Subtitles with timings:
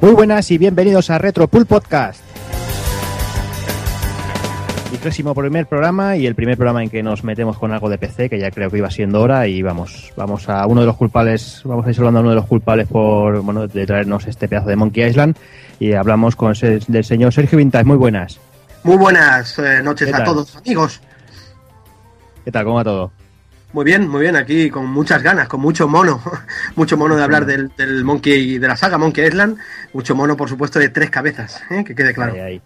[0.00, 2.22] Muy buenas y bienvenidos a Retro Pool Podcast.
[4.90, 8.30] Vigésimo primer programa y el primer programa en que nos metemos con algo de PC,
[8.30, 11.60] que ya creo que iba siendo hora y vamos, vamos a uno de los culpables,
[11.64, 14.70] vamos a ir hablando a uno de los culpables por, bueno, de traernos este pedazo
[14.70, 15.36] de Monkey Island
[15.78, 17.84] y hablamos con el del señor Sergio Vintage.
[17.84, 18.40] Muy buenas.
[18.82, 21.02] Muy buenas eh, noches a todos, amigos.
[22.42, 22.64] ¿Qué tal?
[22.64, 23.12] ¿Cómo va todo?
[23.72, 26.20] Muy bien, muy bien, aquí con muchas ganas, con mucho mono,
[26.76, 29.58] mucho mono de hablar del, del, Monkey, de la saga Monkey Island,
[29.92, 31.84] mucho mono, por supuesto, de tres cabezas, ¿eh?
[31.84, 32.32] que quede claro.
[32.32, 32.62] Ahí, ahí.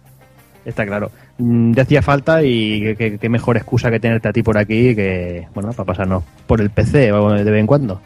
[0.65, 1.11] Está claro.
[1.37, 5.47] Mm, Te hacía falta y qué mejor excusa que tenerte a ti por aquí que,
[5.53, 8.01] bueno, para pasarnos por el PC de vez en cuando.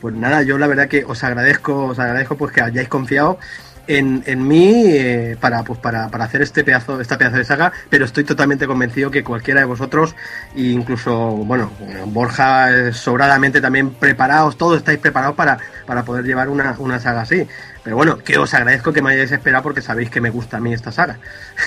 [0.00, 3.38] Pues nada, yo la verdad que os agradezco, os agradezco pues que hayáis confiado
[3.86, 7.72] en, en mí eh, para, pues para, para, hacer este pedazo, esta pedazo de saga,
[7.88, 10.14] pero estoy totalmente convencido que cualquiera de vosotros,
[10.56, 11.70] incluso, bueno,
[12.06, 17.22] Borja, eh, sobradamente también preparados, todos estáis preparados para, para poder llevar una, una saga
[17.22, 17.46] así.
[17.82, 20.60] Pero bueno, que os agradezco que me hayáis esperado porque sabéis que me gusta a
[20.60, 21.18] mí esta saga.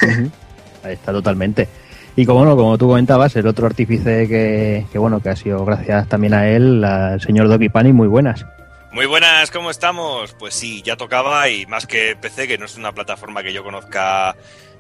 [0.84, 1.68] Ahí está totalmente.
[2.16, 5.64] Y como, bueno, como tú comentabas, el otro artífice que, que, bueno, que ha sido
[5.64, 8.46] gracias también a él, el señor Doki Pani, muy buenas.
[8.92, 10.34] Muy buenas, ¿cómo estamos?
[10.34, 13.64] Pues sí, ya tocaba y más que PC, que no es una plataforma que yo
[13.64, 14.36] conozca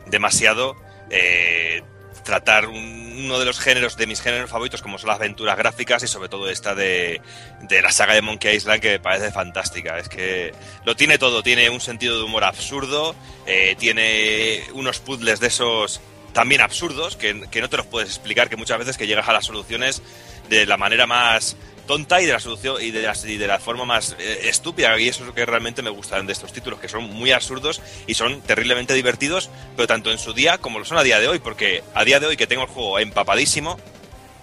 [0.08, 0.76] demasiado,
[1.12, 1.84] eh,
[2.24, 6.02] tratar un, uno de los géneros de mis géneros favoritos, como son las aventuras gráficas
[6.02, 7.22] y sobre todo esta de,
[7.62, 10.00] de, la saga de Monkey Island, que me parece fantástica.
[10.00, 10.54] Es que
[10.86, 16.02] lo tiene todo, tiene un sentido de humor absurdo, eh, tiene unos puzzles de esos
[16.34, 19.34] también absurdos, que, que no te los puedes explicar, que muchas veces que llegas a
[19.34, 20.02] las soluciones
[20.50, 21.56] de la manera más
[21.90, 24.96] tonta y de la solución y de la, y de la forma más eh, estúpida
[25.00, 27.82] y eso es lo que realmente me gustan de estos títulos que son muy absurdos
[28.06, 31.28] y son terriblemente divertidos pero tanto en su día como lo son a día de
[31.28, 33.80] hoy porque a día de hoy que tengo el juego empapadísimo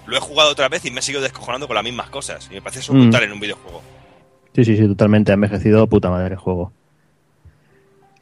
[0.07, 2.55] lo he jugado otra vez y me he seguido descojonando con las mismas cosas y
[2.55, 3.03] me parece eso mm.
[3.03, 3.81] brutal en un videojuego.
[4.53, 6.73] Sí sí sí totalmente ha envejecido puta madre el juego.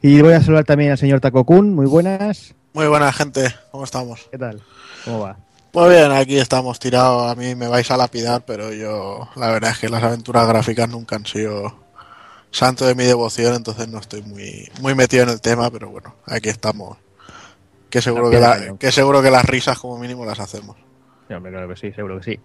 [0.03, 2.53] Y voy a saludar también al señor Takokun muy buenas.
[2.73, 4.61] Muy buenas gente cómo estamos qué tal
[5.03, 5.37] cómo va
[5.75, 7.29] muy bien, aquí estamos tirados.
[7.29, 10.89] A mí me vais a lapidar, pero yo, la verdad es que las aventuras gráficas
[10.89, 11.75] nunca han sido
[12.49, 16.15] santo de mi devoción, entonces no estoy muy, muy metido en el tema, pero bueno,
[16.25, 16.97] aquí estamos.
[17.89, 20.77] Que seguro que, la, que seguro que las risas como mínimo las hacemos.
[21.27, 22.39] Sí, hombre, claro que sí, seguro que sí.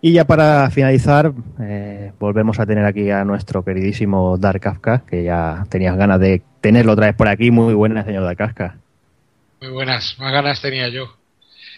[0.00, 5.24] Y ya para finalizar, eh, volvemos a tener aquí a nuestro queridísimo Dark Kafka, que
[5.24, 7.50] ya tenías ganas de tenerlo otra vez por aquí.
[7.50, 8.76] Muy buenas, señor Dark Kafka.
[9.60, 11.19] Muy buenas, más ganas tenía yo.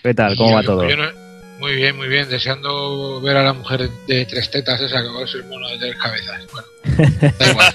[0.02, 0.36] ¿Qué tal?
[0.36, 0.96] ¿Cómo yo, va todo?
[0.96, 1.12] No,
[1.58, 2.28] muy bien, muy bien.
[2.28, 5.78] Deseando ver a la mujer de tres tetas esa que va a ser mono de
[5.78, 6.42] tres cabezas.
[6.52, 7.74] Bueno, da igual.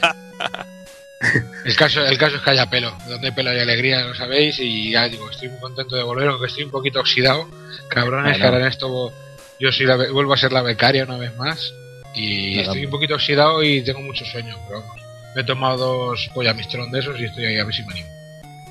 [1.63, 2.93] el, caso, el caso es que haya pelo.
[3.07, 4.59] Donde hay pelo hay alegría, lo sabéis.
[4.59, 7.47] Y ya digo, estoy muy contento de volver, aunque estoy un poquito oxidado.
[7.87, 9.13] Cabrones, que ahora en esto
[9.59, 11.73] yo soy la, vuelvo a ser la becaria una vez más.
[12.13, 14.57] Y estoy un poquito oxidado y tengo mucho sueño.
[14.67, 15.01] Pero vamos,
[15.33, 18.09] me he tomado dos pollamistrón de esos y estoy ahí a ver si me animo.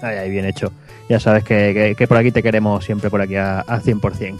[0.02, 0.70] Ahí, ahí, bien hecho
[1.08, 4.38] ya sabes que, que, que, por aquí te queremos siempre por aquí a, a 100%.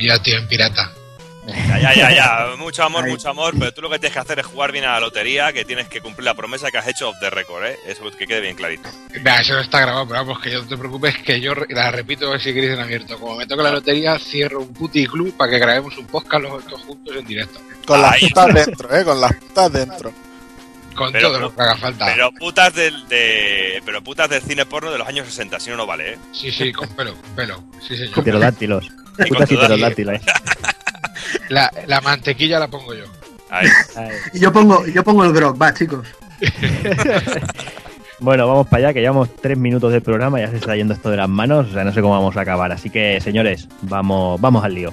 [0.00, 0.92] Ya, tío, en pirata.
[1.46, 4.38] Ya, ya, ya, ya, mucho amor, mucho amor, pero tú lo que tienes que hacer
[4.38, 7.10] es jugar bien a la lotería, que tienes que cumplir la promesa que has hecho
[7.10, 7.78] off the record, ¿eh?
[7.86, 8.88] Eso que quede bien clarito.
[9.22, 12.38] Nah, eso no está grabado, pero vamos, que no te preocupes, que yo la repito
[12.38, 13.18] si queréis en abierto.
[13.18, 16.64] Como me toca la lotería, cierro un puti club para que grabemos un podcast los
[16.64, 17.60] dos juntos en directo.
[17.86, 19.04] Con las putas dentro, ¿eh?
[19.04, 20.12] Con las putas dentro.
[20.94, 22.06] Con pero, todo lo que haga falta.
[22.06, 25.76] Pero putas del, de, pero putas del cine porno de los años 60, si no,
[25.76, 26.18] no vale, ¿eh?
[26.32, 27.64] Sí, sí, con pelo, con pelo.
[27.80, 28.22] Sí, señor.
[28.22, 28.90] Pterodáctilos.
[29.28, 30.20] Putas y pterodáctilos.
[31.48, 33.04] La, la mantequilla la pongo yo.
[33.50, 33.68] Ahí.
[33.96, 34.08] Ahí.
[34.32, 36.06] Y yo pongo, yo pongo el grog, va, chicos.
[38.20, 41.10] bueno, vamos para allá, que llevamos tres minutos del programa, ya se está yendo esto
[41.10, 42.72] de las manos, o sea, no sé cómo vamos a acabar.
[42.72, 44.92] Así que, señores, vamos, vamos al lío.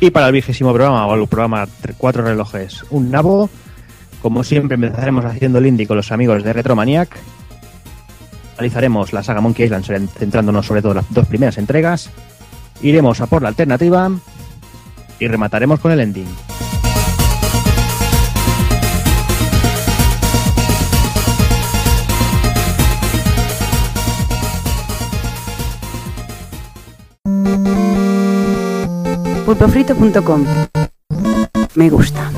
[0.00, 1.68] Y para el vigésimo programa, o el programa
[1.98, 3.50] Cuatro Relojes, un nabo.
[4.22, 7.14] Como siempre, empezaremos haciendo el indie con los amigos de Retromaniac.
[8.56, 12.10] Analizaremos la saga Monkey Island, centrándonos sobre todo en las dos primeras entregas.
[12.82, 14.10] Iremos a por la alternativa.
[15.18, 16.28] Y remataremos con el ending.
[29.50, 30.46] pulpofrito.com.
[31.74, 32.30] Me gusta.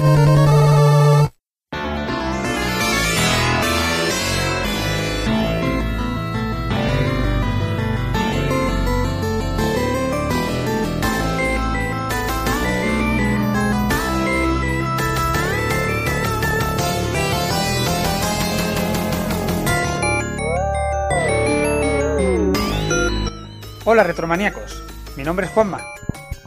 [23.84, 24.82] Hola retromaníacos,
[25.16, 25.82] mi nombre es Juanma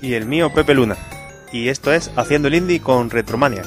[0.01, 0.97] y el mío Pepe Luna.
[1.51, 3.63] Y esto es Haciendo el Indie con Retromania.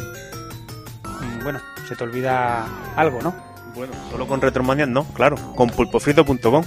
[1.04, 2.66] Mm, Bueno, se te olvida
[2.96, 3.34] algo, ¿no?
[3.74, 6.64] Bueno, solo con Retromania no, claro, con pulpofrito.com.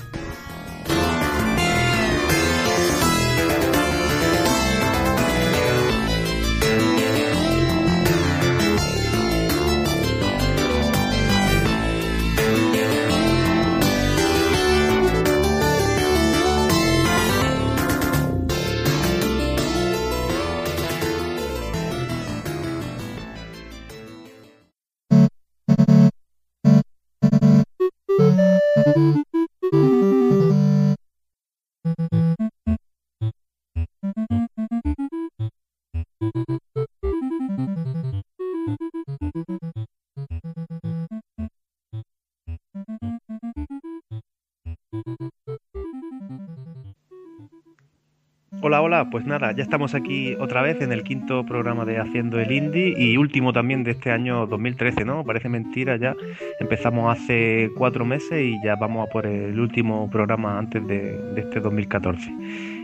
[49.10, 52.94] Pues nada, ya estamos aquí otra vez en el quinto programa de Haciendo el Indie
[52.98, 55.24] y último también de este año 2013, ¿no?
[55.24, 56.14] Parece mentira ya.
[56.60, 61.62] Empezamos hace cuatro meses y ya vamos a por el último programa antes de este
[61.62, 62.34] 2014.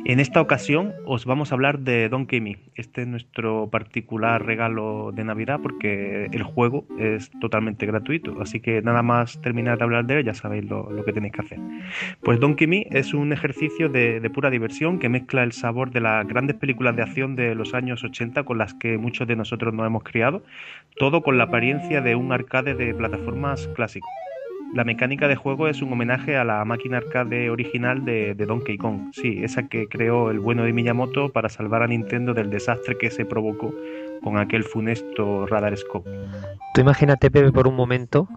[0.10, 2.60] En esta ocasión os vamos a hablar de Donkey Me.
[2.76, 8.40] Este es nuestro particular regalo de Navidad porque el juego es totalmente gratuito.
[8.40, 11.42] Así que nada más terminar de hablar de él ya sabéis lo, que tenéis que
[11.42, 11.60] hacer.
[12.24, 16.00] Pues Donkey Me es un ejercicio de, de pura diversión que mezcla el sabor de
[16.00, 19.74] las grandes películas de acción de los años 80 con las que muchos de nosotros
[19.74, 20.42] nos hemos criado.
[20.96, 24.08] Todo con la apariencia de un arcade de plataformas clásico.
[24.74, 28.78] La mecánica de juego es un homenaje a la máquina arcade original de, de, Donkey
[28.78, 32.98] Kong, sí, esa que creó el bueno de Miyamoto para salvar a Nintendo del desastre
[32.98, 33.74] que se provocó
[34.24, 36.10] con aquel funesto Radar Scope.
[36.74, 38.28] Tú imagínate, Pepe, por un momento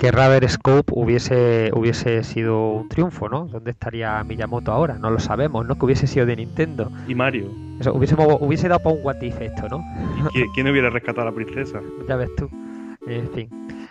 [0.00, 3.46] que Radar Scope hubiese, hubiese sido un triunfo, ¿no?
[3.46, 4.98] ¿Dónde estaría Miyamoto ahora?
[4.98, 5.78] No lo sabemos, ¿no?
[5.78, 6.90] Que hubiese sido de Nintendo.
[7.06, 7.48] Y Mario.
[7.80, 9.84] Eso, hubiese, hubiese dado para un what if esto, ¿no?
[10.32, 11.80] ¿Quién, ¿Quién hubiera rescatado a la princesa?
[12.08, 12.50] ya ves tú.
[13.06, 13.48] En fin.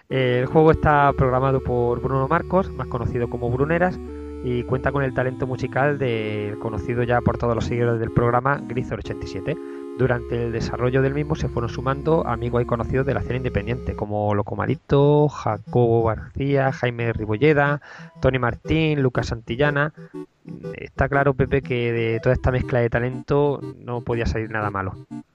[0.09, 3.99] El juego está programado por Bruno Marcos, más conocido como Bruneras,
[4.43, 8.59] y cuenta con el talento musical del conocido ya por todos los seguidores del programa
[8.59, 9.57] Grisor87.
[9.97, 13.95] Durante el desarrollo del mismo se fueron sumando amigos y conocidos de la escena independiente,
[13.95, 17.81] como Locomarito, Jacobo García, Jaime Ribolleda,
[18.19, 19.93] Tony Martín, Lucas Santillana.
[20.75, 24.93] Está claro, Pepe, que de toda esta mezcla de talento no podía salir nada malo.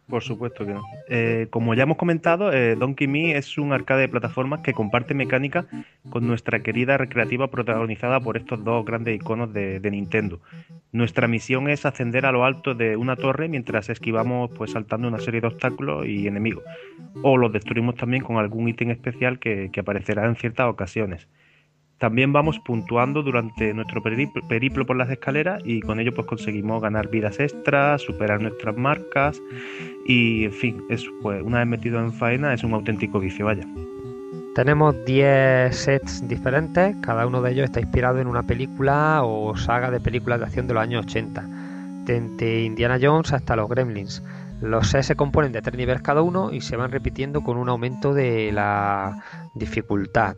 [0.09, 0.83] Por supuesto que no.
[1.09, 5.13] Eh, como ya hemos comentado, eh, Donkey Me es un arcade de plataformas que comparte
[5.13, 5.67] mecánica
[6.09, 10.41] con nuestra querida recreativa protagonizada por estos dos grandes iconos de, Nintendo.
[10.93, 15.19] Nuestra misión es ascender a lo alto de una torre mientras esquivamos pues saltando una
[15.19, 16.65] serie de obstáculos y enemigos.
[17.23, 21.29] O los destruimos también con algún ítem especial que aparecerá en ciertas ocasiones.
[21.99, 27.09] También vamos puntuando durante nuestro periplo, por las escaleras y con ello pues conseguimos ganar
[27.09, 29.43] vidas extras, superar nuestras marcas
[30.07, 33.67] y en fin, es, pues, una vez metido en faena es un auténtico vicio, vaya.
[34.55, 39.91] Tenemos 10 sets diferentes, cada uno de ellos está inspirado en una película o saga
[39.91, 41.47] de películas de acción de los años 80,
[42.05, 44.23] desde Indiana Jones hasta los Gremlins.
[44.61, 47.69] Los sets se componen de tres niveles cada uno y se van repitiendo con un
[47.69, 49.23] aumento de la
[49.55, 50.37] dificultad.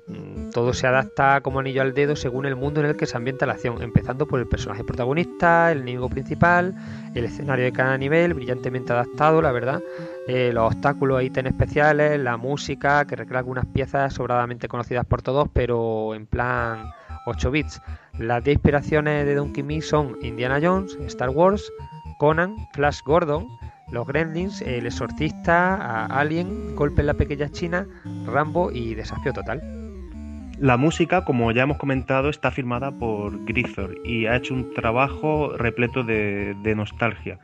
[0.52, 3.46] Todo se adapta como anillo al dedo según el mundo en el que se ambienta
[3.46, 6.74] la acción, empezando por el personaje protagonista, el enemigo principal,
[7.14, 9.80] el escenario de cada nivel, brillantemente adaptado, la verdad,
[10.28, 15.22] eh, los obstáculos e ítems especiales, la música, que recrea algunas piezas sobradamente conocidas por
[15.22, 16.90] todos, pero en plan
[17.26, 17.80] 8 bits.
[18.18, 21.72] Las 10 inspiraciones de Donkey Me son Indiana Jones, Star Wars,
[22.18, 23.46] Conan, Flash Gordon,
[23.92, 27.86] los Gremlins, El Exorcista, Alien, Golpe en la Pequeña China,
[28.26, 29.60] Rambo y Desafío Total.
[30.58, 35.56] La música, como ya hemos comentado, está firmada por Grisor y ha hecho un trabajo
[35.56, 37.38] repleto de, nostalgia.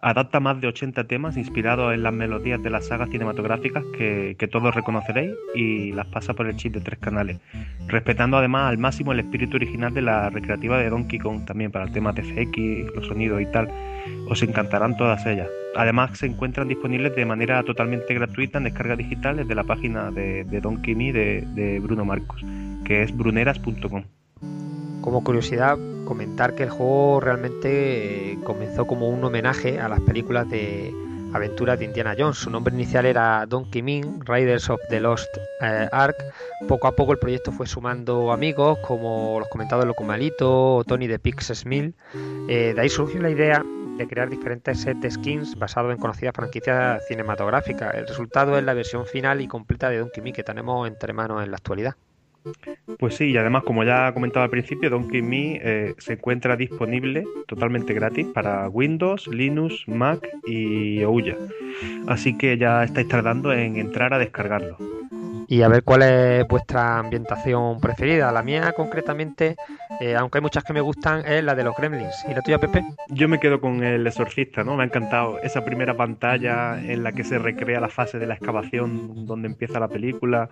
[0.00, 4.48] Adapta más de 80 temas inspirados en las melodías de las sagas cinematográficas que, que,
[4.48, 7.38] todos reconoceréis y las pasa por el chip de tres canales,
[7.86, 11.84] respetando además al máximo el espíritu original de la recreativa de Donkey Kong también para
[11.84, 13.68] el tema TFX, los sonidos y tal.
[14.28, 15.48] Os encantarán todas ellas.
[15.74, 20.44] Además se encuentran disponibles de manera totalmente gratuita en descarga digital desde la página de,
[20.44, 22.44] Donkey Me de, de Bruno Marcos,
[22.84, 24.04] que es bruneras.com.
[25.00, 30.92] Como curiosidad, comentar que el juego realmente comenzó como un homenaje a las películas de
[31.32, 32.38] aventuras de Indiana Jones.
[32.38, 35.28] Su nombre inicial era Donkey Min, Riders of the Lost
[35.60, 36.16] eh, Ark.
[36.68, 41.18] Poco a poco el proyecto fue sumando amigos como los comentados Locomalito o Tony de
[41.18, 41.94] Pixes Mill.
[42.48, 43.64] Eh, de ahí surgió la idea
[43.96, 47.94] de crear diferentes sets de skins basados en conocidas franquicias cinematográficas.
[47.94, 51.42] El resultado es la versión final y completa de Donkey Me que tenemos entre manos
[51.42, 51.96] en la actualidad.
[52.98, 57.24] Pues sí, y además, como ya comentaba al principio, Donkey Me eh, se encuentra disponible
[57.46, 61.36] totalmente gratis para Windows, Linux, Mac y Ouya.
[62.06, 64.76] Así que ya estáis tardando en entrar a descargarlo.
[65.52, 68.32] Y a ver cuál es vuestra ambientación preferida.
[68.32, 69.56] La mía, concretamente,
[70.00, 72.24] eh, aunque hay muchas que me gustan, es la de los Gremlins.
[72.26, 72.82] ¿Y la tuya, Pepe?
[73.08, 74.76] Yo me quedo con el exorcista, ¿no?
[74.76, 78.32] Me ha encantado esa primera pantalla en la que se recrea la fase de la
[78.32, 80.48] excavación donde empieza la película,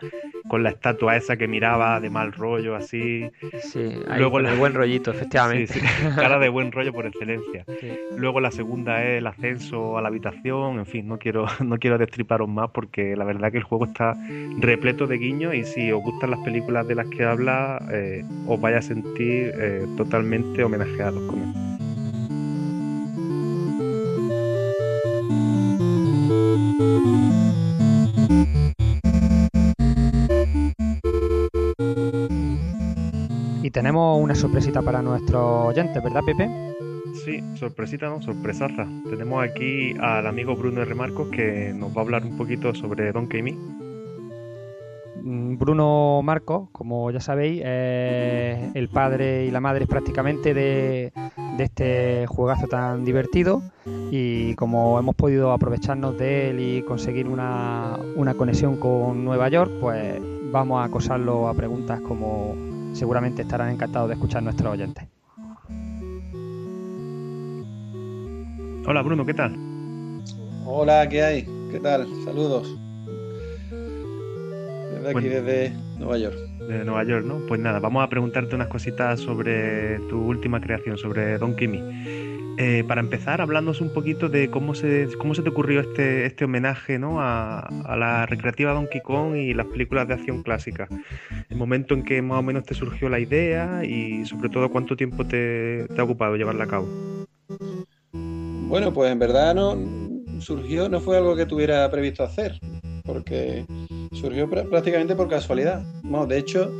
[0.48, 3.30] con la estatua esa que miraba de mal rollo, así.
[3.62, 4.54] Sí, Luego la...
[4.54, 5.72] buen rollito, efectivamente.
[5.72, 6.08] Sí, sí.
[6.14, 7.64] Cara de buen rollo por excelencia.
[7.80, 7.92] Sí.
[8.16, 11.98] Luego la segunda es el ascenso a la habitación, en fin, no quiero, no quiero
[11.98, 14.14] destriparos más porque la verdad que el juego está
[14.58, 18.60] repleto de guiños y si os gustan las películas de las que habla, eh, os
[18.60, 21.70] vaya a sentir eh, totalmente homenajeados con él.
[33.70, 36.50] Y tenemos una sorpresita para nuestros oyentes, ¿verdad, Pepe?
[37.24, 38.20] Sí, sorpresita, ¿no?
[38.20, 38.84] Sorpresaza.
[39.08, 40.92] Tenemos aquí al amigo Bruno R.
[40.96, 43.56] Marcos que nos va a hablar un poquito sobre Donkey Me.
[45.56, 51.12] Bruno Marcos, como ya sabéis, es el padre y la madre prácticamente de,
[51.56, 53.62] este juegazo tan divertido
[54.10, 59.70] y como hemos podido aprovecharnos de él y conseguir una, una conexión con Nueva York,
[59.80, 65.06] pues vamos a acosarlo a preguntas como seguramente estarán encantados de escuchar nuestros oyentes.
[68.86, 69.56] Hola Bruno, ¿qué tal?
[70.66, 71.46] Hola, ¿qué hay?
[71.70, 72.06] ¿Qué tal?
[72.24, 72.76] Saludos
[75.02, 76.36] desde aquí, desde Nueva York.
[76.60, 77.38] Desde Nueva York, ¿no?
[77.48, 81.78] Pues nada, vamos a preguntarte unas cositas sobre tu última creación, sobre Don Kimi.
[82.62, 86.44] Eh, para empezar, hablándonos un poquito de cómo se, cómo se te ocurrió este, este
[86.44, 87.18] homenaje ¿no?
[87.18, 90.90] a, a, la recreativa Donkey Kong y las películas de acción clásicas.
[91.48, 94.94] El momento en que más o menos te surgió la idea y sobre todo cuánto
[94.94, 96.86] tiempo te, te ha ocupado llevarla a cabo.
[98.12, 99.78] Bueno, pues en verdad no
[100.42, 102.60] surgió, no fue algo que tuviera previsto hacer
[103.06, 103.64] porque
[104.12, 105.82] surgió prácticamente por casualidad.
[106.02, 106.70] Bueno, de hecho,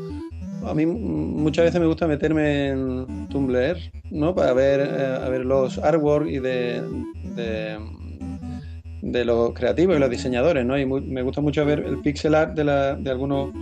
[0.67, 3.77] a mí muchas veces me gusta meterme en Tumblr,
[4.11, 4.35] ¿no?
[4.35, 6.83] Para ver, eh, a ver los artwork y de,
[7.37, 7.79] de,
[9.03, 10.79] de, los creativos y los diseñadores, ¿no?
[10.79, 13.53] Y me gusta mucho ver el pixel art de, la, de, algunos,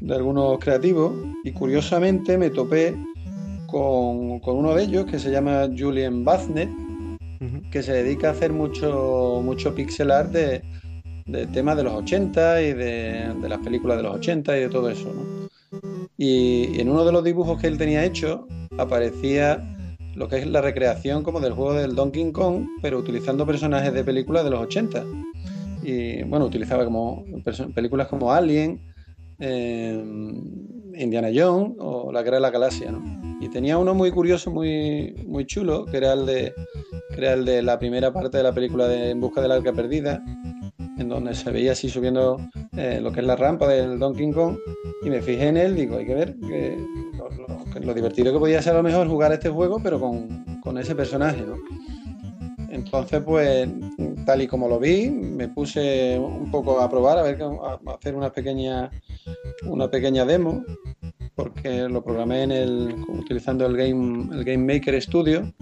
[0.00, 1.14] de algunos creativos
[1.44, 2.94] y curiosamente me topé
[3.66, 6.70] con, con uno de ellos que se llama Julian Baznet,
[7.70, 10.62] que se dedica a hacer mucho, mucho pixel art de,
[11.26, 14.68] de temas de los 80 y de, de, las películas de los 80 y de
[14.68, 15.12] todo eso.
[15.12, 15.45] ¿no?
[16.16, 18.46] Y, en uno de los dibujos que él tenía hecho
[18.78, 19.62] aparecía
[20.14, 24.02] lo que es la recreación como del juego del Donkey Kong, pero utilizando personajes de
[24.02, 25.04] películas de los 80.
[25.82, 27.24] Y bueno, utilizaba como
[27.74, 28.80] películas como Alien,
[29.38, 30.02] eh,
[30.98, 32.90] Indiana Jones o La Guerra de la Galaxia.
[32.90, 33.02] ¿no?
[33.40, 36.54] Y tenía uno muy curioso, muy, muy chulo, que era el de,
[37.10, 39.72] que era el de la primera parte de la película de En Busca del Arca
[39.72, 40.24] Perdida,
[40.98, 42.40] en donde se veía así subiendo
[42.76, 44.56] eh, lo que es la rampa del Donkey Kong
[45.02, 46.78] y me fijé en él, digo, hay que ver que
[47.16, 50.00] lo, lo, que lo, divertido que podía ser a lo mejor jugar este juego, pero
[50.00, 51.56] con, con, ese personaje, ¿no?
[52.70, 53.68] Entonces, pues,
[54.24, 58.14] tal y como lo vi, me puse un poco a probar, a ver, a hacer
[58.14, 58.90] una pequeña,
[59.64, 60.64] una pequeña demo,
[61.34, 65.52] porque lo programé en el, utilizando el Game, el Game Maker Studio.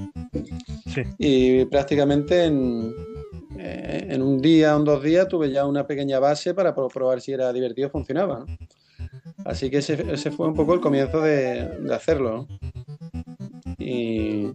[0.86, 1.02] Sí.
[1.18, 2.92] Y prácticamente en,
[3.66, 7.22] eh, en un día o en dos días tuve ya una pequeña base para probar
[7.22, 8.44] si era divertido funcionaba.
[9.46, 12.46] Así que ese, ese, fue un poco el comienzo de, hacerlo.
[13.78, 14.48] Y,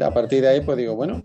[0.00, 1.22] a partir de ahí, pues digo, bueno,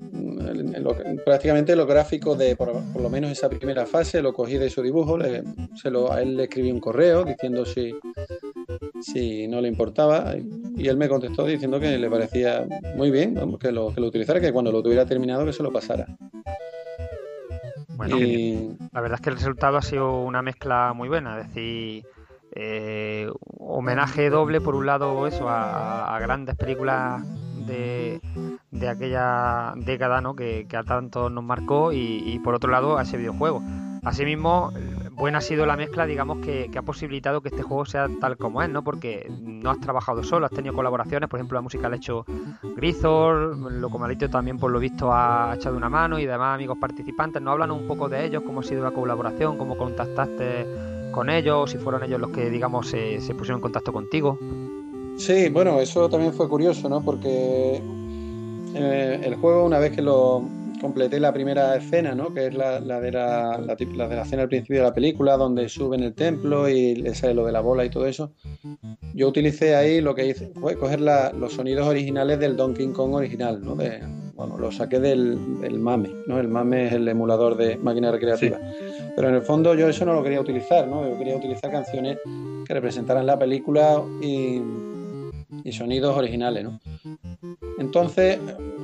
[0.80, 4.70] lo, prácticamente los gráficos de por, por, lo menos esa primera fase lo cogí de
[4.70, 5.44] su dibujo, le,
[5.76, 7.94] se lo, a él le escribí un correo diciendo si,
[9.04, 10.34] si no le importaba
[10.76, 14.40] y él me contestó diciendo que le parecía muy bien que, lo, que lo utilizara,
[14.40, 16.08] que cuando lo tuviera terminado que se lo pasara.
[17.90, 18.76] Bueno, y...
[18.92, 22.06] la verdad es que el resultado ha sido una mezcla muy buena, es decir,
[22.56, 23.30] eh,
[23.60, 27.24] homenaje doble por un lado eso a, a grandes películas
[27.68, 28.22] de,
[28.72, 30.36] de, aquella década ¿no?
[30.36, 33.62] que, que, a tanto nos marcó y, y por otro lado a ese videojuego.
[34.04, 34.72] Asimismo,
[35.16, 38.62] buena ha sido la mezcla, digamos, que, ha posibilitado que este juego sea tal como
[38.62, 38.84] es, ¿no?
[38.84, 42.26] Porque no has trabajado solo, has tenido colaboraciones, por ejemplo, la música la ha hecho
[42.76, 47.42] Grisor, Locomalito también, por lo visto, ha echado una mano y demás amigos participantes.
[47.42, 48.44] ¿Nos hablan un poco de ellos?
[48.46, 49.58] ¿Cómo ha sido la colaboración?
[49.58, 50.66] ¿Cómo contactaste
[51.12, 51.72] con ellos?
[51.72, 54.38] ¿Si fueron ellos los que, digamos, se, se pusieron en contacto contigo?
[55.18, 57.02] Sí, bueno, eso también fue curioso, ¿no?
[57.02, 57.82] Porque
[58.76, 60.44] eh, el juego, una vez que lo,
[60.84, 62.34] completé la primera escena, ¿no?
[62.34, 64.94] Que es la, la de la, la, la de la escena al principio de la
[64.94, 68.34] película, donde suben el templo y le sale lo de la bola y todo eso.
[69.14, 73.64] Yo utilicé ahí lo que hice fue coger los sonidos originales del Donkey Kong original,
[73.64, 73.78] ¿no?
[73.78, 74.02] De,
[74.36, 76.38] bueno, lo saqué del, del MAME, ¿no?
[76.38, 78.60] El MAME es el emulador de máquina recreativa.
[79.16, 81.08] Pero en el fondo yo eso no lo quería utilizar, ¿no?
[81.08, 82.18] Yo quería utilizar canciones
[82.68, 84.62] que representaran la película y,
[85.64, 86.80] y sonidos originales, ¿no?
[87.80, 88.40] Entonces,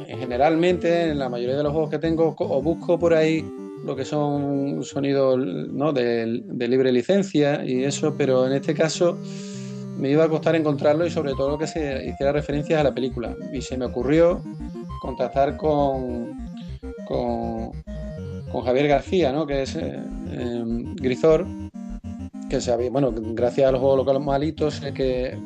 [0.07, 3.45] eh, generalmente, en la mayoría de los juegos que tengo, o busco por ahí
[3.83, 5.93] lo que son sonidos ¿no?
[5.93, 9.17] de, libre licencia y eso, pero en este caso
[9.97, 13.35] me iba a costar encontrarlo y sobre todo que se hiciera referencias a la película.
[13.53, 14.41] Y se me ocurrió
[15.01, 16.37] contactar con,
[17.05, 17.71] con,
[18.63, 19.47] Javier García, ¿no?
[19.47, 19.99] que es eh,
[20.31, 20.63] eh,
[20.95, 21.45] Grisor,
[22.49, 25.37] que sabe, bueno, gracias a los juegos locales malitos, sé que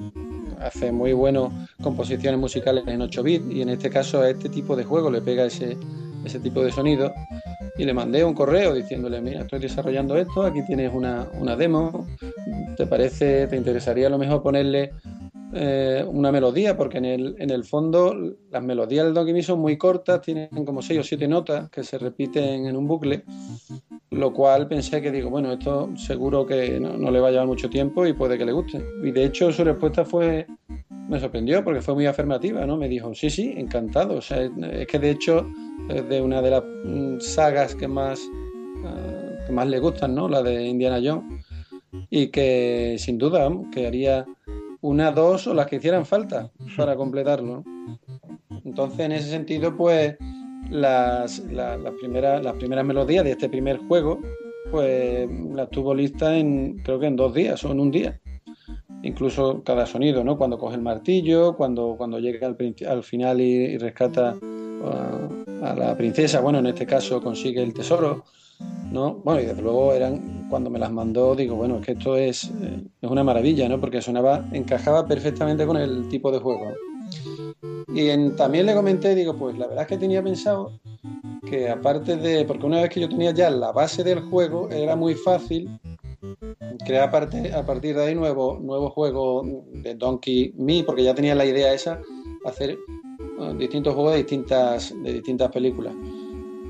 [0.64, 1.52] hace muy buenas
[1.82, 5.22] composiciones musicales en 8 bits y en este caso a este tipo de juego le
[5.22, 5.78] pega ese,
[6.26, 7.14] ese tipo de sonido.
[7.78, 12.08] Y le mandé un correo diciéndole, mira, estoy desarrollando esto, aquí tienes una, una demo,
[12.78, 14.94] ¿te parece, te interesaría a lo mejor ponerle
[15.56, 16.76] eh, una melodía?
[16.76, 18.16] Porque en el, en el fondo
[18.50, 21.98] las melodías del Donkey son muy cortas, tienen como 6 o 7 notas que se
[21.98, 23.24] repiten en un bucle,
[24.12, 27.70] lo cual pensé que digo, bueno, esto seguro que no, le va a llevar mucho
[27.70, 28.84] tiempo y puede que le guste.
[29.04, 30.48] Y de hecho su respuesta fue,
[30.90, 32.78] me sorprendió porque fue muy afirmativa, ¿no?
[32.78, 34.18] Me dijo, sí, sí, encantado.
[34.18, 35.48] O sea, es que de hecho
[35.90, 40.28] es de una de las mm, sagas que más, eh, que más le gustan, ¿no?
[40.28, 41.46] La de Indiana Jones.
[42.10, 44.26] Y que sin duda que haría
[44.84, 47.64] una, dos o las que hicieran falta para completarlo.
[48.66, 50.16] Entonces, en ese sentido, pues
[50.70, 54.20] las, la- las primeras, las primeras melodías de este primer juego,
[54.72, 58.20] pues las tuvo lista en, creo que en dos días o en un día.
[59.04, 60.38] Incluso cada sonido, ¿no?
[60.38, 64.36] Cuando coge el martillo, cuando, cuando llega al, final y, y rescata
[65.62, 68.24] a la princesa, bueno, en este caso consigue el tesoro,
[68.92, 69.16] ¿no?
[69.24, 72.50] Bueno, y desde luego eran, cuando me las mandó, digo, bueno, es que esto es,
[72.62, 73.80] eh, es una maravilla, ¿no?
[73.80, 76.74] Porque sonaba, encajaba perfectamente con el tipo de juego.
[77.94, 80.72] Y en- también le comenté, digo, pues la verdad es que tenía pensado
[81.46, 84.96] que aparte de, porque una vez que yo tenía ya la base del juego, era
[84.96, 85.70] muy fácil
[86.86, 91.14] crear a, parte- a partir de ahí nuevo, nuevo juego de Donkey Me, porque ya
[91.16, 92.00] tenía la idea esa,
[92.46, 92.78] hacer
[93.58, 95.94] distintos juegos de distintas, de distintas películas.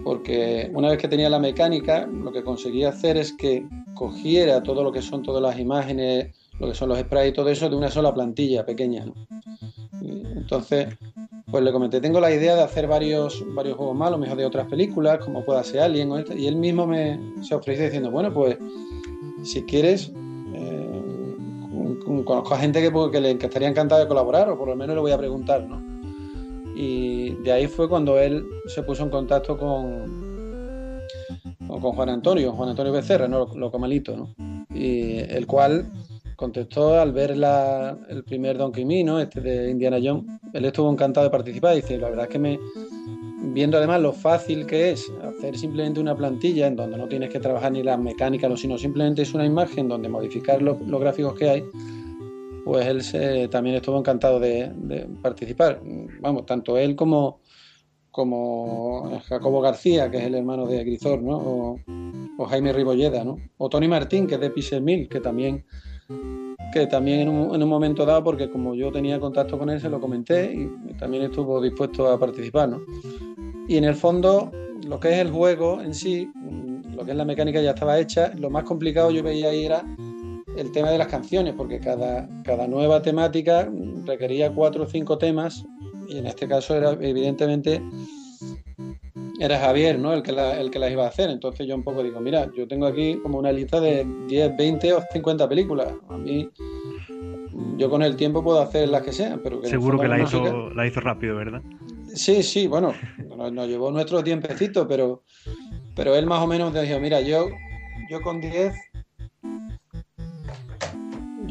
[0.04, 4.84] Porque una vez que tenía la mecánica, lo que conseguía hacer es que cogiera todo
[4.84, 6.28] lo que son todas las imágenes,
[6.60, 9.06] lo que son los sprites y todo eso de una sola plantilla pequeña.
[9.06, 9.14] ¿no?
[10.36, 10.88] Entonces,
[11.50, 14.68] pues le comenté, tengo la idea de hacer varios, varios juegos lo mejor de otras
[14.68, 18.34] películas, como pueda ser Alien o este, y él mismo me se ofreció diciendo, bueno,
[18.34, 18.58] pues
[19.44, 20.12] si quieres,
[20.54, 21.02] eh,
[21.72, 24.76] con- con- conozco a gente que, pues, le estaría encantado de colaborar, o por lo
[24.76, 25.93] menos le voy a preguntar, ¿no?
[26.76, 31.02] Y de ahí fue cuando él se puso en contacto con,
[31.68, 33.46] con Juan Antonio, Juan Antonio Becerra, ¿no?
[33.54, 34.36] Lo, lo malito, ¿no?
[34.74, 35.92] Y el cual
[36.36, 39.20] contestó al ver la- el primer Donkey Me, ¿no?
[39.20, 40.26] Este de Indiana Jones.
[40.54, 41.76] Él estuvo encantado de participar.
[41.76, 42.60] Dice, la verdad es que me,
[43.54, 47.40] viendo además lo fácil que es hacer simplemente una plantilla en donde no tienes que
[47.40, 51.36] trabajar ni las mecánicas, no, sino simplemente es una imagen donde modificar los, los gráficos
[51.36, 51.64] que hay,
[52.66, 54.72] pues él se- también estuvo encantado de,
[55.22, 55.82] participar.
[56.22, 57.42] Vamos, tanto él como,
[58.12, 61.38] como Jacobo García, que es el hermano de Grisor, ¿no?
[61.38, 61.80] O,
[62.38, 63.38] o Jaime Ribolleda, ¿no?
[63.58, 65.66] O Tony Martín, que es de Pixel Mill, que también
[66.72, 69.80] que también en un, en un momento dado, porque como yo tenía contacto con él,
[69.80, 72.82] se lo comenté y también estuvo dispuesto a participar, ¿no?
[73.68, 74.52] Y en el fondo,
[74.88, 76.28] lo que es el juego en sí,
[76.96, 79.86] lo que es la mecánica ya estaba hecha, lo más complicado yo veía ahí era
[80.58, 83.70] el tema de las canciones, porque cada, cada nueva temática
[84.06, 85.64] requería cuatro o cinco temas,
[86.08, 87.82] y en este caso era evidentemente
[89.40, 90.14] era Javier, ¿no?
[90.14, 91.30] El que, la- el que las iba a hacer.
[91.30, 94.94] Entonces yo un poco digo, mira, yo tengo aquí como una lista de 10, 20
[94.94, 95.94] o 50 películas.
[96.10, 96.50] A mí,
[97.78, 100.38] yo con el tiempo puedo hacer las que sean, pero que Seguro que la música-
[100.48, 101.62] hizo, la hizo rápido, ¿verdad?
[102.14, 102.94] Sí, sí, bueno,
[103.36, 105.24] nos, nos llevó nuestro tiempecito, pero,
[105.96, 107.48] pero él más o menos dijo, mira, yo,
[108.10, 108.74] yo con 10,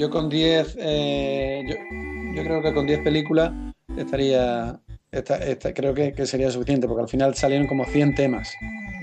[0.03, 1.77] yo con 10, eh, yo,
[2.35, 3.53] yo creo que con 10 películas
[3.97, 4.81] estaría,
[5.13, 8.57] esta, esta- creo que, que sería suficiente, porque al final salieron como 100 temas,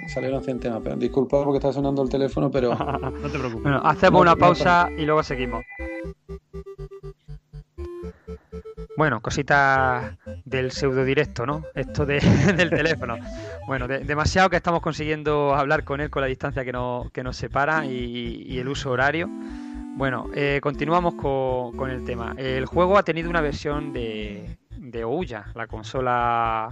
[0.07, 2.75] salieron 100 temas, pero disculpa porque está sonando el teléfono, pero...
[3.01, 3.63] No te preocupes.
[3.63, 5.63] Bueno, hacemos No, una no, pausa y luego seguimos.
[8.97, 11.63] Bueno, cositas del pseudo directo, ¿no?
[11.75, 12.19] Esto de-
[12.57, 13.15] del teléfono.
[13.67, 17.23] Bueno, de- demasiado que estamos consiguiendo hablar con él con la distancia que, nos- que
[17.23, 19.29] nos separa y, y el uso horario.
[19.99, 22.33] Bueno, eh, continuamos con, con el tema.
[22.37, 24.57] El juego ha tenido una versión de,
[25.03, 26.69] Ouya, la consola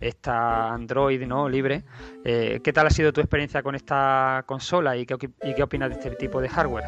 [0.00, 1.84] esta Android no libre.
[2.24, 5.90] Eh, ¿Qué tal ha sido tu experiencia con esta consola y qué, y qué opinas
[5.90, 6.86] de este tipo de hardware?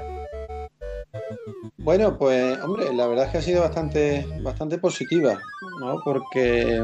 [1.76, 5.38] Bueno, pues hombre, la verdad es que ha sido bastante, bastante positiva,
[5.78, 6.00] ¿no?
[6.02, 6.82] Porque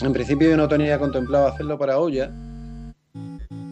[0.00, 2.32] en principio yo no tenía contemplado hacerlo para olla,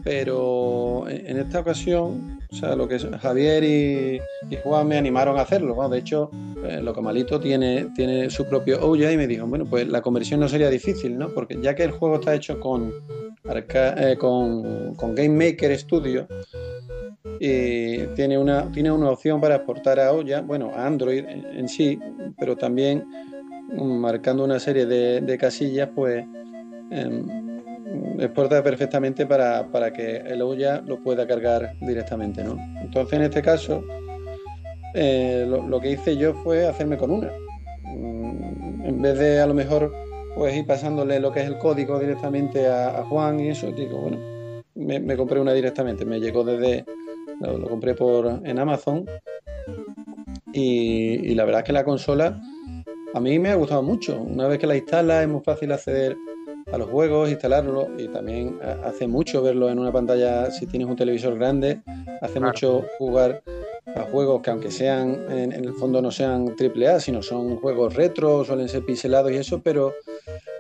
[0.05, 4.21] pero en esta ocasión, o sea, lo que Javier y,
[4.63, 5.89] Juan me animaron a hacerlo.
[5.89, 6.31] de hecho,
[6.65, 10.39] eh, lo Locomalito tiene, tiene su propio olla y me dijo, bueno, pues la conversión
[10.39, 11.31] no sería difícil, ¿no?
[11.31, 12.93] Porque ya que el juego está hecho con,
[13.45, 16.29] eh, con, Game Maker Studio,
[17.41, 21.99] y tiene una, tiene una opción para exportar a olla, bueno, a Android en, sí,
[22.39, 23.05] pero también
[23.77, 26.25] marcando una serie de, casillas, pues
[26.93, 27.44] em,
[28.19, 32.59] exporta perfectamente para, que el olla lo pueda cargar directamente, ¿no?
[32.81, 33.85] Entonces, en este caso,
[34.95, 37.31] eh, lo, que hice yo fue hacerme con una.
[37.85, 39.93] Mm, en vez de a lo mejor
[40.35, 44.19] pues ir pasándole lo que es el código directamente a, Juan y eso, digo, bueno,
[44.75, 46.85] me, compré una directamente, me llegó desde,
[47.41, 49.05] lo, compré por en Amazon
[50.53, 52.41] y, la verdad es que la consola
[53.15, 54.21] a mí me ha gustado mucho.
[54.21, 56.17] Una vez que la instala es muy fácil acceder
[56.75, 60.97] a los juegos, instalarlo y también hace mucho verlo en una pantalla si tienes un
[60.97, 61.81] televisor grande,
[62.21, 63.43] hace mucho jugar
[63.95, 68.45] a juegos que aunque sean en, el fondo no sean AAA, sino son juegos retro,
[68.45, 69.93] suelen ser pixelados y eso, pero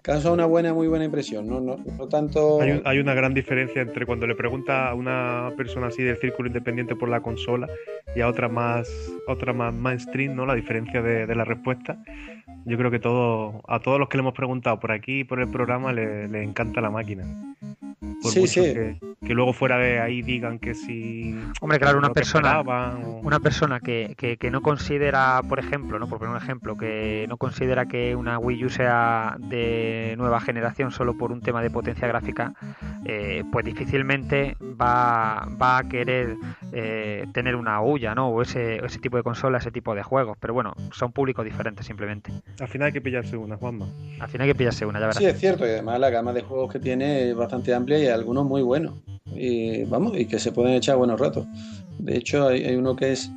[0.02, 2.60] causa una buena, muy buena impresión, no, no, no tanto...
[2.60, 6.94] Hay, una gran diferencia entre cuando le pregunta a una persona así del círculo independiente
[6.94, 7.68] por la consola
[8.14, 8.88] y a otra más,
[9.26, 10.46] otra más mainstream, ¿no?
[10.46, 11.98] La diferencia de, de la respuesta.
[12.66, 15.40] Yo creo que todo, a todos los que le hemos preguntado por aquí y por
[15.40, 17.24] el programa le, le encanta la máquina.
[18.24, 18.60] Por sí, sí.
[18.62, 21.38] Que, que, luego fuera de ahí digan que si.
[21.60, 22.62] Hombre, claro, una persona,
[23.22, 27.36] una persona que, que, no considera, por ejemplo, no por poner un ejemplo, que no
[27.36, 32.08] considera que una Wii U sea de nueva generación solo por un tema de potencia
[32.08, 32.54] gráfica,
[33.04, 36.36] eh, pues difícilmente va, va a querer
[36.72, 38.28] eh, tener una huya, ¿no?
[38.28, 40.38] O ese, ese tipo de consola, ese tipo de juegos.
[40.40, 42.32] Pero bueno, son públicos diferentes simplemente.
[42.58, 43.86] Al final hay que pillarse una, Juanma.
[44.18, 45.18] Al final hay que pillarse una, ya verás.
[45.18, 48.13] Sí, es cierto, y además la gama de juegos que tiene es bastante amplia y
[48.14, 48.94] algunos muy buenos.
[49.34, 51.46] Y vamos, y que se pueden echar buenos ratos.
[51.98, 53.30] De hecho, hay, uno que es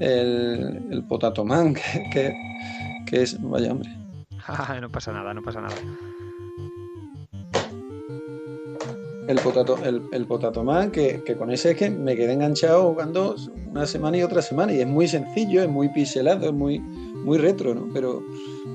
[0.00, 1.74] el, el Potato Man,
[2.12, 2.34] que,
[3.06, 3.40] que, es.
[3.42, 3.90] Vaya hombre.
[4.80, 5.74] no pasa nada, no pasa nada.
[9.28, 12.90] El potato, el, el potato man, que, que, con ese es que me quedé enganchado
[12.90, 13.36] jugando
[13.70, 14.72] una semana y otra semana.
[14.72, 16.82] Y es muy sencillo, es muy pixelado, es muy,
[17.22, 17.88] muy retro, ¿no?
[17.92, 18.22] Pero,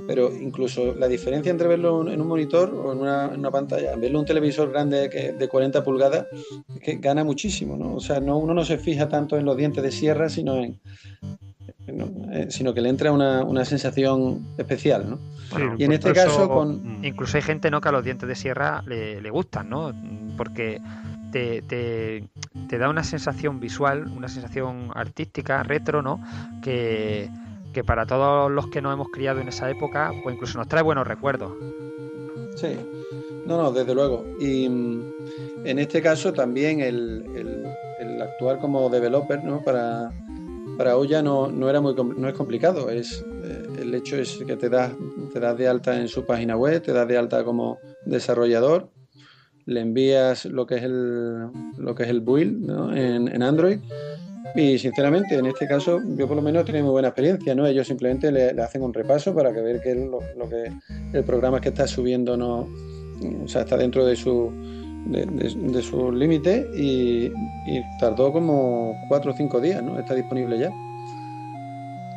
[0.08, 3.92] pero incluso la diferencia entre verlo en un monitor o en una, en una pantalla,
[3.92, 6.28] verlo en un televisor grande que, de 40 pulgadas,
[6.76, 7.96] es que gana muchísimo, ¿no?
[7.96, 10.80] O sea, no, uno no se fija tanto en los dientes de sierra, sino en,
[11.88, 15.20] eh, sino que le entra una, una sensación especial, ¿no?
[15.78, 17.00] y en este caso con...
[17.04, 17.80] Incluso hay gente ¿no?
[17.80, 19.94] que a los dientes de sierra le, le gustan, ¿no?
[20.36, 20.82] Porque
[21.32, 22.26] te, te,
[22.68, 26.22] te, da una sensación visual, una sensación artística, retro, ¿no?
[26.62, 27.30] Que,
[27.78, 30.82] que para todos los que nos hemos criado en esa época, pues incluso nos trae
[30.82, 31.52] buenos recuerdos.
[32.56, 32.70] Sí,
[33.46, 34.26] no, no, desde luego.
[34.40, 35.14] Y mm,
[35.64, 39.64] en este caso también el, el, actuar como developer, ¿no?
[39.64, 40.10] Para,
[40.76, 42.90] para no, no, era muy, no es complicado.
[42.90, 44.94] Es, eh, el hecho es que te das,
[45.32, 48.90] te das de alta en su página web, te das de alta como desarrollador,
[49.68, 52.92] le envías lo que es el, lo que es el build ¿no?
[52.92, 53.78] en, en Android
[54.56, 57.66] y sinceramente, en este caso, yo por lo menos he muy buena experiencia, ¿no?
[57.66, 60.72] Ellos simplemente le, hacen un repaso para que ver que lo, que
[61.14, 62.68] el programa que está subiendo no,
[63.44, 64.52] o sea, está dentro de su
[65.06, 67.32] de, su límite y,
[68.00, 70.00] tardó como cuatro o cinco días, ¿no?
[70.00, 70.72] Está disponible ya.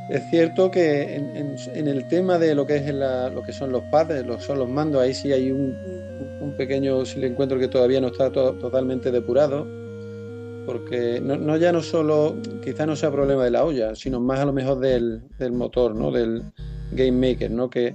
[0.09, 4.27] Es cierto que en, el tema de lo que es lo que son los pads,
[4.27, 8.09] lo, son los mandos, ahí sí hay un pequeño, si le encuentro que todavía no
[8.09, 9.80] está totalmente depurado
[10.66, 14.44] porque no, ya no solo, quizá no sea problema de la olla, sino más a
[14.44, 16.11] lo mejor del, motor, ¿no?
[16.11, 16.42] del
[16.92, 17.70] game maker, ¿no?
[17.70, 17.94] que,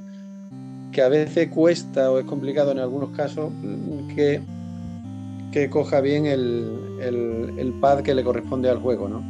[0.91, 3.51] que a veces cuesta o es complicado en algunos casos
[4.15, 4.41] que,
[5.51, 6.69] que coja bien el,
[7.01, 9.23] el, pad que le corresponde al juego, ¿no?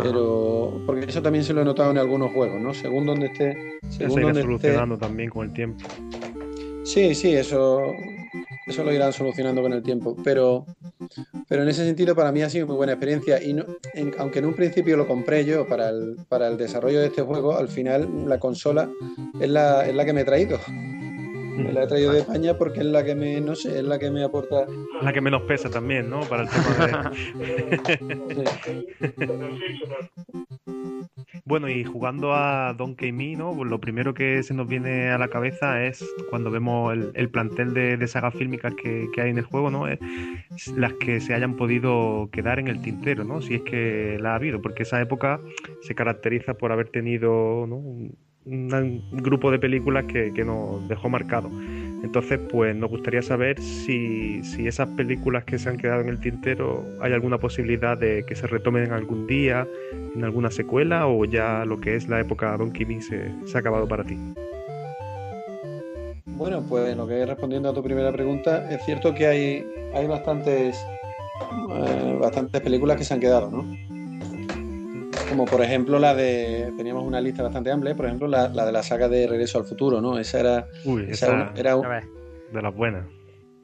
[0.00, 2.72] Pero porque eso también se lo he notado en algunos juegos, ¿no?
[2.72, 5.84] Según donde esté, según donde solucionando también con el tiempo.
[6.84, 7.92] Sí, sí, eso
[8.68, 10.66] eso lo irán solucionando con el tiempo, pero
[11.48, 13.56] pero en ese sentido para mí ha sido muy buena experiencia y
[14.18, 17.56] aunque en un principio lo compré yo para el, para el desarrollo de este juego,
[17.56, 18.90] al final la consola
[19.40, 20.58] es la, es la que me he traído.
[21.58, 23.98] Me la he traído de España porque es la que me, no sé, es la
[23.98, 24.66] que me aporta.
[25.02, 26.20] La que menos pesa también, ¿no?
[26.20, 28.86] Para el tema de...
[31.44, 33.54] Bueno, y jugando a Donkey Me, ¿no?
[33.56, 37.72] Pues lo primero que se nos viene a la cabeza es cuando vemos el, plantel
[37.72, 39.88] de, sagas fílmicas que, hay en el juego, ¿no?
[39.88, 39.98] Es
[40.76, 43.40] las que se hayan podido quedar en el tintero, ¿no?
[43.40, 45.40] Si es que la ha habido, porque esa época
[45.80, 47.66] se caracteriza por haber tenido
[48.50, 51.50] un, grupo de películas que, que nos dejó marcado.
[52.02, 56.84] Entonces, pues nos gustaría saber si, esas películas que se han quedado en el tintero
[57.00, 59.66] hay alguna posibilidad de que se retomen algún día,
[60.14, 63.60] en alguna secuela, o ya lo que es la época Don Kimi se, se ha
[63.60, 64.16] acabado para ti.
[66.26, 70.06] Bueno, pues lo que es respondiendo a tu primera pregunta, es cierto que hay, hay
[70.06, 70.78] bastantes,
[71.70, 73.97] eh, bastantes películas que se han quedado, ¿no?
[75.28, 76.72] Como por ejemplo la de.
[76.76, 80.00] Teníamos una lista bastante amplia, por ejemplo, la, de la saga de Regreso al Futuro,
[80.00, 80.18] ¿no?
[80.18, 80.68] Esa era.
[80.84, 81.80] Uy, esa, era,
[82.52, 83.06] de las buenas.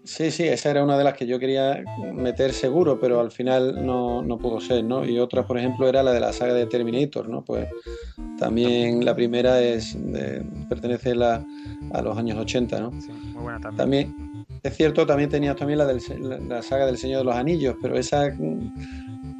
[0.04, 3.86] Sí, sí, esa era una de las que yo quería meter seguro, pero al final
[3.86, 5.02] no, no, pudo ser, ¿no?
[5.02, 7.42] Y otra, por ejemplo, era la de la saga de Terminator, ¿no?
[7.42, 7.66] Pues
[8.38, 9.96] también la primera es
[10.68, 12.92] pertenece a los años 80, ¿no?
[13.00, 14.12] Sí, muy buena también.
[14.12, 16.02] También, es cierto, también tenías también la, del,
[16.48, 18.30] la saga del Señor de los Anillos, pero esa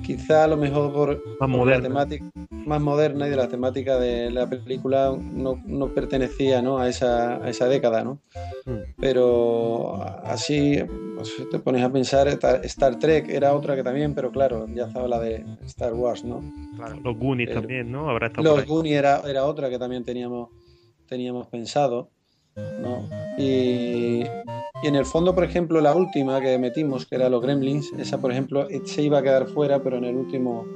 [0.04, 2.24] quizá a lo mejor por, más la temática
[2.66, 6.78] más moderna y de la temática de la película no, no pertenecía ¿no?
[6.78, 8.20] A, esa, a esa década, ¿no?
[8.64, 8.94] Hmm.
[8.98, 10.78] Pero así
[11.14, 12.28] pues, te pones a pensar,
[12.64, 16.42] Star Trek era otra que también, pero claro, ya estaba la de Star Wars, ¿no?
[17.02, 18.10] los Goonies también, ¿no?
[18.10, 20.50] Habrá los Goonies era, era otra que también teníamos,
[21.06, 22.10] teníamos pensado,
[22.56, 23.08] ¿no?
[23.38, 24.24] Y,
[24.84, 28.20] y en el fondo, por ejemplo, la última que metimos, que era los Gremlins, esa,
[28.20, 30.66] por ejemplo, se iba a quedar fuera, pero en el último,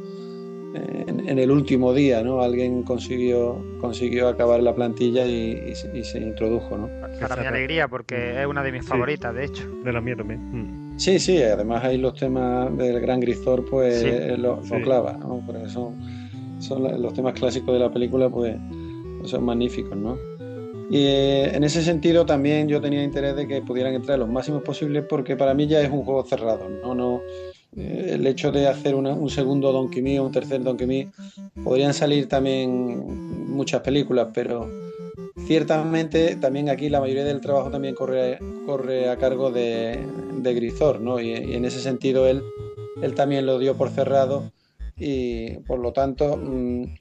[0.74, 2.40] en, el último día, ¿no?
[2.40, 6.88] Alguien consiguió, consiguió acabar la plantilla y, se introdujo, ¿no?
[7.20, 9.68] Para mi alegría, porque es una de mis favoritas, de hecho.
[9.84, 10.40] De la mía también.
[10.52, 10.98] Mm.
[10.98, 15.42] Sí, sí, además ahí los temas del Gran Grisor, pues lo, clava, ¿no?
[15.44, 15.96] Porque son,
[16.60, 18.56] son los temas clásicos de la película, pues
[19.24, 20.16] son magníficos, ¿no?
[20.90, 24.62] Y eh, en ese sentido también yo tenía interés de que pudieran entrar los máximos
[24.62, 26.68] posibles porque para mí ya es un juego cerrado.
[26.68, 27.20] No, no,
[27.76, 31.08] eh, el hecho de hacer un segundo Donkey Me o un tercer Donkey Me
[31.62, 34.70] podrían salir también muchas películas, pero
[35.46, 40.06] ciertamente también aquí la mayoría del trabajo también corre, corre a cargo de,
[40.38, 41.20] de Grisor, ¿no?
[41.20, 42.42] Y, en ese sentido él,
[43.02, 44.50] él también lo dio por cerrado
[44.96, 46.36] y por lo tanto...
[46.36, 46.94] Mm,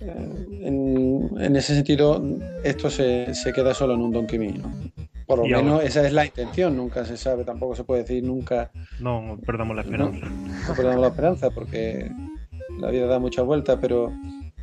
[0.00, 2.22] en, ese sentido,
[2.64, 4.54] esto se, queda solo en un Donkey Me.
[5.26, 8.70] Por lo menos esa es la intención, nunca se sabe, tampoco se puede decir nunca.
[8.98, 10.26] No, perdamos la esperanza.
[10.26, 12.10] No, perdamos la esperanza porque
[12.80, 14.12] la vida da mucha vuelta, pero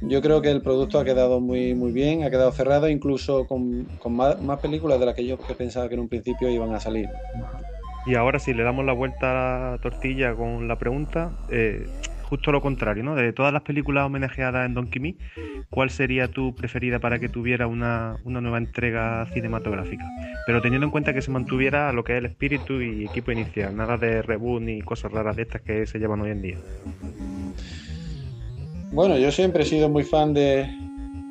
[0.01, 3.87] yo creo que el producto ha quedado muy, muy bien, ha quedado cerrado, incluso con,
[4.09, 7.09] más, películas de las que yo pensaba que en un principio iban a salir.
[8.05, 11.85] Y ahora si le damos la vuelta a la tortilla con la pregunta, eh,
[12.27, 13.15] justo lo contrario, ¿no?
[13.15, 15.15] De todas las películas homenajeadas en Donkey Me,
[15.69, 20.05] ¿cuál sería tu preferida para que tuviera una, nueva entrega cinematográfica?
[20.45, 23.75] Pero teniendo en cuenta que se mantuviera lo que es el espíritu y equipo inicial,
[23.75, 26.57] nada de reboot ni cosas raras de estas que se llevan hoy en día.
[28.91, 30.69] Bueno, yo siempre he sido muy fan de,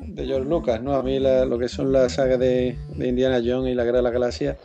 [0.05, 0.95] de George Lucas, ¿no?
[0.95, 4.03] A mí lo que son las sagas de, de Indiana Jones y la Guerra de
[4.03, 4.57] la Galaxia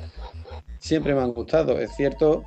[0.79, 1.79] siempre me han gustado.
[1.79, 2.45] Es cierto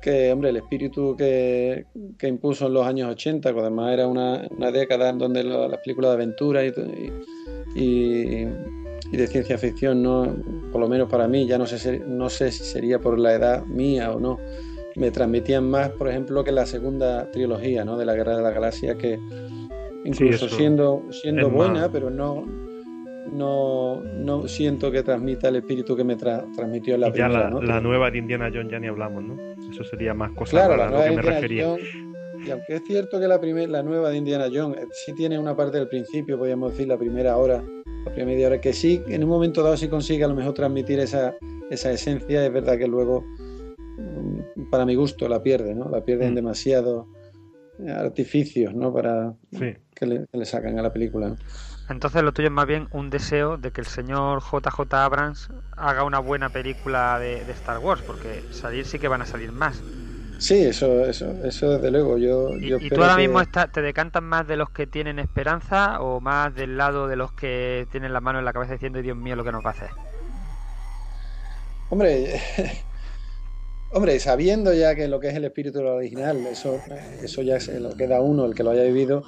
[0.00, 1.86] que, hombre, el espíritu que,
[2.22, 6.14] impuso en los años 80, que además era una, década en donde las películas de
[6.14, 6.72] aventura y,
[7.74, 8.44] y,
[9.16, 10.34] de ciencia ficción, no,
[10.72, 13.64] por lo menos para mí, ya no sé, no sé si sería por la edad
[13.64, 14.38] mía o no,
[14.96, 17.96] me transmitían más, por ejemplo, que la segunda trilogía ¿no?
[17.96, 19.18] de la Guerra de la Galaxia, que
[20.04, 22.44] incluso siendo, siendo buena, pero no,
[23.32, 27.50] no, no siento que transmita el espíritu que me transmitió en la primera.
[27.50, 29.36] Ya la, nueva de Indiana Jones ya ni hablamos, ¿no?
[29.70, 31.76] Eso sería más cosa claro, a lo que me refería.
[32.46, 35.38] y aunque es cierto que la, primer, la nueva de Indiana Jones eh, sí tiene
[35.38, 37.62] una parte del principio, podríamos decir, la primera hora,
[38.04, 40.54] la primera media hora, que sí, en un momento dado sí consigue a lo mejor
[40.54, 41.34] transmitir esa,
[41.70, 43.22] esa esencia, es verdad que luego,
[43.98, 45.88] mm, para mi gusto, la pierde, ¿no?
[45.88, 46.36] La pierden mm.
[46.36, 47.06] demasiado
[47.88, 48.92] artificios, ¿no?
[48.92, 51.28] Para que, le, que, le, sacan a la película.
[51.28, 51.36] ¿no?
[51.90, 56.04] Entonces lo tuyo es más bien un deseo de que el señor JJ Abrams haga
[56.04, 59.82] una buena película de, Star Wars, porque salir sí que van a salir más.
[60.38, 62.16] Sí, eso, eso, eso desde luego.
[62.16, 66.54] Yo, ¿Y, tú ahora mismo te decantas más de los que tienen esperanza o más
[66.54, 69.44] del lado de los que tienen la mano en la cabeza diciendo, Dios mío, lo
[69.44, 69.90] que nos va a hacer?
[71.90, 72.40] Hombre,
[73.92, 76.80] hombre, sabiendo ya que lo que es el espíritu original, eso,
[77.20, 79.24] eso ya se lo queda uno, el que lo haya vivido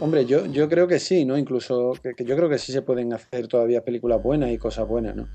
[0.00, 1.36] Hombre, yo, yo creo que sí, ¿no?
[1.36, 5.14] Incluso que, yo creo que sí se pueden hacer todavía películas buenas y cosas buenas,
[5.14, 5.28] ¿no?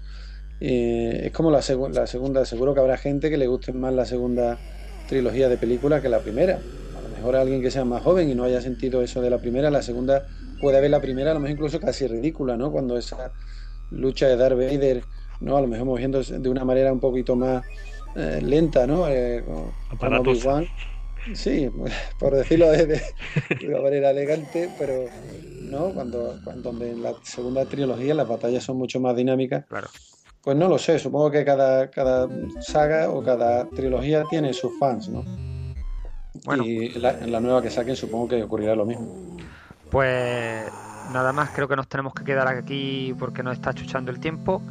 [0.58, 4.58] es como la, la segunda, seguro que habrá gente que le guste más la segunda
[5.08, 6.60] trilogía de películas que la primera.
[6.98, 9.38] A lo mejor alguien que sea más joven y no haya sentido eso de la
[9.38, 10.26] primera, la segunda
[10.62, 12.72] puede haber la primera, a lo mejor incluso casi ridícula, ¿no?
[12.72, 13.34] Cuando esa
[13.92, 15.04] lucha de Darth Vader,
[15.42, 15.58] ¿no?
[15.58, 17.64] A lo mejor moviéndose de una manera un poquito más
[18.16, 19.08] eh, lenta, ¿no?
[19.08, 20.24] Eh, con,
[21.34, 21.70] Sí,
[22.20, 23.02] por decirlo de, de,
[23.68, 25.06] una manera elegante, pero
[25.62, 29.66] no, cuando, cuando en la segunda trilogía las batallas son mucho más dinámicas.
[29.66, 29.88] Claro.
[30.42, 35.10] Pues no lo sé, supongo que cada, cada saga o cada trilogía tiene sus fans,
[35.10, 35.24] ¿no?
[36.46, 36.64] Bueno.
[36.64, 39.38] Y en la, en la nueva que saquen supongo que ocurrirá lo mismo.
[39.90, 40.66] Pues
[41.12, 44.62] nada más, creo que nos tenemos que quedar aquí porque nos está chuchando el tiempo.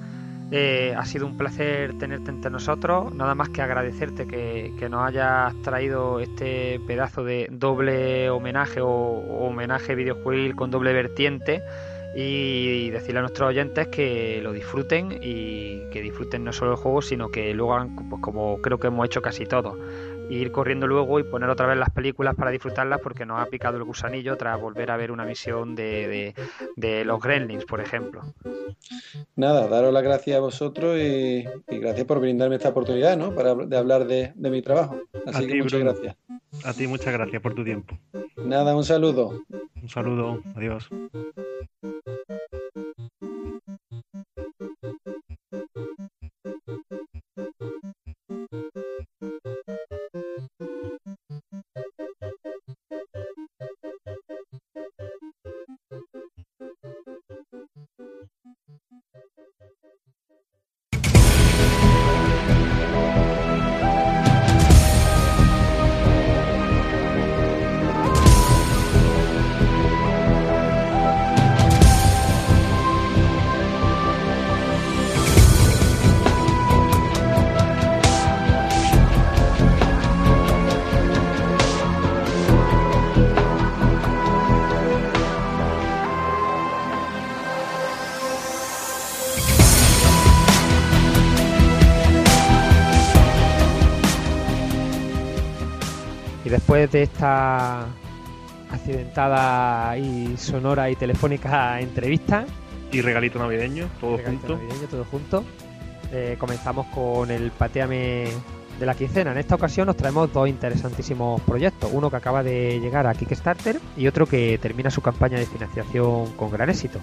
[0.50, 3.14] Eh, ha sido un placer tenerte entre nosotros.
[3.14, 9.94] Nada más que agradecerte que, nos hayas traído este pedazo de doble homenaje o, homenaje
[9.94, 11.62] videojuego con doble vertiente
[12.16, 17.02] y decirle a nuestros oyentes que lo disfruten y que disfruten no solo el juego,
[17.02, 19.76] sino que luego pues, como creo que hemos hecho casi todos
[20.30, 23.76] ir corriendo luego y poner otra vez las películas para disfrutarlas porque nos ha picado
[23.76, 26.34] el gusanillo tras volver a ver una misión de,
[27.04, 28.22] los Gremlins, por ejemplo.
[29.36, 33.34] Nada, daros las gracias a vosotros y, gracias por brindarme esta oportunidad ¿no?
[33.34, 35.00] para de hablar de, mi trabajo.
[35.26, 36.16] Así que muchas gracias.
[36.64, 37.98] A ti muchas gracias por tu tiempo.
[38.36, 39.40] Nada, un saludo.
[39.82, 40.88] Un saludo, adiós.
[96.90, 97.86] De esta
[98.70, 102.44] accidentada y sonora y telefónica entrevista.
[102.92, 104.58] Y regalito navideño, todo junto.
[104.90, 105.44] todo junto.
[106.12, 108.28] Eh, comenzamos con el Pateame
[108.78, 109.32] de la quincena.
[109.32, 111.90] En esta ocasión nos traemos dos interesantísimos proyectos.
[111.92, 116.32] Uno que acaba de llegar a Kickstarter y otro que termina su campaña de financiación
[116.32, 117.00] con gran éxito.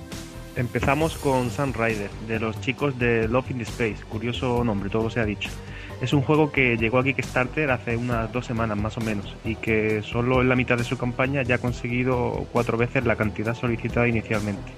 [0.55, 4.03] Empezamos con Sunrider, de los chicos de Love in the Space.
[4.09, 5.49] Curioso nombre, todo se ha dicho.
[6.01, 9.55] Es un juego que llegó a Kickstarter hace unas dos semanas más o menos y
[9.55, 13.53] que solo en la mitad de su campaña ya ha conseguido cuatro veces la cantidad
[13.53, 14.71] solicitada inicialmente.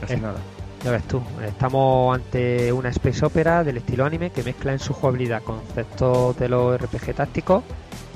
[0.00, 0.38] Casi eh, nada.
[0.84, 4.94] Ya ves tú, estamos ante una space opera del estilo anime que mezcla en su
[4.94, 7.64] jugabilidad conceptos de los RPG tácticos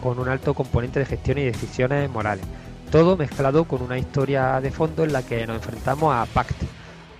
[0.00, 2.46] con un alto componente de gestión y decisiones morales.
[2.90, 6.62] Todo mezclado con una historia de fondo en la que nos enfrentamos a Pact,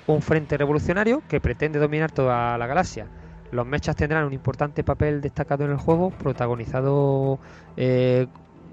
[0.07, 3.09] un frente revolucionario que pretende dominar toda la galaxia
[3.55, 7.39] los mechas tendrán un importante papel destacado en el juego, protagonizado
[7.77, 8.27] eh,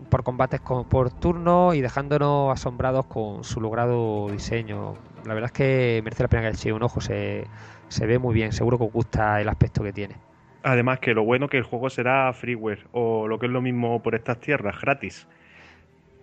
[0.09, 4.95] por combates por turno y dejándonos asombrados con su logrado diseño.
[5.25, 7.45] La verdad es que merece la pena que eche un ojo, se,
[7.89, 10.15] se ve muy bien, seguro que os gusta el aspecto que tiene.
[10.63, 14.01] Además que lo bueno que el juego será freeware o lo que es lo mismo
[14.01, 15.27] por estas tierras, gratis.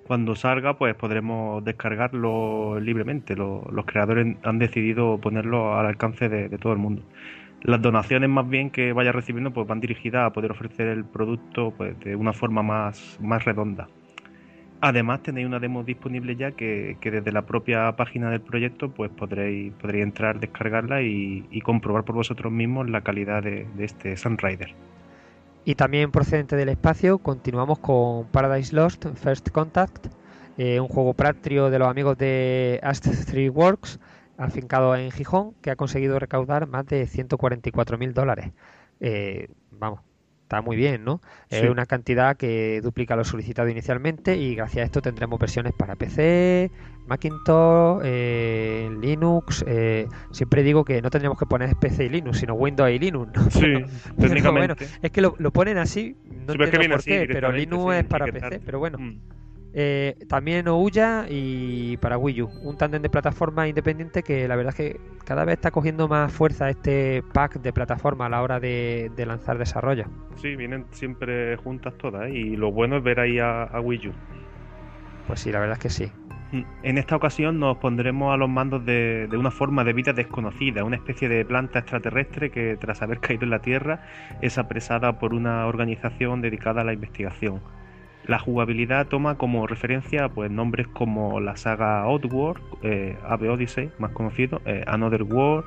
[0.06, 3.36] Cuando salga pues podremos descargarlo libremente.
[3.36, 7.02] los creadores han decidido ponerlo al alcance de todo el mundo
[7.62, 11.72] las donaciones más bien que vaya recibiendo pues van dirigidas a poder ofrecer el producto
[11.76, 13.88] pues, de una forma más, más redonda.
[14.80, 19.72] Además tenéis una demo disponible ya que, desde la propia página del proyecto pues podréis,
[19.74, 24.74] podréis entrar, descargarla y, comprobar por vosotros mismos la calidad de, este Sunrider.
[25.64, 30.06] Y también procedente del espacio continuamos con Paradise Lost First Contact,
[30.58, 33.98] eh, un juego patrio de los amigos de Ast3 Works
[34.38, 38.52] afincado en Gijón, que ha conseguido recaudar más de 144 mil dólares.
[39.00, 40.00] Eh, vamos,
[40.42, 41.20] está muy bien, ¿no?
[41.50, 45.96] Es una cantidad que duplica lo solicitado inicialmente y gracias a esto tendremos versiones para
[45.96, 46.70] PC,
[47.06, 49.64] Macintosh, eh, Linux.
[49.66, 53.30] Eh, siempre digo que no tendríamos que poner PC y Linux, sino Windows y Linux.
[53.50, 53.60] Sí,
[54.18, 54.86] técnicamente.
[55.02, 56.16] es que lo, ponen así,
[56.46, 58.98] no entiendo por qué, pero Linux es para PC, pero bueno.
[58.98, 59.18] Mm.
[59.74, 64.74] Eh, también Ouya y para Wii U, un tándem de plataforma independiente que la verdad
[64.76, 68.60] es que cada vez está cogiendo más fuerza este pack de plataforma a la hora
[68.60, 70.06] de, lanzar desarrollo.
[70.36, 72.32] Sí, vienen siempre juntas todas ¿eh?
[72.32, 74.12] y lo bueno es ver ahí a, Wii U.
[75.26, 76.12] Pues sí, la verdad es que sí.
[76.52, 80.14] Mm, en esta ocasión nos pondremos a los mandos de, de, una forma de vida
[80.14, 84.00] desconocida, una especie de planta extraterrestre que tras haber caído en la Tierra
[84.40, 87.60] es apresada por una organización dedicada a la investigación
[88.28, 94.10] La jugabilidad toma como referencia pues nombres como la saga Oddworld, eh, Ave Odyssey, más
[94.12, 95.64] conocido, eh, Another World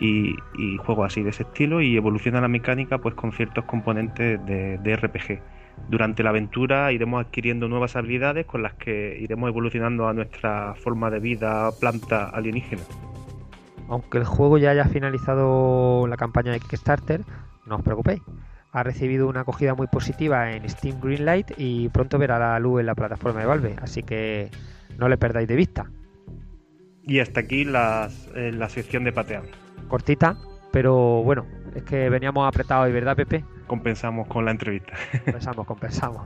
[0.00, 4.42] y, y, juegos así de ese estilo y evoluciona la mecánica pues con ciertos componentes
[4.46, 5.42] de, de RPG.
[5.90, 11.10] Durante la aventura iremos adquiriendo nuevas habilidades con las que iremos evolucionando a nuestra forma
[11.10, 12.82] de vida planta alienígena.
[13.90, 17.20] Aunque el juego ya haya finalizado la campaña de Kickstarter,
[17.66, 18.22] no os preocupéis
[18.72, 22.86] ha recibido una acogida muy positiva en Steam Greenlight y pronto verá la luz en
[22.86, 24.50] la plataforma de Valve, así que
[24.98, 25.90] no le perdáis de vista.
[27.02, 29.42] Y hasta aquí las, eh, la sección de patear.
[29.88, 30.36] Cortita,
[30.70, 33.44] pero bueno, es que veníamos apretados y ¿verdad, Pepe?
[33.66, 34.92] Compensamos con la entrevista.
[35.24, 36.22] Compensamos, compensamos.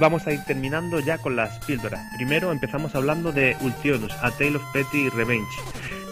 [0.00, 2.00] Vamos a ir terminando ya con las píldoras.
[2.16, 5.46] Primero empezamos hablando de Ultionus, A Tale of Petty Revenge.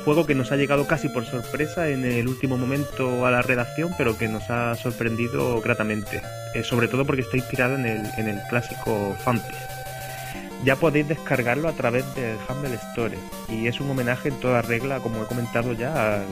[0.04, 3.92] Juego que nos ha llegado casi por sorpresa en el último momento a la redacción,
[3.96, 6.22] pero que nos ha sorprendido gratamente.
[6.54, 9.56] Eh, sobre todo porque está inspirado en el, clásico Fantasy.
[10.64, 13.16] Ya podéis descargarlo a través del Humble Store
[13.48, 16.26] y es un homenaje en toda regla, como he comentado ya, al,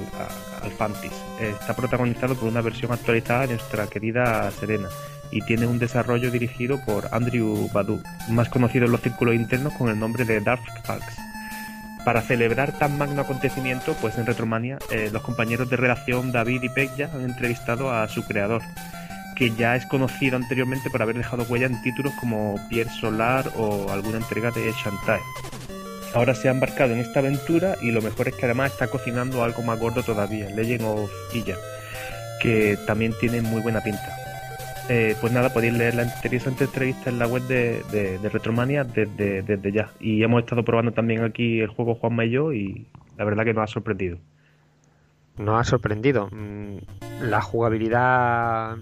[0.62, 1.12] al Fantis.
[1.40, 4.88] Está protagonizado por una versión actualizada de nuestra querida Serena
[5.30, 9.88] y tiene un desarrollo dirigido por Andrew Badu, más conocido en los círculos internos con
[9.88, 11.16] el nombre de Dark Packs.
[12.04, 16.68] Para celebrar tan magno acontecimiento, pues en Retromania, eh, los compañeros de redacción David y
[16.68, 18.62] Pegja han entrevistado a su creador,
[19.34, 23.90] que ya es conocido anteriormente por haber dejado huella en títulos como Pierre Solar o
[23.90, 25.20] alguna entrega de Shantae.
[26.14, 29.42] Ahora se ha embarcado en esta aventura y lo mejor es que además está cocinando
[29.42, 31.56] algo más gordo todavía, Legend of Illa,
[32.40, 34.25] que también tiene muy buena pinta.
[34.88, 39.42] Eh, pues nada, podéis leer la interesante entrevista en la web de, de, Retromania desde,
[39.42, 39.90] desde, ya.
[39.98, 43.52] Y hemos estado probando también aquí el juego Juanma y yo y la verdad que
[43.52, 44.18] nos ha sorprendido.
[45.38, 46.28] Nos ha sorprendido.
[46.30, 46.76] Mm,
[47.22, 48.76] la jugabilidad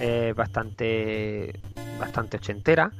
[0.00, 1.52] es bastante,
[2.00, 2.90] bastante ochentera.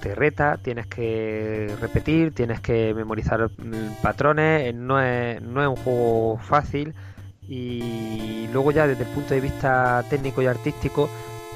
[0.00, 4.72] Te reta, tienes que repetir, tienes que memorizar mm, patrones.
[4.72, 6.94] No es, no es un juego fácil
[7.48, 11.08] y luego ya desde el punto de vista técnico y artístico,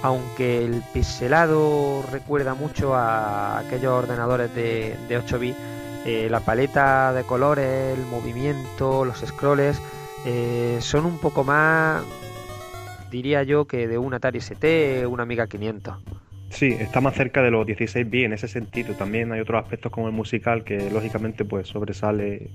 [0.03, 5.59] aunque el pixelado recuerda mucho a aquellos ordenadores de, 8 bits,
[6.05, 9.80] eh, la paleta de colores, el movimiento, los scrolls
[10.24, 12.03] eh, son un poco más,
[13.11, 15.97] diría yo, que de un Atari ST, una Amiga 500.
[16.51, 18.94] Sí, está más cerca de los 16 bits en ese sentido.
[18.94, 22.51] También hay otros aspectos como el musical que lógicamente pues sobresale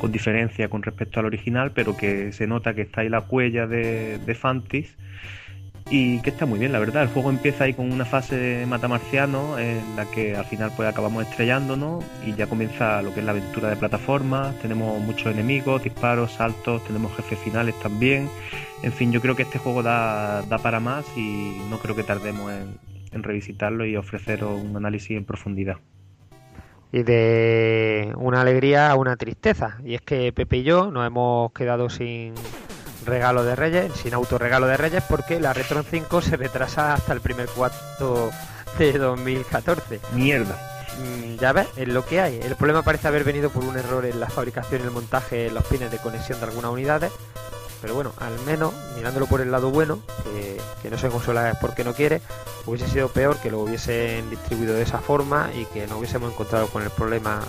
[0.00, 3.66] con diferencia con respecto al original, pero que se nota que está ahí la huella
[3.66, 4.96] de, de Fantis
[5.90, 7.04] y que está muy bien, la verdad.
[7.04, 10.88] El juego empieza ahí con una fase de matamarciano en la que al final pues
[10.88, 14.58] acabamos estrellándonos y ya comienza lo que es la aventura de plataformas.
[14.60, 18.28] Tenemos muchos enemigos, disparos, saltos, tenemos jefes finales también.
[18.82, 22.02] En fin, yo creo que este juego da, da para más y no creo que
[22.02, 25.76] tardemos en, en revisitarlo y ofreceros un análisis en profundidad.
[26.90, 29.78] Y de una alegría a una tristeza.
[29.84, 32.34] Y es que Pepe y yo nos hemos quedado sin
[33.04, 37.20] regalo de Reyes, sin autorregalo de Reyes, porque la Retron 5 se retrasa hasta el
[37.20, 38.30] primer cuarto
[38.78, 40.00] de 2014.
[40.14, 40.56] Mierda.
[40.98, 42.40] Mm, ya ves, es lo que hay.
[42.42, 45.54] El problema parece haber venido por un error en la fabricación y el montaje en
[45.54, 47.12] los pines de conexión de algunas unidades
[47.80, 50.00] pero bueno, al menos, mirándolo por el lado bueno,
[50.82, 52.22] que, no se consola porque no quiere,
[52.64, 56.68] hubiese sido peor que lo hubiesen distribuido de esa forma y que no hubiésemos encontrado
[56.68, 57.40] con el problema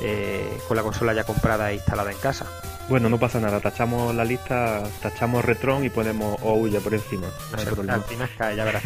[0.00, 2.46] eh, con la consola ya comprada e instalada en casa.
[2.88, 7.26] Bueno, no pasa nada, tachamos la lista, tachamos Retron y ponemos Ouya por encima.
[7.50, 7.58] No
[8.54, 8.84] ya verás.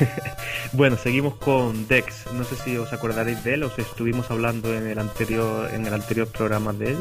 [0.72, 2.32] bueno, seguimos con Dex.
[2.32, 5.92] No sé si os acordaréis de él, os estuvimos hablando en el anterior, en el
[5.92, 6.98] anterior programa de él,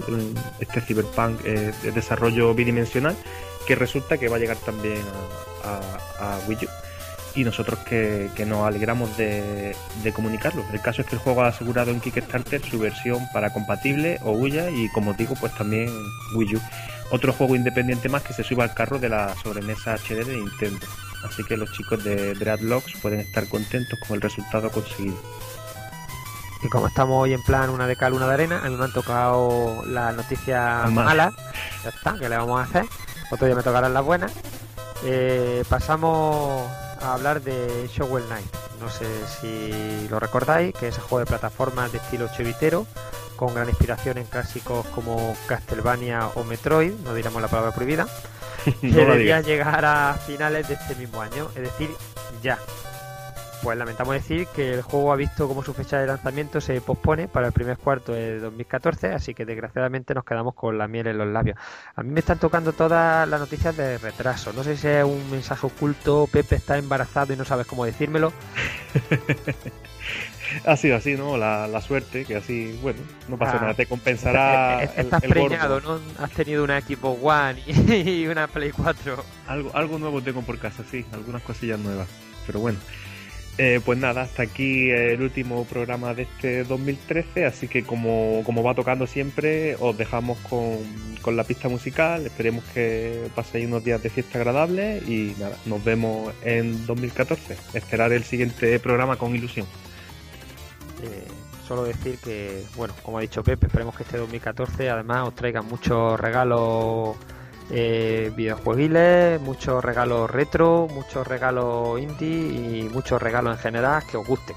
[0.59, 3.16] este Cyberpunk eh, de desarrollo bidimensional,
[3.66, 5.01] que resulta que va a llegar también
[5.64, 6.80] a, a Wii U
[7.36, 9.75] y nosotros que, nos alegramos de,
[10.13, 10.63] comunicarlo.
[10.71, 14.32] El caso es que el juego ha asegurado en Kickstarter su versión para compatible o
[14.32, 15.89] Ouya y como digo pues también
[16.36, 16.61] Wii U.
[17.11, 20.86] Otro juego independiente más que se suba al carro de la sobremesa HD de Nintendo.
[21.23, 25.17] Así que los chicos de Dreadlocks pueden estar contentos con el resultado conseguido.
[26.63, 28.86] Y como estamos hoy en plan una de cal, una de arena, a mí me
[28.86, 31.34] han tocado las noticias malas.
[31.84, 32.86] Ya está, ¿qué le vamos a hacer?
[33.32, 34.32] otro día me tocarán las buenas.
[35.03, 36.69] Eh, pasamos
[37.02, 38.45] a hablar de Showwell Knight.
[38.80, 42.88] No sé si lo recordáis, que es un juego de plataformas de estilo chevitero,
[43.36, 48.08] con gran inspiración en clásicos como Castlevania o Metroid, no diremos la palabra prohibida,
[48.82, 51.89] que debería llegar a finales de este mismo año, es decir,
[52.41, 52.58] ya.
[53.62, 57.28] Pues lamentamos decir que el juego ha visto como su fecha de lanzamiento se pospone
[57.28, 61.20] para el primer cuarto de 2014, así que desgraciadamente nos quedamos con la miel en
[61.20, 61.57] los labios.
[61.95, 64.51] A mí me están tocando todas las noticias de retraso.
[64.53, 68.34] No sé si es un mensaje oculto, Pepe está embarazado y no sabes cómo decírmelo.
[70.66, 71.38] ha sido así, ¿no?
[71.38, 73.62] La, suerte, que así, bueno, no pasa ah.
[73.62, 74.84] nada, te compensará.
[74.97, 75.99] Estás preñado, ¿no?
[76.18, 79.24] Has tenido una Equipo One y una Play 4.
[79.47, 82.07] Algo, algo nuevo tengo por casa, sí, algunas cosillas nuevas.
[82.47, 82.80] Pero bueno.
[83.58, 88.74] Eh, pues nada, hasta aquí el último programa de este 2013, así que como, va
[88.74, 94.39] tocando siempre, os dejamos con, la pista musical, esperemos que paséis unos días de fiesta
[94.39, 99.68] agradables y nada, nos vemos en 2014, esperar el siguiente programa con ilusión.
[101.04, 101.28] Eh,
[101.68, 105.62] solo decir que, bueno, como ha dicho Pepe, esperemos que este 2014 además os traiga
[105.62, 107.18] muchos regalos
[107.74, 114.55] eh, muchos regalos retro, muchos regalos indie y muchos regalos en general que os gusten,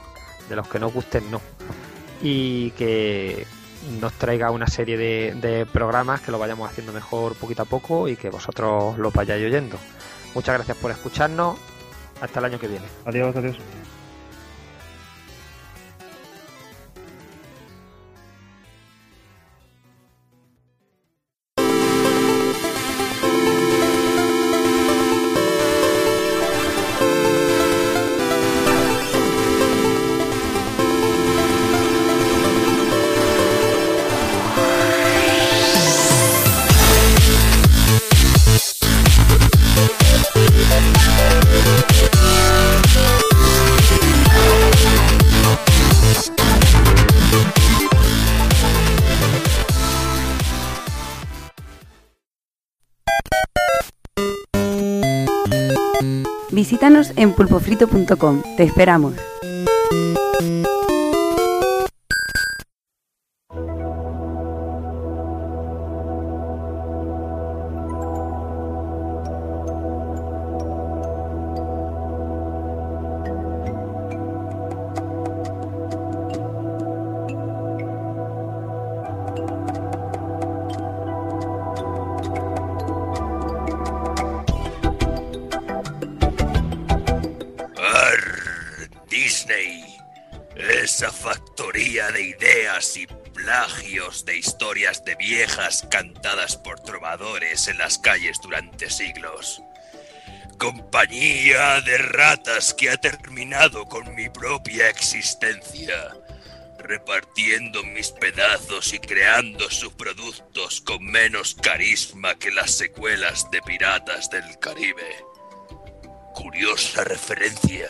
[0.48, 1.40] de los que no os gusten no.
[2.22, 3.46] Y que
[4.00, 8.16] nos traiga una serie de, programas que lo vayamos haciendo mejor poquito a poco y
[8.16, 9.78] que vosotros lo vayáis oyendo.
[10.34, 11.58] Muchas gracias por escucharnos.
[12.20, 12.86] Hasta el año que viene.
[13.04, 13.56] Adiós, adiós.
[57.16, 58.42] En pulpofrito.com.
[58.56, 59.34] Te esperamos.
[97.68, 99.62] En las calles durante siglos.
[100.58, 106.16] Compañía de ratas que ha terminado con mi propia existencia,
[106.78, 114.58] repartiendo mis pedazos y creando subproductos con menos carisma que las secuelas de Piratas del
[114.58, 115.16] Caribe.
[116.34, 117.88] Curiosa referencia.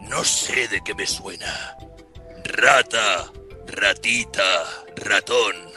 [0.00, 1.76] No sé de qué me suena.
[2.44, 3.30] Rata,
[3.66, 5.72] ratita, ratón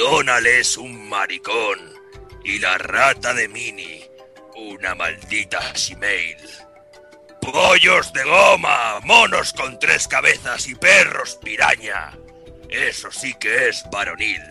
[0.00, 1.99] Donald es un maricón
[2.44, 4.10] y la rata de Mini
[4.60, 6.36] una maldita Shimail.
[7.40, 12.12] Pollos de goma, monos con tres cabezas y perros piraña.
[12.68, 14.42] Eso sí que es varonil.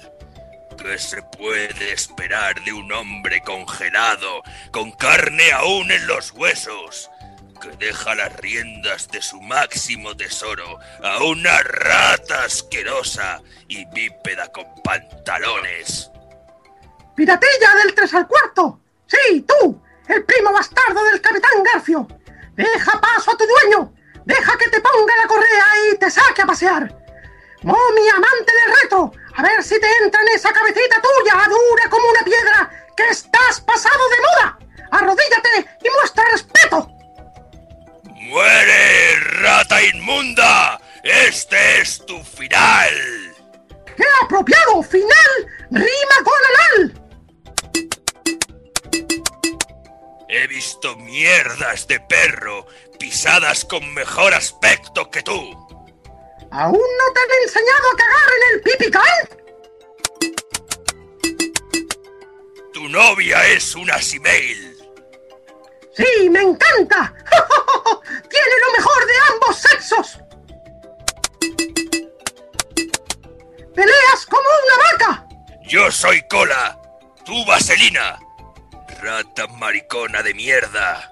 [0.82, 7.10] ¿Qué se puede esperar de un hombre congelado, con carne aún en los huesos?
[7.60, 14.64] que deja las riendas de su máximo tesoro a una rata asquerosa y bípeda con
[14.82, 16.10] pantalones.
[17.20, 18.80] ¡Piratilla del tres al cuarto!
[19.06, 19.84] ¡Sí, tú!
[20.08, 22.08] ¡El primo bastardo del capitán Garfio!
[22.56, 23.94] ¡Deja paso a tu dueño!
[24.24, 26.84] ¡Deja que te ponga la correa y te saque a pasear!
[27.64, 29.12] ¡Momi, amante de reto!
[29.36, 33.60] A ver si te entra en esa cabecita tuya, dura como una piedra, que estás
[33.68, 34.60] pasado de moda.
[34.90, 36.90] Arrodíllate y muestra respeto.
[38.14, 40.80] ¡Muere, rata inmunda!
[41.04, 42.94] ¡Este es tu final!
[43.98, 44.82] ¡Qué apropiado!
[44.84, 45.68] ¡Final!
[45.70, 47.09] ¡Rima con anal!
[50.32, 52.68] He visto mierdas de perro
[53.00, 55.34] pisadas con mejor aspecto que tú.
[56.52, 59.40] ¿Aún no te han enseñado a cagar en el pipical?
[62.72, 64.78] Tu novia es una Simail.
[65.96, 67.12] ¡Sí, me encanta!
[68.30, 70.20] ¡Tiene lo mejor de ambos sexos!
[73.74, 75.28] ¡Peleas como una vaca!
[75.64, 76.80] Yo soy cola,
[77.26, 78.20] tú vaselina.
[79.02, 81.12] Rata maricona de mierda.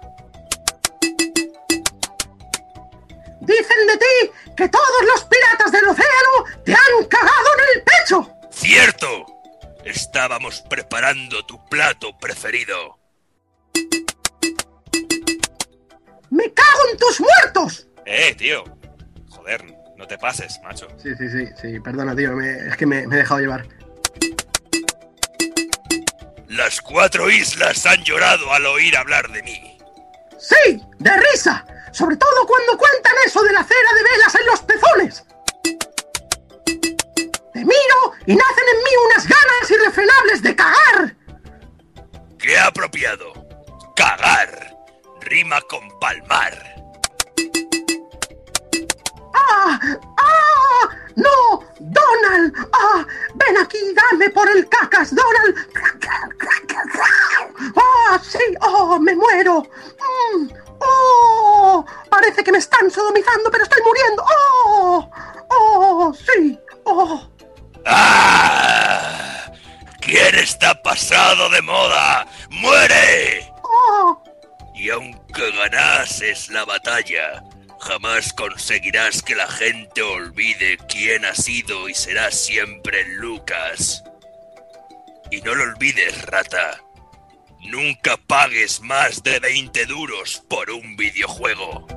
[3.41, 8.31] Dicen de ti que todos los piratas del océano te han cagado en el pecho.
[8.51, 9.25] ¡Cierto!
[9.85, 12.99] Estábamos preparando tu plato preferido.
[16.29, 17.87] ¡Me cago en tus muertos!
[18.05, 18.63] Eh, tío.
[19.29, 19.63] Joder,
[19.95, 20.87] no te pases, macho.
[21.01, 23.65] Sí, sí, sí, sí, perdona, tío, me- es que me, me he dejado llevar.
[26.47, 29.77] Las cuatro islas han llorado al oír hablar de mí.
[30.39, 31.65] Sí, de risa.
[31.91, 35.23] Sobre todo cuando cuentan eso de la cera de velas en los pezones.
[37.53, 41.15] Te miro y nacen en mí unas ganas irrefrenables de cagar.
[42.39, 43.33] ¡Qué apropiado!
[43.95, 44.77] Cagar.
[45.21, 46.75] Rima con palmar.
[49.33, 49.79] ¡Ah!
[50.17, 50.46] ¡Ah!
[51.17, 51.63] ¡No!
[51.79, 52.53] ¡Donald!
[52.71, 53.05] ¡Ah!
[53.33, 53.79] ¡Ven aquí!
[53.93, 55.57] ¡Dame por el cacas, Donald!
[57.75, 58.19] ¡Ah!
[58.23, 58.55] ¡Sí!
[58.61, 58.99] ¡Oh!
[58.99, 59.63] ¡Me muero!
[59.63, 60.47] Mm,
[60.79, 61.83] ¡Oh!
[62.11, 64.23] Parece que me están sodomizando, pero estoy muriendo.
[64.29, 65.09] ¡Oh!
[65.49, 66.13] ¡Oh!
[66.13, 66.59] ¡Sí!
[66.83, 67.27] ¡Oh!
[67.85, 69.51] ¡Ah!
[69.99, 72.27] ¿Quién está pasado de moda?
[72.51, 73.51] ¡Muere!
[73.63, 74.23] ¡Oh!
[74.75, 77.43] Y aunque ganases la batalla,
[77.79, 84.03] jamás conseguirás que la gente olvide quién ha sido y será siempre Lucas.
[85.31, 86.81] Y no lo olvides, rata.
[87.61, 91.87] Nunca pagues más de 20 duros por un videojuego.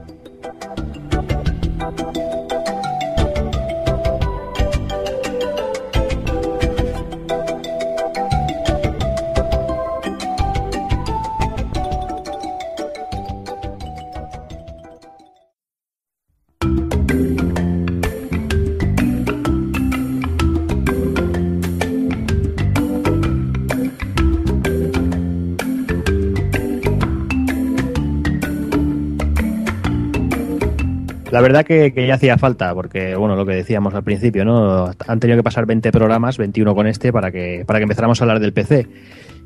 [31.30, 34.90] La verdad que, que ya hacía falta, porque bueno, lo que decíamos al principio, ¿no?
[35.06, 38.24] Han tenido que pasar 20 programas, 21 con este, para que, para que empezáramos a
[38.24, 38.88] hablar del PC.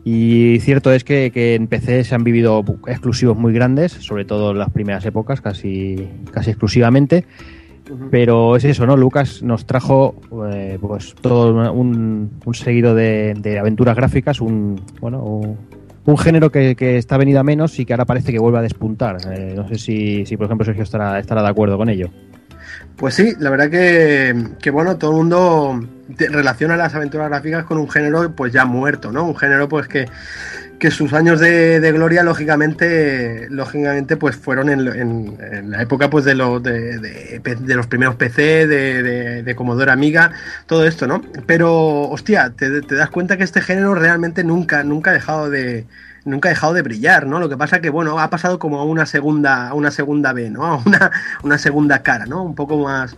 [0.05, 4.53] Y cierto es que, que en PC se han vivido exclusivos muy grandes, sobre todo
[4.53, 7.24] en las primeras épocas, casi, casi exclusivamente.
[8.11, 8.97] Pero es eso, ¿no?
[8.97, 10.14] Lucas nos trajo
[10.51, 15.59] eh, pues todo un, un seguido de, de aventuras gráficas, un bueno, un,
[16.07, 18.63] un género que, que está venido a menos y que ahora parece que vuelve a
[18.63, 19.17] despuntar.
[19.33, 22.11] Eh, no sé si, si, por ejemplo, Sergio estará, estará de acuerdo con ello.
[22.97, 25.81] Pues sí, la verdad que, que bueno, todo el mundo
[26.19, 29.25] relaciona las aventuras gráficas con un género pues ya muerto, ¿no?
[29.25, 30.07] Un género pues que,
[30.85, 36.24] que sus años de, de gloria lógicamente lógicamente pues fueron en, en- la época pues
[36.24, 37.41] de, los de,
[37.74, 40.32] los primeros PC, de Commodore Amiga,
[40.66, 41.22] todo esto, ¿no?
[41.47, 45.87] Pero, hostia, te, te das cuenta que este género realmente nunca, nunca ha dejado de
[46.24, 47.39] nunca ha dejado de brillar, ¿no?
[47.39, 50.49] Lo que pasa que, bueno, ha pasado como a una segunda, a una segunda B,
[50.51, 50.64] ¿no?
[50.66, 51.11] A una,
[51.43, 52.43] una segunda cara, ¿no?
[52.43, 53.16] Un poco más.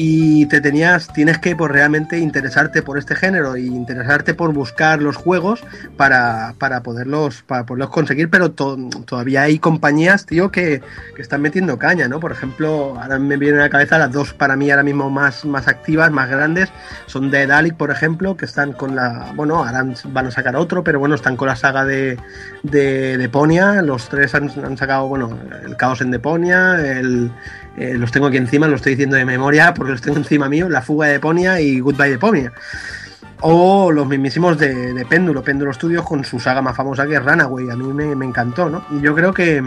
[0.00, 5.02] Y te tenías, tienes que pues, realmente interesarte por este género y interesarte por buscar
[5.02, 5.64] los juegos
[5.96, 10.82] para, para poderlos, para poderlos conseguir, pero to- todavía hay compañías, tío, que,
[11.16, 12.20] que están metiendo caña, ¿no?
[12.20, 15.44] Por ejemplo, ahora me vienen a la cabeza las dos para mí ahora mismo más,
[15.44, 16.68] más activas, más grandes,
[17.06, 20.84] son Dead Alic, por ejemplo, que están con la, bueno, ahora van a sacar otro,
[20.84, 22.16] pero bueno, están con la saga de,
[22.62, 27.32] de Deponia, los tres han, han sacado, bueno, el Caos en Deponia, el,
[27.78, 30.68] eh, los tengo aquí encima, lo estoy diciendo de memoria porque los tengo encima mío,
[30.68, 32.52] La fuga de Deponia y Goodbye Deponia.
[33.40, 37.24] O los mismísimos de, de Péndulo, Péndulo Studios con su saga más famosa que es
[37.24, 38.84] Runaway, a mí me, encantó, ¿no?
[38.90, 39.62] Y yo creo que,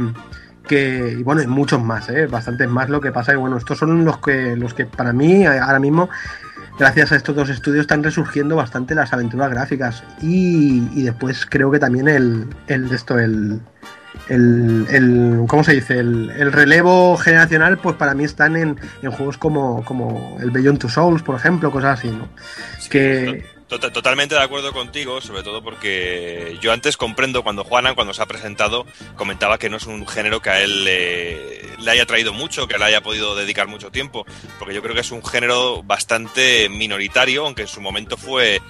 [0.68, 2.28] que y bueno, hay muchos más, ¿eh?
[2.28, 5.46] bastantes más, lo que pasa que bueno, estos son los que, los que para mí
[5.46, 6.10] eh, ahora mismo
[6.78, 11.72] gracias a estos dos estudios están resurgiendo bastante las aventuras gráficas y, y después creo
[11.72, 13.62] que también el, el de esto el,
[14.32, 16.00] el, el- ¿cómo se dice?
[16.00, 20.80] El, el relevo generacional pues para mí están en, en juegos como, como el Beyond
[20.80, 22.28] Two Souls por ejemplo cosas así ¿no?
[22.90, 28.14] que Tota- Totalmente de acuerdo contigo, sobre todo porque yo antes comprendo cuando Juanan, cuando
[28.14, 32.06] se ha presentado, comentaba que no es un género que a él le, le haya
[32.06, 34.26] traído mucho, que le haya podido dedicar mucho tiempo,
[34.60, 38.62] porque yo creo que es un género bastante minoritario, aunque en su momento fue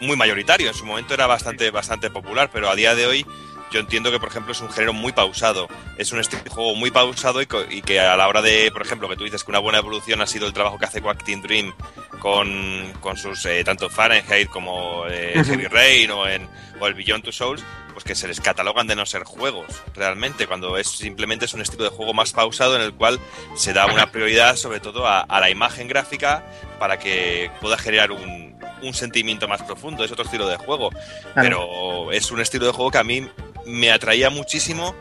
[0.00, 3.24] muy mayoritario, en su momento era bastante, bastante popular, pero a día de hoy
[3.72, 5.68] yo entiendo que, por ejemplo, es un género muy pausado.
[5.98, 8.70] Es un estilo de juego muy pausado y, co- y que a la hora de,
[8.70, 11.00] por ejemplo, que tú dices que una buena evolución ha sido el trabajo que hace
[11.02, 11.72] Quack Team Dream
[12.18, 15.32] con, con sus eh, tanto Fahrenheit como eh.
[15.44, 16.46] Heavy Rain o, en,
[16.82, 17.62] o el Beyond Two Souls,
[17.92, 21.60] pues que se les catalogan de no ser juegos realmente, cuando es simplemente es un
[21.60, 23.20] estilo de juego más pausado en el cual
[23.54, 26.44] se da una prioridad sobre todo a, a la imagen gráfica
[26.78, 30.04] para que pueda generar un, un sentimiento más profundo.
[30.04, 30.90] Es otro estilo de juego,
[31.34, 33.28] pero es un estilo de juego que a mí
[33.64, 34.94] me atraía muchísimo.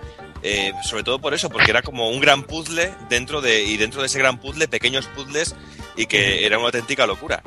[0.44, 4.02] eh, sobre todo por eso, porque era como un gran puzzle dentro de y dentro
[4.02, 5.56] de ese gran puzzle pequeños puzzles
[5.96, 7.44] y que era una auténtica locura.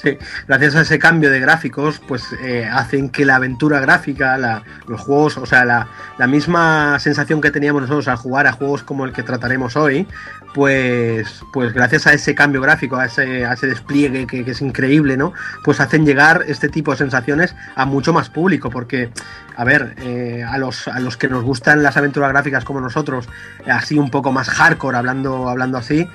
[0.00, 4.62] Sí, gracias a ese cambio de gráficos, pues eh, hacen que la aventura gráfica, la-
[4.86, 9.04] los juegos, o sea, la, misma sensación que teníamos nosotros al jugar a juegos como
[9.04, 10.06] el que trataremos hoy,
[10.54, 14.62] pues, pues gracias a ese cambio gráfico, a ese, a ese despliegue que, que es
[14.62, 15.32] increíble, ¿no?
[15.64, 19.10] Pues hacen llegar este tipo de sensaciones a mucho más público, porque,
[19.56, 23.28] a ver, eh, a, los, a los que nos gustan las aventuras gráficas como nosotros,
[23.66, 26.08] así un poco más hardcore, hablando, hablando así,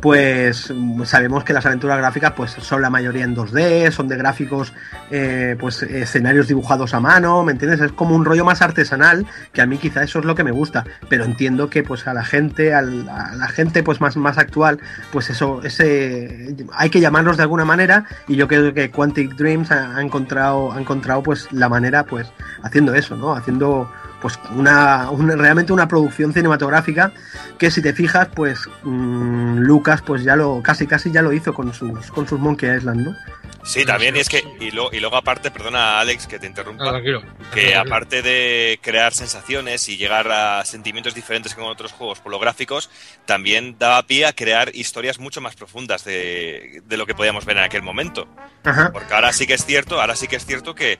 [0.00, 0.72] pues
[1.04, 4.72] sabemos que las aventuras gráficas pues son la mayoría en 2D, son de gráficos,
[5.10, 7.80] eh, pues escenarios dibujados a mano, ¿me entiendes?
[7.80, 10.50] Es como un rollo más artesanal, que a mí quizá eso es lo que me
[10.50, 14.38] gusta, pero entiendo que pues a la gente, al- a la gente pues más, más
[14.38, 14.78] actual,
[15.12, 19.70] pues eso, ese hay que llamarlos de alguna manera, y yo creo que Quantic Dreams
[19.70, 22.28] ha encontrado, ha encontrado pues la manera pues
[22.62, 23.34] haciendo eso, ¿no?
[23.34, 23.90] Haciendo
[24.20, 27.12] pues una, una- realmente una producción cinematográfica
[27.58, 31.52] que si te fijas pues mm, Lucas pues ya lo casi casi ya lo hizo
[31.54, 33.16] con sus con sus Monkey Island no
[33.64, 36.84] Sí, también y es que, y, lo- y luego aparte, perdona Alex que te interrumpa,
[36.84, 37.20] No, tranquilo.
[37.52, 37.80] que Tranquilo.
[37.80, 42.40] aparte de crear sensaciones y llegar a sentimientos diferentes que con otros juegos por los
[42.40, 42.88] gráficos,
[43.26, 47.58] también daba pie a crear historias mucho más profundas de, de lo que podíamos ver
[47.58, 48.26] en aquel momento.
[48.64, 48.90] Ajá.
[48.90, 50.98] Porque ahora sí que es cierto, ahora sí que es cierto que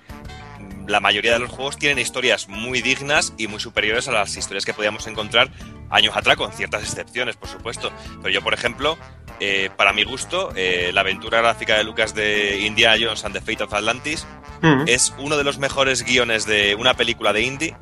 [0.89, 4.65] la mayoría de los juegos tienen historias muy dignas y muy superiores a las historias
[4.65, 5.51] que podíamos encontrar
[5.91, 7.93] años atrás, con ciertas excepciones, por supuesto.
[8.23, 8.99] Pero yo, por ejemplo,
[9.41, 13.41] eh, para mi gusto, eh, la aventura gráfica de Lucas de Indiana Jones and the
[13.41, 14.27] Fate of Atlantis
[14.61, 14.85] Mm.
[14.89, 17.77] es uno de los mejores guiones de una película de indie,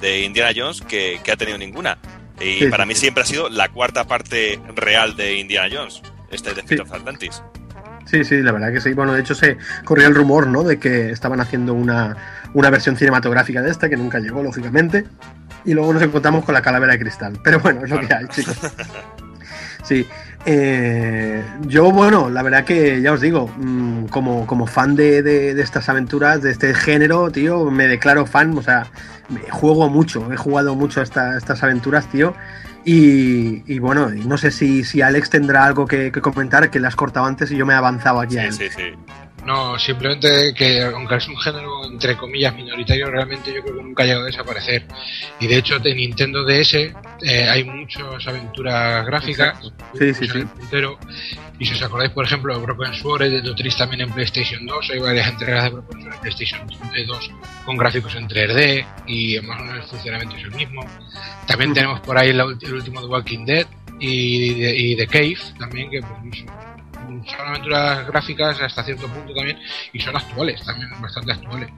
[0.00, 1.98] de Indiana Jones, que, que ha tenido ninguna.
[2.40, 3.02] Y Sí, para mí sí.
[3.02, 6.00] siempre ha sido la cuarta parte real de Indiana Jones,
[6.30, 6.80] este de Fate Sí.
[6.82, 7.42] of Atlantis.
[8.12, 8.92] Sí, sí, la verdad que sí.
[8.92, 10.62] Bueno, de hecho se corría el rumor, ¿no?
[10.64, 12.14] De que estaban haciendo una,
[12.52, 15.06] una versión cinematográfica de esta, que nunca llegó, lógicamente.
[15.64, 17.38] Y luego nos encontramos con la calavera de cristal.
[17.42, 18.56] Pero bueno, es lo que hay, chicos.
[19.84, 20.06] Sí.
[20.46, 25.54] eh, yo, bueno, la verdad que ya os digo, mm, como, como fan de, de-
[25.54, 28.86] de estas aventuras, de este género, tío, me declaro fan, o sea,
[29.28, 32.32] me juego mucho, he jugado mucho a esta- estas aventuras, tío.
[32.84, 36.88] Y, y bueno, no sé si, si Alex tendrá algo que, que comentar, que le
[36.88, 38.52] has cortado antes y yo me he avanzado aquí a él.
[38.52, 38.92] Sí, sí.
[39.44, 44.02] No, simplemente que aunque es un género entre comillas minoritario, realmente yo creo que nunca
[44.04, 44.86] ha llegado a desaparecer.
[45.40, 46.94] Y de hecho, de Nintendo DS eh,
[47.48, 49.58] hay muchas aventuras gráficas.
[49.98, 50.44] Sí, sí, sí.
[50.44, 50.96] puntero.
[51.62, 54.90] Y si os acordáis, por ejemplo, de Broken Sword, de Tetris también en PlayStation 2,
[54.90, 56.66] hay varias entregas de Broken Sword en PlayStation
[57.06, 57.30] 2
[57.64, 60.84] con gráficos en 3D y más o menos el funcionamiento es el mismo.
[61.46, 63.64] También tenemos por ahí el último de Walking Dead
[64.00, 66.44] y de, y de Cave también, que pues,
[67.30, 69.56] son aventuras gráficas hasta cierto punto también
[69.92, 71.70] y son actuales, también bastante actuales.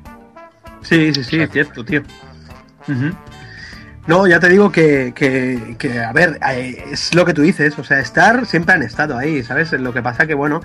[0.80, 2.03] Sí, sí, sí, es cierto, tío.
[2.89, 3.14] Ujú.
[4.07, 7.79] No, ya te digo que, que, que, a ver, eh, es lo que tú dices,
[7.79, 9.73] o sea, estar siempre han estado ahí, ¿sabes?
[9.73, 10.61] Lo que pasa que, bueno,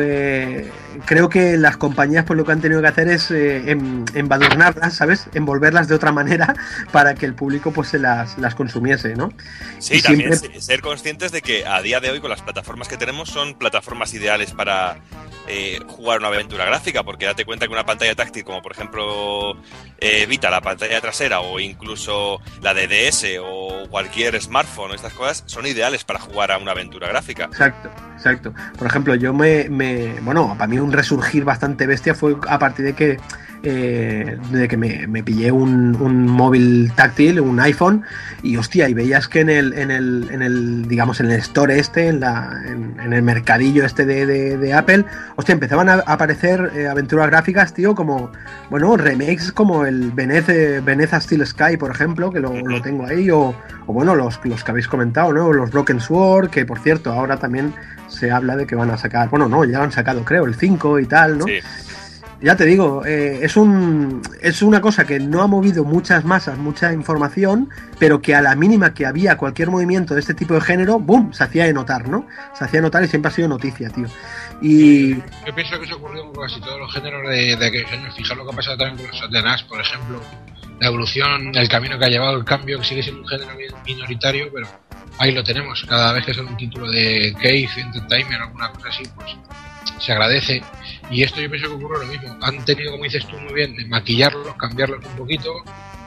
[0.00, 0.70] eh,
[1.06, 4.94] creo que las compañías pues lo que han tenido que hacer es eh, em- embadurnarlas,
[4.94, 5.26] ¿sabes?
[5.34, 6.54] Envolverlas de otra manera
[6.92, 9.30] para que el público pues se las, las consumiese, ¿no?
[9.78, 12.88] Sí, Y también siempre- ser conscientes de que a día de hoy con las plataformas
[12.88, 14.98] que tenemos son plataformas ideales para
[15.46, 19.56] eh, jugar una aventura gráfica, porque date cuenta que una pantalla táctil como por ejemplo
[20.00, 25.12] eh, Vita, la pantalla trasera o incluso la de DS o cualquier smartphone o estas
[25.14, 27.44] cosas son ideales para jugar a una aventura gráfica.
[27.44, 28.54] Exacto, exacto.
[28.76, 32.84] Por ejemplo, yo me, me- bueno, para mí un resurgir bastante bestia fue a partir
[32.84, 33.18] de que
[33.62, 38.02] eh, de que me, me pillé un, un móvil táctil, un iPhone,
[38.42, 41.78] y hostia, y veías que en el, en el, en el digamos, en el store
[41.78, 45.04] este, en, la, en, en el mercadillo este de, de- de Apple,
[45.36, 48.30] hostia, empezaban a aparecer eh, aventuras gráficas, tío, como,
[48.70, 50.46] bueno, remakes como el Venez,
[50.84, 53.54] Veneza Steel Sky, por ejemplo, que lo, lo tengo ahí, o,
[53.86, 55.52] o bueno, los, los que habéis comentado, ¿no?
[55.52, 57.72] Los Broken Sword, que por cierto, ahora también
[58.08, 60.54] se habla de que van a sacar, bueno, no, ya lo han sacado, creo, el
[60.54, 61.46] 5 y tal, ¿no?
[61.46, 61.58] Sí.
[62.40, 66.56] Ya te digo, eh, es, un, es una cosa que no ha movido muchas masas,
[66.56, 67.68] mucha información,
[67.98, 71.32] pero que a la mínima que había cualquier movimiento de este tipo de género, ¡boom!,
[71.34, 72.28] se hacía de notar, ¿no?
[72.56, 74.06] Se hacía notar y siempre ha sido noticia, tío.
[74.62, 78.14] Y Yo pienso que eso ocurrió con casi todos los géneros de, de aquellos años.
[78.14, 80.20] Fijaros lo que ha pasado también con los Satanás, por ejemplo.
[80.80, 83.92] La evolución, el camino que ha llevado el cambio, que sigue siendo un género mi-
[83.94, 84.68] minoritario, pero
[85.18, 85.84] ahí lo tenemos.
[85.88, 89.36] Cada vez que sale un título de Cave, Entertainment alguna cosa así, pues
[89.98, 90.62] se agradece.
[91.10, 92.36] Y esto yo pienso que ocurre lo mismo.
[92.42, 95.52] Han tenido, como dices tú muy bien, de maquillarlos, cambiarlos un poquito,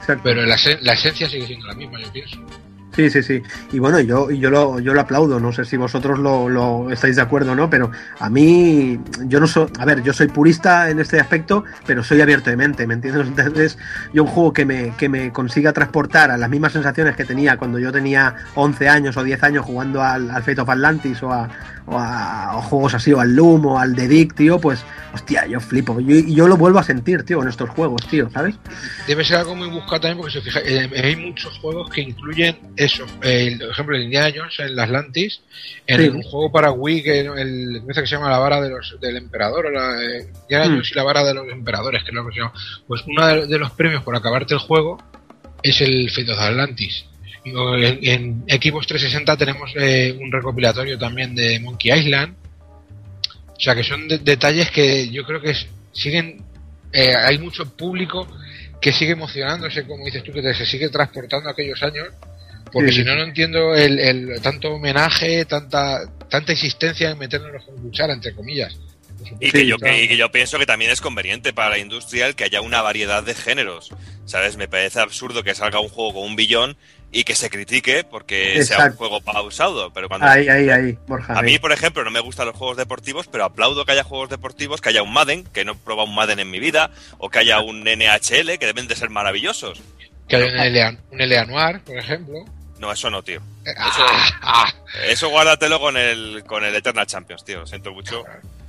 [0.00, 0.22] Exacto.
[0.24, 2.38] pero la esencia sigue siendo la misma, yo pienso.
[2.94, 3.42] Sí, sí, sí.
[3.72, 5.40] Y bueno, yo, yo, lo, yo lo aplaudo.
[5.40, 9.40] No sé si vosotros lo, lo estáis de acuerdo o no, pero a mí, yo
[9.40, 9.68] no soy.
[9.78, 13.26] A ver, yo soy purista en este aspecto, pero soy abierto de mente, ¿me entiendes?
[13.38, 13.78] Entonces,
[14.12, 17.56] yo un juego que me, que me consiga transportar a las mismas sensaciones que tenía
[17.56, 21.32] cuando yo tenía 11 años o 10 años jugando al, al Fate of Atlantis o
[21.32, 21.48] a,
[21.86, 24.84] o a juegos así, o al Loom o al The Dick, tío, pues,
[25.14, 25.98] hostia, yo flipo.
[26.00, 28.56] Yo, yo lo vuelvo a sentir, tío, en estos juegos, tío, ¿sabes?
[29.06, 32.58] Debe ser algo muy buscado también porque se fija, eh, hay muchos juegos que incluyen
[32.82, 33.04] eso.
[33.22, 35.40] El, por ejemplo, el Indiana Jones en el Atlantis,
[35.86, 36.08] en Sí.
[36.08, 39.66] un juego para Wii que el, que se llama La vara de los, del emperador,
[39.66, 40.70] o la, eh, Indiana Mm.
[40.74, 42.52] Jones y la vara de los emperadores, que es lo que se llama.
[42.86, 44.98] Pues uno de, los premios por acabarte el juego
[45.62, 47.04] es el Fate of Atlantis.
[47.44, 52.34] En, en Xbox 360 tenemos eh, un recopilatorio también de Monkey Island.
[53.56, 55.54] O sea que son de- detalles que yo creo que
[55.92, 56.42] siguen.
[56.92, 58.28] eh, hay mucho público
[58.80, 62.08] que sigue emocionándose, como dices tú, que te- se sigue transportando aquellos años.
[62.72, 63.06] Porque Sí, si sí.
[63.08, 68.34] no, no entiendo el, el tanto homenaje, tanta tanta insistencia en meternos con cuchara, entre
[68.34, 68.76] comillas.
[69.38, 72.26] Y que, yo, que, y que yo pienso que también es conveniente para la industria
[72.26, 73.90] el que haya una variedad de géneros.
[74.24, 74.56] ¿Sabes?
[74.56, 76.76] Me parece absurdo que salga un juego con un billón
[77.12, 78.96] y que se critique porque sea un Exacto.
[78.98, 79.92] juego pausado.
[79.92, 81.38] Pero cuando Ahí, ahí, ahí, Borja.
[81.38, 84.30] a mí, por ejemplo, no me gustan los juegos deportivos, pero aplaudo que haya juegos
[84.30, 87.28] deportivos, que haya un Madden, que no he probado un Madden en mi vida, o
[87.30, 89.80] que haya un NHL, que deben de ser maravillosos.
[90.28, 92.44] Que hay un LA, un LA Noir, por ejemplo.
[92.82, 93.40] No, eso no, tío.
[93.64, 94.04] Eso,
[94.42, 94.66] ah,
[95.06, 97.60] Eso guárdatelo con el, con el Eternal Champions, tío.
[97.60, 98.24] Lo siento mucho.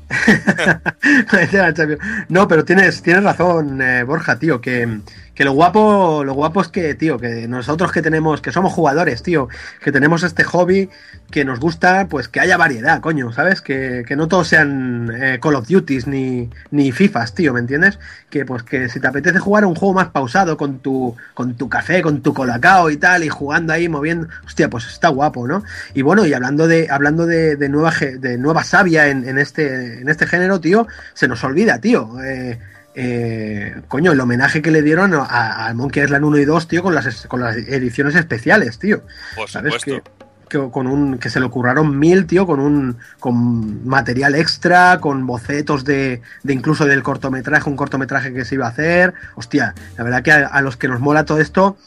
[2.29, 4.99] No, pero tienes, tienes razón, eh, Borja, tío, que,
[5.35, 9.23] que lo guapo, lo guapo es que, tío, que nosotros que tenemos, que somos jugadores,
[9.23, 9.49] tío,
[9.81, 10.89] que tenemos este hobby,
[11.31, 13.61] que nos gusta, pues que haya variedad, coño, ¿sabes?
[13.61, 17.97] Que, que no todos sean eh, Call of Duties ni, ni FIFAs, tío, ¿me entiendes?
[18.29, 21.67] Que pues que si te apetece jugar un juego más pausado con tu, con tu
[21.67, 25.63] café, con tu colacao y tal, y jugando ahí, moviendo, hostia, pues está guapo, ¿no?
[25.95, 30.01] Y bueno, y hablando de, hablando de, de nueva de nueva savia en, en este,
[30.01, 32.21] en este género, tío, se nos olvida, tío.
[32.23, 32.59] Eh,
[32.95, 36.93] eh, coño, el homenaje que le dieron a- Monkey Island 1 y 2, tío, con
[36.95, 39.03] las, con las ediciones especiales, tío.
[39.35, 39.73] Por ¿Sabes?
[39.73, 40.03] supuesto.
[40.03, 40.23] Que,
[40.59, 45.25] que con un que se le curraron mil, tío, con un con material extra, con
[45.25, 49.13] bocetos de, de incluso del cortometraje, un cortometraje que se iba a hacer.
[49.35, 51.77] Hostia, la verdad que a, a los que nos mola todo esto,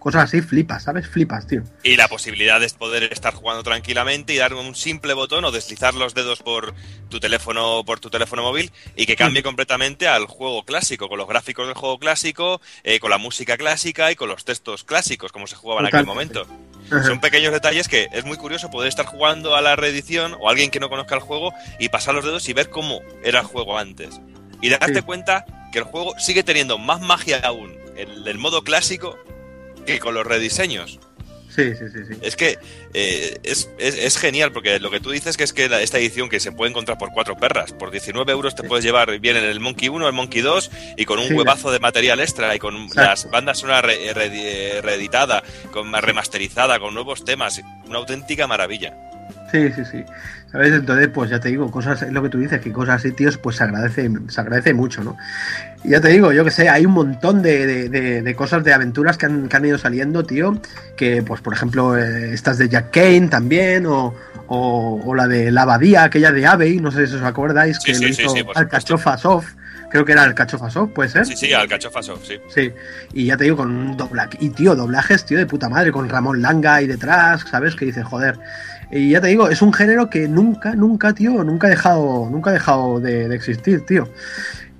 [0.00, 1.06] cosas así, flipas, ¿sabes?
[1.06, 1.62] Flipas, tío.
[1.84, 5.94] Y la posibilidad de poder estar jugando tranquilamente y dar un simple botón o deslizar
[5.94, 6.74] los dedos por
[7.08, 11.28] tu teléfono por tu teléfono móvil y que cambie completamente al juego clásico, con los
[11.28, 15.46] gráficos del juego clásico, eh, con la música clásica y con los textos clásicos, como
[15.46, 16.46] se jugaba en aquel momento.
[16.90, 17.04] Ajá.
[17.04, 20.70] Son pequeños detalles que es muy curioso poder estar jugando a la reedición o alguien
[20.70, 23.78] que no conozca el juego y pasar los dedos y ver cómo era el juego
[23.78, 24.18] antes.
[24.62, 25.02] Y darte Sí.
[25.02, 29.18] cuenta que el juego sigue teniendo más magia aún el del modo clásico
[29.86, 30.98] que con los rediseños.
[31.54, 32.14] Sí, sí, sí, sí.
[32.22, 32.58] Es que
[32.94, 35.98] eh, es, es- es genial, porque lo que tú dices que es que la- esta
[35.98, 39.36] edición que se puede encontrar por cuatro perras, por 19 euros te puedes llevar bien
[39.36, 41.34] en el Monkey 1, el Monkey 2 y con un Sí.
[41.34, 43.02] huevazo de material extra y con Exacto.
[43.02, 48.94] las bandas sonoras re- re- reeditada, con remasterizada, con nuevos temas, una auténtica maravilla.
[49.50, 50.04] Sí, sí, sí.
[50.52, 50.72] ¿Sabes?
[50.72, 53.36] Entonces, pues ya te digo, cosas, es lo que tú dices, que cosas así, tíos,
[53.38, 55.16] pues se agradece, se agradece mucho, ¿no?
[55.84, 58.64] Y ya te digo, yo que sé, hay un montón de, de- de- de cosas,
[58.64, 60.60] de aventuras que han, que han ido saliendo, tío,
[60.96, 64.12] que, pues, por ejemplo, eh, estas de Jack Kane también, o,
[64.48, 67.84] o, o la de la abadía, aquella de Abbey, no sé si os acordáis, Sí,
[67.86, 69.52] que sí, lo hizo sí, Alcachofa Soft,
[69.88, 71.26] creo que era Alcachofa Soft, ¿puede ser?
[71.26, 72.38] Sí, sí, al cachofaso, sí.
[72.52, 72.72] Sí,
[73.12, 74.36] y ya te digo, con un doblaje.
[74.40, 77.76] Y tío, doblajes, tío, de puta madre, con Ramón Langa ahí detrás, ¿sabes?
[77.76, 78.36] Que dice, joder.
[78.90, 82.50] Y ya te digo, es un género que nunca, nunca, tío, nunca ha dejado, nunca
[82.50, 84.08] ha dejado de, existir, tío.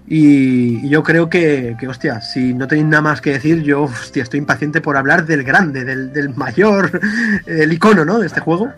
[0.08, 4.38] Y, yo creo que, que, hostia, si no tenéis nada más que decir, yo, estoy
[4.38, 7.00] impaciente por hablar del grande, del, del mayor,
[7.46, 8.18] del icono, ¿no?
[8.18, 8.72] De este juego.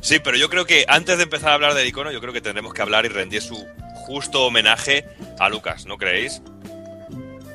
[0.00, 2.40] Sí, pero yo creo que antes de empezar a hablar del icono, yo creo que
[2.40, 3.54] tendremos que hablar y rendir su
[3.94, 5.06] justo homenaje
[5.38, 6.42] a Lucas, ¿no creéis?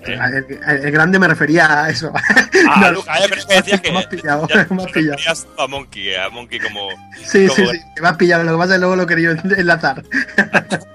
[0.05, 0.59] ¿Eh?
[0.67, 2.11] El, grande me refería a eso.
[2.15, 4.91] Ah, No, Lucas, eh, pero es que decías que me has pillado, ya me has
[4.91, 5.17] pillado.
[5.17, 6.89] referías a Monkey, a Monkey como
[7.23, 8.43] Sí, sí, sí, me has pillado.
[8.43, 10.03] Lo que pasa es que luego lo quería enlazar.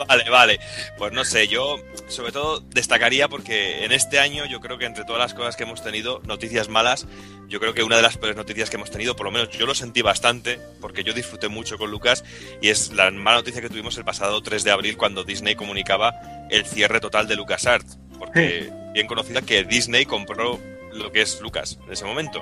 [0.09, 0.61] Vale, vale.
[0.99, 1.77] Pues no sé, yo
[2.09, 5.63] sobre todo destacaría porque en este año yo creo que entre todas las cosas que
[5.63, 7.07] hemos tenido, noticias malas,
[7.49, 9.65] yo creo que una de las peores noticias que hemos tenido, por lo menos yo
[9.65, 12.25] lo sentí bastante, porque yo disfruté mucho con Lucas,
[12.61, 16.15] y es la mala noticia que tuvimos el pasado 3 de abril cuando Disney comunicaba
[16.51, 20.61] el cierre total de LucasArts, porque bien conocida que Disney compró
[20.93, 22.41] lo que es Lucas en ese momento.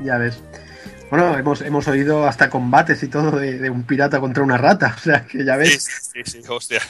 [0.00, 0.42] Ya ves.
[1.10, 4.96] Bueno, hemos, hemos oído hasta combates y todo de, de un pirata contra una rata.
[4.98, 6.10] O sea, que ya ves.
[6.12, 6.80] sí, sí, hostia.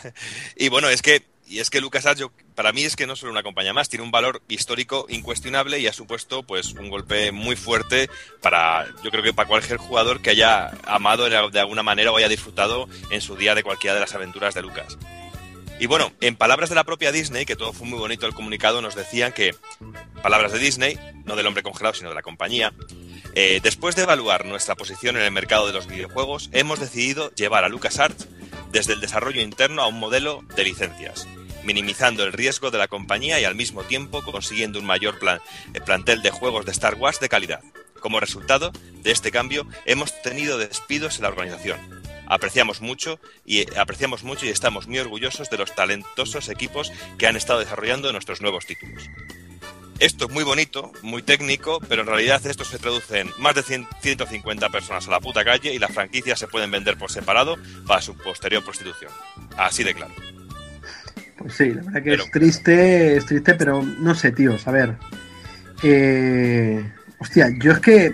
[0.57, 3.31] Y bueno, es que y es que LucasArts, yo, para mí es que no solo
[3.31, 7.55] una compañía más, tiene un valor histórico incuestionable y ha supuesto pues un golpe muy
[7.55, 8.09] fuerte
[8.41, 12.31] para, yo creo que para cualquier jugador que haya amado de alguna manera o haya
[12.31, 14.97] disfrutado en su día de cualquiera de las aventuras de Lucas.
[15.81, 18.81] Y bueno, en palabras de la propia Disney, que todo fue muy bonito el comunicado,
[18.81, 19.55] nos decían que,
[20.23, 22.73] palabras de Disney, no del hombre congelado, sino de la compañía,
[23.35, 27.65] eh, después de evaluar nuestra posición en el mercado de los videojuegos, hemos decidido llevar
[27.65, 28.29] a LucasArts
[28.71, 31.27] desde el desarrollo interno a un modelo de licencias,
[31.65, 35.41] minimizando el riesgo de la compañía y al mismo tiempo consiguiendo un mayor plan,
[35.75, 37.61] eh, plantel de juegos de Star Wars de calidad.
[37.99, 38.71] Como resultado
[39.03, 44.51] de este cambio, hemos tenido despidos en la organización, apreciamos mucho y apreciamos mucho y
[44.51, 49.09] estamos muy orgullosos de los talentosos equipos que han estado desarrollando nuestros nuevos títulos.
[50.01, 53.63] Esto es muy bonito, muy técnico, pero en realidad esto se traduce en más de
[53.63, 57.57] 150 personas a la puta calle y las franquicias se pueden vender por separado
[57.87, 59.13] para su posterior prostitución.
[59.57, 60.13] Así de claro.
[61.39, 64.97] Pues sí, la verdad que es triste, es triste, pero no sé, tíos, a ver.
[65.83, 66.85] Eh,
[67.19, 68.13] hostia, yo es que eh,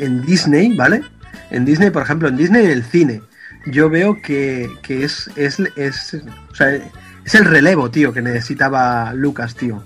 [0.00, 1.02] en Disney, ¿vale?
[1.50, 3.22] En Disney, por ejemplo, en Disney en el cine,
[3.66, 6.14] yo veo que, que es, es, es,
[6.50, 6.74] o sea,
[7.24, 9.82] es el relevo, tío, que necesitaba Lucas, tío.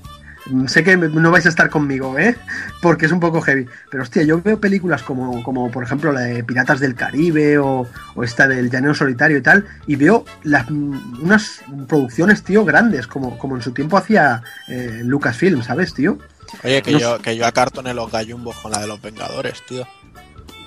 [0.67, 2.37] Sé que no vais a estar conmigo, ¿eh?
[2.83, 3.67] Porque es un poco heavy.
[3.91, 7.87] Pero hostia, yo veo películas como, como por ejemplo la de Piratas del Caribe o,
[8.17, 13.39] o esta del Llanero Solitario y tal, y veo las, unas producciones, tío, grandes, como,
[13.39, 16.19] como en su tiempo hacía eh, Lucasfilm, ¿sabes, tío?
[16.65, 19.87] Oye, que, No yo, que yo acartoné los gallumbos con la de los Vengadores, tío.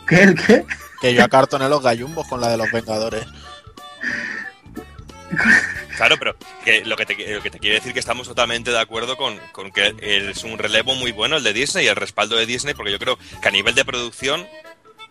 [0.08, 0.22] ¿Qué?
[0.24, 0.66] ¿El qué?
[1.02, 3.26] Que yo acartoné los gallumbos con la de los Vengadores.
[5.98, 8.80] Claro, pero que lo, que te, lo que te quiere decir que estamos totalmente de
[8.80, 12.36] acuerdo con, con que es un relevo muy bueno el de Disney y el respaldo
[12.36, 14.46] de Disney, porque yo creo que a nivel de producción,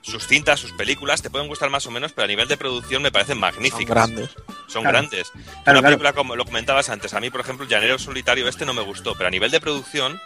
[0.03, 3.03] sus cintas, sus películas te pueden gustar más o menos, pero a nivel de producción
[3.03, 3.79] me parecen magníficas.
[3.87, 4.31] Son grandes.
[4.69, 4.99] Son Claro.
[4.99, 5.31] grandes.
[5.31, 5.83] Claro, Una claro.
[5.83, 9.15] película, como lo comentabas antes, a mí, por ejemplo, Llanero Solitario este no me gustó,
[9.15, 10.21] pero a nivel de producción,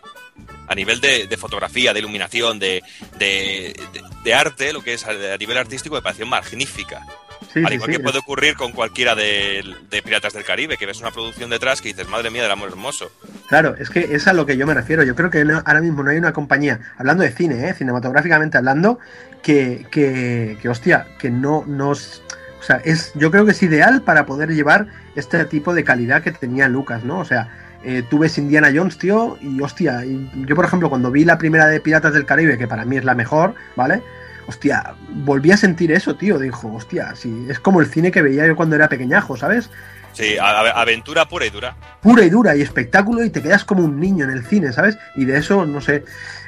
[0.68, 2.82] a nivel de, de fotografía, de iluminación, de,
[3.18, 7.06] de, arte, lo que es a, nivel artístico, me pareció magnífica.
[7.52, 7.96] Sí, Al igual sí.
[7.96, 11.80] que puede ocurrir con cualquiera de, de Piratas del Caribe, que ves una producción detrás
[11.80, 13.10] que dices, madre mía, del amor hermoso.
[13.48, 15.02] Claro, es que es a lo que yo me refiero.
[15.02, 17.74] Yo creo que no- ahora mismo no hay una compañía, hablando de cine, ¿eh?
[17.74, 18.98] cinematográficamente hablando,
[19.42, 22.22] que, que, que, hostia, que no nos...
[22.60, 26.22] O sea, es, yo creo que es ideal para poder llevar este tipo de calidad
[26.22, 27.20] que tenía Lucas, ¿no?
[27.20, 31.10] O sea, eh, tú ves Indiana Jones, tío, y hostia, y yo por ejemplo cuando
[31.10, 34.02] vi la primera de Piratas del Caribe, que para mí es la mejor, ¿vale?
[34.46, 36.38] Hostia, volví a sentir eso, tío.
[36.38, 39.68] Dijo, hostia, sí, es como el cine que veía yo cuando era pequeñajo, ¿sabes?
[40.14, 41.76] Sí, aventura pura y dura.
[42.00, 44.98] pura y dura y espectáculo y te quedas como un niño en el cine, ¿sabes?
[45.16, 46.04] Y de eso, no sé.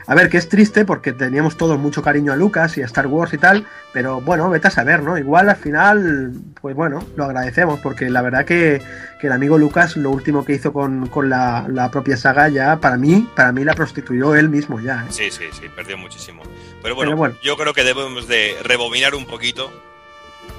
[0.07, 3.07] A ver, que es triste porque teníamos todos mucho cariño a Lucas y a Star
[3.07, 5.17] Wars y tal, pero bueno, vete a saber, ¿no?
[5.17, 8.83] Igual al final, pues bueno, lo agradecemos porque la verdad que,
[9.21, 12.79] que el amigo Lucas lo último que hizo con, con la, la propia saga ya,
[12.81, 15.05] para mí, para mí la prostituyó él mismo ya.
[15.05, 15.11] ¿eh?
[15.11, 16.43] Sí, sí, sí, perdió muchísimo.
[16.83, 17.35] Pero bueno, Pero bueno.
[17.43, 19.71] yo creo que debemos de rebobinar un poquito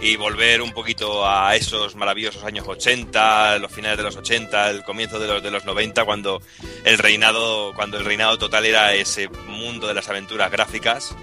[0.01, 4.83] y volver un poquito a esos maravillosos años 80, los finales de los 80, el
[4.83, 6.41] comienzo de los de los 90 cuando
[6.83, 11.15] el reinado cuando el reinado total era ese mundo de las aventuras gráficas.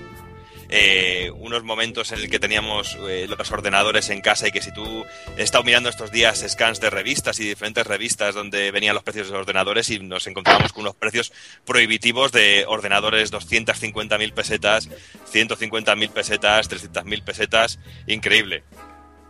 [0.71, 4.71] Eh, unos momentos en el que teníamos eh, los ordenadores en casa y que si
[4.73, 5.07] tú
[5.39, 9.29] he estado mirando estos días scans de revistas y diferentes revistas donde venían los precios
[9.29, 11.33] de los ordenadores y nos encontrábamos con unos precios
[11.65, 14.91] prohibitivos de ordenadores 250.000 pesetas,
[15.33, 18.65] 150.000 pesetas, 300.000 pesetas, increíble.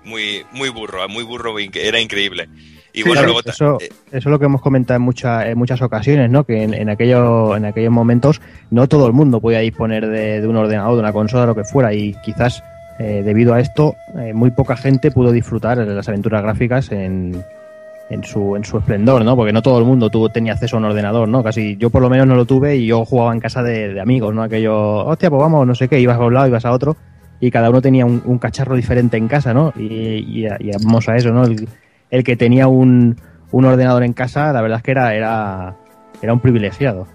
[0.03, 2.49] Muy, muy burro, muy burro, era increíble.
[2.99, 5.03] Y Sí, bueno, claro, luego ta- eso, eh, eso es lo que hemos comentado en,
[5.03, 6.45] mucha- en muchas ocasiones, ¿no?
[6.45, 8.41] Que en, en, aquello, en aquellos momentos
[8.71, 11.65] no todo el mundo podía disponer de, de un ordenador, de una consola, lo que
[11.65, 12.63] fuera, y quizás
[12.99, 17.45] eh, debido a esto eh, muy poca gente pudo disfrutar de las aventuras gráficas en,
[18.11, 19.37] en, su, en su esplendor, ¿no?
[19.37, 21.45] Porque no todo el mundo tuvo, tenía acceso a un ordenador, ¿no?
[21.45, 24.01] Casi yo por lo menos no lo tuve y yo jugaba en casa de, de
[24.01, 24.43] amigos, ¿no?
[24.43, 26.97] Aquello, hostia, pues vamos, no sé qué, ibas a un lado, ibas a otro,
[27.39, 29.73] y cada uno tenía un, un cacharro diferente en casa, ¿no?
[29.77, 31.45] Y, y, y vamos a eso, ¿no?
[31.45, 31.69] El,
[32.11, 33.17] el que tenía un,
[33.51, 35.77] un ordenador en casa, la verdad es que era, era,
[36.23, 37.07] era un privilegiado.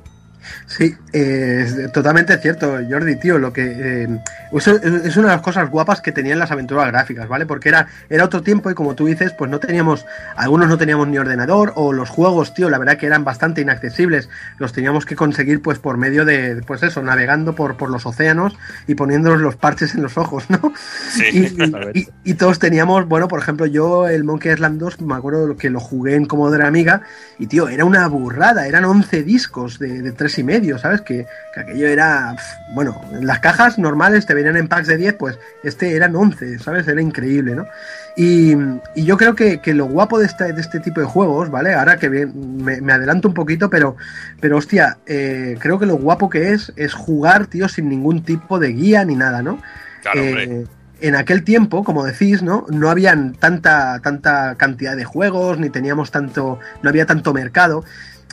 [0.66, 3.38] Sí, eh, es totalmente cierto, Jordi, tío.
[3.38, 3.64] Lo que
[4.04, 4.08] eh,
[4.52, 7.46] eso es una de las cosas guapas que tenían las aventuras gráficas, ¿vale?
[7.46, 11.08] Porque era, era otro tiempo y como tú dices, pues no teníamos, algunos no teníamos
[11.08, 14.30] ni ordenador o los juegos, tío, la verdad que eran bastante inaccesibles.
[14.58, 18.56] Los teníamos que conseguir, pues por medio de, pues eso, navegando por, por los océanos
[18.88, 20.74] y poniéndonos los parches en los ojos, ¿no?
[21.12, 21.24] sí,
[21.94, 25.56] Y, y- y todos teníamos, bueno, por ejemplo, yo el Monkey Island 2, me acuerdo
[25.58, 27.02] que lo jugué en Commodore Amiga,
[27.40, 31.02] y tío, era una burrada, eran 11 discos de, de 3 y medio, ¿sabes?
[31.02, 32.36] Que, que aquello era,
[32.74, 36.88] bueno, las cajas normales te venían en packs de 10, pues este eran 11, ¿sabes?
[36.88, 37.66] Era increíble, ¿no?
[38.16, 38.54] Y,
[38.96, 41.74] y yo creo que, que lo guapo de este, de este tipo de juegos, ¿vale?
[41.74, 43.96] Ahora que bien- me, me adelanto un poquito, pero,
[44.40, 48.60] pero hostia, eh, creo que lo guapo que es es jugar, tío, sin ningún tipo
[48.60, 49.60] de guía ni nada, ¿no?
[50.04, 50.68] Claro, Eh, hombre.
[51.04, 52.66] En aquel tiempo, como decís, ¿no?
[52.70, 57.84] No habían tanta, tanta cantidad de juegos, ni teníamos tanto, no había tanto mercado.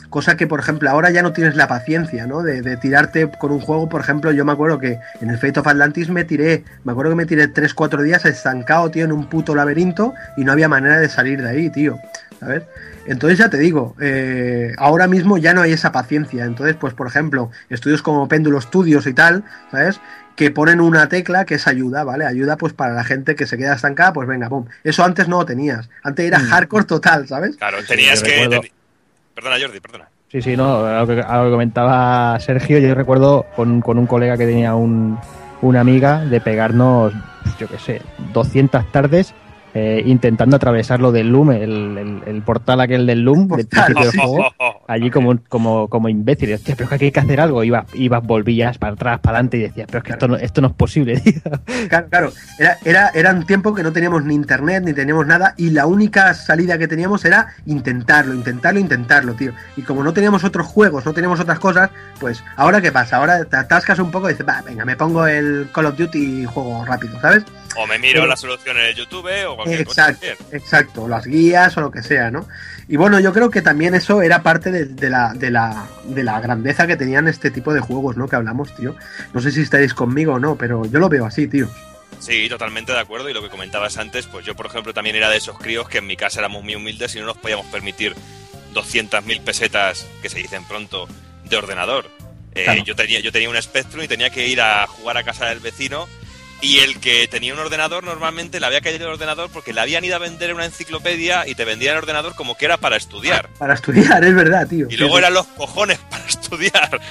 [0.09, 2.43] Cosa que, por ejemplo, ahora ya no tienes la paciencia, ¿no?
[2.43, 5.67] De, tirarte con un juego, por ejemplo, yo me acuerdo que en el Fate of
[5.67, 9.53] Atlantis me tiré, me acuerdo que me tiré 3-4 días estancado, tío, en un puto
[9.53, 11.99] laberinto y no había manera de salir de ahí, tío.
[12.39, 12.63] ¿Sabes?
[13.05, 16.45] Entonces ya te digo, eh, ahora mismo ya no hay esa paciencia.
[16.45, 19.99] Entonces, pues por ejemplo, estudios como Péndulo Studios y tal, ¿sabes?
[20.41, 22.25] Que ponen una tecla que es ayuda, ¿vale?
[22.25, 24.65] Ayuda pues para la gente que se queda estancada, pues venga, pum.
[24.83, 25.87] Eso antes no lo tenías.
[26.01, 27.57] Antes era hardcore total, ¿sabes?
[27.57, 28.49] Claro, tenías que.
[29.35, 30.09] Perdona, Jordi, perdona.
[30.31, 33.99] Sí, sí, no, a lo que, a lo que comentaba Sergio, yo recuerdo con, con
[33.99, 35.19] un colega que tenía un,
[35.61, 37.13] una amiga de pegarnos,
[37.59, 38.01] yo qué sé,
[38.33, 39.35] 200 tardes
[39.75, 44.01] eh, intentando atravesar lo del Loom, el, el- el portal aquel del Loom, del principio
[44.05, 44.51] del sí, juego,
[44.91, 46.53] allí como, como, como imbécil.
[46.53, 47.63] Hostia, pero es que hay que hacer algo.
[47.63, 50.61] Ibas, ibas volvías para atrás, para adelante y decías, pero es que esto no, esto
[50.61, 51.41] no es posible, tío.
[51.89, 52.33] Claro, claro.
[52.59, 55.85] Era, era, era un tiempo que no teníamos ni internet, ni teníamos nada, y la
[55.85, 59.53] única salida que teníamos era intentarlo, intentarlo, intentarlo, tío.
[59.77, 61.89] Y como no teníamos otros juegos, no teníamos otras cosas,
[62.19, 63.17] pues, ¿ahora qué pasa?
[63.17, 66.41] Ahora te atascas un poco y dices, va, venga, me pongo el Call of Duty
[66.41, 67.43] y juego rápido, ¿sabes?
[67.77, 70.09] O me miro Pero- la solución en el YouTube o cualquier cosa.
[70.09, 70.61] Exacto, también.
[70.61, 72.47] exacto, las guías o lo que sea, ¿no?
[72.87, 76.23] Y bueno, yo creo que también eso era parte de, de la, de, la, de
[76.23, 78.27] la grandeza que tenían este tipo de juegos, ¿no?
[78.27, 78.95] Que hablamos, tío.
[79.33, 81.69] No sé si estáis conmigo o no, pero yo lo veo así, tío.
[82.19, 83.29] Sí, totalmente de acuerdo.
[83.29, 85.99] Y lo que comentabas antes, pues yo, por ejemplo, también era de esos críos que
[85.99, 88.13] en mi casa éramos muy humildes y no nos podíamos permitir
[88.73, 91.07] 200.000 pesetas, que se dicen pronto,
[91.45, 92.09] de ordenador.
[92.53, 92.83] Eh, Claro.
[92.83, 95.59] yo, tenía, yo tenía un Spectrum y tenía que ir a jugar a casa del
[95.59, 96.07] vecino.
[96.61, 100.05] Y el que tenía un ordenador normalmente le había caído el ordenador porque le habían
[100.05, 103.49] ido a vender una enciclopedia y te vendían el ordenador como que era para estudiar.
[103.57, 104.85] Para estudiar, es verdad, tío.
[104.89, 107.01] Y luego eran los cojones para estudiar.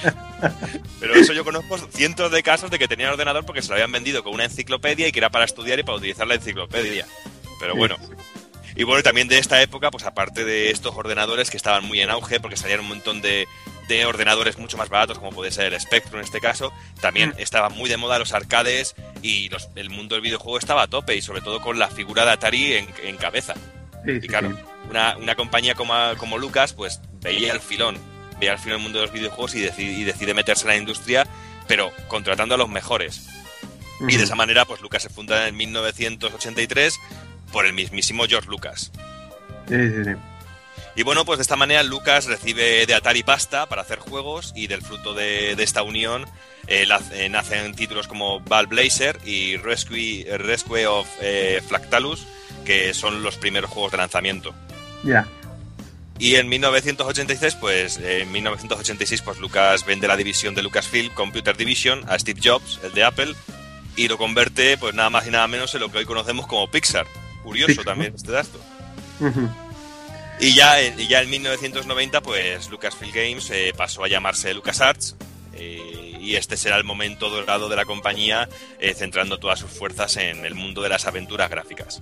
[0.99, 3.91] Pero eso yo conozco cientos de casos de que tenían ordenador porque se lo habían
[3.91, 7.05] vendido con una enciclopedia y que era para estudiar y para utilizar la enciclopedia.
[7.59, 7.97] Pero bueno.
[8.75, 12.09] Y bueno, también de esta época, pues aparte de estos ordenadores que estaban muy en
[12.09, 13.45] auge, porque salían un montón de,
[13.95, 16.71] de ordenadores mucho más baratos, como puede ser el Spectrum en este caso,
[17.01, 20.87] también estaban muy de moda los arcades y los- el mundo del videojuego estaba a
[20.87, 23.53] tope, y sobre todo con la figura de Atari en, en cabeza.
[24.05, 24.57] Sí, Y claro, sí.
[24.89, 27.97] una, una compañía como, como Lucas, pues veía el filón,
[28.39, 30.77] veía el filón el mundo de los videojuegos y decide, y decide meterse en la
[30.77, 31.27] industria,
[31.67, 33.27] pero contratando a los mejores.
[34.07, 36.99] Y de esa manera, pues Lucas se funda en 1983
[37.51, 38.91] por el mismísimo George Lucas.
[39.69, 40.11] Sí, sí, sí.
[40.95, 44.67] Y bueno, pues de esta manera Lucas recibe de Atari pasta para hacer juegos y
[44.67, 46.25] del fruto de, de esta unión
[46.67, 52.25] eh, eh, nacen títulos como Ball Blazer y Rescue, Rescue of eh, Flactalus,
[52.65, 54.53] que son los primeros juegos de lanzamiento.
[55.03, 55.27] Ya.
[56.19, 61.57] Y en 1986, pues eh, en 1986, pues Lucas vende la división de Lucasfilm Computer
[61.57, 63.33] Division a Steve Jobs, el de Apple,
[63.95, 66.69] y lo convierte, pues nada más y nada menos en lo que hoy conocemos como
[66.69, 67.07] Pixar.
[67.43, 67.85] Curioso Pixar.
[67.85, 68.59] también este dato.
[69.19, 69.49] Ujú.
[70.41, 75.15] Y ya, en- y ya en 1990, pues Lucasfilm Games eh, pasó a llamarse LucasArts.
[75.53, 78.47] eh, y este será el momento dorado de la compañía,
[78.79, 82.01] eh, centrando todas sus fuerzas en el mundo de las aventuras gráficas.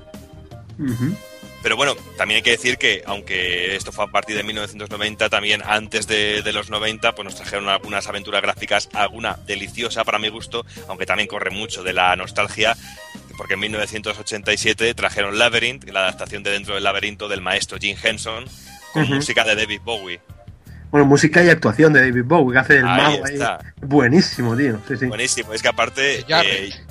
[1.64, 5.62] Pero bueno, también hay que decir que, aunque esto fue a partir de 1990, también
[5.66, 10.30] antes de, de los 90, pues nos trajeron algunas aventuras gráficas, alguna deliciosa para mi
[10.30, 12.78] gusto, aunque también corre mucho de la nostalgia,
[13.40, 18.44] porque en 1987 trajeron Labyrinth, la adaptación de Dentro del Laberinto del maestro Jim Henson,
[18.92, 20.20] con música de David Bowie.
[20.92, 23.34] Bueno, música y actuación de David Bowie, que hace el Ahí mago ahí.
[23.36, 23.60] está.
[23.78, 24.82] Buenísimo, tío.
[24.90, 25.06] Sí, sí.
[25.06, 26.26] Buenísimo, es que aparte...
[26.28, 26.74] Jarrett.
[26.74, 26.84] eh,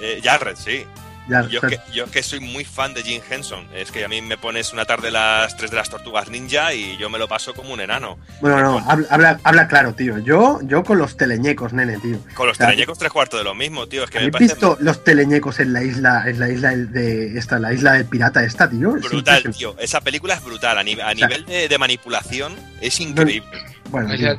[0.00, 0.86] eh, Jarrett, sí.
[1.30, 3.66] Ya, Yo que, yo que soy muy fan de Jim Henson.
[3.74, 6.96] Es que a mí me pones una tarde las tres de las tortugas ninja y
[6.98, 8.18] yo me lo paso como un enano.
[8.40, 10.18] Bueno, no, habla, habla, habla claro, tío.
[10.18, 12.18] Yo, yo con los teleñecos, nene, tío.
[12.34, 14.04] Con los O sea, teleñecos tres cuartos de lo mismo, tío.
[14.04, 17.38] Es que me ¿Habéis parece visto los teleñecos en la isla, en la isla de
[17.38, 18.90] esta, la isla del pirata esta, tío?
[18.92, 19.76] Brutal, tío.
[19.78, 20.78] Esa película es brutal.
[20.78, 23.62] A, ni- a sea, nivel de, de manipulación es increíble.
[23.90, 24.38] Bueno, La tío.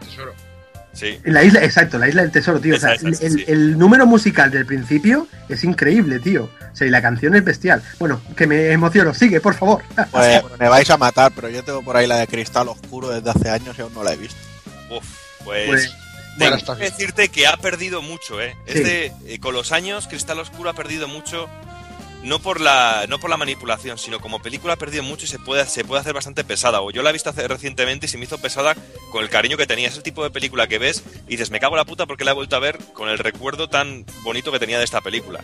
[0.93, 1.19] Sí.
[1.23, 2.75] La isla, exacto, la isla del tesoro, tío.
[2.75, 3.45] O sea, el, sí.
[3.47, 6.49] el número musical del principio es increíble, tío.
[6.71, 7.81] O sea, y la canción es bestial.
[7.99, 9.13] Bueno, que me emociono.
[9.13, 9.83] Sigue, por favor.
[10.11, 13.29] Pues me vais a matar, pero yo tengo por ahí la de Cristal Oscuro desde
[13.29, 14.37] hace años y aún no la he visto.
[14.89, 15.05] Uf,
[15.43, 15.67] pues.
[15.67, 15.95] Pues,
[16.37, 18.55] tengo bueno, que decirte que ha perdido mucho, ¿eh?
[18.65, 18.79] Sí.
[18.79, 21.49] Este, eh, con los años, Cristal Oscuro ha perdido mucho.
[22.23, 25.39] No por la no por la manipulación, sino como película ha perdido mucho y se
[25.39, 26.81] puede se puede hacer bastante pesada.
[26.81, 28.75] O yo la he visto hace, recientemente y se me hizo pesada
[29.11, 29.87] con el cariño que tenía.
[29.87, 32.23] Es el tipo de película que ves y dices, me cago en la puta porque
[32.23, 35.43] la he vuelto a ver con el recuerdo tan bonito que tenía de esta película.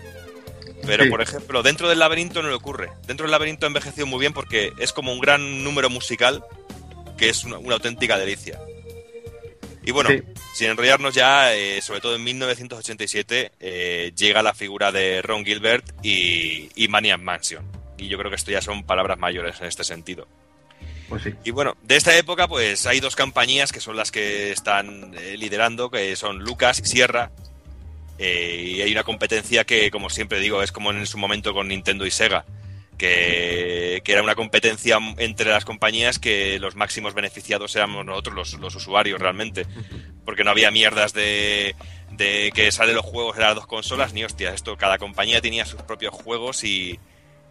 [0.85, 1.09] Pero, Sí.
[1.09, 2.89] por ejemplo, dentro del laberinto no le ocurre.
[3.07, 6.43] Dentro del laberinto ha envejecido muy bien porque es como un gran número musical
[7.17, 8.59] que es una, una auténtica delicia.
[9.87, 10.21] Y bueno, Sí.
[10.53, 15.85] sin enrollarnos ya, eh, sobre todo en 1987 eh, llega la figura de Ron Gilbert
[16.03, 17.65] y, y Maniac Mansion.
[17.97, 20.27] Y yo creo que esto ya son palabras mayores en este sentido.
[21.07, 21.33] Pues sí.
[21.45, 25.37] Y bueno, de esta época pues hay dos compañías que son las que están eh,
[25.37, 27.31] liderando, que son Lucas y Sierra.
[28.19, 32.03] Y hay una competencia que, como siempre digo, es como en su momento con Nintendo
[32.05, 32.45] y Sega,
[32.97, 38.53] que, que era una competencia entre las compañías que los máximos beneficiados éramos nosotros, los,
[38.59, 39.65] los usuarios realmente,
[40.25, 41.75] porque no había mierdas de,
[42.11, 45.65] de que salen los juegos de las dos consolas, ni hostias, esto, cada compañía tenía
[45.65, 46.99] sus propios juegos y,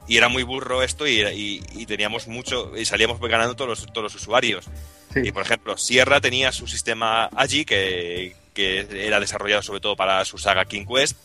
[0.08, 3.86] y era muy burro esto y, y- y teníamos mucho y salíamos ganando todos los,
[3.92, 4.66] todos los usuarios.
[5.14, 5.20] Sí.
[5.24, 10.24] Y por ejemplo, Sierra tenía su sistema allí que, que era desarrollado sobre todo para
[10.24, 11.16] su saga King Quest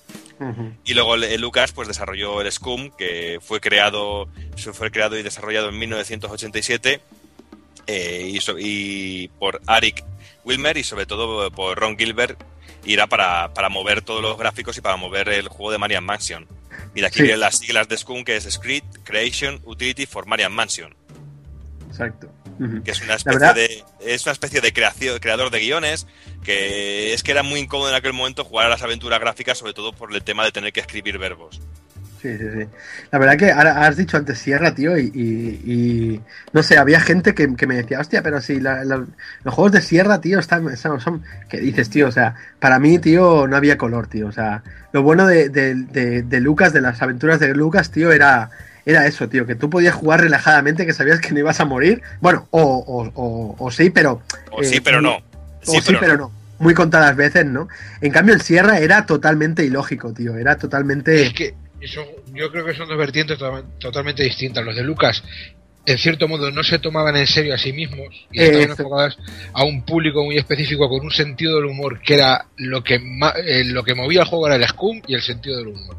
[0.86, 4.28] Y luego Lucas pues desarrolló el Scum que fue creado
[4.74, 7.02] fue creado y desarrollado en 1987
[7.88, 10.04] eh, y, so- y por Arik
[10.44, 12.42] Wilmer y sobre todo por Ron Gilbert
[12.84, 16.04] y era para, para mover todos los gráficos y para mover el juego de Marian
[16.04, 16.48] Mansion.
[16.96, 17.24] Mira, aquí Sí.
[17.24, 20.96] vienen las siglas de Scum, que es Script Creation Utility for Marian Mansion,
[21.88, 22.32] Exacto.
[22.84, 26.06] Que es una especie de es una especie de creación, creador de guiones
[26.44, 29.74] que es que era muy incómodo en aquel momento jugar a las aventuras gráficas, sobre
[29.74, 31.60] todo por el tema de tener que escribir verbos.
[32.22, 32.68] Sí, sí, sí.
[33.10, 36.22] La verdad que ahora has dicho antes Sierra, tío, y, y- y
[36.54, 39.08] no sé, había gente que, que me decía, hostia, pero si la- la-
[39.44, 42.08] los juegos de Sierra, tío, están, son, son- ¿Qué dices, tío?
[42.08, 44.28] O sea, para mí, tío, no había color, tío.
[44.28, 44.62] O sea,
[44.94, 48.52] lo bueno de, de- de- de Lucas, de las aventuras de Lucas, tío, era,
[48.86, 52.02] era eso, tío, que tú podías jugar relajadamente, que sabías que no ibas a morir.
[52.20, 54.22] Bueno, o, o, o- o sí, pero...
[54.52, 55.18] O eh, sí, pero no.
[55.18, 56.32] o sí, pero, no.
[56.60, 57.68] Muy contadas veces, ¿no?
[58.02, 60.38] En cambio, el Sierra era totalmente ilógico, tío.
[60.38, 61.24] Era totalmente...
[61.24, 64.64] Es que eso, yo creo que son dos vertientes to- totalmente distintas.
[64.64, 65.24] Los de Lucas,
[65.88, 68.72] en cierto modo, no se tomaban en serio a sí mismos y estaban Eso.
[68.74, 69.18] enfocadas
[69.54, 73.34] a un público muy específico con un sentido del humor que era lo que ma-
[73.44, 75.98] eh, lo que movía el juego era el scum y el sentido del humor.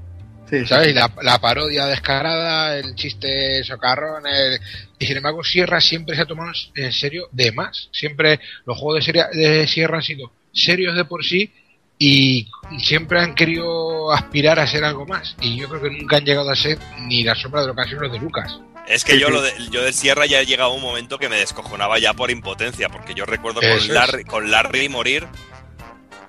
[0.52, 0.66] Sí, sí.
[0.66, 0.94] ¿Sabes?
[0.94, 4.60] La, la parodia descarada, el chiste socarrón, el...
[4.98, 7.88] y sin embargo Sierra siempre se ha tomado en serio de más.
[7.90, 11.50] Siempre los juegos de, serie- de Sierra han sido serios de por sí
[11.98, 12.48] y
[12.80, 15.36] siempre han querido aspirar a ser algo más.
[15.40, 17.80] Y yo creo que nunca han llegado a ser ni la sombra de lo que
[17.80, 18.58] han sido los de Lucas.
[18.86, 19.32] Es que Sí, yo, sí.
[19.32, 22.12] lo de, yo del Sierra ya he llegado a un momento que me descojonaba ya
[22.12, 23.94] por impotencia, porque yo recuerdo con.
[23.94, 25.26] Larry, con Larry morir,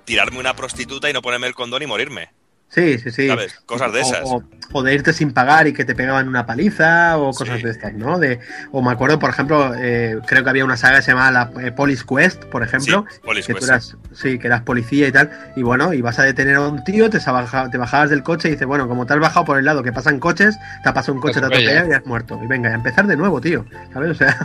[0.04, 2.30] tirarme una prostituta y no ponerme el condón y morirme.
[2.74, 3.28] Sí, sí, sí.
[3.28, 3.54] ¿Sabes?
[3.66, 4.20] Cosas de esas.
[4.24, 4.42] O,
[4.72, 7.62] o de irte sin pagar y que te pegaban una paliza o cosas Sí.
[7.64, 8.18] de estas, ¿no?
[8.18, 8.40] De,
[8.72, 11.50] o me acuerdo, por ejemplo, eh, creo que había una saga que se llamaba la
[11.62, 13.70] eh, Police Quest, por ejemplo, Sí, Police que tú Quest.
[13.70, 16.82] eras, sí, que eras policía y tal, y bueno, y vas a detener a un
[16.82, 19.64] tío, te, te bajabas del coche y dices, bueno, como te has bajado por el
[19.64, 21.86] lado que pasan coches, te ha pasado un coche, te ha atropella.
[21.88, 22.40] y has muerto.
[22.42, 24.10] Y venga, a empezar de nuevo, tío, ¿sabes?
[24.10, 24.36] O sea,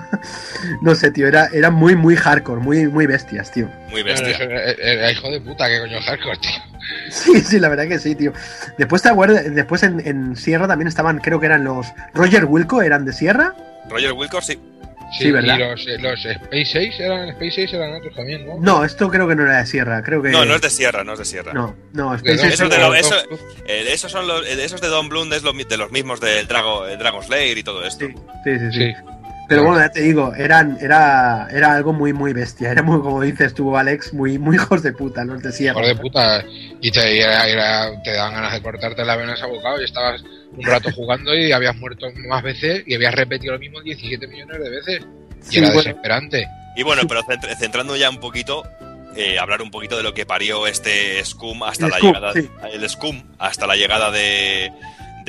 [0.83, 3.65] no sé, tío, era, era muy, muy hardcore, muy, muy bestias, tío.
[3.89, 4.29] Muy Bueno, bestia.
[4.35, 6.68] eso era- era hijo de puta, que coño hardcore, tío.
[7.09, 8.33] Sí, sí, la verdad que sí, tío.
[8.77, 12.81] Después te acuerdas, después en, en Sierra también estaban, creo que eran los Roger Wilco,
[12.81, 13.55] eran de Sierra.
[13.89, 14.59] Roger Wilcox, sí.
[15.17, 15.57] Sí, ¿verdad?
[15.57, 18.59] Y los, eh, los Space 6 eran, Space 6 eran otros también, ¿no?
[18.59, 20.29] No, esto creo que no era de Sierra, creo que.
[20.29, 21.51] No, no es de Sierra, no es de Sierra.
[21.51, 23.15] No, no, Space Ace- de lo- eso-
[23.65, 26.45] Eh, esos son los, eh, esos de Don Bloom es lo de los mismos del
[26.47, 28.05] Drago, el Dragon Slayer y todo esto.
[28.05, 28.79] Sí, sí, sí, sí.
[28.79, 28.93] Sí.
[29.49, 32.71] Pero bueno, ya te digo, eran, era, era algo muy, muy bestia.
[32.71, 35.79] Era muy, como dices tú, Alex, muy, muy hijos de puta, los de Sierra.
[35.79, 36.45] Hijo de puta.
[36.79, 39.85] Y te, y era- era- te daban ganas de cortarte las venas a bocado y
[39.85, 40.23] estabas
[40.55, 44.59] un rato jugando y habías muerto más veces y habías repetido lo mismo 17 millones
[44.63, 45.01] de veces.
[45.01, 46.47] Y Sí, era bueno, desesperante.
[46.75, 48.63] Y bueno, pero centr- centrando ya un poquito,
[49.15, 52.33] eh, hablar un poquito de lo que parió este Scum hasta El la Scum, llegada,
[52.33, 52.49] sí.
[52.71, 54.71] el Scum hasta la llegada de,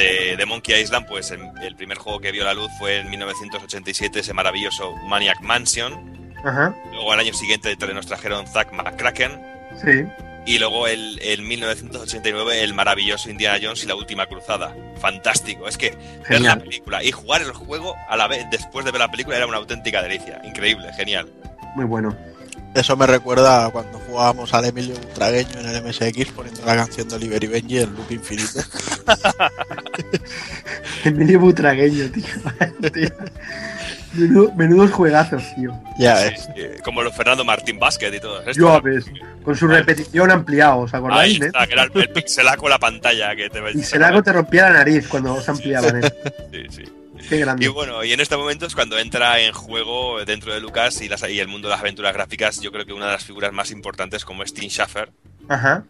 [0.00, 3.10] de, de Monkey Island, pues el, el primer juego que vio la luz fue en
[3.10, 6.34] 1987 ese maravilloso Maniac Mansion.
[6.44, 9.40] Ajá, Luego al año siguiente te- nos trajeron Zack McCracken.
[9.82, 10.04] sí.
[10.46, 14.74] Y luego el, en 1989 el maravilloso Indiana Jones y la última cruzada.
[14.98, 15.68] Fantástico.
[15.68, 16.60] Es que ver la Genial.
[16.62, 19.58] película y jugar el juego a la vez después de ver la película era una
[19.58, 20.40] auténtica delicia.
[20.42, 21.28] Increíble, genial.
[21.76, 22.16] Muy bueno.
[22.74, 27.08] Eso me recuerda a cuando jugábamos al Emilio Butragueño en el MSX poniendo la canción
[27.08, 28.60] de Oliver y Benji en loop infinito.
[31.04, 32.24] Emilio Butragueño, tío.
[32.92, 33.08] Tío.
[34.14, 35.72] Menudo- menudos juegazos, tío.
[35.98, 36.48] Ya ves.
[36.56, 38.52] Eh, como los Fernando Martín Basket y todo esto.
[38.52, 39.04] Yo ves,
[39.44, 41.40] con su repetición ampliado, ¿os Ahí acordáis?
[41.40, 41.46] eh?
[41.46, 44.78] está, que era el, el pixelaco la pantalla que te Y Selago te rompía la
[44.78, 46.02] nariz cuando se ampliaban.
[46.04, 46.12] ¿eh?
[46.52, 46.84] Sí, sí.
[47.28, 47.64] Qué grande.
[47.64, 51.08] Y bueno, y en este momento es cuando entra en juego dentro de Lucas y,
[51.08, 53.52] las- y el mundo de las aventuras gráficas, yo creo que una de las figuras
[53.52, 55.10] más importantes como es Tim Schafer.
[55.48, 55.84] Ajá.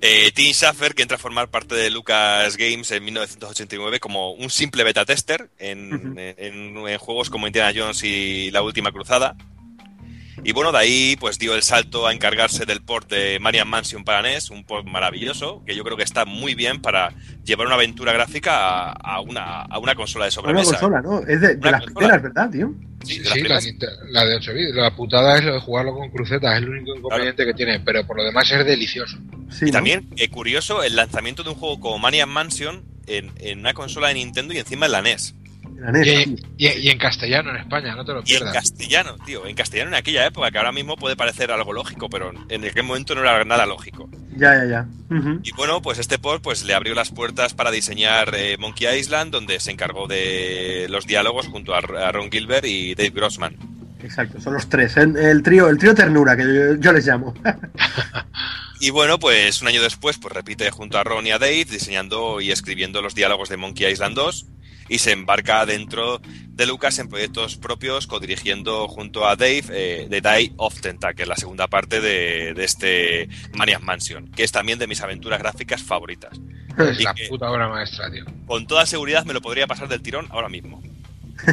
[0.00, 4.50] Eh, Tim Schafer, que entra a formar parte de Lucas Games en 1989 como un
[4.50, 9.34] simple beta tester en, en- en juegos como Indiana Jones y La Última Cruzada.
[10.46, 14.04] Y bueno, de ahí pues dio el salto a encargarse del port de Marian Mansion
[14.04, 17.14] para NES, un port maravilloso, que yo creo que está muy bien para
[17.44, 20.70] llevar una aventura gráfica a, a una, a una consola de Una sobremesa.
[20.72, 21.20] consola, ¿no?
[21.20, 21.94] Es de, de las consola.
[21.94, 22.74] primeras, ¿verdad, tío?
[23.04, 23.60] Sí, Sí, la,
[24.10, 24.74] la de 8 bits.
[24.74, 28.06] La putada es lo de jugarlo con crucetas, es el único inconveniente que tiene, pero
[28.06, 29.16] por lo demás es delicioso.
[29.50, 29.72] Sí, y ¿no?
[29.72, 34.08] también, eh, curioso, el lanzamiento de un juego como Maniac Mansion en, en una consola
[34.08, 35.34] de Nintendo y encima en la NES.
[36.02, 36.36] Y, sí.
[36.56, 38.54] y- y en castellano, en España, no te lo Y en pierdas.
[38.54, 42.32] castellano, tío, en castellano en aquella época, que ahora mismo puede parecer algo lógico, pero
[42.48, 44.08] en aquel momento no era nada lógico.
[44.36, 44.86] Ya, ya, ya.
[45.42, 49.30] Y bueno, pues este port pues, le abrió las puertas para diseñar eh, Monkey Island,
[49.30, 53.56] donde se encargó de los diálogos junto a, a Ron Gilbert y Dave Grossman.
[54.02, 54.96] Exacto, son los tres.
[54.96, 57.32] El, el trío, el trío ternura, que yo, yo les llamo.
[58.80, 62.40] Y bueno, pues un año después, pues repite junto a Ron y a Dave, diseñando
[62.42, 64.46] y escribiendo los diálogos de Monkey Island 2,
[64.88, 70.20] y se embarca dentro de Lucas en proyectos propios, codirigiendo junto a Dave eh, The
[70.20, 74.86] Die of Tentacle, la segunda parte de, de este Maniac Mansion, que es también de
[74.86, 76.38] mis aventuras gráficas favoritas.
[76.78, 78.24] Es Y la que- puta obra maestra, tío.
[78.46, 80.82] Con toda seguridad me lo podría pasar del tirón ahora mismo.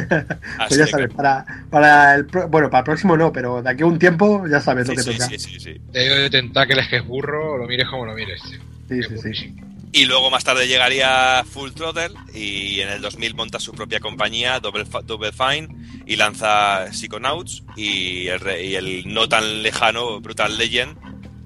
[0.68, 3.86] Pues ya sabes, para, para el bueno, para el próximo no, pero de aquí a
[3.86, 5.26] un tiempo ya sabes Sí, lo que sí, toca.
[5.26, 5.80] sí, sí, sí.
[5.92, 8.60] Te digo de tentáculos que es burro, lo mires como lo mires, tío.
[8.88, 9.54] Sí, Es sí, sí.
[9.94, 14.58] Y luego más tarde llegaría Full Throttle y en el 2000 monta su propia compañía,
[14.58, 14.86] Double,
[15.32, 15.68] Fine,
[16.06, 18.28] y lanza Psychonauts y y
[18.74, 20.96] el no tan lejano Brutal Legend,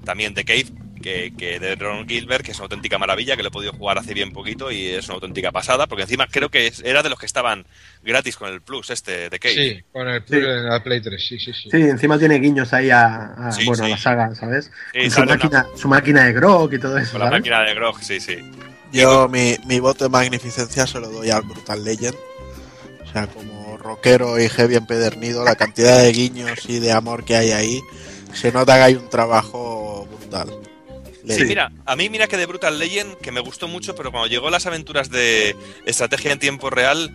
[0.05, 0.67] también de Cave,
[1.07, 3.97] que, que de Ron Gilbert, que es una auténtica maravilla, que lo he podido jugar
[3.97, 7.09] hace bien poquito y es una auténtica pasada, porque encima creo que es- era de
[7.09, 7.65] los que estaban
[8.03, 9.53] gratis con el Plus este de Cave.
[9.55, 10.25] Sí, con el Sí.
[10.27, 11.69] Plus de la Play 3, sí, sí, sí.
[11.71, 13.91] Sí, encima tiene guiños ahí a, a, Sí, bueno, a sí.
[13.91, 14.69] la saga, ¿sabes?
[14.93, 17.39] Sí, Con su una- máquina, su máquina de grog y todo eso, Con la ¿sabes?
[17.39, 18.37] máquina de Grog, sí, sí.
[18.91, 22.15] Yo mi, mi voto de magnificencia se lo doy al Brutal Legend.
[23.03, 27.35] O sea, como rockero y heavy empedernido, la cantidad de guiños y de amor que
[27.37, 27.81] hay ahí,
[28.33, 30.49] se nota que hay un trabajo brutal.
[31.27, 34.27] Sí, mira, a mí mira que de Brutal Legend, que me gustó mucho, pero cuando
[34.27, 37.11] llegó las aventuras de estrategia en tiempo real,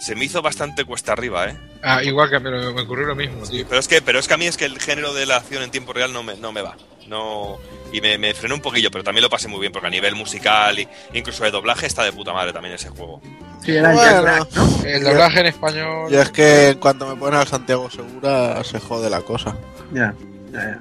[0.00, 1.56] se me hizo bastante cuesta arriba, ¿eh?
[1.82, 3.66] Ah, igual que me, me ocurrió lo mismo, tío.
[3.68, 5.62] Pero es que, pero es que a mí es que el género de la acción
[5.62, 6.76] en tiempo real no me, no me va.
[7.06, 7.58] No,
[7.92, 10.14] y me, me frenó un poquillo, pero también lo pasé muy bien, porque a nivel
[10.14, 13.20] musical e incluso de doblaje está de puta madre también ese juego.
[13.64, 14.48] Sí, era el Bueno.
[14.54, 14.84] ¿no?
[14.86, 16.12] El doblaje en español.
[16.12, 19.56] Y es que en cuanto me ponen al Santiago Segura, se jode la cosa.
[19.92, 20.14] Ya,
[20.52, 20.80] ya, ya.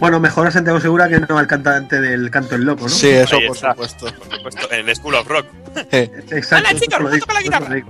[0.00, 2.88] Bueno, mejor a Santiago Segura que no al cantante del Canto el Loco, ¿no?
[2.88, 4.06] Sí, eso por supuesto.
[4.14, 5.46] Por supuesto, en el School of Rock.
[5.92, 6.56] Exacto.
[6.56, 7.82] ¡Hala, eso chicos, digo, la guitarra!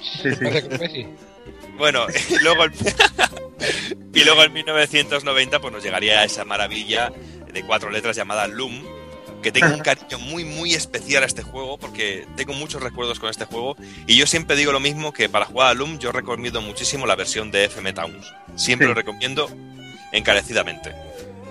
[0.00, 1.06] Sí, sí.
[1.76, 2.72] Bueno, y luego, el-
[4.14, 7.12] y luego en 1990 pues nos llegaría esa maravilla
[7.52, 8.82] de cuatro letras llamada Loom,
[9.42, 13.28] que tengo un cariño muy muy especial a este juego porque tengo muchos recuerdos con
[13.30, 16.60] este juego y yo siempre digo lo mismo que para jugar a Loom yo recomiendo
[16.62, 18.32] muchísimo la versión de FM Towns.
[18.54, 18.88] Siempre Sí.
[18.90, 19.50] lo recomiendo
[20.12, 20.94] encarecidamente.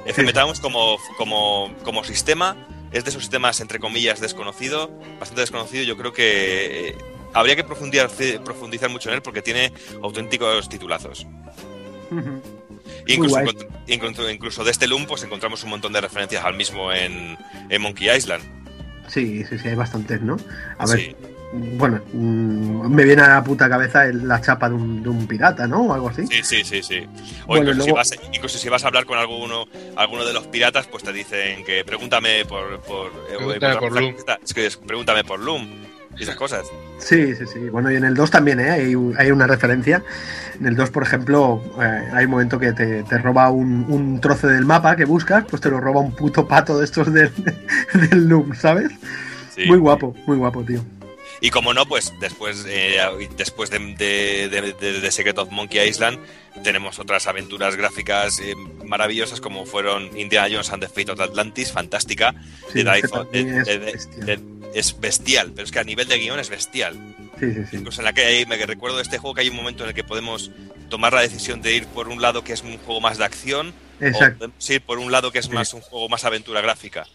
[0.06, 0.34] FM Sí.
[0.34, 5.84] Towns como, como, como sistema es de esos sistemas entre comillas desconocido, bastante desconocido.
[5.84, 6.96] Yo creo que eh,
[7.34, 8.10] habría que profundizar,
[8.44, 9.72] profundizar mucho en él porque tiene
[10.02, 11.26] auténticos titulazos.
[13.08, 13.40] Incluso,
[13.88, 17.38] incluso, incluso de este Loom pues encontramos un montón de referencias al mismo en,
[17.70, 18.44] en Monkey Island.
[19.08, 20.38] Sí, sí, sí, hay bastantes, ¿no?
[20.78, 21.16] A ver.
[21.54, 25.28] Bueno, mm, me viene a la puta cabeza el- la chapa de un, de un
[25.28, 25.82] pirata, ¿no?
[25.82, 26.26] O algo así.
[26.28, 27.00] Sí, sí, sí, sí.
[27.44, 29.66] O Bueno, incluso, luego- si vas, incluso si vas a hablar con alguno,
[29.96, 34.16] alguno de los piratas, pues te dicen que pregúntame por, por, eh, Pregúntame por Loom.
[34.44, 35.68] Es que es- pregúntame por Loom
[36.18, 36.66] y esas cosas.
[37.00, 37.60] Sí, sí, sí.
[37.70, 38.70] Bueno, y en el 2 también, ¿eh?
[38.70, 40.04] Hay, hay una referencia.
[40.60, 44.22] En el 2, por ejemplo, eh, hay un momento que te, te roba un, un
[44.22, 47.32] trozo del mapa que buscas, pues te lo roba un puto pato de estos del,
[48.12, 48.92] del Loom, ¿sabes?
[49.56, 49.66] Sí.
[49.66, 50.82] Muy guapo, muy guapo, tío.
[51.44, 53.00] Y como no, pues después, eh,
[53.36, 56.20] después de, de, de- de- de Secret of Monkey Island
[56.64, 58.54] tenemos otras aventuras gráficas eh,
[58.86, 62.36] maravillosas como fueron Indiana Jones and the Fate of Atlantis, fantástica.
[62.72, 63.00] Sí, de
[63.94, 64.10] es
[64.74, 66.94] es bestial, pero es que a nivel de guion es bestial.
[67.40, 67.76] Sí, sí, sí.
[67.78, 69.90] Incluso en la que hay- me recuerdo de este juego que hay un momento en
[69.90, 70.52] el que podemos
[70.90, 73.74] tomar la decisión de ir por un lado que es un juego más de acción
[74.00, 74.46] Exacto.
[74.46, 77.06] o ir por un lado que es más un juego más aventura gráfica.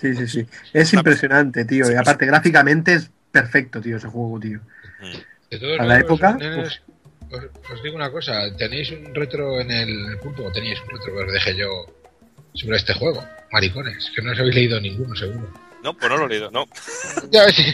[0.00, 0.46] Sí, sí, sí.
[0.74, 1.90] Es impresionante, tío.
[1.90, 3.10] Y aparte, gráficamente es
[3.40, 4.60] perfecto, tío, ese juego, tío.
[5.50, 6.80] De todos A la época, nenes,
[7.30, 11.14] os, os digo una cosa, tenéis un retro en el punto, o teníais un retro
[11.14, 11.68] que os dejé yo
[12.54, 15.52] sobre este juego, maricones, que no os habéis leído ninguno, seguro.
[15.82, 16.64] No, pues no lo he leído, no.
[17.30, 17.64] Ya, sí.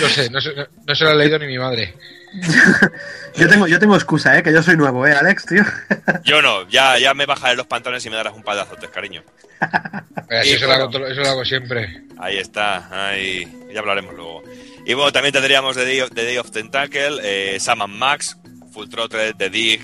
[0.00, 1.94] Lo sé, no, se- no- no se lo ha leído ni mi madre.
[3.36, 4.42] Yo tengo, yo tengo excusa, ¿eh?
[4.42, 5.64] Que yo soy nuevo, ¿eh, Alex, tío?
[6.24, 8.88] Yo no, ya, ya me bajaré los pantalones y me darás un par de azotes,
[8.90, 9.22] cariño.
[9.60, 12.04] Lo hago, eso lo hago siempre.
[12.18, 14.42] Ahí está, ahí ya hablaremos luego.
[14.84, 18.36] Y bueno, también tendríamos The Day of, The Day of Tentacle, eh, Sam and Max,
[18.72, 19.80] Full Throttle, The Dig,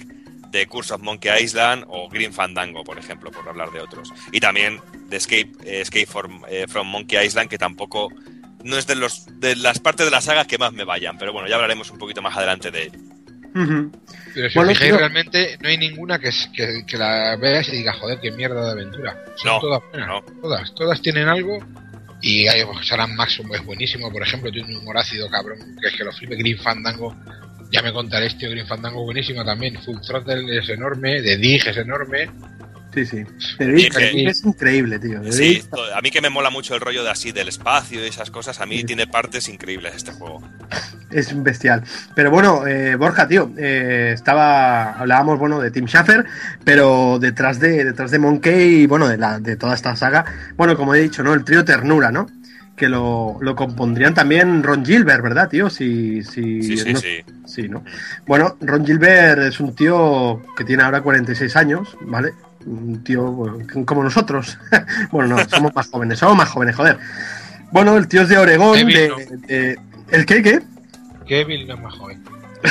[0.50, 4.12] The Curse of Monkey Island o Green Fandango, por ejemplo, por hablar de otros.
[4.32, 4.80] Y también
[5.10, 8.08] The Escape, eh, Escape from, eh, from Monkey Island, que tampoco
[8.64, 11.32] no es de, los, de las partes de la saga que más me vayan, pero
[11.32, 12.98] bueno, ya hablaremos un poquito más adelante de ello.
[13.54, 13.92] Ujú.
[14.34, 17.68] Pero si Bueno, os fijáis, realmente no hay ninguna que, es- que, que la veas
[17.68, 19.16] y digas, joder, qué mierda de aventura.
[19.36, 20.22] Son No, todas buenas.
[20.42, 21.58] Todas, todas tienen algo.
[22.20, 26.04] Y hay, Saran es buenísimo, por ejemplo, tiene un humor ácido cabrón, que es que
[26.04, 26.36] lo flipe.
[26.36, 27.14] Green Fandango,
[27.70, 29.80] ya me contaréis, tío, Green Fandango buenísimo también.
[29.82, 32.28] Full Throttle es enorme, The Dig es enorme.
[33.06, 33.24] Sí, sí.
[33.58, 35.20] The The es increíble, tío.
[35.20, 35.62] The Sí,
[35.94, 38.60] a mí que me mola mucho el rollo de así del espacio y esas cosas,
[38.60, 40.42] a mí tiene partes increíbles este juego.
[41.10, 41.82] Es bestial.
[42.14, 44.92] Pero bueno, eh, Borja, tío, eh, estaba.
[44.92, 46.24] Hablábamos, bueno, de Tim Schafer,
[46.64, 50.24] pero detrás de, detrás de Monkey y bueno, de, la, de toda esta saga,
[50.56, 51.32] bueno, como he dicho, ¿no?
[51.34, 52.26] El trío Ternura, ¿no?
[52.76, 55.68] Que lo, lo compondrían también Ron Gilbert, ¿verdad, tío?
[55.68, 57.24] Si, si, Sí, sí, no- sí.
[57.44, 57.82] Sí, ¿no?
[58.26, 62.34] Bueno, Ron Gilbert es un tío que tiene ahora 46 años, ¿vale?
[62.68, 64.58] Un tío bueno, como nosotros.
[65.10, 66.98] bueno, no, somos más jóvenes, somos más jóvenes, joder.
[67.72, 69.16] Bueno, el tío es de Oregón, Kevin, de, ¿no?
[69.46, 69.78] de-
[70.10, 70.60] ¿El qué, qué?
[71.26, 72.22] Kevin no es más joven.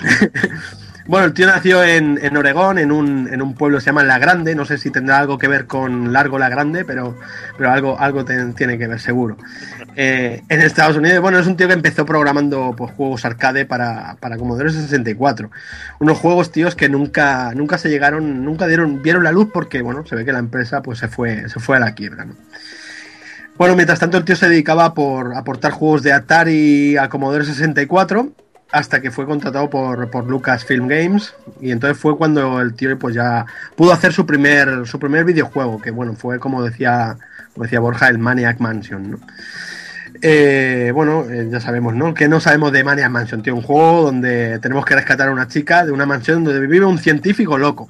[1.10, 4.04] Bueno, el tío nació en, en Oregón, en un, en un pueblo que se llama
[4.04, 4.54] La Grande.
[4.54, 7.16] No sé si tendrá algo que ver con Largo La Grande, pero,
[7.58, 9.36] pero algo, algo ten- tiene que ver, seguro.
[9.96, 14.18] Eh, en Estados Unidos, bueno, es un tío que empezó programando pues, juegos arcade para,
[14.20, 15.50] para Commodore 64.
[15.98, 20.06] Unos juegos, tíos, que nunca, nunca se llegaron, nunca dieron, vieron la luz porque, bueno,
[20.06, 22.34] se ve que la empresa pues, se, fue, se fue a la quiebra, ¿no?
[23.58, 28.30] Bueno, mientras tanto el tío se dedicaba por aportar juegos de Atari a Commodore 64
[28.72, 33.14] hasta que fue contratado por, por Lucasfilm Games y entonces fue cuando el tío pues
[33.14, 33.44] ya
[33.76, 37.16] pudo hacer su primer su primer videojuego que bueno fue como decía
[37.52, 39.20] como decía Borja el Maniac Mansion ¿no?
[40.22, 43.54] Eh, bueno eh, ya sabemos no que no sabemos de Maniac Mansion tío.
[43.54, 46.98] Un juego donde tenemos que rescatar a una chica de una mansión donde vive un
[46.98, 47.88] científico loco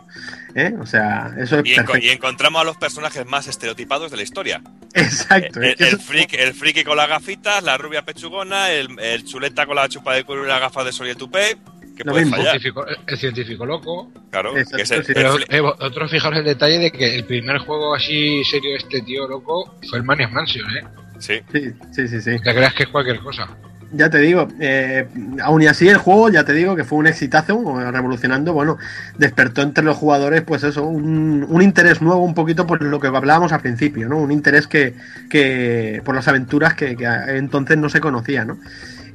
[0.55, 0.73] ¿eh?
[0.81, 4.17] o sea eso es Y, enco- perfecto y encontramos a los personajes más estereotipados de
[4.17, 4.63] la historia.
[4.95, 9.25] exacto El, que el freak- el friki con las gafitas, la rubia pechugona, el, el
[9.25, 11.57] chuleta con la chupa de cuero y las gafas de sol y el tupé.
[11.97, 12.37] Que Lo puede mismo.
[12.39, 12.61] El fallar.
[12.61, 14.11] científico, el científico loco.
[14.31, 15.13] Claro, Exacto, que es el- sí.
[15.13, 18.77] el Pero eh, vosotros fijaros el detalle de que el primer juego así serio de
[18.79, 20.85] este tío loco fue el Maniac Mansion, ¿eh?
[21.19, 21.41] sí.
[21.53, 23.49] sí sí sí sí te creas que es cualquier cosa.
[23.93, 25.09] Ya te digo, eh,
[25.43, 28.79] aún y así el juego, ya te digo que fue un exitazo, revolucionando, bueno,
[29.19, 33.09] despertó entre los jugadores, pues eso, un, un interés nuevo, un poquito por lo que
[33.09, 34.19] hablábamos al principio, ¿no?
[34.19, 34.95] Un interés que,
[35.29, 36.97] que por las aventuras que,
[37.29, 38.59] entonces no se conocía, ¿no?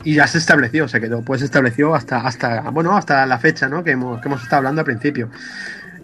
[0.03, 3.69] Y ya se estableció, se quedó, pues se estableció hasta, hasta, bueno, hasta la fecha,
[3.69, 3.81] ¿no?
[3.83, 5.29] Que hemos, que hemos estado hablando al principio.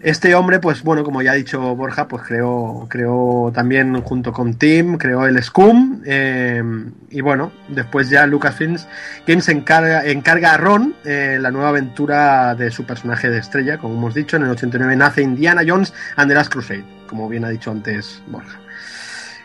[0.02, 4.54] Este hombre, pues bueno, como ya ha dicho Borja, pues creó, creó también junto con
[4.54, 6.02] Tim, creó el Scum.
[6.04, 6.60] eh,
[7.08, 8.88] y bueno, después ya Lucasfilms
[9.28, 13.78] Games encarga, encarga a Ron eh, la nueva aventura de su personaje de estrella.
[13.78, 17.44] Como hemos dicho, en el 89 nace Indiana Jones and the Last Crusade, como bien
[17.44, 18.58] ha dicho antes Borja.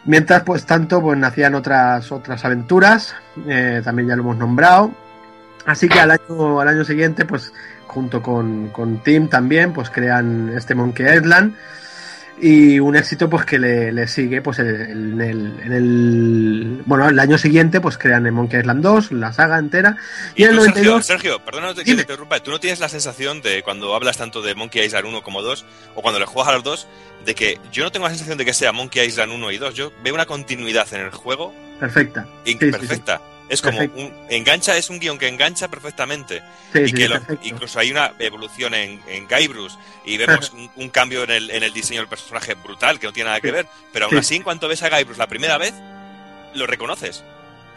[0.06, 3.14] Mientras, pues tanto, pues nacían otras, otras aventuras,
[3.48, 4.92] eh, también ya lo hemos nombrado.
[5.68, 7.52] Así que al año, al año siguiente, pues
[7.88, 11.56] junto con, con Tim también, pues crean este Monkey Island.
[12.40, 16.84] Y un éxito pues que le, le sigue pues en el, en el, en el-
[16.86, 19.98] bueno el año siguiente pues crean el Monkey Island 2, la saga entera.
[20.36, 22.90] Y, Y en el Sergio, 92 Sergio, perdona que te interrumpa, ¿tú no tienes la
[22.90, 25.66] sensación de cuando hablas tanto de Monkey Island 1 como 2,
[25.96, 26.88] o cuando le juegas a los dos,
[27.26, 29.74] de que yo no tengo la sensación de que sea Monkey Island 1 y 2,
[29.74, 32.28] yo veo una continuidad en el juego perfecta.
[32.46, 32.68] y Sí, sí, sí.
[33.49, 36.41] Es como un engancha, es un guion que engancha perfectamente.
[36.74, 39.74] Sí, y sí, que lo- incluso hay una evolución en, en Guybrush
[40.06, 43.14] y vemos un, un cambio en el, en el diseño del personaje brutal que no
[43.14, 43.65] tiene nada que ver.
[43.94, 44.19] Pero aún Sí.
[44.19, 45.74] así, en cuanto ves a Guybrush la primera vez,
[46.56, 47.24] lo reconoces.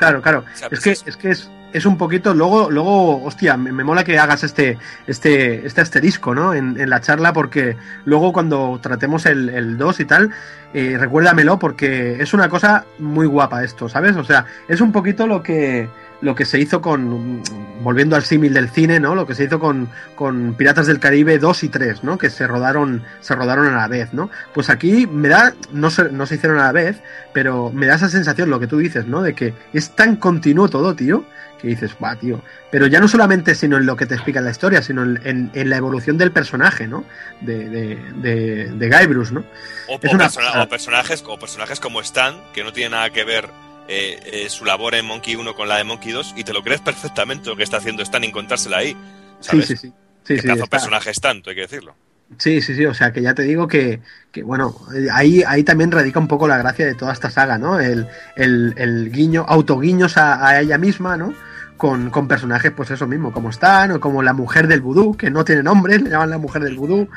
[0.00, 0.44] Claro, claro.
[0.70, 2.32] Es que es que es, es un poquito.
[2.32, 6.54] Luego, luego, hostia, me, me mola que hagas este, este, este asterisco, ¿no?
[6.54, 10.30] En, en la charla, porque luego cuando tratemos el, el 2 y tal,
[10.72, 14.16] eh, recuérdamelo, porque es una cosa muy guapa esto, ¿sabes?
[14.16, 15.90] O sea, es un poquito lo que
[16.22, 17.42] lo que se hizo con,
[17.82, 19.14] volviendo al símil del cine, ¿no?
[19.14, 22.18] Lo que se hizo con, con Piratas del Caribe 2 y 3, ¿no?
[22.18, 24.30] Que se rodaron, se rodaron a la vez, ¿no?
[24.52, 27.00] Pues aquí me da, no se, no se hicieron a la vez,
[27.32, 29.22] pero me da esa sensación, lo que tú dices, ¿no?
[29.22, 31.24] De que es tan continuo todo, tío,
[31.60, 32.42] que dices, va, tío.
[32.70, 35.50] Pero ya no solamente sino en lo que te explica la historia, sino en, en-
[35.54, 37.04] en la evolución del personaje, ¿no?
[37.40, 39.44] De, de, de, de Guy Bruce, ¿no?
[39.88, 43.08] O, Es o una persona- o personajes, o personajes como Stan, que no tiene nada
[43.10, 43.48] que ver
[43.90, 46.62] eh, eh, su labor en Monkey 1 con la de Monkey 2, y te lo
[46.62, 48.92] crees perfectamente lo que está haciendo Stan encontrársela ahí.
[49.40, 49.66] Sí, ¿sabes?
[49.66, 49.92] sí, sí.
[50.22, 50.76] Sí, sí, pedazo está.
[50.76, 51.96] personaje Stan, hay que decirlo.
[52.38, 54.00] Sí, sí, sí, o sea que ya te digo que,
[54.30, 54.76] que, bueno,
[55.12, 57.80] ahí, ahí también radica un poco la gracia de toda esta saga, ¿no?
[57.80, 58.06] El,
[58.36, 61.34] el, el guiño, autoguiños a, a ella misma, ¿no?
[61.76, 65.30] Con, con personajes, pues eso mismo, como Stan o como la mujer del vudú, que
[65.30, 67.08] no tiene nombre, le llaman la mujer del vudú,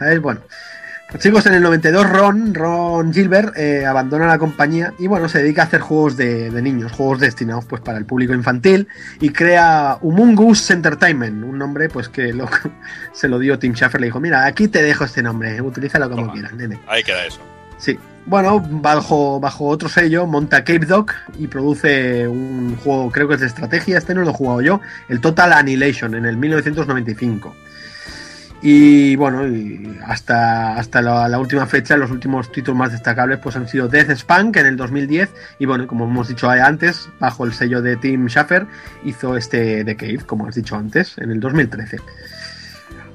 [0.00, 0.20] ¿sabes?
[0.20, 0.40] Bueno,
[1.18, 5.62] chicos, en el 92 Ron, Ron Gilbert eh, abandona la compañía y bueno, se dedica
[5.62, 8.88] a hacer juegos de, de niños, juegos destinados pues para el público infantil
[9.20, 12.48] y crea Humungus Entertainment, un nombre pues que lo,
[13.12, 16.22] se lo dio Tim Schafer, le dijo, mira, aquí te dejo este nombre, utilízalo como
[16.22, 16.32] Toma.
[16.32, 16.78] quieras, nene.
[16.86, 17.40] Ahí queda eso.
[17.78, 17.98] Sí.
[18.26, 23.40] Bueno, bajo, bajo otro sello monta Cape Dog y produce un juego, creo que es
[23.40, 27.54] de estrategia, este no lo he jugado yo, el Total Annihilation en el 1995.
[28.62, 29.42] Y bueno,
[30.06, 34.56] hasta, hasta la, última fecha, los últimos títulos más destacables pues han sido Death Spunk
[34.56, 38.66] en el 2010 y bueno, como hemos dicho antes, bajo el sello de Tim Schafer
[39.04, 41.98] hizo este The Cave, como has dicho antes, en el 2013.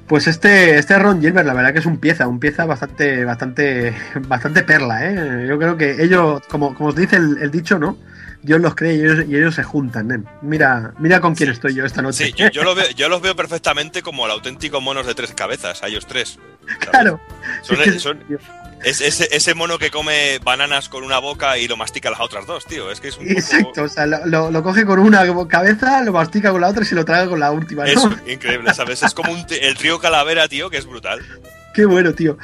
[0.06, 3.94] Pues este, este Ron Gilbert, la verdad que es un pieza, un pieza bastante, bastante,
[4.28, 5.46] bastante perla, ¿eh?
[5.48, 7.96] Yo creo que ellos, como, como os dice el dicho, ¿no?
[8.42, 10.22] Dios los cree y ellos, y ellos se juntan, ¿eh?
[10.42, 12.26] Mira, mira con quién estoy yo esta noche.
[12.26, 15.32] Sí, yo, yo lo veo, yo los veo perfectamente como el auténtico monos de tres
[15.34, 16.38] cabezas, a ellos tres.
[16.66, 16.88] ¿sabes?
[16.90, 17.20] claro.
[17.62, 18.24] Son- Es que- son-
[18.84, 22.46] es ese, ese mono que come bananas con una boca y lo mastica las otras
[22.46, 22.90] dos, tío.
[22.90, 26.02] Es que es un poco- Exacto, o sea, lo, lo- lo coge con una cabeza,
[26.02, 27.90] lo mastica con la otra y se lo traga con la última, ¿no?
[27.90, 29.02] Es increíble, ¿sabes?
[29.04, 31.20] Es como un el trío calavera, tío, que es brutal.
[31.72, 32.36] Qué bueno, tío.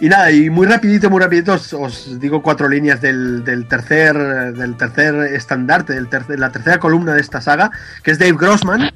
[0.00, 4.16] Y nada, y muy rapidito, muy rapidito os, digo cuatro líneas del, del tercer
[4.54, 7.70] del tercer estandarte, del tercer, la tercera columna de esta saga,
[8.02, 8.90] que es Dave Grossman,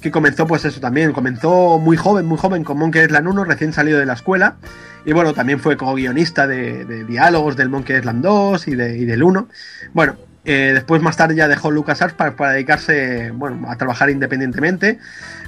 [0.00, 3.72] que comenzó pues eso también, comenzó muy joven, muy joven con Monkey Island 1, recién
[3.72, 4.56] salido de la escuela,
[5.04, 9.04] y bueno, también fue co-guionista de, de diálogos del Monkey Island 2 y, de, y
[9.04, 9.48] del 1.
[9.92, 14.98] Bueno, eh, después más tarde ya dejó LucasArts para, para dedicarse, bueno, a trabajar independientemente,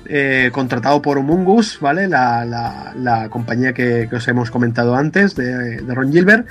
[0.07, 2.09] eh, contratado por Humungus, ¿vale?
[2.09, 2.93] La, la-
[3.29, 6.47] compañía que, os hemos comentado antes de, Ron Gilbert.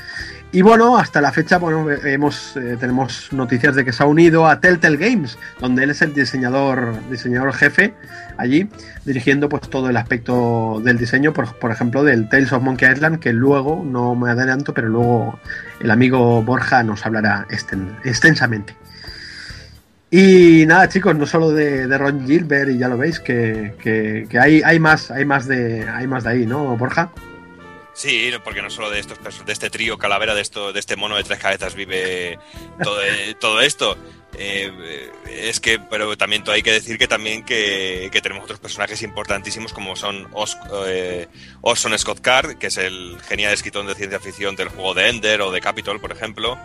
[0.52, 4.48] Y bueno, hasta la fecha, bueno, hemos, eh, tenemos noticias de que se ha unido
[4.48, 7.96] a Telltale Games, donde él es el diseñador, diseñador jefe
[8.38, 8.70] allí,
[9.04, 13.20] dirigiendo pues todo el aspecto del diseño, por, por ejemplo, del Tales of Monkey Island,
[13.20, 15.40] que luego, no me adelanto, pero luego
[15.80, 18.76] el amigo Borja nos hablará exten- extensamente.
[20.16, 24.28] Y nada, chicos, no solo de, de Ron Gilbert, y ya lo veis, que, que-
[24.30, 27.12] que hay, hay más, hay más de, hay más de ahí, ¿no, Borja?
[27.96, 31.16] Sí, porque no solo de estos de este trío calavera, de esto, de este mono
[31.16, 32.38] de tres cabezas vive
[32.84, 33.98] todo, eh, todo esto.
[34.38, 35.12] Eh, eh,
[35.50, 39.74] es que, pero también hay que decir que también que, que tenemos otros personajes importantísimos
[39.74, 40.58] como son Os-
[40.88, 41.28] eh,
[41.62, 45.42] Orson Scott Card, que es el genial escritor de ciencia ficción del juego de Ender
[45.42, 46.58] o de Capitol, por ejemplo,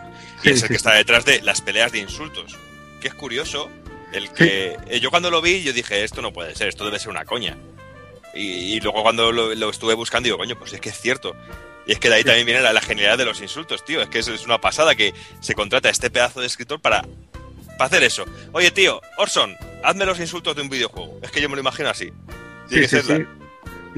[0.43, 0.77] y Sí, es el sí, que sí.
[0.77, 2.59] está detrás de las peleas de insultos.
[3.01, 3.71] Que es curioso,
[4.13, 6.99] el que eh, yo cuando lo vi yo dije esto no puede ser, esto debe
[6.99, 7.57] ser una coña.
[8.35, 11.35] Y, y luego cuando lo, lo estuve buscando digo, coño, pues es que es cierto.
[11.87, 14.03] Y es que de ahí también viene la, la genialidad de los insultos, tío.
[14.03, 17.03] Es que es, es una pasada que se contrata a este pedazo de escritor para,
[17.79, 18.27] para hacer eso.
[18.53, 21.19] Oye, tío, Orson, hazme los insultos de un videojuego.
[21.23, 22.13] Es que yo me lo imagino así.
[22.69, 23.38] Tiene que Sí, sí, ser la- sí.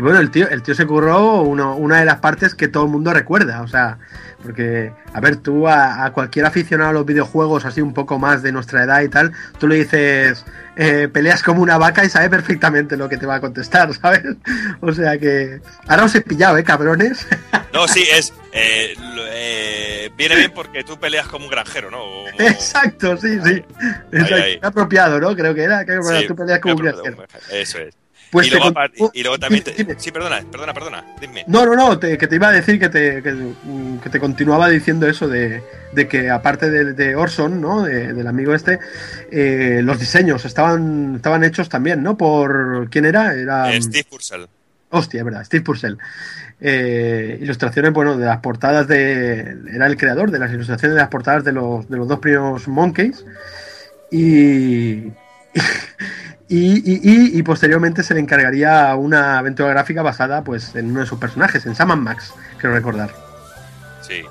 [0.00, 2.84] Y bueno, el tío, el tío se curró uno- una de las partes que todo
[2.84, 3.98] el mundo recuerda, o sea,
[4.42, 8.42] porque, a ver, tú a, a cualquier aficionado a los videojuegos, así un poco más
[8.42, 10.46] de nuestra edad y tal, tú le dices,
[10.76, 14.22] eh, peleas como una vaca y sabe perfectamente lo que te va a contestar, ¿sabes?
[14.80, 17.26] O sea que, ahora os he pillado, ¿eh, cabrones?
[17.74, 18.32] No, sí, es.
[18.52, 18.94] eh,
[19.32, 21.98] eh, viene bien porque tú peleas como un granjero, ¿no?
[22.02, 23.62] O Exacto, sí, sí.
[24.32, 24.58] Ahí.
[24.62, 25.36] Apropiado, ¿no?
[25.36, 27.24] Creo que era, que Sí, tú peleas como un granjero.
[27.52, 27.94] Eso es.
[28.30, 29.64] Pues y, luego, con- apar- y luego también.
[29.64, 29.94] te- Dime.
[29.98, 31.04] Sí, perdona, perdona, perdona.
[31.20, 31.44] Dime.
[31.48, 34.20] No, no, no, te- que te iba a decir que te, que, mm, que te
[34.20, 35.62] continuaba diciendo eso de,
[35.92, 37.82] de que aparte de, de Orson, ¿no?
[37.82, 38.78] De- del amigo este,
[39.32, 42.16] eh, los diseños estaban, estaban hechos también, ¿no?
[42.16, 44.46] Por quién era, era Eh, mm, Steve Purcell.
[44.90, 45.96] hostia, es verdad, Steve Purcell.
[46.60, 51.08] Eh, ilustraciones, bueno, de las portadas de, era el creador de las ilustraciones de las
[51.08, 53.24] portadas de los, de los dos primeros Monkeys
[54.12, 55.04] y
[56.50, 61.06] y, y- y- posteriormente se le encargaría una aventura gráfica basada pues en uno de
[61.06, 63.14] sus personajes, en Sam and Max, quiero recordar.
[64.02, 64.22] Sí.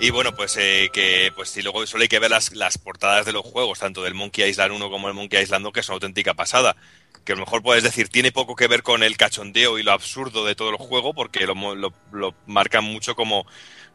[0.00, 3.24] Y bueno, pues eh, que pues si luego solo hay que ver las, las portadas
[3.24, 5.88] de los juegos, tanto del Monkey Island 1 como el Monkey Island 2, que es
[5.88, 6.76] una auténtica pasada.
[7.24, 9.92] Que a lo mejor puedes decir, tiene poco que ver con el cachondeo y lo
[9.92, 13.46] absurdo de todo el juego, porque lo, lo, lo marcan mucho como,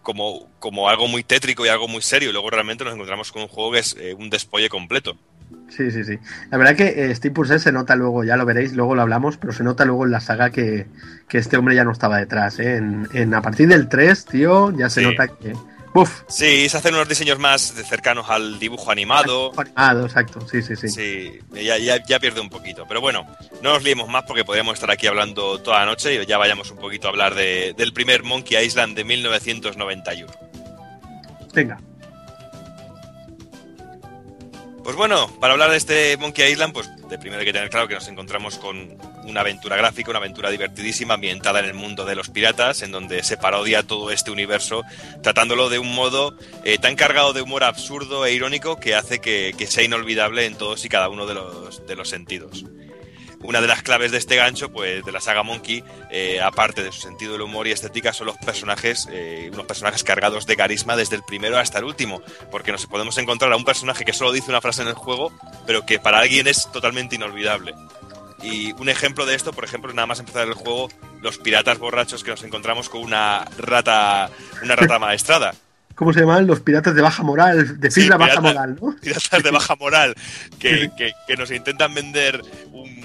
[0.02, 2.30] como, como algo muy tétrico y algo muy serio.
[2.30, 5.15] Y luego realmente nos encontramos con un juego que es eh, un despolle completo.
[5.70, 6.18] Sí, sí, sí.
[6.50, 9.38] La verdad que eh, Steve Purcell se nota luego, ya lo veréis, luego lo hablamos,
[9.38, 10.88] pero se nota luego en la saga que,
[11.28, 12.60] que este hombre ya no estaba detrás.
[12.60, 12.78] ¿eh?
[12.78, 15.08] En, en- a partir del 3, tío, ya se Sí.
[15.08, 15.54] nota que.
[15.94, 16.22] ¡Buf!
[16.28, 19.52] Sí, se hacen unos diseños más cercanos al dibujo animado.
[19.60, 20.88] Animado, exacto, sí, sí, sí.
[20.88, 22.86] Sí, ya, ya, ya pierde un poquito.
[22.88, 23.26] Pero bueno,
[23.64, 26.70] no nos liemos más porque podríamos estar aquí hablando toda la noche y ya vayamos
[26.70, 30.32] un poquito a hablar de- del primer Monkey Island de 1991.
[31.56, 31.80] Venga.
[34.84, 37.88] Pues bueno, para hablar de este Monkey Island, pues de primero hay que tener claro
[37.88, 42.15] que nos encontramos con una aventura gráfica, una aventura divertidísima ambientada en el mundo de
[42.15, 44.84] los piratas, en donde se parodia todo este universo,
[45.22, 49.53] tratándolo de un modo eh, tan cargado de humor absurdo e irónico que hace que,
[49.57, 52.65] que sea inolvidable en todos y cada uno de los, de los sentidos.
[53.41, 56.91] Una de las claves de este gancho, pues de la saga Monkey, eh, aparte de
[56.91, 60.95] su sentido del humor y estética, son los personajes, eh, unos personajes cargados de carisma
[60.98, 62.22] desde el primero hasta el último,
[62.52, 65.32] porque nos podemos encontrar a un personaje que solo dice una frase en el juego,
[65.66, 67.74] pero que para alguien es totalmente inolvidable.
[68.41, 70.90] Y un ejemplo de esto, por ejemplo, nada más empezar el juego,
[71.22, 74.30] los piratas borrachos que nos encontramos con una rata,
[74.64, 75.53] una rata maestrada.
[75.95, 76.48] ¿Cómo se llaman?
[76.48, 78.95] Los piratas de baja moral, de Sí, fibra baja moral, ¿no?
[79.02, 80.16] piratas de baja moral
[80.60, 82.41] que, que- que nos intentan vender
[82.72, 82.99] un-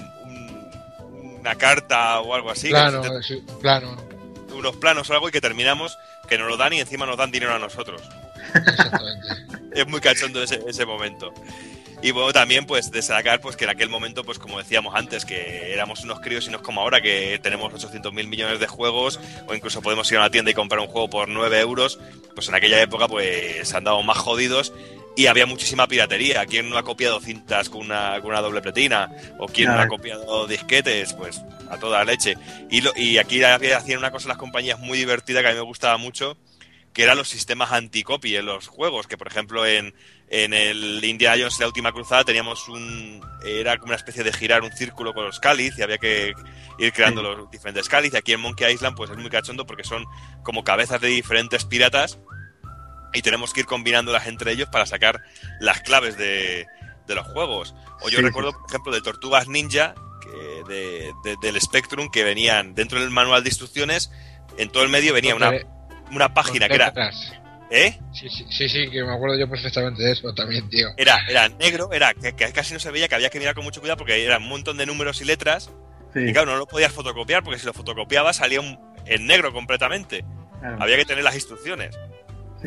[1.45, 2.69] una carta o algo así.
[2.69, 3.95] Plano, sí, plano.
[4.51, 5.95] unos planos o algo y que terminamos
[6.27, 8.01] que nos lo dan y encima nos dan dinero a nosotros.
[9.71, 11.31] es muy cachondo ese, ese momento.
[12.01, 15.71] Y bueno, también pues destacar pues que en aquel momento, pues como decíamos antes, que
[15.71, 19.19] éramos unos críos y no es como ahora que tenemos 800 mil millones de juegos
[19.47, 21.99] o incluso podemos ir a una tienda y comprar un juego por 9 euros,
[22.33, 24.73] pues en aquella época pues andábamos más jodidos
[25.15, 26.45] y había muchísima piratería.
[26.45, 29.09] ¿Quién no ha copiado cintas con una, con una doble pletina?
[29.39, 31.13] ¿O quién no ha copiado disquetes?
[31.13, 32.35] Pues a toda leche.
[32.69, 35.61] Y, lo- y aquí hacían una cosa las compañías muy divertida que a mí me
[35.63, 36.37] gustaba mucho,
[36.93, 39.93] que eran los sistemas anticopy en los juegos, que por ejemplo en,
[40.29, 44.63] en el Indiana Jones la última cruzada teníamos un era como una especie de girar
[44.63, 46.33] un círculo con los cáliz y había que
[46.79, 47.27] ir creando Sí.
[47.27, 50.05] los diferentes cáliz y aquí en Monkey Island pues es muy cachondo porque son
[50.43, 52.17] como cabezas de diferentes piratas
[53.15, 55.21] y tenemos que ir combinándolas entre ellos para sacar
[55.59, 56.67] las claves de,
[57.07, 57.73] de los juegos.
[58.01, 62.23] O yo Sí, recuerdo, por ejemplo, de Tortugas Ninja, que de- de- del Spectrum, que
[62.23, 64.11] venían dentro del manual de instrucciones,
[64.57, 65.51] en todo el medio venía una,
[66.11, 66.93] una página que era...
[67.71, 67.97] ¿Eh?
[68.13, 70.87] Sí, sí, sí, sí, que me acuerdo yo perfectamente de eso también, tío.
[70.97, 73.63] Era, era negro, era que, que casi no se veía, que había que mirar con
[73.63, 75.71] mucho cuidado porque eran un montón de números y letras.
[76.13, 79.51] Sí, Y claro, no lo podías fotocopiar porque si lo fotocopiabas salía un- en negro
[79.51, 80.23] completamente.
[80.79, 81.95] Había que tener las instrucciones.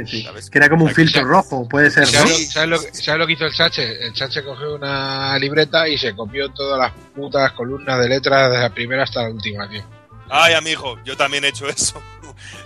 [0.06, 0.22] Sí, sí.
[0.22, 0.50] ¿sabes?
[0.50, 2.08] Que era como un filtro rojo, puede ser, ¿no?
[2.10, 4.06] ¿Sabes, lo, sabes lo que- sabes lo que hizo el Chache?
[4.06, 8.62] El Chache cogió una libreta y se copió todas las putas columnas de letras desde
[8.62, 9.82] la primera hasta la última, tío.
[10.30, 12.02] Ay, amigo, yo también he hecho eso.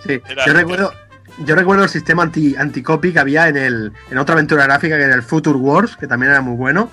[0.05, 0.93] Sí, Era- yo recuerdo,
[1.39, 5.03] yo recuerdo el sistema anti anticopy que había en el en otra aventura gráfica que
[5.03, 6.91] era el Future Wars, que también era muy bueno.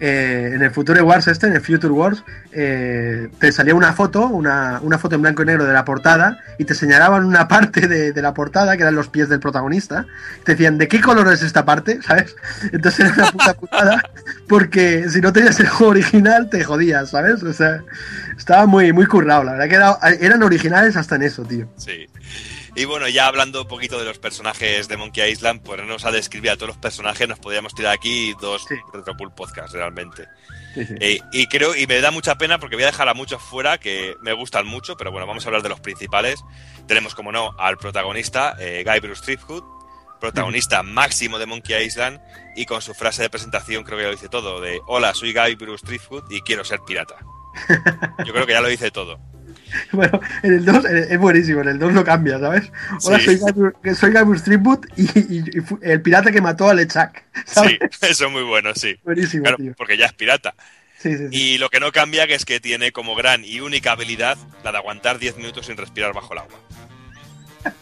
[0.00, 4.26] Eh, en el Future Wars este, en el Future Wars, eh, te salía una foto,
[4.26, 7.86] una, una foto en blanco y negro de la portada, y te señalaban una parte
[7.86, 10.06] de, de la portada, que eran los pies del protagonista,
[10.44, 12.00] te decían, ¿de qué color es esta parte?
[12.06, 12.34] ¿Sabes?
[12.72, 14.02] Entonces era una puta putada,
[14.48, 17.42] porque si no tenías el juego original, te jodías, ¿sabes?
[17.42, 17.80] O sea,
[18.36, 21.68] estaba muy, muy currado, la verdad que era- eran originales hasta en eso, tío.
[21.76, 22.08] Sí.
[22.76, 26.50] Y bueno, ya hablando un poquito de los personajes de Monkey Island, ponernos a describir
[26.50, 28.76] a todos los personajes, nos podríamos tirar aquí dos Sí.
[28.92, 30.26] Retropool podcasts realmente.
[30.74, 30.94] Sí, sí.
[31.00, 33.78] Eh, y creo, y me da mucha pena porque voy a dejar a muchos fuera
[33.78, 36.44] que me gustan mucho, pero bueno, vamos a hablar de los principales.
[36.86, 39.64] Tenemos, como no, al protagonista, eh, Guy Bruce Threepwood,
[40.20, 42.20] protagonista máximo de Monkey Island,
[42.54, 45.32] y con su frase de presentación creo que ya lo dice todo, de Hola, soy
[45.32, 47.16] Guy Bruce Threepwood y quiero ser pirata.
[48.24, 49.18] Yo creo que ya lo dice todo.
[49.92, 52.70] Bueno, en el 2 es buenísimo, en el 2 lo cambia, ¿sabes?
[53.04, 53.38] Hola, Sí.
[53.38, 57.24] soy soy Gabur Streetwood y, y- y fu- el pirata que mató a Lechak.
[57.46, 57.72] ¿sabes?
[57.72, 58.96] Sí, eso es muy bueno, sí.
[59.04, 59.74] Buenísimo, Claro, tío.
[59.76, 60.54] porque ya es pirata.
[60.98, 61.36] Sí, sí, sí.
[61.54, 64.72] Y lo que no cambia que es que tiene como gran y única habilidad la
[64.72, 66.58] de aguantar 10 minutos sin respirar bajo el agua.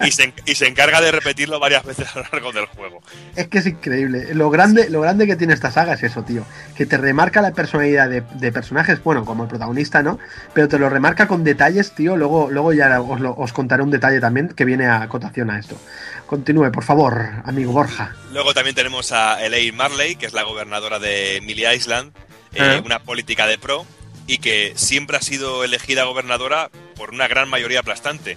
[0.04, 3.00] Y se, y se encarga de repetirlo varias veces a lo largo del juego.
[3.36, 4.34] Es que es increíble.
[4.34, 6.44] Lo grande, lo grande que tiene esta saga es eso, tío.
[6.76, 10.18] Que te remarca la personalidad de, de personajes, bueno, como el protagonista, ¿no?
[10.54, 12.16] Pero te lo remarca con detalles, tío.
[12.16, 15.58] Luego, luego ya os, lo- os contaré un detalle también que viene a cotación a
[15.58, 15.80] esto.
[16.26, 18.14] Continúe, por favor, amigo Borja.
[18.32, 22.12] Luego también tenemos a Elaine Marley, que es la gobernadora de Millie Island,
[22.54, 23.86] eh, una política de pro,
[24.26, 28.36] y que siempre ha sido elegida gobernadora por una gran mayoría aplastante.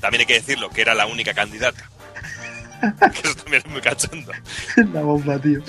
[0.00, 1.88] También hay que decirlo, que era la única candidata.
[3.12, 4.32] que eso también es muy cachondo.
[4.92, 5.60] La bomba, tío.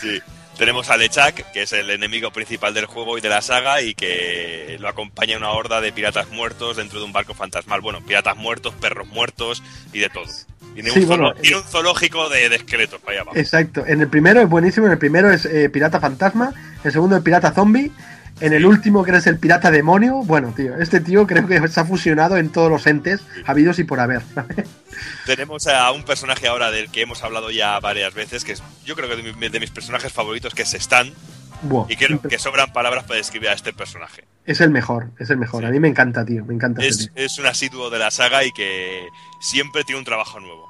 [0.00, 0.20] Sí.
[0.58, 3.94] Tenemos a Lechak, que es el enemigo principal del juego y de la saga, y
[3.94, 7.80] que lo acompaña una horda de piratas muertos dentro de un barco fantasmal.
[7.80, 9.62] Bueno, piratas muertos, perros muertos
[9.92, 10.24] y de todo.
[10.74, 13.38] Tiene, Sí, un, bueno, zoolo- tiene un zoológico de, de esqueletos para allá abajo.
[13.38, 13.86] Exacto.
[13.86, 14.86] En el primero es buenísimo.
[14.86, 16.48] En el primero es eh, pirata fantasma.
[16.56, 17.92] En el segundo el pirata zombie.
[18.40, 20.22] En el último que eres el pirata demonio.
[20.22, 23.84] Bueno, tío, este tío creo que se ha fusionado en todos los entes habidos y
[23.84, 24.22] por haber.
[25.26, 28.94] Tenemos a un personaje ahora del que hemos hablado ya varias veces, que es yo
[28.96, 31.12] creo que de, mi- de mis personajes favoritos, que es Stan,
[31.62, 34.24] Buah, y creo que sobran palabras para describir a este personaje.
[34.46, 35.64] es el mejor, es el mejor.
[35.66, 36.44] A mí me encanta, tío.
[36.44, 36.82] Me encanta.
[36.84, 37.24] este Es, tío.
[37.24, 39.06] es un asiduo de la saga y que
[39.40, 40.68] siempre tiene un trabajo nuevo.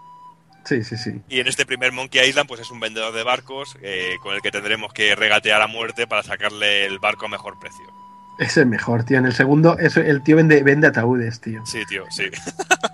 [0.68, 1.22] Sí, sí, sí.
[1.30, 4.42] Y en este primer Monkey Island, pues es un vendedor de barcos eh, con el
[4.42, 7.86] que tendremos que regatear a muerte para sacarle el barco a mejor precio.
[8.38, 9.16] Es el mejor, tío.
[9.16, 11.64] En el segundo, es, el tío vende, vende ataúdes, tío.
[11.64, 12.24] Sí, tío, sí.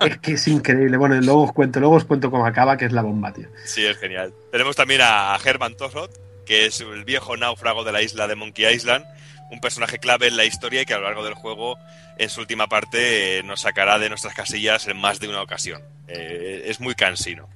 [0.00, 0.96] Es que es increíble.
[0.96, 3.48] Bueno, luego os cuento, luego os cuento cómo acaba, que es la bomba, tío.
[3.64, 4.32] Sí, es genial.
[4.52, 6.10] Tenemos también a Herman Tosrod,
[6.46, 9.04] que es el viejo náufrago de la isla de Monkey Island,
[9.50, 11.76] un personaje clave en la historia y que a lo largo del juego,
[12.18, 15.82] en su última parte, eh, nos sacará de nuestras casillas en más de una ocasión.
[16.06, 17.48] Eh, es muy cansino.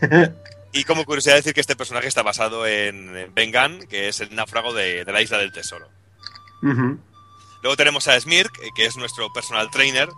[0.74, 4.20] Y como curiosidad decir que este personaje está basado en en Ben Gunn, que es
[4.20, 5.86] el náufrago de, de la isla del tesoro.
[7.62, 10.08] Luego tenemos a Smirk, que es nuestro personal trainer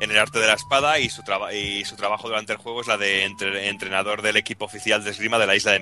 [0.00, 2.82] en el arte de la espada y su, traba- y su trabajo durante el juego
[2.82, 5.80] es la de entre- entrenador del equipo oficial de esgrima de la isla de.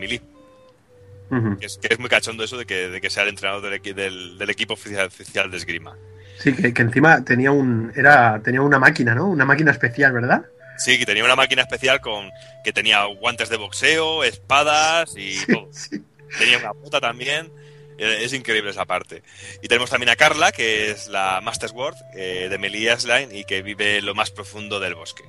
[1.59, 3.83] Que es, que es muy cachondo eso de que, de que sea el entrenador del,
[3.83, 5.97] equi- del- del equipo oficial, oficial de esgrima.
[6.39, 7.93] Sí, que, que encima tenía un.
[7.97, 9.27] Era, tenía una máquina, ¿no?
[9.29, 10.45] Una máquina especial, ¿verdad?
[10.85, 12.31] Sí, que tenía una máquina especial con
[12.65, 15.69] que tenía guantes de boxeo, espadas y todo.
[16.39, 17.53] Tenía una bota también.
[17.99, 19.23] Eh, Es increíble esa parte.
[19.63, 23.45] Y tenemos también a Carla, que es la Master Sword eh, de Melee Island y
[23.45, 25.25] que vive en lo más profundo del bosque.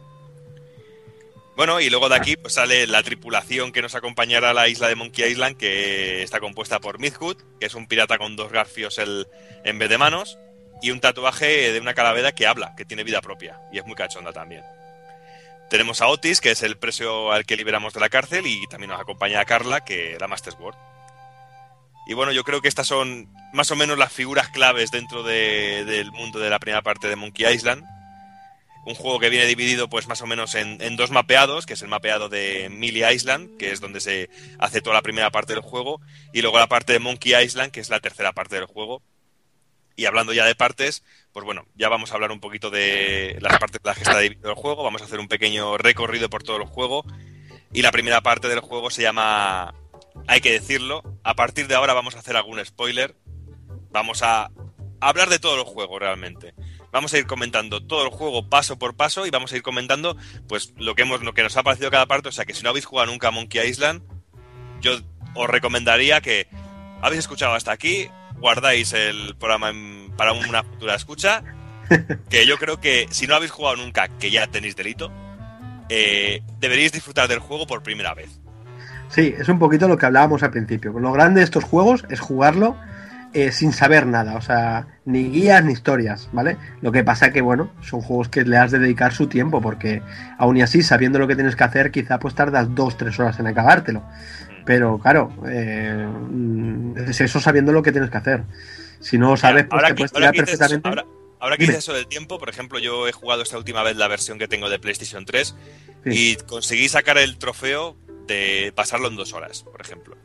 [1.58, 4.88] Bueno, y luego de aquí pues, sale la tripulación que nos acompañará a la isla
[4.88, 8.98] de Monkey Island, que está compuesta por Midhood, que es un pirata con dos garfios
[9.00, 9.28] el-
[9.66, 10.38] en vez de manos,
[10.82, 13.96] y un tatuaje de una calavera que habla, que tiene vida propia, y es muy
[13.96, 14.64] cachonda también.
[15.72, 18.92] Tenemos a Otis, que es el preso al que liberamos de la cárcel, y también
[18.92, 20.76] nos acompaña Carla, que la Master Sword.
[22.08, 25.86] Y bueno, yo creo que estas son más o menos las figuras claves dentro de-
[25.86, 27.84] del mundo de la primera parte de Monkey Island.
[28.86, 31.82] Un juego que viene dividido pues más o menos en, en dos mapeados, que es
[31.84, 34.30] el mapeado de Melee Island, que es donde se
[34.60, 36.02] hace toda la primera parte del juego,
[36.34, 39.04] y luego la parte de Monkey Island, que es la tercera parte del juego.
[40.02, 43.60] Y hablando ya de partes, pues bueno, ya vamos a hablar un poquito de las
[43.60, 46.42] partes en las que está dividido el juego, vamos a hacer un pequeño recorrido por
[46.42, 47.06] todo el juego.
[47.72, 49.76] Y la primera parte del juego se llama,
[50.26, 53.16] hay que decirlo, a partir de ahora vamos a hacer algún spoiler,
[53.92, 54.50] vamos a
[55.02, 56.56] hablar de todo el juego realmente.
[56.92, 60.18] Vamos a ir comentando todo el juego paso por paso y vamos a ir comentando
[60.48, 62.64] pues lo que hemos lo que nos ha parecido cada parte, o sea que si
[62.64, 64.02] no habéis jugado nunca a Monkey Island,
[64.80, 64.98] yo
[65.36, 66.48] os recomendaría que
[67.04, 68.10] habéis escuchado hasta aquí,
[68.42, 71.44] guardáis el programa en- para una futura escucha,
[72.30, 75.12] que yo creo que si no habéis jugado nunca, que ya tenéis delito,
[75.90, 78.40] eh, deberíais disfrutar del juego por primera vez.
[79.10, 80.92] Sí, es un poquito lo que hablábamos al principio.
[81.00, 82.78] Lo grande de estos juegos es jugarlo
[83.34, 86.58] eh, sin saber nada, o sea, ni guías ni historias, ¿vale?
[86.82, 90.02] Lo que pasa que, bueno, son juegos que le has de dedicar su tiempo, porque
[90.38, 93.40] aún y así, sabiendo lo que tienes que hacer, quizá pues tardas dos, tres horas
[93.40, 94.04] en acabártelo.
[94.66, 96.08] Pero claro, eh,
[97.08, 98.44] es eso sabiendo lo que tienes que hacer.
[99.00, 100.88] Si no sabes, pues ahora te que, puedes tirar perfectamente.
[100.90, 101.06] ahora-
[101.40, 104.08] ahora que dices eso del tiempo, por ejemplo, yo he jugado esta última vez la
[104.08, 105.56] versión que tengo de PlayStation 3
[106.06, 107.96] y conseguí sacar el trofeo
[108.28, 110.16] de pasarlo en dos horas, por ejemplo.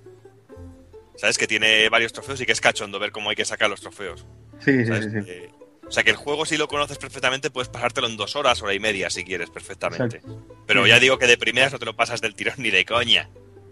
[1.16, 1.38] ¿Sabes?
[1.38, 4.26] Que tiene varios trofeos y que es cachondo ver cómo hay que sacar los trofeos.
[4.60, 5.18] Sí, sí, sí, sí.
[5.26, 5.50] Eh,
[5.88, 8.74] o sea que el juego si lo conoces perfectamente puedes pasártelo en dos horas, hora
[8.74, 10.20] y media si quieres perfectamente.
[10.66, 10.90] Pero Sí.
[10.90, 13.30] ya digo que de primeras no te lo pasas del tirón ni de coña.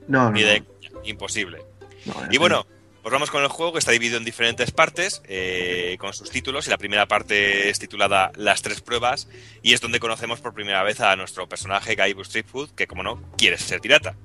[0.09, 0.63] No, no, Ni de.
[1.05, 1.63] Imposible.
[2.07, 2.67] No, Y bueno,
[3.05, 6.67] pues vamos con el juego que está dividido en diferentes partes eh, con sus títulos
[6.67, 9.29] y la primera parte es titulada Las tres pruebas
[9.63, 13.21] y es donde conocemos por primera vez a nuestro personaje Guybrush Streetfood que como no
[13.37, 14.17] quiere ser pirata.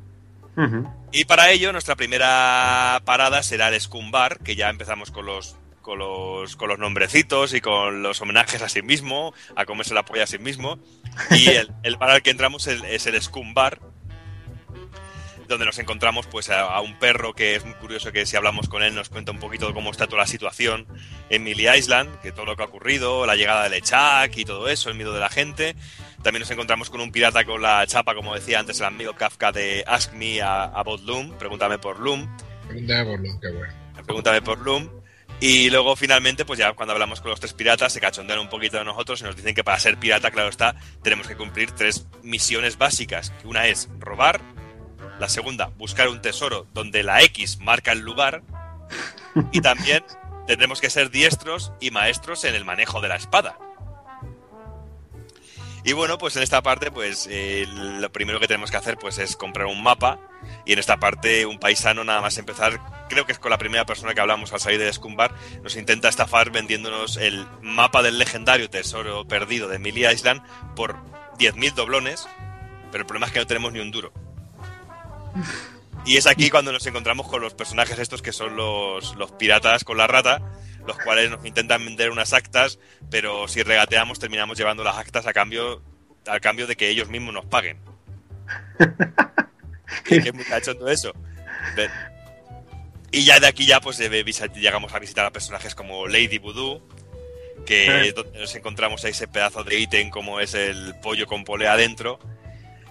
[1.12, 5.58] Y para ello nuestra primera parada será el Scum Bar, que ya empezamos con los
[5.82, 10.04] con los, con los nombrecitos y con los homenajes a sí mismo, a comerse la
[10.06, 10.80] polla a sí mismo.
[11.32, 13.80] Y el, el bar al que entramos es, es el Scum Bar,
[15.50, 18.70] donde nos encontramos pues a, a un perro que es muy curioso que si hablamos
[18.70, 20.88] con él nos cuenta un poquito de cómo está toda la situación
[21.30, 24.70] en Millie Island, que todo lo que ha ocurrido, la llegada del Echak y todo
[24.70, 25.76] eso, el miedo de la gente.
[26.24, 29.52] También nos encontramos con un pirata con la chapa, como decía antes el amigo Kafka
[29.52, 32.28] de Ask Me About Loom, pregúntame por Loom.
[32.68, 33.74] Pregúntame por lo que bueno.
[34.06, 34.90] Pregúntame por Loom.
[35.42, 38.78] Y luego finalmente, pues ya cuando hablamos con los tres piratas, se cachondean un poquito
[38.78, 42.08] de nosotros y nos dicen que para ser pirata, claro está, tenemos que cumplir tres
[42.24, 43.32] misiones básicas.
[43.46, 44.42] Una es robar,
[45.20, 48.42] La segunda, buscar un tesoro donde la X marca el lugar.
[49.52, 50.04] Y también
[50.48, 53.58] tendremos que ser diestros y maestros en el manejo de la espada.
[55.84, 59.18] Y bueno, pues en esta parte, pues eh, lo primero que tenemos que hacer pues
[59.18, 60.20] es comprar un mapa.
[60.66, 62.80] Y en esta parte, un paisano, nada más empezar,
[63.10, 66.10] creo que es con la primera persona que hablamos al salir de Scumbar, nos intenta
[66.10, 70.42] estafar vendiéndonos el mapa del legendario tesoro perdido de Emilia Island
[70.76, 70.98] por
[71.38, 72.28] 10.000 doblones.
[72.92, 74.12] Pero el problema es que no tenemos ni un duro.
[76.06, 79.84] Y es aquí cuando nos encontramos con los personajes estos que son los, los piratas
[79.84, 80.42] con la rata,
[80.88, 82.80] los cuales nos intentan vender unas actas,
[83.12, 85.82] pero si regateamos terminamos llevando las actas a cambio,
[86.26, 87.78] al cambio de que ellos mismos nos paguen.
[90.06, 91.14] que es muy cachondo eso.
[93.12, 96.82] Y ya de aquí ya pues llegamos a visitar a personajes como Lady Voodoo,
[97.66, 98.14] que Eh.
[98.14, 102.20] donde nos encontramos a ese pedazo de ítem como es el pollo con polea adentro.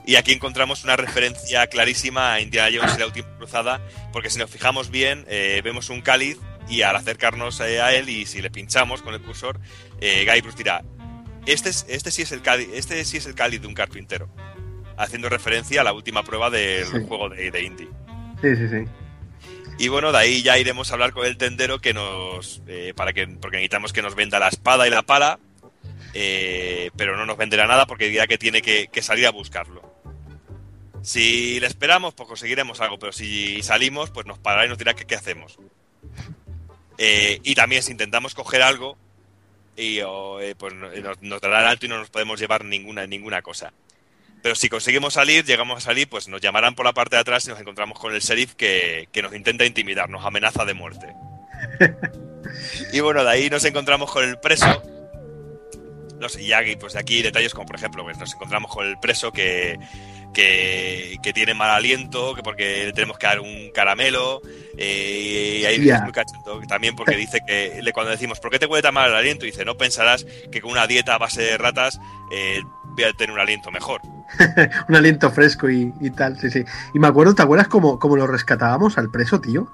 [0.09, 4.39] Y aquí encontramos una referencia clarísima a Indiana Jones y la última cruzada, porque si
[4.39, 8.41] nos fijamos bien, eh, vemos un cáliz y al acercarnos eh, a él y si
[8.41, 9.61] le pinchamos con el cursor,
[10.01, 10.83] eh, Guybrush dirá,
[11.45, 14.31] este, es, este, sí es el cáliz, este sí es el cáliz de un carpintero,
[14.97, 17.05] haciendo referencia a la última prueba del Sí.
[17.07, 17.89] juego de, de Indy.
[18.41, 18.85] Sí, sí, sí.
[19.79, 22.63] Y bueno, de ahí ya iremos a hablar con el tendero que nos.
[22.67, 25.39] eh, para que, porque necesitamos que nos venda la espada y la pala.
[26.15, 29.88] eh, pero no nos venderá nada porque dirá que tiene que, que salir a buscarlo.
[31.03, 32.99] Si le esperamos, pues conseguiremos algo.
[32.99, 35.59] Pero si salimos, pues nos parará y nos dirá que qué hacemos.
[36.99, 38.97] Eh, y también si intentamos coger algo,
[39.77, 43.07] y, eh, pues no- nos, nos dará el alto y no nos podemos llevar ninguna,
[43.07, 43.73] ninguna cosa.
[44.43, 47.45] Pero si conseguimos salir, llegamos a salir, pues nos llamarán por la parte de atrás
[47.47, 51.07] y nos encontramos con el sheriff que, que nos intenta intimidar, nos amenaza de muerte.
[52.93, 54.83] y bueno, de ahí nos encontramos con el preso.
[56.19, 58.87] No sé, y aquí, pues de aquí detalles como por ejemplo, pues nos encontramos con
[58.87, 59.79] el preso que,
[60.35, 64.41] que, que tiene mal aliento, que porque le tenemos que dar un caramelo,
[64.77, 68.67] eh, y ahí es muy también porque dice que le- cuando decimos, ¿por qué te
[68.67, 69.45] huele tan mal el aliento?
[69.47, 72.01] Dice, no pensarás que con una dieta a base de ratas
[72.33, 74.01] eh, voy a tener un aliento mejor.
[74.89, 76.63] Un aliento fresco y, y tal, sí, sí.
[76.93, 79.71] Y me acuerdo, ¿te acuerdas cómo, cómo lo rescatábamos al preso, tío?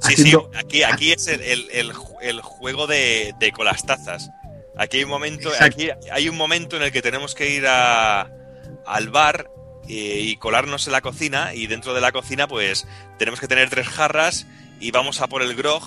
[0.00, 1.92] Sí, Haciendo- sí, aquí, aquí es el, el-
[2.22, 4.30] el juego de, de con las tazas.
[4.78, 8.30] Aquí hay un momento, aquí hay un momento en el que tenemos que ir a,
[8.86, 9.50] al bar
[9.88, 12.86] eh, y colarnos en la cocina y dentro de la cocina pues
[13.18, 14.46] tenemos que tener tres jarras
[14.80, 15.82] y vamos a por el grog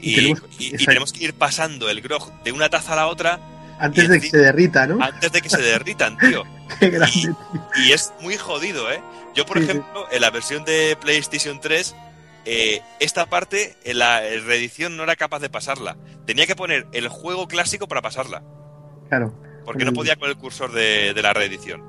[0.00, 0.84] Y y, tenemos- y- y exacto.
[0.86, 3.40] tenemos que ir pasando el grog de una taza a la otra
[3.78, 5.02] Antes de que se derrita, ¿no?
[5.04, 6.44] antes de que se derritan, tío.
[6.80, 7.36] Qué grande, Y, tío.
[7.84, 9.02] y es muy jodido, ¿eh?
[9.34, 9.70] Yo, por Sí, sí.
[9.70, 11.94] ejemplo, en la versión de PlayStation 3,
[12.46, 15.96] eh, esta parte, en la reedición, no era capaz de pasarla.
[16.26, 18.42] Tenía que poner el juego clásico para pasarla,
[19.08, 19.34] Claro.
[19.64, 19.94] porque no Mm.
[19.96, 21.82] podía con el cursor de, de la reedición.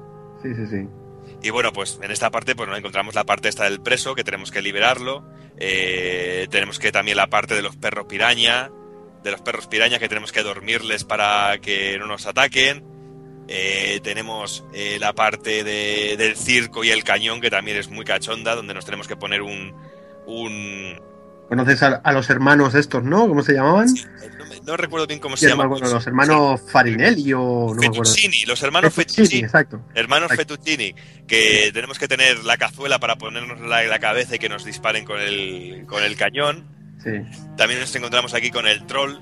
[0.44, 0.88] Sí, sí, sí.
[1.44, 4.24] Y bueno, pues en esta parte pues nos encontramos la parte esta del preso, que
[4.24, 5.24] tenemos que liberarlo.
[5.60, 8.70] eh, tenemos que también la parte de los perros piraña,
[9.24, 12.84] de los perros piraña que tenemos que dormirles para que no nos ataquen.
[13.48, 18.06] Eh, tenemos eh, la parte de- del circo y el cañón, que también es muy
[18.06, 19.74] cachonda, donde nos tenemos que poner un...
[20.28, 21.00] un
[21.50, 23.26] Conoces a, a los hermanos estos, ¿no?
[23.26, 23.88] ¿Cómo se llamaban?
[23.88, 25.76] no, me- no recuerdo bien cómo Sí, se no me llama.
[25.78, 27.82] acuerdo, los hermanos Farinelli o no.
[27.82, 29.44] Fettuccini, los hermanos Fettuccini, Fettuccini.
[29.46, 29.82] exacto.
[29.96, 30.56] Hermanos Exacto.
[30.56, 30.94] Fettuccini,
[31.26, 35.06] que tenemos que tener la cazuela para ponernos la, la cabeza y que nos disparen
[35.06, 36.68] con el, con el cañón.
[37.02, 37.12] Sí.
[37.56, 39.16] También nos encontramos aquí con el troll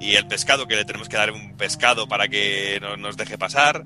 [0.00, 3.38] y el pescado, que le tenemos que dar un pescado para que no nos deje
[3.38, 3.84] pasar.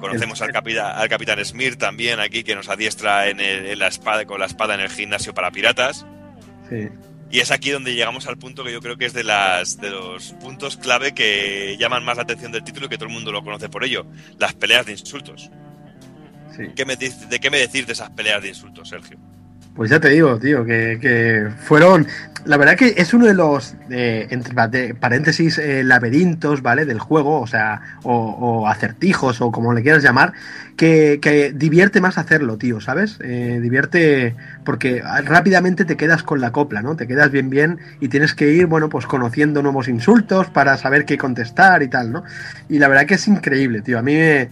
[0.00, 3.88] Conocemos al, capita- al capitán Smir también aquí, que nos adiestra en, el- en la
[3.88, 6.04] espada, con la espada en el gimnasio para piratas.
[6.68, 6.88] Sí.
[7.30, 9.90] Y es aquí donde llegamos al punto que yo creo que es de, las, de
[9.90, 13.32] los puntos clave que llaman más la atención del título y que todo el mundo
[13.32, 14.06] lo conoce por ello.
[14.38, 15.50] Las peleas de insultos.
[16.56, 16.62] Sí.
[16.76, 19.18] ¿Qué me dices- ¿De qué me decís de esas peleas de insultos, Sergio?
[19.76, 22.06] Pues ya te digo, tío, que, que fueron.
[22.46, 26.86] La verdad que es uno de los, eh, entre paréntesis, eh, laberintos, ¿vale?
[26.86, 30.32] Del juego, o sea, o, o acertijos, o como le quieras llamar,
[30.76, 33.18] que, que divierte más hacerlo, tío, ¿sabes?
[33.20, 34.34] Eh, divierte
[34.64, 36.96] porque rápidamente te quedas con la copla, ¿no?
[36.96, 41.04] Te quedas bien, bien y tienes que ir, bueno, pues conociendo nuevos insultos para saber
[41.04, 42.22] qué contestar y tal, ¿no?
[42.68, 43.98] Y la verdad que es increíble, tío.
[43.98, 44.50] A mí me,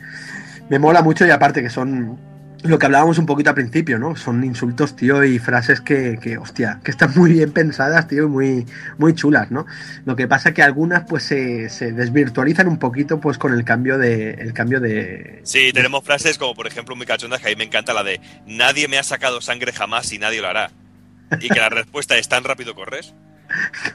[0.69, 2.34] me mola mucho y aparte que son
[2.65, 4.17] lo que hablábamos un poquito al principio, ¿no?
[4.17, 8.27] Son insultos, tío, y frases que, que hostia, que están muy bien pensadas, tío, y
[8.27, 8.67] muy,
[8.97, 9.67] muy chulas, ¿no?
[10.07, 13.99] Lo que pasa que algunas, pues, se, se desvirtualizan un poquito, pues, con el cambio
[13.99, 15.43] de, el cambio de...
[15.45, 18.21] Sí, tenemos frases como, por ejemplo, muy cachondas que a mí me encanta la de
[18.47, 20.71] nadie me ha sacado sangre jamás y nadie lo hará.
[21.41, 23.15] Y que la respuesta es tan rápido corres.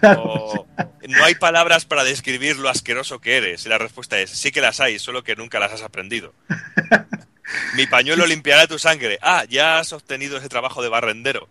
[0.03, 0.67] O
[1.07, 3.65] no hay palabras para describir lo asqueroso que eres.
[3.65, 6.33] Y la respuesta es sí que las hay, solo que nunca las has aprendido.
[7.75, 9.17] Mi pañuelo limpiará tu sangre.
[9.21, 11.49] Ah, ya has obtenido ese trabajo de barrendero.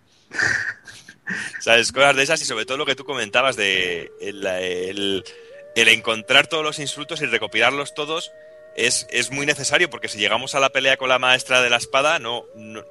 [1.60, 1.92] ¿Sabes?
[1.92, 5.24] Cosas de esas y sobre todo lo que tú comentabas de el, el-
[5.76, 8.32] el encontrar todos los insultos y recopilarlos todos
[8.76, 11.76] es, es muy necesario porque si llegamos a la pelea con la maestra de la
[11.76, 12.82] espada no, no,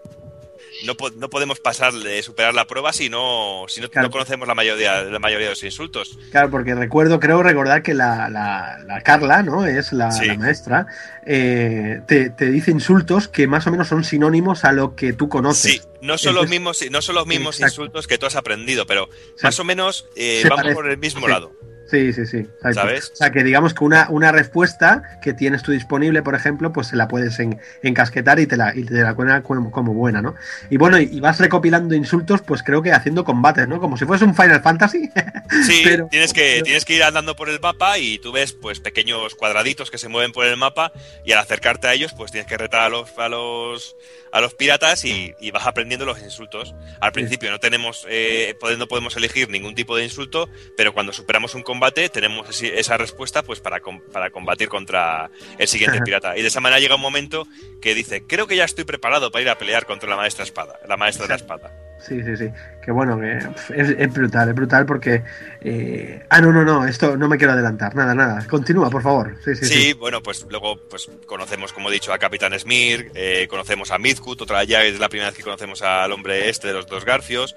[0.86, 4.08] no, po- no podemos pasar de superar la prueba si no, si no, Claro.
[4.08, 6.18] no conocemos la mayoría, la mayoría de los insultos.
[6.32, 9.66] Claro, porque recuerdo, creo recordar que la, la- la Carla, ¿no?
[9.66, 10.26] Es la, Sí.
[10.26, 10.88] la maestra,
[11.26, 15.30] eh, te, te dice insultos que más o menos son sinónimos a lo que tú
[15.30, 15.72] conoces.
[15.74, 17.82] Sí, no son los mismos, no son los mismos Exacto.
[17.84, 19.10] insultos que tú has aprendido, pero
[19.44, 20.76] más o menos eh, vamos parece.
[20.76, 21.32] por el mismo Sí.
[21.32, 21.52] lado.
[21.90, 22.38] Sí, sí, sí.
[22.38, 22.74] exacto.
[22.82, 23.12] ¿Sabes?
[23.14, 26.88] O sea, que digamos que una, una respuesta que tienes tú disponible, por ejemplo, pues
[26.88, 30.22] se la puedes en- encasquetar y te la, y te la cuenta como, como buena,
[30.22, 30.36] ¿no?
[30.70, 33.80] Y bueno, y, vas recopilando insultos, pues creo que haciendo combates, ¿no?
[33.80, 35.10] Como si fuese un Final Fantasy.
[35.66, 38.82] Sí, Pero- tienes, que, tienes que ir andando por el mapa y tú ves pues
[38.82, 40.92] pequeños cuadraditos que se mueven por el mapa
[41.26, 43.96] y al acercarte a ellos pues tienes que retar a los, a los,
[44.34, 46.76] a los piratas y, y vas aprendiendo los insultos.
[47.00, 51.14] Al principio no tenemos eh, pode- no podemos elegir ningún tipo de insulto, pero cuando
[51.14, 51.77] superamos un combate
[52.12, 56.38] tenemos esi- esa respuesta pues para, com- para combatir contra el siguiente pirata.
[56.38, 57.48] Y de esa manera llega un momento
[57.82, 60.80] que dice, creo que ya estoy preparado para ir a pelear contra la maestra espada,
[60.88, 61.72] la maestra de la espada.
[62.00, 62.50] Sí, sí, sí.
[62.86, 63.38] Que bueno, que
[63.76, 65.24] es, es brutal, es brutal porque...
[65.62, 68.46] eh, Ah, no, no, no, esto no me quiero adelantar, nada, nada.
[68.48, 69.36] Continúa, por favor.
[69.44, 69.94] Sí, sí, Sí, sí.
[69.94, 74.40] bueno, pues luego pues conocemos, como he dicho, a Capitán Smirk, eh, conocemos a Midgut,
[74.42, 77.56] otra ya es la primera vez que conocemos al hombre este de los dos garfios,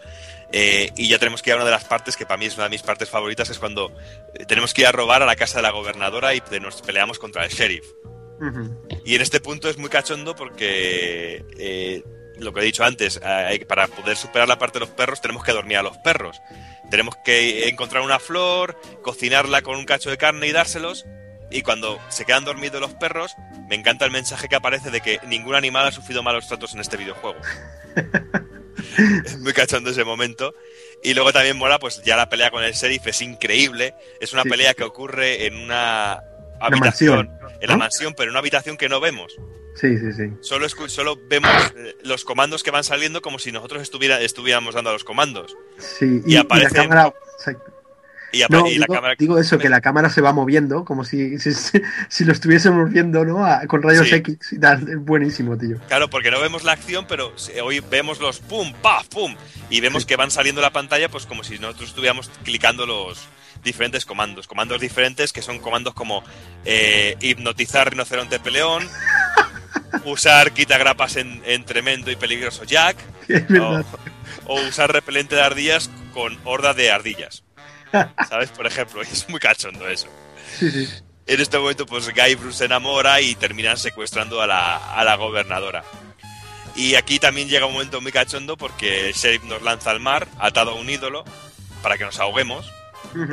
[0.53, 2.55] eh, y ya tenemos que ir a una de las partes que para mí es
[2.55, 3.93] una de mis partes favoritas, es cuando
[4.35, 7.19] eh, tenemos que ir a robar a la casa de la gobernadora y nos peleamos
[7.19, 7.87] contra el sheriff.
[9.05, 12.03] Y en este punto es muy cachondo porque eh,
[12.39, 15.45] lo que he dicho antes, eh, para poder superar la parte de los perros tenemos
[15.45, 16.41] que dormir a los perros.
[16.91, 21.07] Tenemos que encontrar una flor, cocinarla con un cacho de carne y dárselos.
[21.51, 23.35] Y cuando se quedan dormidos los perros,
[23.69, 26.81] me encanta el mensaje que aparece de que ningún animal ha sufrido malos tratos en
[26.81, 27.39] este videojuego.
[29.25, 30.55] es muy cachondo ese momento.
[31.03, 33.95] Y luego también mola, pues ya la pelea con el sheriff es increíble.
[34.21, 34.51] Es una Sí.
[34.51, 36.23] pelea que ocurre en una
[36.61, 39.35] habitación, mansión, en la mansión, pero en una habitación que no vemos.
[39.77, 40.25] Sí, sí, sí.
[40.43, 44.93] Solo, solo vemos eh, los comandos que van saliendo como si nosotros estuviera, estuviéramos dando
[44.93, 45.57] los comandos.
[45.79, 47.15] Sí, Y y, y aparece- la cámara...
[48.33, 49.15] Y, No, y la digo, cámara...
[49.19, 53.45] digo eso, que la cámara se va moviendo, como si, si, lo estuviésemos viendo, ¿no?
[53.45, 54.15] A- con rayos Sí.
[54.17, 54.39] X
[54.99, 55.79] buenísimo, tío.
[55.89, 57.33] Claro, porque no vemos la acción, pero
[57.63, 59.35] hoy vemos los pum, paf, pum.
[59.69, 63.19] Y vemos que van saliendo la pantalla, pues como si nosotros estuviéramos clicando los
[63.65, 64.47] diferentes comandos.
[64.47, 66.23] Comandos diferentes que son comandos como
[66.65, 68.89] eh, hipnotizar rinoceronte peleón,
[70.05, 72.97] usar quitagrapas en, en tremendo y peligroso Jack,
[74.47, 77.45] o usar repelente de ardillas con horda de ardillas.
[78.29, 78.51] ¿Sabes?
[78.51, 80.09] Por ejemplo, es muy cachondo eso.
[80.59, 80.89] Sí, sí.
[81.27, 85.85] En este momento, pues Guybrush se enamora y terminan secuestrando a la, a la gobernadora.
[86.75, 90.27] Y aquí también llega un momento muy cachondo porque el sheriff nos lanza al mar,
[90.39, 91.25] atado a un ídolo,
[91.83, 92.71] para que nos ahoguemos,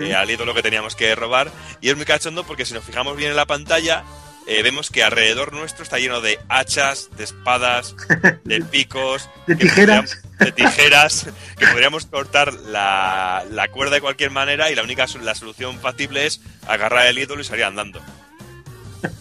[0.02, 1.52] eh, al ídolo que teníamos que robar.
[1.82, 4.04] Y es muy cachondo porque si nos fijamos bien en la pantalla,
[4.48, 7.96] eh, vemos que alrededor nuestro está lleno de hachas, de espadas,
[8.44, 10.24] de picos, De tijeras.
[10.40, 11.28] De tijeras,
[11.58, 16.26] que podríamos cortar la, la cuerda de cualquier manera y la única la solución factible
[16.26, 18.02] es agarrar el ídolo y salir andando.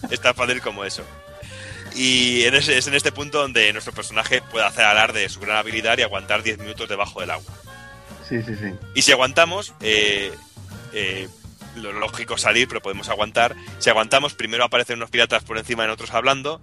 [0.09, 1.03] Es tan fácil como eso.
[1.95, 5.39] Y en ese- es en este punto donde nuestro personaje puede hacer alarde de su
[5.39, 7.51] gran habilidad y aguantar 10 minutos debajo del agua.
[8.27, 8.73] Sí, sí, sí.
[8.93, 10.31] Y si aguantamos, eh,
[10.93, 11.27] eh,
[11.77, 13.55] lo lógico es salir, pero podemos aguantar.
[13.79, 16.61] Si aguantamos, primero aparecen unos piratas por encima de nosotros hablando.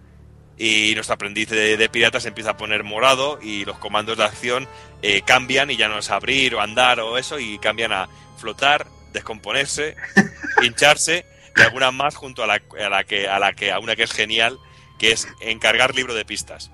[0.57, 4.25] Y nuestro aprendiz de, de piratas se empieza a poner morado y los comandos de
[4.25, 4.69] acción
[5.03, 8.09] eh, cambian y ya no es abrir o andar o eso y cambian a
[8.39, 9.97] flotar, descomponerse,
[10.63, 11.27] hincharse
[11.57, 14.05] y alguna más junto a la, a la que a la que a una que
[14.05, 14.59] es genial
[14.99, 16.71] que es encargar libro de pistas.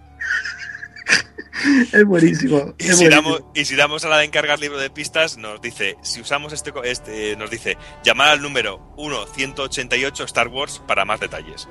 [1.93, 2.75] Es buenísimo.
[2.79, 3.11] Y si, buenísimo.
[3.11, 6.53] damos, y si damos a la de encargar libro de pistas, nos dice, si usamos
[6.53, 11.69] este, este nos dice, llamar al número 1-188 Star Wars para más detalles.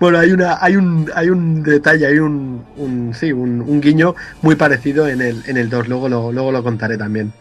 [0.00, 4.14] Bueno, hay una, hay un, hay un detalle, hay un, un sí, un, un guiño
[4.42, 7.32] muy parecido en el, en el 2, luego lo, luego lo contaré también.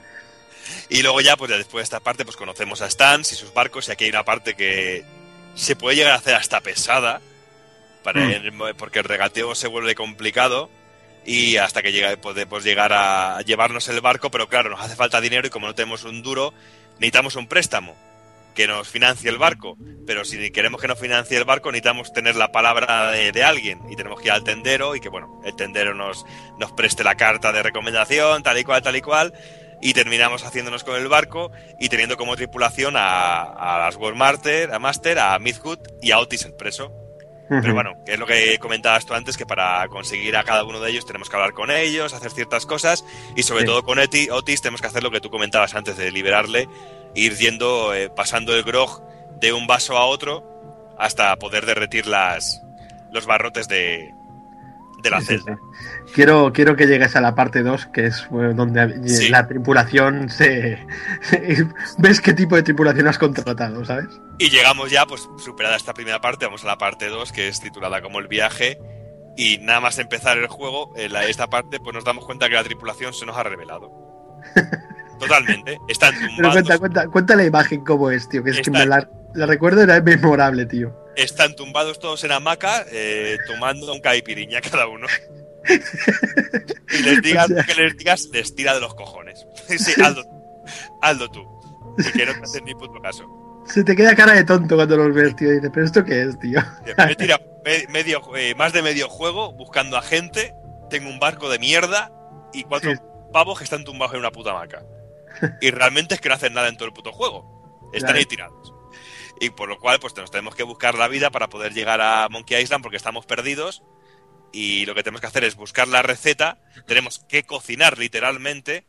[0.89, 3.53] Y luego ya, pues ya después de esta parte, pues conocemos a Stans y sus
[3.53, 5.03] barcos, y aquí hay una parte que
[5.55, 7.21] se puede llegar a hacer hasta pesada,
[8.03, 8.75] para, Mm.
[8.77, 10.69] porque el regateo se vuelve complicado,
[11.25, 15.19] y hasta que llega, podemos llegar a llevarnos el barco, pero claro, nos hace falta
[15.19, 16.53] dinero y como no tenemos un duro,
[16.99, 17.95] necesitamos un préstamo
[18.53, 19.77] que nos financie el barco.
[20.07, 23.95] Pero si queremos que nos financie el barco, necesitamos tener la palabra de, alguien y
[23.95, 26.25] tenemos que ir al tendero y que, bueno, el tendero nos,
[26.57, 29.33] nos preste la carta de recomendación, tal y cual, tal y cual.
[29.81, 34.73] Y terminamos haciéndonos con el barco y teniendo como tripulación a, a las World Master,
[34.73, 37.04] a Master, a Midgut y a Otis el preso.
[37.47, 40.79] Pero bueno, que es lo que comentabas tú antes, que para conseguir a cada uno
[40.79, 43.05] de ellos tenemos que hablar con ellos, hacer ciertas cosas
[43.35, 43.67] y sobre Sí.
[43.67, 46.67] todo con Eti, Otis tenemos que hacer lo que tú comentabas antes de liberarle,
[47.13, 49.03] ir yendo, eh, pasando el grog
[49.39, 50.43] de un vaso a otro
[50.97, 52.63] hasta poder derretir las,
[53.11, 54.14] los barrotes de,
[55.05, 55.55] de la Sí, sí, celda.
[55.55, 56.11] sí.
[56.13, 59.29] Quiero, quiero que llegues a la parte 2, que es eh, donde Sí.
[59.29, 60.85] la tripulación se...
[61.97, 64.07] ¿Ves qué tipo de tripulación has contratado, sabes?
[64.39, 67.59] Y llegamos ya, pues superada esta primera parte, vamos a la parte 2, que es
[67.61, 68.77] titulada como el viaje.
[69.37, 72.55] Y nada más empezar el juego, en la- esta parte, pues nos damos cuenta que
[72.55, 73.91] la tripulación se nos ha revelado.
[75.19, 75.77] Totalmente.
[75.87, 78.79] Están Pero tumbados, cuenta, cuenta, cuenta la imagen cómo es, tío, que es que Está-
[78.79, 80.95] me la, la recuerdo, era memorable, tío.
[81.15, 85.07] están tumbados todos en hamaca, eh, tomando un caipiriña cada uno.
[85.69, 89.45] y les digas O sea- que les digas, les tira de los cojones.
[89.67, 90.23] sí, hazlo,
[91.01, 91.43] hazlo tú.
[91.97, 93.23] Y que no te hacen ni puto caso.
[93.67, 95.49] Se te queda cara de tonto cuando los ves, tío.
[95.51, 96.59] Y dices, ¿pero esto qué es, tío?
[96.97, 100.53] Me he tirado me- medio, eh, más de medio juego buscando a gente.
[100.89, 102.11] Tengo un barco de mierda
[102.53, 102.97] y cuatro Sí.
[103.33, 104.83] pavos que están tumbados en una puta hamaca.
[105.61, 107.89] Y realmente es que no hacen nada en todo el puto juego.
[107.91, 108.19] Están Claro.
[108.19, 108.73] ahí tirados.
[109.39, 112.29] Y por lo cual, pues nos tenemos que buscar la vida para poder llegar a
[112.29, 113.83] Monkey Island porque estamos perdidos.
[114.53, 116.59] Y lo que tenemos que hacer es buscar la receta.
[116.87, 118.85] Tenemos que cocinar literalmente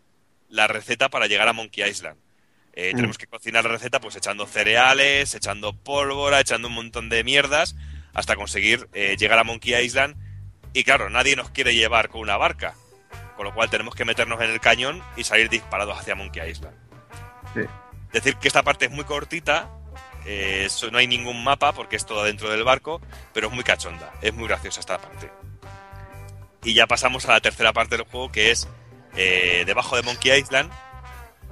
[0.49, 2.19] la receta para llegar a Monkey Island.
[2.75, 2.97] Eh, Mm.
[2.97, 7.75] Tenemos que cocinar la receta pues echando cereales, echando pólvora, echando un montón de mierdas
[8.15, 10.15] hasta conseguir eh, llegar a Monkey Island.
[10.73, 12.75] Y claro, nadie nos quiere llevar con una barca.
[13.37, 16.77] Con lo cual tenemos que meternos en el cañón y salir disparados hacia Monkey Island.
[17.55, 17.63] Sí.
[18.13, 19.71] Decir que esta parte es muy cortita,
[20.27, 23.01] eh, eso no hay ningún mapa porque es todo dentro del barco,
[23.33, 25.31] pero es muy cachonda, es muy graciosa esta parte.
[26.65, 28.69] Y ya pasamos a la tercera parte del juego que es
[29.15, 30.71] eh, debajo de Monkey Island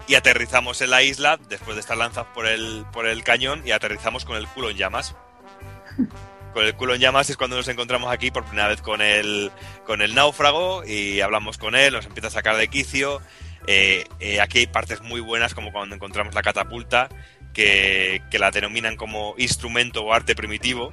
[0.08, 3.70] y aterrizamos en la isla después de estar lanzados por el, por el cañón y
[3.70, 5.14] aterrizamos con el culo en llamas.
[6.52, 9.50] Con el culo en llamas es cuando nos encontramos aquí por primera vez con el,
[9.84, 13.20] con el náufrago y hablamos con él, nos empieza a sacar de quicio.
[13.66, 17.08] Eh, eh, aquí hay partes muy buenas como cuando encontramos la catapulta
[17.54, 20.92] que, que la denominan como instrumento o arte primitivo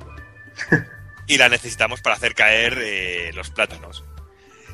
[1.27, 4.03] y la necesitamos para hacer caer eh, los plátanos.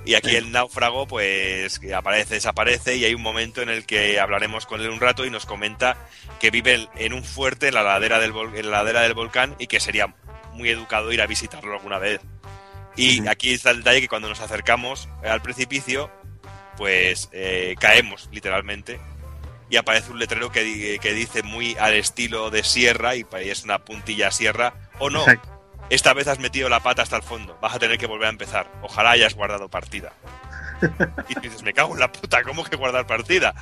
[0.06, 4.66] Y aquí el náufrago, pues, aparece, desaparece, y hay un momento en el que hablaremos
[4.66, 5.98] con él un rato y nos comenta
[6.40, 9.56] que vive en un fuerte en la ladera del, vol- en la ladera del volcán
[9.60, 10.16] y que sería
[10.54, 12.22] muy educado ir a visitarlo alguna vez.
[12.96, 16.10] Y aquí está el detalle que cuando nos acercamos al precipicio,
[16.78, 19.02] pues eh, caemos literalmente
[19.70, 23.80] y aparece un letrero que, que dice muy al estilo de sierra y es una
[23.80, 25.22] puntilla sierra o no.
[25.22, 25.58] Exacto.
[25.90, 27.58] Esta vez has metido la pata hasta el fondo.
[27.62, 28.70] Vas a tener que volver a empezar.
[28.82, 30.14] Ojalá hayas guardado partida.
[31.30, 33.56] Y tú dices, me cago en la puta, ¿cómo que guardar partida?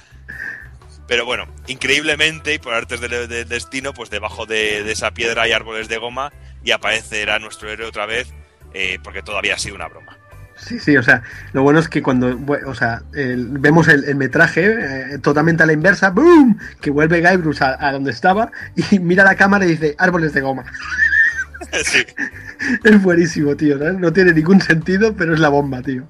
[1.08, 5.44] Pero bueno, increíblemente y por artes del del destino, pues debajo de, de esa piedra
[5.44, 6.34] hay árboles de goma
[6.64, 8.34] y aparecerá nuestro héroe otra vez
[8.78, 10.05] eh, porque todavía ha sido una broma.
[10.58, 11.22] Sí, sí, o sea,
[11.52, 15.74] lo bueno es que cuando, o sea, vemos el, el metraje eh, totalmente a la
[15.74, 16.58] inversa, ¡boom!
[16.82, 20.42] Que vuelve Guybrush a, a donde estaba y mira la cámara y dice, árboles de
[20.42, 20.64] goma.
[21.84, 22.06] sí.
[22.84, 23.96] Es buenísimo, tío, ¿sabes?
[23.96, 26.08] No tiene ningún sentido, pero es la bomba, tío.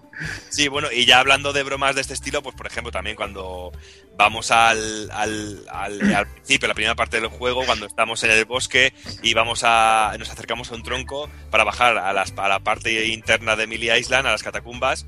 [0.50, 3.72] Sí, bueno, y ya hablando de bromas de este estilo, pues por ejemplo también cuando
[4.18, 8.46] vamos al, al, al, al principio, la primera parte del juego, cuando estamos en el
[8.46, 12.60] bosque y vamos a, nos acercamos a un tronco para bajar a, las, a la
[12.60, 15.06] parte interna de Millie Island, a las catacumbas,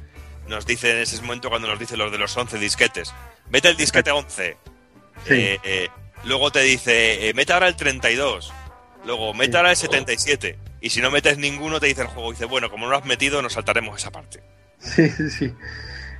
[0.47, 3.13] nos dice en ese momento cuando nos dice los de los 11 disquetes,
[3.49, 4.57] mete el disquete 11.
[5.25, 5.33] Sí.
[5.33, 5.87] Eh, eh,
[6.25, 8.53] luego te dice, eh, mete ahora el 32.
[9.05, 10.57] Luego, mete ahora el 77.
[10.81, 13.05] Y si no metes ninguno, te dice el juego, dice, bueno, como no lo has
[13.05, 14.41] metido, nos saltaremos esa parte.
[14.79, 15.53] Sí, sí, sí.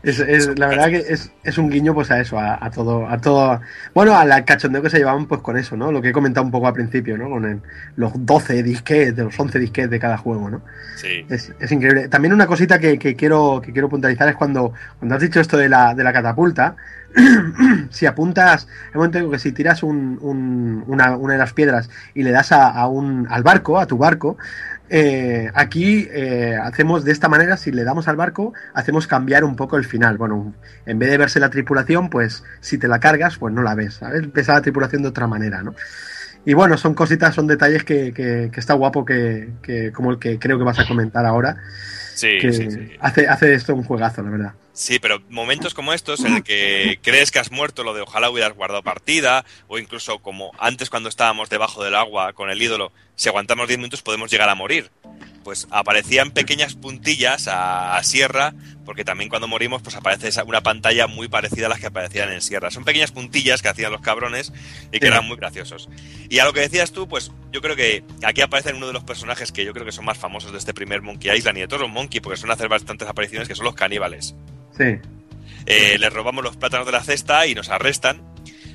[0.03, 3.07] Es, es- la verdad que es, es un guiño pues a eso, a, a todo,
[3.09, 3.59] a todo,
[3.95, 5.91] bueno, al cachondeo que se llevaban pues con eso, ¿no?
[5.91, 7.29] Lo que he comentado un poco al principio, ¿no?
[7.29, 7.61] Con el-
[7.95, 10.61] los 12 disquetes, de los 11 disquetes de cada juego, ¿no?
[10.95, 11.25] Sí.
[11.29, 12.07] Es, es increíble.
[12.09, 15.57] También una cosita que, que quiero, que quiero puntualizar es cuando, cuando has dicho esto
[15.57, 16.75] de la, de la catapulta,
[17.89, 22.23] si apuntas, hay momento en que si tiras un- un- una, de las piedras y
[22.23, 24.37] le das a, un, al barco, a tu barco,
[24.89, 29.55] eh, aquí eh, hacemos de esta manera, si le damos al barco, hacemos cambiar un
[29.55, 30.17] poco el final.
[30.17, 30.53] Bueno,
[30.85, 33.95] en vez de verse la tripulación, pues si te la cargas, pues no la ves,
[33.95, 34.31] ¿sabes?
[34.31, 35.73] Ves la tripulación de otra manera, ¿no?
[36.45, 40.19] Y bueno, son cositas, son detalles que, que- que está guapo, que, que- como el
[40.19, 41.57] que creo que vas a comentar ahora,
[42.15, 42.79] Sí, que sí, sí.
[42.99, 44.53] Hace, hace esto un juegazo, la verdad.
[44.73, 48.29] Sí, pero momentos como estos en el que crees que has muerto, lo de ojalá
[48.31, 52.91] hubieras guardado partida, o incluso como antes cuando estábamos debajo del agua con el ídolo,
[53.15, 54.89] si aguantamos 10 minutos podemos llegar a morir.
[55.47, 58.53] Pues aparecían pequeñas puntillas a, a Sierra,
[58.83, 62.33] porque también cuando morimos pues aparece esa- una pantalla muy parecida a las que aparecían
[62.33, 62.69] en Sierra.
[62.69, 64.51] Son pequeñas puntillas que hacían los cabrones
[64.91, 65.07] y que Sí.
[65.07, 65.87] eran muy graciosos.
[66.27, 68.93] Y a lo que decías tú, pues yo yo creo que aquí aparecen uno de
[68.93, 71.61] los personajes que yo creo que son más famosos de este primer Monkey Island y
[71.61, 74.35] de todos los Monkey, porque suelen hacer bastantes apariciones, que son los caníbales.
[74.77, 74.97] Sí.
[75.65, 78.21] Eh, les robamos los plátanos de la cesta y nos arrestan.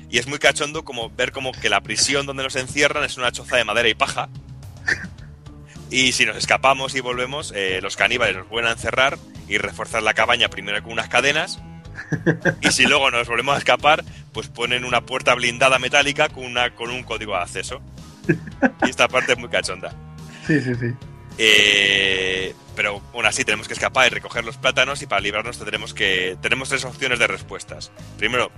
[0.09, 3.31] Y es muy cachondo como ver como que la prisión donde nos encierran es una
[3.31, 4.27] choza de madera y paja.
[5.93, 10.01] Y si nos escapamos y volvemos, eh, los caníbales nos vuelven a encerrar y reforzar
[10.01, 11.61] la cabaña primero con unas cadenas.
[12.61, 16.73] Y si luego nos volvemos a escapar, pues ponen una puerta blindada metálica con, una,
[16.73, 17.79] con un código de acceso.
[18.83, 19.93] Y esta parte es muy cachonda.
[20.47, 20.87] Sí, sí, sí.
[21.37, 25.93] Eh, pero aún así tenemos que escapar y recoger los plátanos y para librarnos tendremos
[25.93, 27.91] que tenemos tres opciones de respuestas.
[28.17, 28.51] Primero,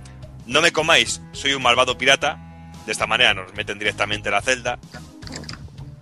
[0.46, 2.38] no me comáis, soy un malvado pirata.
[2.86, 4.78] De esta manera nos meten directamente en la celda.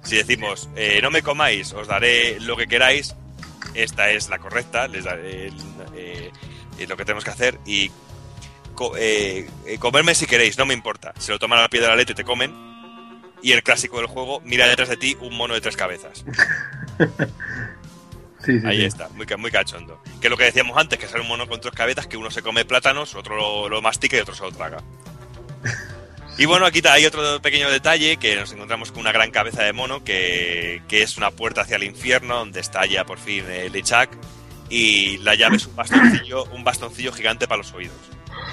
[0.05, 3.15] Si decimos, eh, no me comáis, os daré lo que queráis,
[3.75, 5.55] esta es la correcta, les daré el-
[5.97, 6.31] eh,
[6.79, 7.59] eh, lo que tenemos que hacer.
[7.67, 7.91] Y
[8.75, 11.13] co- eh, eh, comerme si queréis, no me importa.
[11.19, 12.53] Se lo toman al pie de la letra y te comen.
[13.43, 16.25] Y el clásico del juego, mira detrás de ti un mono de tres cabezas.
[18.45, 18.85] Sí, sí, Ahí sí.
[18.85, 20.03] está, muy, muy cachondo.
[20.21, 22.31] Que es lo que decíamos antes, que sale un mono con tres cabezas, que uno
[22.31, 24.83] se come plátanos, otro lo, lo mastica y otro se lo traga.
[26.37, 29.73] Y bueno, aquí hay otro pequeño detalle, que nos encontramos con una gran cabeza de
[29.73, 33.73] mono, que, que es una puerta hacia el infierno, donde está ya por fin el
[33.73, 34.11] Lechak,
[34.69, 37.97] y la llave es un bastoncillo, un bastoncillo gigante para los oídos,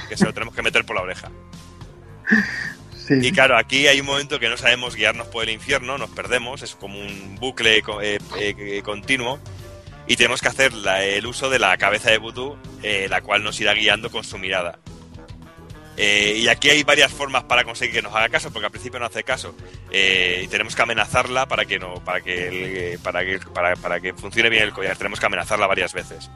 [0.09, 1.31] que se lo tenemos que meter por la oreja.
[3.07, 6.11] Sí, Y claro, aquí hay un momento que no sabemos guiarnos por el infierno, nos
[6.11, 9.39] perdemos, es como un bucle eh, eh, continuo
[10.05, 13.43] y tenemos que hacer la- el uso de la cabeza de vudú, eh, la cual
[13.43, 14.77] nos irá guiando con su mirada.
[15.97, 18.99] Eh, y aquí hay varias formas para conseguir que nos haga caso, porque al principio
[18.99, 19.53] no hace caso.
[19.91, 22.47] Eh, y tenemos que amenazarla para que no, para que,
[22.93, 24.95] el- para que, para, para que funcione bien el collar.
[24.97, 26.29] Tenemos que amenazarla varias veces.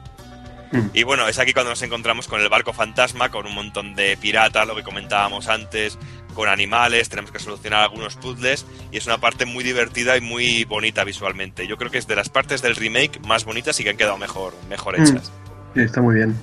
[0.72, 0.88] Mm.
[0.94, 4.16] Y bueno, es aquí cuando nos encontramos con el barco fantasma, con un montón de
[4.16, 5.96] piratas, lo que comentábamos antes,
[6.34, 10.64] con animales, tenemos que solucionar algunos puzzles y es una parte muy divertida y muy
[10.64, 11.66] bonita visualmente.
[11.66, 14.18] Yo creo que es de las partes del remake más bonitas y que han quedado
[14.18, 15.02] mejor, mejor Mm.
[15.04, 15.32] hechas.
[15.74, 16.36] Sí, está muy bien.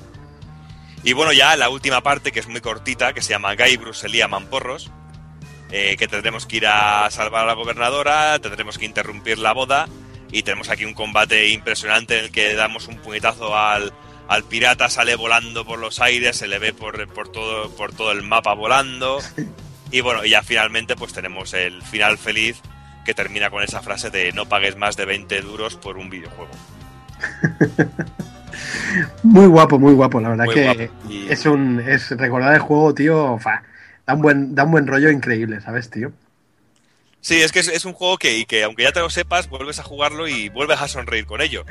[1.03, 4.29] Y bueno, ya la última parte, que es muy cortita, que se llama Guy Bruselía
[4.29, 4.89] Mamporros,
[5.69, 9.87] eh, que tendremos que ir a salvar a la gobernadora, tendremos que interrumpir la boda,
[10.31, 13.91] y tenemos aquí un combate impresionante en el que damos un puñetazo al,
[14.29, 18.13] al pirata, sale volando por los aires, se le ve por, por, todo, por todo
[18.13, 19.19] el mapa volando,
[19.91, 22.61] y bueno, y ya finalmente pues tenemos el final feliz
[23.03, 26.51] que termina con esa frase de no pagues más de 20 duros por un videojuego.
[29.23, 30.89] Muy guapo, muy guapo, la verdad Muy que.
[31.09, 33.63] Y- es un es recordar el juego, tío, fa,
[34.05, 36.11] da un buen da un buen rollo increíble, ¿sabes, tío?
[37.21, 39.47] Sí, es que es, es un juego que, y que aunque ya te lo sepas,
[39.49, 41.63] vuelves a jugarlo y vuelves a sonreír con ello.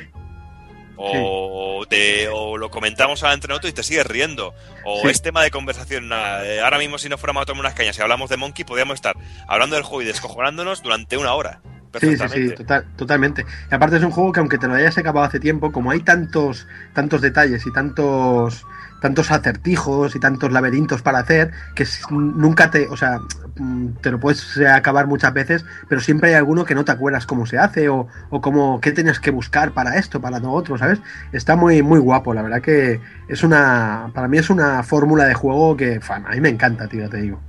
[0.97, 4.55] O, te, o lo comentamos ahora entre nosotros y te sigues riendo.
[4.85, 5.09] O Sí.
[5.09, 6.09] es tema de conversación.
[6.09, 8.65] nada, eh, Ahora mismo, si no fuéramos a tomar unas cañas y hablamos de Monkey,
[8.65, 9.17] podríamos estar
[9.49, 11.61] hablando del juego y descojonándonos durante una hora.
[12.01, 13.47] Sí, sí, sí, total- totalmente.
[13.71, 16.01] Y aparte es un juego que aunque te lo hayas acabado hace tiempo, como hay
[16.01, 18.65] tantos, tantos detalles y tantos,
[19.01, 23.19] tantos acertijos y tantos laberintos para hacer, que nunca te, o sea,
[23.57, 26.93] mm, te lo puedes eh, acabar muchas veces, pero siempre hay alguno que no te
[26.93, 30.53] acuerdas cómo se hace o, o cómo, qué tienes que buscar para esto, para lo
[30.53, 31.01] otro, ¿sabes?
[31.33, 35.35] Está muy, muy guapo, la verdad que es una, para mí es una fórmula de
[35.35, 37.41] juego que, fan, a mí me encanta, tío, te digo.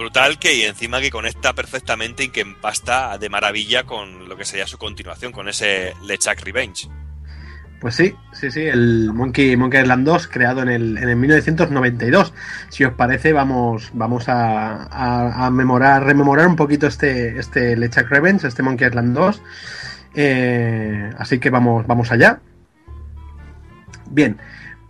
[0.00, 4.46] Brutal que y encima que conecta perfectamente y que empasta de maravilla con lo que
[4.46, 6.88] sería su continuación, con ese LeChuck Revenge.
[7.82, 12.32] Pues sí, sí, sí, el Monkey, Monkey Island 2 creado en el, en el 1992.
[12.70, 18.46] Si os parece, vamos, vamos a, a, a memorar, rememorar un poquito este, este Revenge,
[18.46, 19.42] este Monkey Island 2.
[20.14, 22.40] Eh, así que vamos, vamos allá.
[24.10, 24.38] Bien,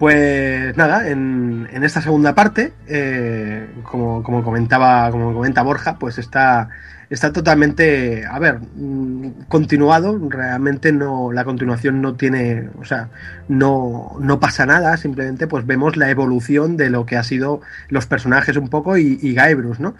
[0.00, 6.16] pues nada, en, en esta segunda parte, eh, como, como comentaba, como comenta Borja, pues
[6.16, 6.70] está,
[7.10, 10.18] está totalmente, a ver, mm, continuado.
[10.30, 13.10] Realmente no, la continuación no tiene, o sea,
[13.48, 14.96] no, no pasa nada.
[14.96, 17.60] Simplemente, pues vemos la evolución de lo que ha sido
[17.90, 19.36] los personajes un poco y, y
[19.80, 19.96] ¿no?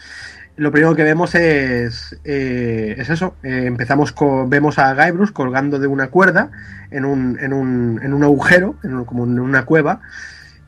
[0.61, 3.35] Lo primero que vemos es, eh, es eso.
[3.43, 6.51] eh, empezamos con, vemos a Guybrush colgando de una cuerda
[6.91, 10.03] en un, en un, en un agujero, en un- como en una cueva,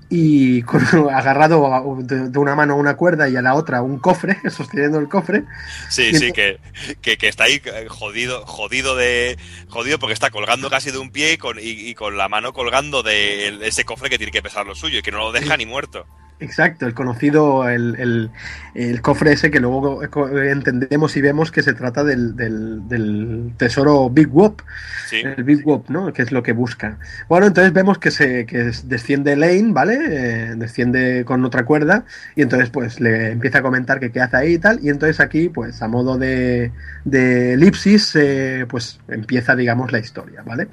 [0.08, 0.80] y con,
[1.12, 4.38] agarrado a- de, de una mano a una cuerda y a la otra un cofre,
[4.50, 5.44] sosteniendo el cofre.
[5.90, 6.58] Sí, Y sí, que,
[7.02, 9.36] que, que está ahí eh, jodido, jodido de.
[9.68, 12.54] jodido porque está colgando casi de un pie y con, y, y con la mano
[12.54, 15.54] colgando de ese cofre que tiene que pesar lo suyo y que no lo deja
[15.58, 16.06] ni muerto.
[16.42, 18.30] Exacto, el conocido, el, el,
[18.74, 24.10] el cofre ese que luego entendemos y vemos que se trata del, del, del tesoro
[24.10, 24.62] Big Whoop,
[25.08, 25.16] Sí.
[25.24, 26.12] el Big Whoop, ¿no?
[26.12, 26.98] Que es lo que busca.
[27.28, 29.98] Bueno, entonces vemos que se que es- desciende Lane, ¿vale?
[30.08, 32.04] Eh, desciende con otra cuerda
[32.34, 35.20] y entonces pues le empieza a comentar que qué hace ahí y tal y entonces
[35.20, 36.72] aquí pues a modo de,
[37.04, 40.68] de elipsis eh, pues empieza digamos la historia, ¿vale?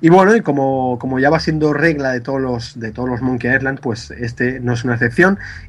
[0.00, 3.20] Y bueno, y como, como ya va siendo regla de todos los de todos los
[3.22, 4.96] Monkey Island, pues este no es una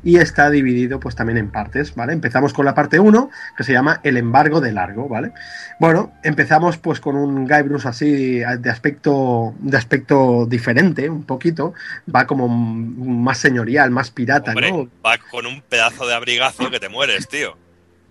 [0.04, 2.14] y está dividido pues también en partes, ¿vale?
[2.14, 5.32] Empezamos con la parte 1, que se llama El embargo de largo, ¿vale?
[5.80, 11.74] Bueno, empezamos pues con un Guybrush así de aspecto de aspecto diferente, un poquito,
[12.14, 14.88] va como más señorial, más pirata, Hombre, ¿no?
[15.06, 17.58] va con un pedazo de abrigazo que te mueres, tío.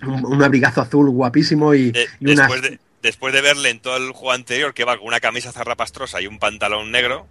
[0.02, 3.80] Un, un abrigazo azul guapísimo y, De- y una después, de, después de verle en
[3.80, 7.26] todo el juego anterior que va con una camisa zarrapastrosa y un pantalón negro,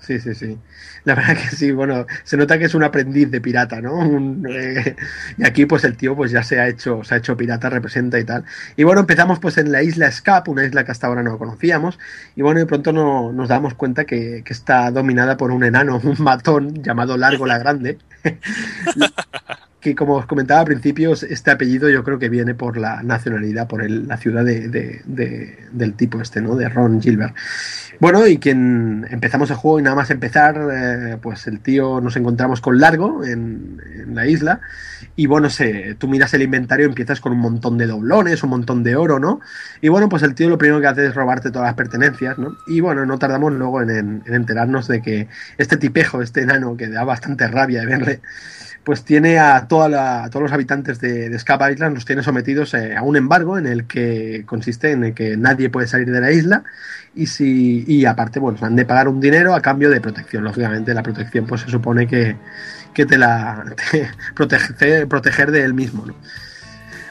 [0.00, 0.56] Sí, sí, sí.
[1.04, 3.94] La verdad que sí, bueno, se nota que es un aprendiz de pirata, ¿no?
[3.94, 4.96] Un, eh,
[5.36, 8.18] y aquí pues el tío pues ya se ha hecho, se ha hecho pirata, representa
[8.18, 8.44] y tal.
[8.76, 11.98] Y bueno, empezamos pues en la isla Escape, una isla que hasta ahora no conocíamos,
[12.36, 16.00] y bueno, de pronto no, nos damos cuenta que, que está dominada por un enano,
[16.04, 17.98] un matón llamado Largo la Grande.
[19.80, 23.68] que como os comentaba al principio, este apellido yo creo que viene por la nacionalidad,
[23.68, 26.56] por el- la ciudad de, de- de- del tipo este, ¿no?
[26.56, 27.34] De Ron Gilbert.
[28.00, 32.16] Bueno, y quien empezamos el juego y nada más empezar, eh, pues el tío nos
[32.16, 33.80] encontramos con Largo en,
[34.14, 34.60] la isla.
[35.16, 38.50] Y bueno, se, tú miras el inventario y empiezas con un montón de doblones, un
[38.50, 39.40] montón de oro, ¿no?
[39.80, 42.56] Y bueno, pues el tío lo primero que hace es robarte todas las pertenencias, ¿no?
[42.66, 45.28] Y bueno, no tardamos luego en enterarnos de que
[45.58, 48.20] este tipejo, este enano, que da bastante rabia de verle,
[48.88, 52.22] pues tiene a, toda la- a todos los habitantes de, de Scapa Island, los tiene
[52.22, 56.10] sometidos eh, a un embargo en el que consiste en el que nadie puede salir
[56.10, 56.62] de la isla
[57.14, 60.94] y si y aparte bueno han de pagar un dinero a cambio de protección lógicamente
[60.94, 62.36] la protección pues se supone que,
[62.94, 63.62] que te la
[63.92, 66.14] te protege, proteger de él mismo ¿no?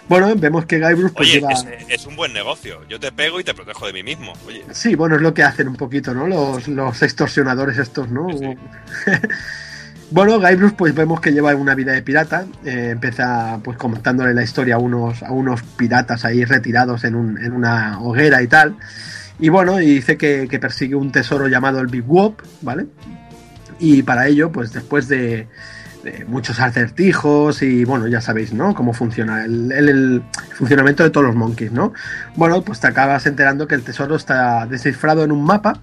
[0.10, 2.88] bueno vemos que Guybrush pues oye, lleva es, es un buen negocio.
[2.90, 4.34] Yo te pego y te protejo de mí mismo.
[4.48, 6.26] Oye, Sí, bueno, es lo que hacen un poquito, ¿no?
[6.26, 8.26] Los, los extorsionadores estos, ¿no?
[10.12, 12.46] bueno, Guybrush pues vemos que lleva una vida de pirata.
[12.64, 17.38] eh, empieza pues contándole la historia a unos, a unos piratas ahí retirados en, un-
[17.44, 18.76] en una hoguera y tal.
[19.40, 22.88] Y bueno, y dice que, persigue un tesoro llamado el Big Whoop, ¿vale?
[23.80, 25.48] Y para ello, pues después de,
[26.28, 28.74] muchos acertijos y bueno, ya sabéis, ¿no?
[28.74, 30.24] Cómo funciona el- el
[30.56, 31.92] funcionamiento de todos los monkeys, ¿no?
[32.38, 35.82] Bueno, pues te acabas enterando que el tesoro está descifrado en un mapa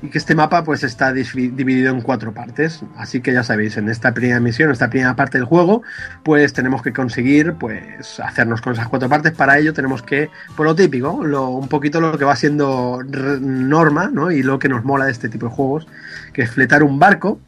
[0.00, 2.80] y que este mapa pues está dividido en cuatro partes.
[2.96, 5.82] Así que ya sabéis, en esta primera misión, esta primera parte del juego,
[6.22, 9.32] pues tenemos que conseguir pues hacernos con esas cuatro partes.
[9.32, 13.00] Para ello tenemos que, por lo típico, lo, un poquito lo que va siendo
[13.40, 14.30] norma, ¿no?
[14.30, 15.86] Y lo que nos mola de este tipo de juegos,
[16.32, 17.40] que es fletar un barco.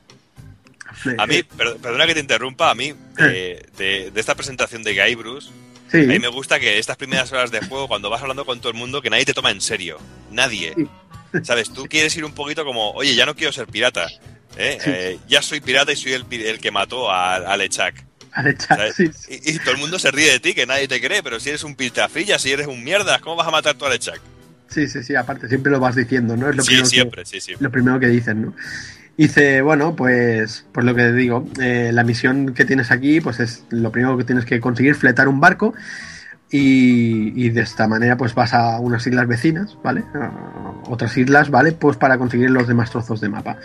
[1.19, 4.93] A mí, per- perdona que te interrumpa, a mí, de, de- de esta presentación de
[4.93, 5.51] Guybrush,
[5.91, 6.05] Sí.
[6.05, 8.71] a mí me gusta que estas primeras horas de juego, cuando vas hablando con todo
[8.71, 9.99] el mundo, que nadie te toma en serio.
[10.31, 10.73] Nadie.
[11.43, 11.73] ¿Sabes?
[11.73, 14.07] Tú quieres ir un poquito como, oye, ya no quiero ser pirata.
[14.57, 14.79] ¿eh?
[14.85, 18.05] Eh, ya soy pirata y soy el, el que mató a, a Lechak.
[19.29, 21.49] Y, y todo el mundo se ríe de ti, que nadie te cree, pero si
[21.49, 24.21] eres un piltrafilla, si eres un mierda, ¿cómo vas a matar tú a Lechak?
[24.69, 26.49] sí, sí, sí, aparte siempre lo vas diciendo, ¿no?
[26.49, 27.55] Es lo Sí, primero que- siempre, sí, sí.
[27.59, 28.55] lo primero que dicen, ¿no?
[29.17, 33.65] Dice, bueno, pues, pues lo que digo, eh, la misión que tienes aquí, pues es
[33.71, 35.75] lo primero que tienes que conseguir, fletar un barco
[36.51, 40.05] y, de esta manera pues vas a unas islas vecinas, ¿vale?
[40.89, 41.73] Otras islas, ¿vale?
[41.73, 43.57] Pues para conseguir los demás trozos de mapa.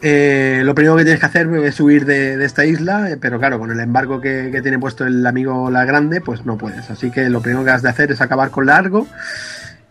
[0.00, 3.58] Eh, lo primero que tienes que hacer es huir de, esta isla, eh, pero claro,
[3.58, 6.88] con el embargo que, tiene puesto el amigo La Grande, pues no puedes.
[6.88, 9.08] Así que lo primero que has de hacer es acabar con Largo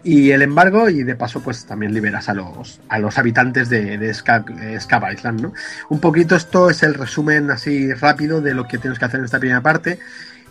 [0.04, 3.98] y el embargo y de paso pues también liberas a los a los habitantes de,
[3.98, 5.54] de Scap, eh, Scap Island ¿no?
[5.90, 9.26] un poquito esto es el resumen así rápido de lo que tienes que hacer en
[9.26, 10.00] esta primera parte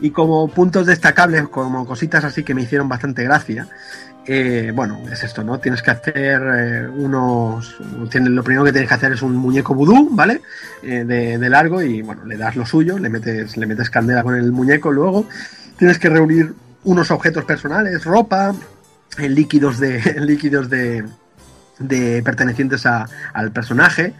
[0.00, 3.66] y como puntos destacables como cositas así que me hicieron bastante gracia
[4.26, 7.76] eh, bueno es esto no tienes que hacer eh, unos
[8.10, 10.42] tienes, lo primero que tienes que hacer es un muñeco vudú vale
[10.82, 14.34] Eh, de, largo y bueno le das lo suyo le metes le metes candela con
[14.34, 14.90] el muñeco.
[14.92, 15.26] Luego
[15.78, 16.54] tienes que reunir
[16.84, 18.54] unos objetos personales ropa
[19.18, 21.04] líquidos de líquidos de,
[21.78, 24.12] de pertenecientes a- al personaje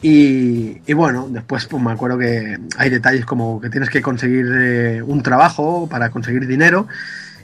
[0.00, 4.46] y, y bueno después pues me acuerdo que hay detalles como que tienes que conseguir
[4.54, 6.86] eh, un trabajo para conseguir dinero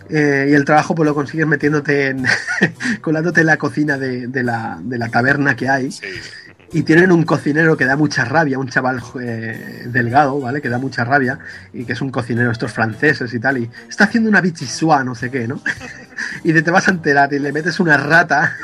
[0.08, 2.24] eh, y el trabajo pues lo consigues metiéndote en
[3.00, 5.90] colándote en la cocina de, de la, de la taberna que hay
[6.74, 10.60] y tienen un cocinero que da mucha rabia, un chaval eh, delgado, ¿vale?
[10.60, 11.38] Que da mucha rabia
[11.72, 15.14] y que es un cocinero estos franceses y tal y está haciendo una bichisua, no
[15.14, 15.60] sé qué, ¿no?
[16.44, 18.56] y de te vas a enterar y le metes una rata.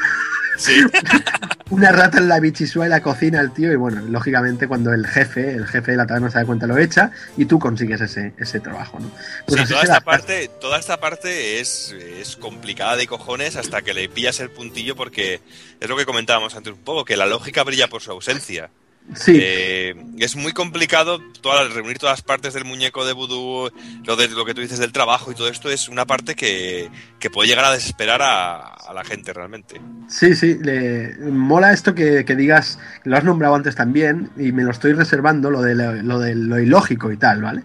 [0.57, 0.73] Sí.
[1.71, 5.67] una rata en la bichisuela cocina el tío y bueno, lógicamente cuando el jefe, el
[5.67, 8.99] jefe de la taberna se da cuenta lo echa y tú consigues ese, ese trabajo,
[9.01, 9.11] ¿no?
[9.47, 13.83] Pues Sí, toda esta la- parte, toda esta parte es, es complicada de cojones hasta
[13.83, 15.41] que le pillas el puntillo porque
[15.81, 18.71] es lo que comentábamos antes un poco, que la lógica brilla por su ausencia.
[19.15, 19.33] Sí.
[19.41, 23.69] Eh, es muy complicado todas- reunir todas las partes del muñeco de vudú,
[24.05, 26.89] lo de lo que tú dices del trabajo y todo esto es una parte que,
[27.19, 29.81] que puede llegar a desesperar a, a la gente realmente.
[30.09, 34.63] Sí, sí, le mola esto que, que digas, lo has nombrado antes también, y me
[34.63, 37.63] lo estoy reservando, lo de lo, lo de lo ilógico y tal, ¿vale?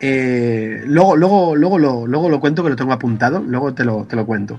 [0.00, 4.04] Eh, luego, luego, luego, lo, luego lo cuento que lo tengo apuntado, luego te lo,
[4.04, 4.58] te lo cuento.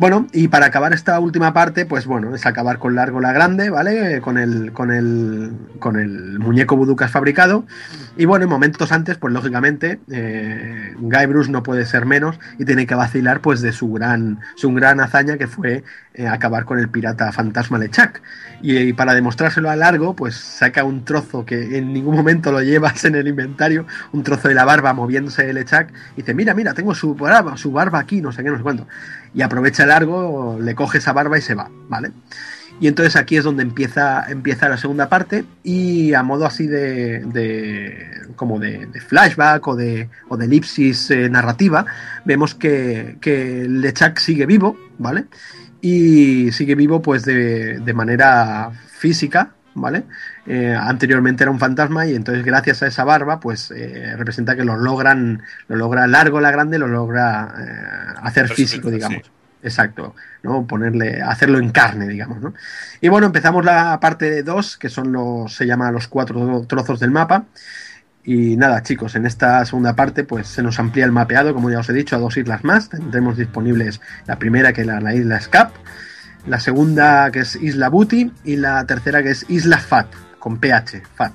[0.00, 3.68] Bueno, y para acabar esta última parte, pues bueno, es acabar con largo la grande,
[3.68, 4.22] ¿vale?
[4.22, 7.66] Con el, con el, con el muñeco vudú que has fabricado.
[8.16, 12.64] Y bueno, en momentos antes, pues lógicamente, eh, Guy Bruce no puede ser menos y
[12.64, 16.78] tiene que vacilar pues de su gran, su gran hazaña que fue eh, acabar con
[16.78, 18.22] el pirata fantasma Lechak.
[18.62, 23.04] Y, para demostrárselo a largo, pues saca un trozo que en ningún momento lo llevas
[23.04, 26.74] en el inventario, un trozo de la barba moviéndose de Lechak, y dice, mira, mira,
[26.74, 28.86] tengo su barba, su barba aquí, no sé qué, no sé cuánto.
[29.34, 32.12] Y aprovecha el largo, le coge esa barba y se va, ¿vale?
[32.80, 37.22] Y entonces aquí es donde empieza, empieza la segunda parte y a modo así de,
[38.36, 41.84] como de, de flashback o de, o de elipsis eh, narrativa,
[42.24, 45.26] vemos que, que Lechak sigue vivo, ¿vale?
[45.82, 50.04] Y sigue vivo pues de, de manera física, ¿vale?
[50.52, 54.64] Eh, anteriormente era un fantasma y entonces gracias a esa barba pues eh, representa que
[54.64, 59.30] lo logran, lo logra largo la grande, lo logra eh, hacer físico, digamos.
[59.62, 60.66] Exacto, ¿no?
[60.66, 62.52] Ponerle, hacerlo en carne, digamos, ¿no?
[63.00, 67.12] Y bueno, empezamos la parte 2, que son los, se llama los cuatro trozos del
[67.12, 67.44] mapa.
[68.24, 71.78] Y nada, chicos, en esta segunda parte, pues se nos amplía el mapeado, como ya
[71.78, 72.88] os he dicho, a dos islas más.
[72.88, 75.70] Tendremos disponibles la primera, que es la, la isla Scap,
[76.48, 80.08] la segunda, que es Isla Booty, y la tercera, que es Isla Fat,
[80.40, 81.34] con PH, Fat.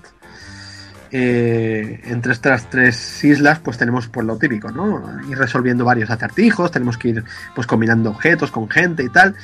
[1.12, 5.02] Eh, entre estas tres islas pues tenemos pues lo típico, ¿no?
[5.30, 7.24] Ir resolviendo varios acertijos, tenemos que ir
[7.54, 9.36] pues combinando objetos con gente y tal.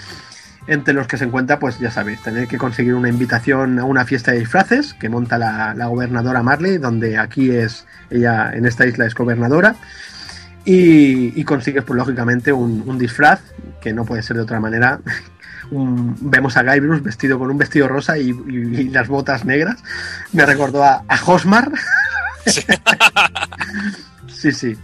[0.67, 4.05] Entre los que se encuentra, pues ya sabéis, tener que conseguir una invitación a una
[4.05, 8.85] fiesta de disfraces que monta la, la gobernadora Marley, donde aquí es, ella en esta
[8.85, 9.75] isla es gobernadora.
[10.63, 13.41] Y, consigues, pues lógicamente, un disfraz,
[13.81, 14.99] que no puede ser de otra manera.
[15.71, 18.33] Un- vemos a Guy Bruce vestido con un vestido rosa y, y-
[18.81, 19.83] y las botas negras.
[20.33, 21.71] Me recordó a, a Hosmar.
[24.27, 24.77] sí, sí.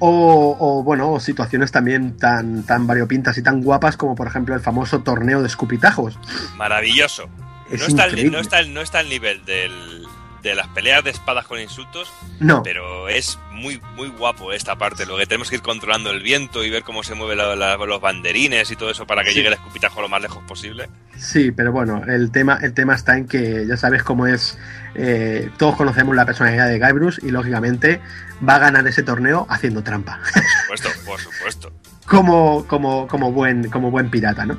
[0.00, 4.60] O, o, bueno, situaciones también tan, tan variopintas y tan guapas como por ejemplo el
[4.60, 6.18] famoso torneo de escupitajos.
[6.56, 7.28] Maravilloso.
[7.70, 10.04] Es no, está al, no, está no está al nivel del-
[10.44, 12.62] de las peleas de espadas con insultos, No.
[12.62, 16.62] pero es muy muy guapo esta parte, lo que tenemos que ir controlando el viento
[16.64, 19.36] y ver cómo se mueven la- la- los banderines y todo eso para que Sí.
[19.36, 20.88] llegue el escupitajo lo más lejos posible.
[21.16, 24.56] Sí, pero bueno, el tema, el tema está en que ya sabes cómo es.
[24.96, 28.00] eh, todos conocemos la personalidad de Guy Bruce y lógicamente
[28.48, 30.20] va a ganar ese torneo haciendo trampa.
[30.68, 31.72] Por supuesto, por supuesto.
[32.06, 34.56] como, como, como, buen, como buen pirata, ¿no?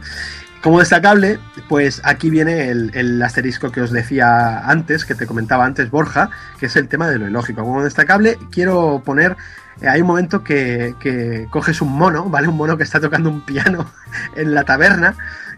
[0.66, 1.38] Como destacable,
[1.70, 6.66] pues aquí viene el, asterisco que os decía antes, que te comentaba antes Borja, que
[6.66, 7.62] es el tema de lo ilógico.
[7.62, 9.38] Como destacable, quiero poner,
[9.80, 12.48] eh, hay un momento que, que coges un mono, ¿vale?
[12.48, 13.92] Un mono que está tocando un piano
[14.36, 15.16] en la taberna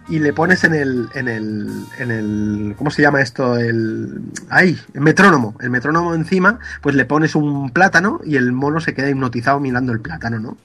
[0.10, 3.56] y le pones en el, en el, en el, ¿cómo se llama esto?
[3.56, 8.82] El, ay, el metrónomo, el metrónomo encima, pues le pones un plátano y el mono
[8.82, 10.58] se queda hipnotizado mirando el plátano, ¿no?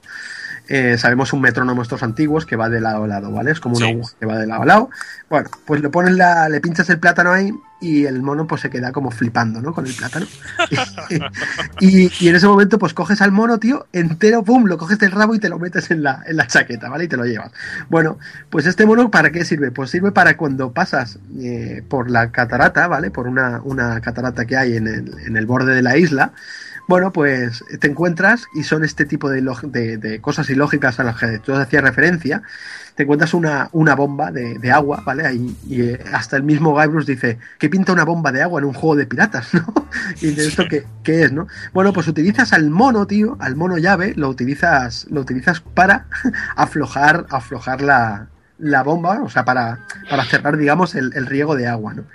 [0.69, 3.51] Eh, sabemos un metrónomo estos antiguos que va de lado a lado, ¿vale?
[3.51, 3.91] Es como una Sí.
[3.91, 4.89] aguja que va de lado a lado.
[5.29, 8.69] Bueno, pues le pones la, le pinchas el plátano ahí y el mono pues se
[8.69, 9.73] queda como flipando, ¿no?
[9.73, 10.25] Con el plátano.
[11.79, 15.11] y, y en ese momento pues coges al mono, tío, entero, pum, lo coges del
[15.11, 17.05] rabo y te lo metes en la, en la chaqueta, ¿vale?
[17.05, 17.51] Y te lo llevas.
[17.89, 18.17] Bueno,
[18.49, 19.71] pues este mono, ¿para qué sirve?
[19.71, 23.11] Pues sirve para cuando pasas eh, por la catarata, ¿vale?
[23.11, 26.31] Por una, una catarata que hay en el, en el borde de la isla.
[26.87, 29.41] Bueno, pues te encuentras, y son este tipo de,
[29.97, 32.41] de, cosas ilógicas a las que tú hacías referencia,
[32.95, 35.33] te encuentras una, una bomba de, agua, ¿vale?
[35.67, 38.65] Y eh, hasta el mismo Guy Bruce dice, ¿qué pinta una bomba de agua en
[38.65, 39.65] un juego de piratas, no?
[40.21, 41.47] Y de esto, ¿qué, qué es, no?
[41.73, 46.07] Bueno, pues utilizas al mono, tío, al mono llave, lo utilizas, lo utilizas para
[46.55, 48.27] aflojar, aflojar la,
[48.63, 49.79] la bomba, o sea, para,
[50.09, 52.05] para cerrar, digamos, el, el riego de agua, ¿no?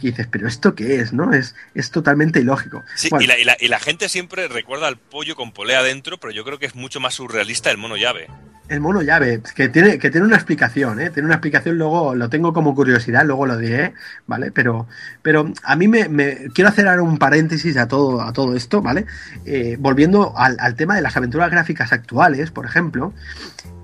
[0.00, 1.32] Que dices, pero ¿esto qué es, no?
[1.32, 2.84] Es, es totalmente ilógico.
[2.94, 5.80] Sí, Bueno, y, la, y, la, y la gente siempre recuerda al pollo con polea
[5.80, 8.28] adentro, pero yo creo que es mucho más surrealista el mono llave.
[8.68, 11.08] El mono llave, que tiene, que tiene una explicación, ¿eh?
[11.08, 13.94] Tiene una explicación, luego lo tengo como curiosidad, luego lo diré,
[14.26, 14.52] ¿vale?
[14.52, 14.86] Pero,
[15.22, 18.82] pero a mí me, me- quiero hacer ahora un paréntesis a todo, a todo esto,
[18.82, 19.06] ¿vale?
[19.46, 23.14] Eh, volviendo al, al tema de las aventuras gráficas actuales, por ejemplo,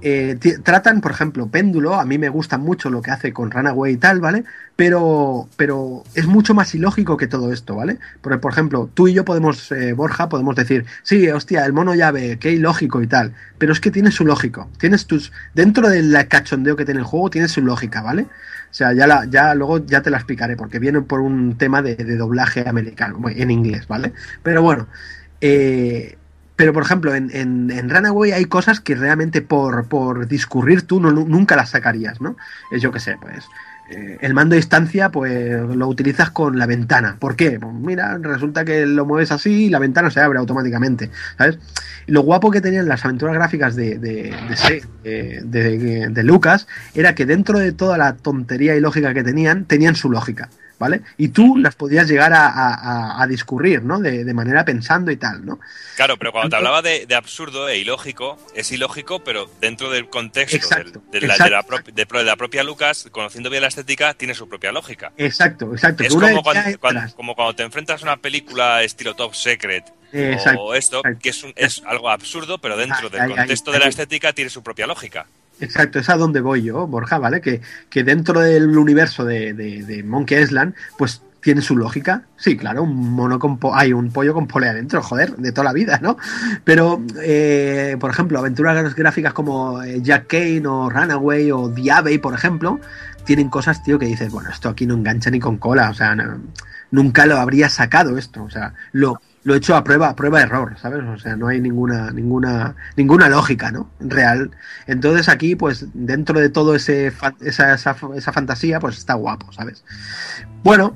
[0.06, 3.94] eh, tratan, por ejemplo, Péndulo, a mí me gusta mucho lo que hace con Runaway
[3.94, 4.44] y tal, ¿vale?
[4.76, 7.98] Pero, pero es mucho más ilógico que todo esto, ¿vale?
[8.20, 11.94] Porque, por ejemplo, tú y yo podemos, eh, Borja, podemos decir, sí, hostia, el mono
[11.94, 16.14] llave, qué ilógico y tal, pero es que tiene su lógico, tienes tus, dentro del
[16.28, 18.24] cachondeo que tiene el juego, tiene su lógica, ¿vale?
[18.70, 21.80] O sea, ya, la, ya luego ya te la explicaré, porque viene por un tema
[21.80, 24.12] de, de doblaje americano, en inglés, ¿vale?
[24.42, 24.86] Pero bueno,
[25.40, 26.18] eh,
[26.56, 31.00] pero por ejemplo, en, en, en Runaway hay cosas que realmente por, por discurrir tú
[31.00, 32.36] no, nunca las sacarías, ¿no?
[32.70, 33.44] Es yo que sé, pues.
[33.90, 37.16] eh, el mando a distancia, pues lo utilizas con la ventana.
[37.18, 37.58] ¿Por qué?
[37.60, 41.58] Pues mira, resulta que lo mueves así y la ventana se abre automáticamente, ¿sabes?
[42.06, 46.66] Lo guapo que tenían las aventuras gráficas de, de, de, eh, de- de- de Lucas
[46.94, 50.48] era que dentro de toda la tontería y lógica que tenían, tenían su lógica,
[50.84, 51.00] ¿vale?
[51.16, 53.98] Y tú las podías llegar a, a- a- a discurrir, ¿no?
[54.00, 55.58] De, de manera pensando y tal, ¿no?
[55.96, 60.08] Claro, pero cuando te hablaba de, de absurdo e ilógico, es ilógico, pero dentro del
[60.10, 64.46] contexto Exacto, del- de, la, pro- de propia Lucas, conociendo bien la estética, tiene su
[64.48, 65.12] propia lógica.
[65.16, 66.02] Exacto, exacto.
[66.04, 69.84] Es como cuando, cuando- entras- como cuando te enfrentas a una película estilo Top Secret
[70.12, 73.84] Exacto, o esto, que es, un- es algo absurdo, pero dentro del contexto de la
[73.88, 75.26] estética tiene su propia lógica.
[75.60, 77.40] Exacto, es a donde voy yo, Borja, ¿vale?
[77.40, 82.22] Que, que dentro del universo de, Monkey Island, pues tiene su lógica.
[82.36, 85.64] Sí, claro, un mono con po- hay un pollo con polea adentro, joder, de toda
[85.66, 86.16] la vida, ¿no?
[86.64, 92.34] Pero, eh, por ejemplo, aventuras gráficas como eh, Jack Kane o Runaway o Diabey, por
[92.34, 92.80] ejemplo,
[93.24, 96.16] tienen cosas, tío, que dices, bueno, esto aquí no engancha ni con cola, o sea,
[96.90, 100.40] nunca lo habría sacado esto, o sea, lo, lo he hecho a prueba, a prueba
[100.40, 101.04] error, ¿sabes?
[101.04, 103.90] O sea, no hay ninguna, ninguna, ninguna lógica, ¿no?
[104.00, 104.50] Real.
[104.86, 109.84] Entonces aquí, pues, dentro de todo ese esa, esa, esa fantasía, pues está guapo, ¿sabes?
[110.62, 110.94] Bueno,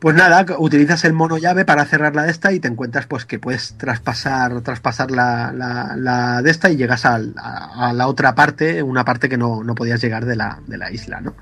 [0.00, 3.26] pues nada, utilizas el mono llave para cerrar la de esta y te encuentras pues
[3.26, 8.34] que puedes traspasar, traspasar la, la, la de esta y llegas a, a la otra
[8.34, 11.36] parte, una parte que no, no podías llegar de la, de la isla, ¿no?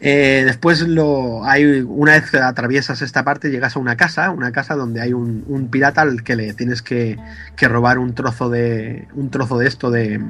[0.00, 4.52] Eh, después lo hay una vez que atraviesas esta parte llegas a una casa una
[4.52, 7.18] casa donde hay un, pirata al que le tienes que,
[7.56, 10.20] que robar un trozo de un trozo de esto de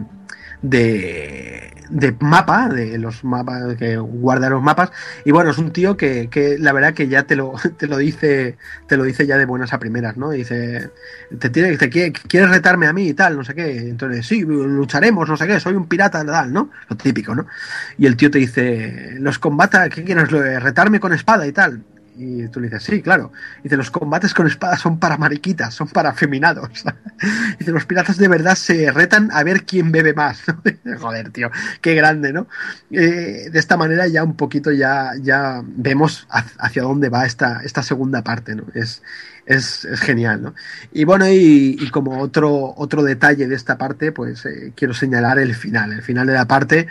[0.62, 4.90] de, de mapa de los mapas que guarda los mapas
[5.24, 7.96] y bueno es un tío que, que la verdad que ya te lo te lo
[7.96, 8.56] dice
[8.86, 10.90] te lo dice ya de buenas a primeras no dice
[11.38, 14.42] te tiene te quiere, quieres retarme a mí y tal no sé qué entonces sí
[14.42, 17.46] lucharemos no sé qué soy un pirata tal no lo típico no
[17.98, 20.30] y el tío te dice, los combates, ¿qué quieres?
[20.30, 21.82] ¿Lo de ¿Retarme con espada y tal?
[22.18, 23.30] Y tú le dices, sí, claro.
[23.60, 26.70] Y dice, los combates con espada son para mariquitas, son para afeminados.
[27.54, 30.42] Y dice, los piratas de verdad se retan a ver quién bebe más.
[31.00, 32.46] Joder, tío, qué grande, ¿no?
[32.90, 37.62] Eh, de esta manera ya un poquito ya, ya vemos ha- hacia dónde va esta,
[37.64, 38.64] esta segunda parte, ¿no?
[38.74, 39.02] Es,
[39.46, 40.54] es, es genial, ¿no?
[40.92, 45.38] Y bueno, y, y como otro, otro detalle de esta parte, pues eh, quiero señalar
[45.38, 46.86] el final, el final de la parte,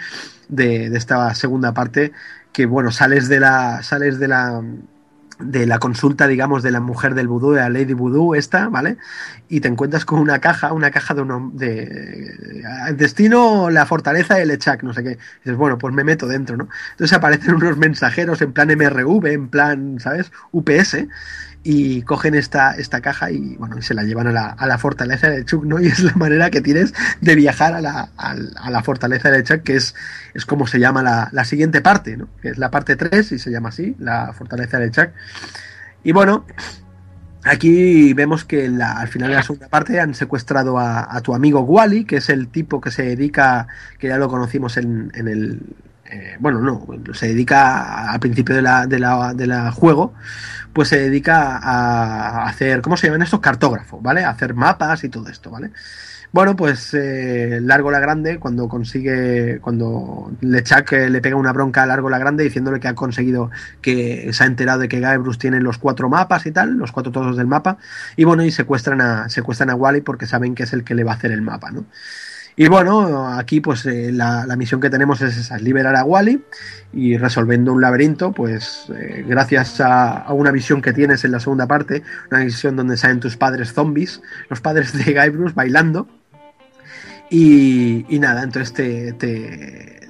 [0.47, 2.11] de, de esta segunda parte,
[2.51, 4.61] que bueno, sales de la, sales de la,
[5.39, 8.97] de la consulta, digamos, de la mujer del vudú, de la Lady Voodoo esta, ¿vale?
[9.49, 14.35] Y te encuentras con una caja, una caja de, uno, de eh, destino, la fortaleza
[14.35, 15.11] de Lechak, no sé qué.
[15.11, 16.69] Y dices, bueno, pues me meto dentro, ¿no?
[16.91, 20.31] Entonces aparecen unos mensajeros en plan MRV, en plan, ¿sabes?
[20.51, 21.05] UPS,
[21.67, 25.31] y cogen esta, esta caja y bueno, se la llevan a la, a la fortaleza
[25.31, 25.79] de Chuck, ¿no?
[25.81, 29.63] Y es la manera que tienes de viajar a la, a, la fortaleza de Chuck,
[29.63, 29.95] que es,
[30.35, 32.27] es como se llama la, la siguiente parte, ¿no?
[32.39, 35.09] Que es la parte 3 y se llama así, la fortaleza de Chuck.
[36.03, 36.45] Y bueno,
[37.43, 41.61] aquí vemos que al final de la segunda parte han secuestrado a, a tu amigo
[41.61, 43.67] Wally, que es el tipo que se dedica,
[43.97, 45.61] que ya lo conocimos en, en el...
[46.05, 50.13] eh, bueno, no, se dedica al principio de la, juego,
[50.73, 53.39] pues se dedica a hacer, ¿cómo se llaman estos?
[53.39, 54.23] Cartógrafos, ¿vale?
[54.23, 55.71] A hacer mapas y todo esto, ¿vale?
[56.31, 61.85] Bueno, pues eh, Largo la Grande, cuando consigue, cuando Lechak le pega una bronca a
[61.85, 63.51] Largo la Grande diciéndole que ha conseguido,
[63.81, 67.13] que se ha enterado de que Guybrush tiene los cuatro mapas y tal, los cuatro
[67.13, 67.77] todos del mapa,
[68.17, 71.05] y bueno, y secuestran a, secuestran a Wally porque saben que es el que le
[71.05, 71.85] va a hacer el mapa, ¿no?
[72.57, 76.05] Y bueno, aquí pues eh, la, la misión que tenemos es esa, es liberar a
[76.05, 76.41] Wally
[76.93, 81.41] y resolviendo un laberinto, pues eh, gracias a, a una visión que tienes en la
[81.41, 82.01] segunda parte,
[82.31, 86.07] una visión donde salen tus padres zombies, los padres de Guybrush bailando.
[87.29, 90.07] Y, y nada, entonces te, te-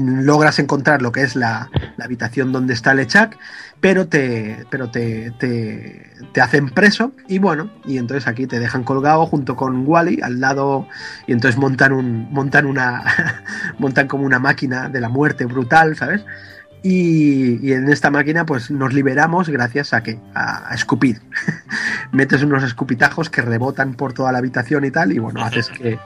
[0.00, 3.36] logras encontrar lo que es la, la habitación donde está Lechak,
[3.80, 8.84] pero te, pero te, te, te hacen preso y bueno, y entonces aquí te dejan
[8.84, 10.88] colgado junto con Wally al lado
[11.26, 13.04] y entonces montan un montan una
[13.78, 16.24] montan como una máquina de la muerte brutal, ¿sabes?
[16.82, 21.20] Y, y en esta máquina pues nos liberamos gracias a que a, a escupir.
[22.12, 25.98] Metes unos escupitajos que rebotan por toda la habitación y tal y bueno, haces que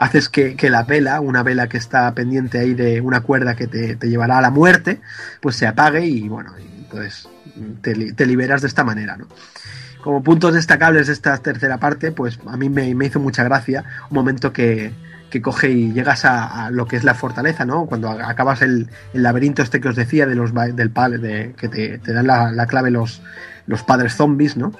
[0.00, 3.66] haces que, que la vela, una vela que está pendiente ahí de una cuerda que
[3.66, 4.98] te, te llevará a la muerte,
[5.42, 6.54] pues se apague y bueno,
[6.90, 7.28] entonces
[7.82, 9.26] te, li- te liberas de esta manera, ¿no?
[10.02, 14.14] Como puntos destacables de esta tercera parte, pues a mí me, hizo mucha gracia un
[14.14, 14.92] momento que,
[15.30, 17.84] que coge y llegas a, lo que es la fortaleza, ¿no?
[17.86, 21.98] Cuando acabas el, laberinto este que os decía de los del padre, de, que te,
[22.12, 23.20] dan la, la clave los,
[23.66, 24.72] los padres zombies, ¿no?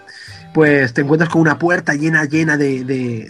[0.54, 3.28] Pues te encuentras con una puerta llena, llena de-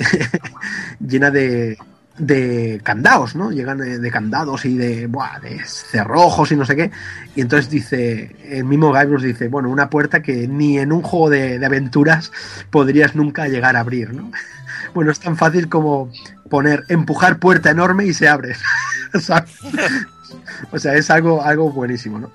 [1.01, 1.77] llena de.
[2.21, 3.51] De candados, ¿no?
[3.51, 5.07] Llegan de, candados y de.
[5.07, 6.91] Buah, de cerrojos y no sé qué.
[7.35, 8.37] Y entonces dice.
[8.45, 12.31] El mismo Guybrush dice, bueno, una puerta que ni en un juego de, de aventuras
[12.71, 14.31] podrías nunca llegar a abrir, ¿no?
[14.93, 16.11] Bueno, es tan fácil como
[16.49, 18.57] poner empujar puerta enorme y se abre.
[20.73, 22.31] o sea, es algo, algo buenísimo, ¿no?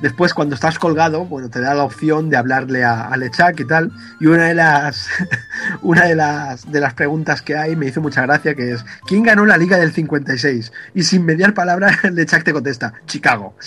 [0.00, 3.64] Después, cuando estás colgado, bueno, te da la opción de hablarle a, a Lechak y
[3.64, 3.90] tal.
[4.20, 5.08] Y una de las
[5.82, 9.22] una de las de las preguntas que hay me hizo mucha gracia, que es ¿quién
[9.22, 10.72] ganó la liga del 56?
[10.94, 13.54] Y sin mediar palabra, Lechak te contesta, Chicago.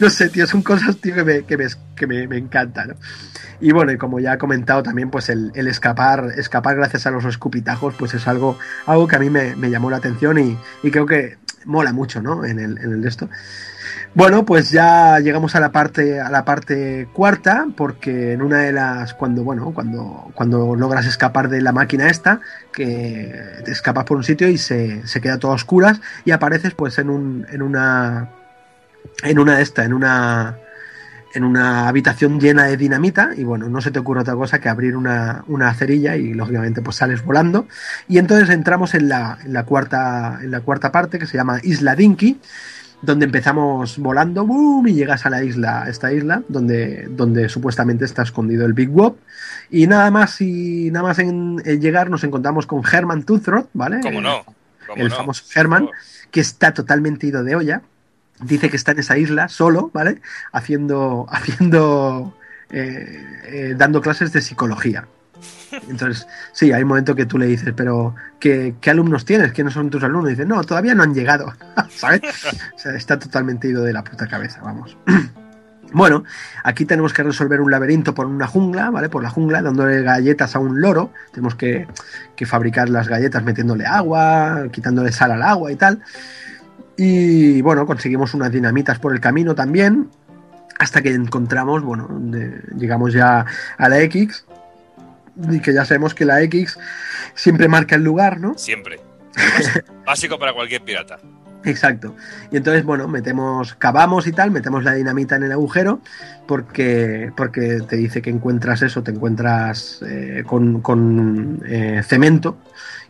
[0.00, 1.66] No sé, tío, son cosas, tío, que me, que me,
[1.96, 2.94] que me, me encantan, ¿no?
[3.60, 7.10] Y bueno, y como ya he comentado también, pues el, el escapar, escapar gracias a
[7.10, 10.56] los escupitajos, pues es algo, algo que a mí me, me llamó la atención y,
[10.84, 12.44] y creo que mola mucho, ¿no?
[12.44, 13.28] En el, en el de esto.
[14.14, 18.72] Bueno, pues ya llegamos a la parte, a la parte cuarta, porque en una de
[18.72, 22.40] las, cuando, bueno, cuando, cuando logras escapar de la máquina esta,
[22.72, 23.32] que
[23.64, 26.98] te escapas por un sitio y se, se queda todo a oscuras y apareces pues
[26.98, 28.30] en un, en una,
[29.22, 30.56] en una de esta, en una,
[31.34, 34.68] en una habitación llena de dinamita y bueno, no se te ocurre otra cosa que
[34.68, 37.66] abrir una, una cerilla y lógicamente pues sales volando
[38.08, 41.60] y entonces entramos en la, en la cuarta en la cuarta parte que se llama
[41.62, 42.40] Isla Dinky
[43.00, 48.22] donde empezamos volando boom, y llegas a la isla, esta isla donde, donde supuestamente está
[48.22, 49.18] escondido el Big Wop
[49.70, 54.00] y nada más y nada más en, en llegar nos encontramos con Herman Toothroat, ¿vale?
[54.02, 54.44] ¿Cómo no?
[54.86, 55.14] ¿Cómo el no?
[55.14, 55.88] famoso Herman,
[56.30, 57.82] que está totalmente ido de olla.
[58.42, 60.20] Dice que está en esa isla solo, ¿vale?
[60.52, 62.34] Haciendo, haciendo,
[62.70, 65.06] eh, eh, dando clases de psicología.
[65.88, 69.52] Entonces, sí, hay un momento que tú le dices, pero ¿qué, qué alumnos tienes?
[69.52, 70.30] ¿Quiénes son tus alumnos?
[70.30, 71.52] Dice, no, todavía no han llegado,
[71.90, 72.22] ¿sabes?
[72.74, 74.96] O sea, está totalmente ido de la puta cabeza, vamos.
[75.90, 76.24] Bueno,
[76.64, 79.08] aquí tenemos que resolver un laberinto por una jungla, ¿vale?
[79.08, 81.12] Por la jungla, dándole galletas a un loro.
[81.32, 81.88] Tenemos que,
[82.36, 86.02] que fabricar las galletas metiéndole agua, quitándole sal al agua y tal.
[86.98, 90.10] Y bueno, conseguimos unas dinamitas por el camino también.
[90.80, 93.46] Hasta que encontramos, bueno, de- llegamos ya
[93.78, 94.44] a la X.
[95.50, 96.76] Y que ya sabemos que la X
[97.34, 98.58] siempre marca el lugar, ¿no?
[98.58, 98.98] Siempre.
[100.04, 101.18] Básico, para cualquier pirata.
[101.64, 102.14] Exacto.
[102.52, 106.00] Y entonces, bueno, metemos, cavamos y tal, metemos la dinamita en el agujero
[106.46, 112.58] porque, porque te dice que encuentras eso, te encuentras eh, con, con, eh, cemento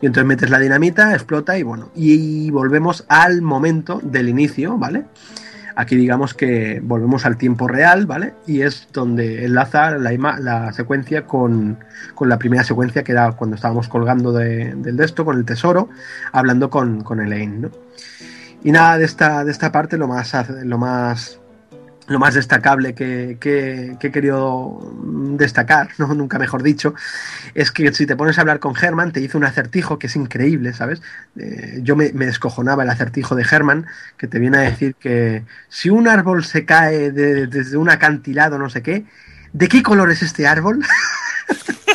[0.01, 5.05] y entonces metes la dinamita, explota y bueno, y volvemos al momento del inicio, ¿vale?
[5.77, 8.35] Aquí digamos que volvemos al tiempo real, ¿vale?
[8.47, 10.11] Y es donde enlaza la,
[10.41, 11.79] la secuencia con,
[12.15, 15.45] con la primera secuencia que era cuando estábamos colgando de- del de esto, con el
[15.45, 15.89] tesoro,
[16.33, 17.71] hablando con, con Elaine, ¿no?
[18.65, 21.39] Y nada, de esta, de esta parte lo más, lo más,
[22.09, 24.81] lo más destacable que, que- que he querido
[25.37, 26.13] destacar, ¿no?
[26.15, 26.95] nunca mejor dicho,
[27.55, 30.17] es que si te pones a hablar con Herman, te hizo un acertijo que es
[30.17, 31.03] increíble, ¿sabes?
[31.37, 35.45] Eh, yo me, me descojonaba el acertijo de Herman, que te viene a decir que
[35.69, 39.05] si un árbol se cae de- desde un acantilado, no sé qué,
[39.53, 40.85] ¿de qué color es este árbol?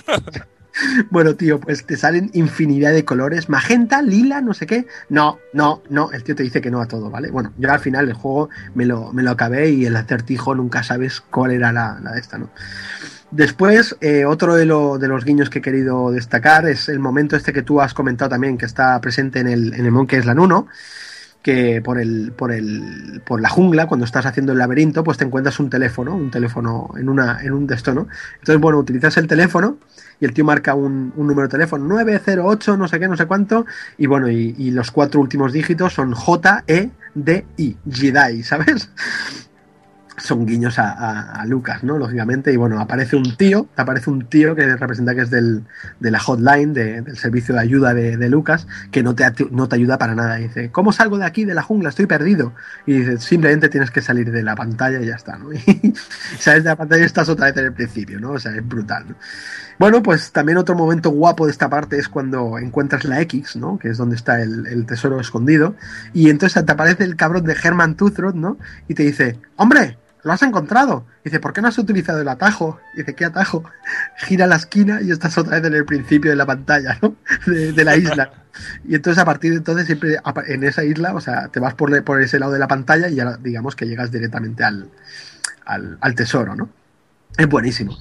[1.09, 3.49] Bueno, tío, pues te salen infinidad de colores.
[3.49, 4.87] Magenta, lila, no sé qué.
[5.09, 6.11] No, no, no.
[6.11, 7.31] El tío te dice que no a todo, ¿vale?
[7.31, 10.83] Bueno, yo al final el juego me lo, me lo acabé y el acertijo nunca
[10.83, 12.49] sabes cuál era la, la de esta, ¿no?
[13.31, 17.35] Después, eh, otro de, lo- de los guiños que he querido destacar es el momento
[17.35, 20.39] este que tú has comentado también, que está presente en el, en el Monkey Island
[20.39, 20.67] 1,
[21.43, 25.25] que por el, por el, por la jungla, cuando estás haciendo el laberinto, pues te
[25.25, 28.07] encuentras un teléfono, un teléfono en una, en un desto, ¿no?
[28.39, 29.77] Entonces, bueno, utilizas el teléfono
[30.19, 33.65] y el tío marca un, número de teléfono 908, no sé qué, no sé cuánto,
[33.97, 36.13] y bueno, y, los cuatro últimos dígitos son
[36.67, 38.89] E, D, I, Jedi, ¿sabes?
[40.17, 41.97] Son guiños a, Lucas, ¿no?
[41.97, 45.63] Lógicamente, y bueno, aparece un tío, aparece un tío que representa que es del,
[45.99, 49.75] de la hotline, de- del servicio de ayuda de, Lucas, que no te, no te
[49.75, 50.39] ayuda para nada.
[50.39, 51.89] Y dice, ¿cómo salgo de aquí, de la jungla?
[51.89, 52.53] Estoy perdido.
[52.85, 55.51] Y dice, simplemente tienes que salir de la pantalla y ya está, ¿no?
[55.53, 55.93] Y
[56.39, 58.31] sales de la pantalla y estás otra vez en el principio, ¿no?
[58.31, 59.15] O sea, es brutal, ¿no?
[59.79, 63.77] Bueno, pues también otro momento guapo de esta parte es cuando encuentras la X, ¿no?
[63.77, 65.75] Que es donde está el, tesoro escondido.
[66.13, 68.57] Y entonces te aparece el cabrón de Herman Toothroat, ¿no?
[68.87, 71.05] Y te dice, hombre, lo has encontrado.
[71.23, 72.79] Dice, ¿por qué no has utilizado el atajo?
[72.95, 73.63] Dice, ¿qué atajo?
[74.17, 77.15] Gira la esquina y estás otra vez en el principio de la pantalla, ¿no?
[77.45, 78.31] De, la isla.
[78.87, 82.03] Y entonces a partir de entonces siempre en esa isla, o sea, te vas por,
[82.03, 84.89] por ese lado de la pantalla y ya digamos que llegas directamente al,
[85.65, 86.69] al, al tesoro, ¿no?
[87.37, 87.97] Es buenísimo.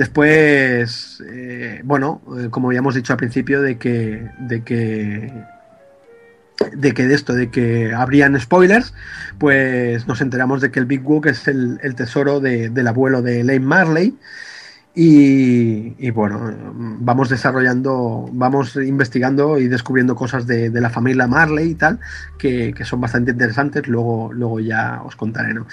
[0.00, 5.30] Después, eh, bueno, eh, como habíamos dicho al principio, de que, de que,
[6.72, 8.94] de que de esto, de que habrían spoilers,
[9.36, 13.20] pues nos enteramos de que el Big Book es el, el tesoro de- del abuelo
[13.20, 14.14] de Lane Marley.
[14.92, 16.52] Y, bueno,
[17.00, 22.00] vamos desarrollando, vamos investigando y descubriendo cosas de, de la familia Marley y tal,
[22.36, 25.66] que, son bastante interesantes, luego, luego ya os contaré, ¿no?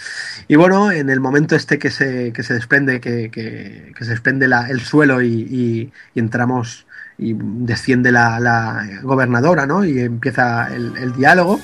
[0.47, 4.47] Y bueno, en el momento este que se, que se desprende, que, que- se desprende
[4.47, 6.85] la- el suelo y, entramos
[7.17, 9.83] y desciende la, gobernadora, ¿no?
[9.83, 11.59] Y empieza el diálogo.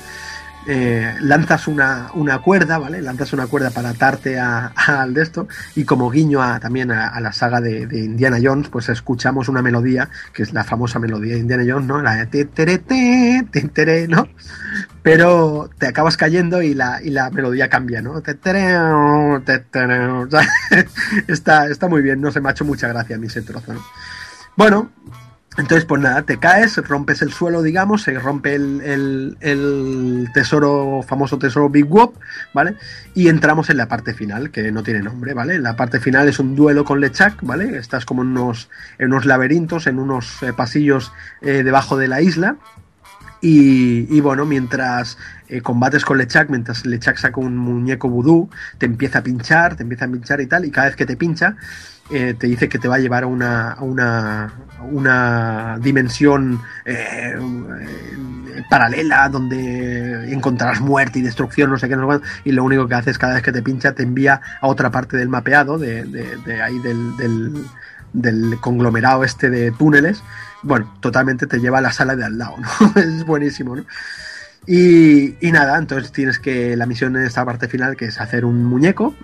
[0.66, 3.02] Eh, lanzas una, una cuerda, ¿vale?
[3.02, 7.60] Lanzas una cuerda para atarte al de esto y como guiño también a, la saga
[7.60, 11.86] de, Indiana Jones, pues escuchamos una melodía, que es la famosa melodía de Indiana Jones,
[11.86, 12.00] ¿no?
[12.00, 14.28] La de te, tere, te, te, tere, ¿no?
[15.02, 18.22] Pero te acabas cayendo y la, y la melodía cambia, ¿no?
[18.22, 18.74] Te, tere,
[19.44, 20.08] te, tere,
[21.28, 23.74] está, está muy bien, no se me ha hecho mucha gracia a mí ese trozo,
[23.74, 23.84] ¿no?
[24.56, 24.92] Bueno,
[25.56, 31.38] entonces, pues nada, te caes, rompes el suelo, digamos, se rompe el, el- tesoro, famoso
[31.38, 32.16] tesoro Big Wop,
[32.52, 32.74] ¿vale?
[33.14, 35.58] Y entramos en la parte final, que no tiene nombre, ¿vale?
[35.60, 37.76] La parte final es un duelo con Lechak, ¿vale?
[37.78, 38.68] Estás como en unos,
[38.98, 42.56] unos laberintos, en unos eh, pasillos eh, debajo de la isla.
[43.40, 45.18] Y, y bueno, mientras
[45.48, 49.82] eh, combates con Lechak, mientras Lechak saca un muñeco vudú, te empieza a pinchar, te
[49.82, 51.56] empieza a pinchar y tal, y cada vez que te pincha,
[52.10, 54.52] eh, te dice que te va a llevar a una, una,
[54.90, 62.20] una dimensión eh, eh, paralela donde encontrarás muerte y destrucción, no sé qué, no sé
[62.44, 65.16] y lo único que haces cada vez que te pincha te envía a otra parte
[65.16, 66.02] del mapeado, de,
[66.62, 67.64] ahí del, del,
[68.12, 70.22] del conglomerado este de túneles.
[70.62, 72.92] Bueno, totalmente te lleva a la sala de al lado, ¿no?
[73.00, 73.84] es buenísimo, ¿no?
[74.66, 78.44] Y, y nada, entonces tienes que la misión en esta parte final que es hacer
[78.44, 79.14] un muñeco,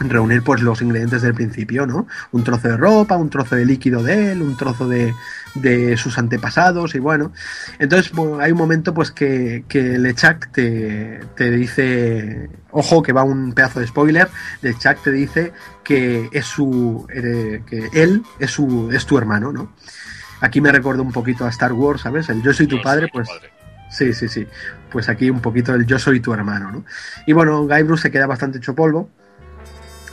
[0.00, 2.06] reunir pues los ingredientes del principio, ¿no?
[2.32, 5.14] Un trozo de ropa, un trozo de líquido de él, un trozo de,
[5.54, 7.32] de sus antepasados y bueno.
[7.78, 13.22] Entonces bueno, hay un momento pues que, que Lechak te, te dice, ojo que va
[13.22, 14.28] un pedazo de spoiler,
[14.62, 15.52] Lechak te dice
[15.82, 19.72] que es su, eh, que él es su, es tu hermano, ¿no?
[20.40, 22.28] Aquí me recuerdo un poquito a Star Wars, ¿sabes?
[22.28, 23.28] El yo soy tu padre, pues
[23.88, 24.46] Sí, sí, sí.
[24.90, 26.84] Pues aquí un poquito el yo soy tu hermano, ¿no?
[27.26, 29.10] Y bueno, Guybrush se queda bastante hecho polvo.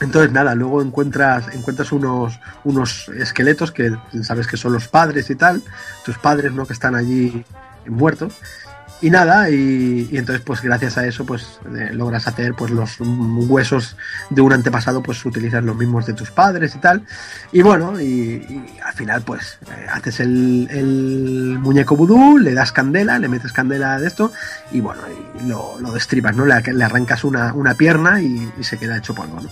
[0.00, 5.36] Entonces nada, luego encuentras, encuentras unos, unos esqueletos que sabes que son los padres y
[5.36, 5.62] tal,
[6.04, 6.66] tus padres, ¿no?
[6.66, 7.44] Que están allí
[7.86, 8.34] muertos.
[9.00, 13.96] Y nada, y, entonces pues gracias a eso pues eh, logras hacer pues los huesos
[14.30, 17.02] de un antepasado pues utilizas los mismos de tus padres y tal.
[17.52, 23.18] Y bueno, y, al final pues eh, haces el, el muñeco vudú, le das candela,
[23.18, 24.32] le metes candela de esto
[24.72, 25.02] y bueno,
[25.38, 26.46] y lo, lo destripas, ¿no?
[26.46, 29.50] Le, arrancas una, una pierna y se queda hecho polvo, ¿no?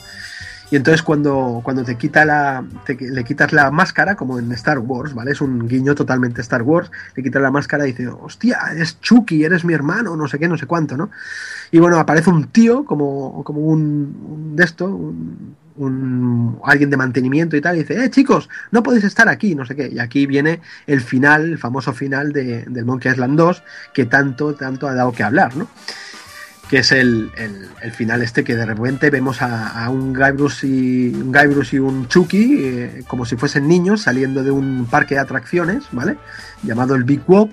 [0.73, 2.65] Y entonces cuando, cuando te quita la.
[2.86, 5.33] te- le quitas la máscara, como en Star Wars, ¿vale?
[5.33, 6.91] Es un guiño totalmente Star Wars.
[7.15, 10.49] Le quitas la máscara y dice, hostia, eres Chucky, eres mi hermano, no sé qué,
[10.49, 11.10] no sé cuánto, ¿no?
[11.73, 14.86] Y bueno, aparece un tío, como, como un, un de esto,
[15.76, 19.67] un, alguien de mantenimiento y tal, y dice, eh, chicos, no podéis estar aquí, no
[19.67, 19.89] sé qué.
[19.89, 24.55] Y aquí viene el final, el famoso final de, del Monkey Island 2, que tanto,
[24.55, 25.68] tanto ha dado que hablar, ¿no?
[26.73, 31.31] Que es el, el- final este que de repente vemos a, un Guybrush y un
[31.31, 35.84] Guybrush y un Chucky eh, como si fuesen niños saliendo de un parque de atracciones,
[35.92, 36.17] ¿vale?
[36.62, 37.52] Llamado el Big Wop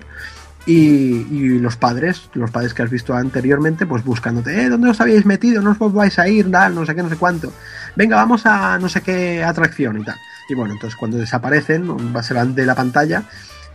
[0.64, 5.26] y, los padres, los padres que has visto anteriormente, pues buscándote, eh, ¿dónde os habéis
[5.26, 5.60] metido?
[5.60, 7.52] No os vais a ir, tal, no sé qué, no sé cuánto.
[7.96, 10.16] Venga, vamos a no sé qué atracción y tal.
[10.48, 13.24] Y bueno, entonces cuando desaparecen, van de la pantalla,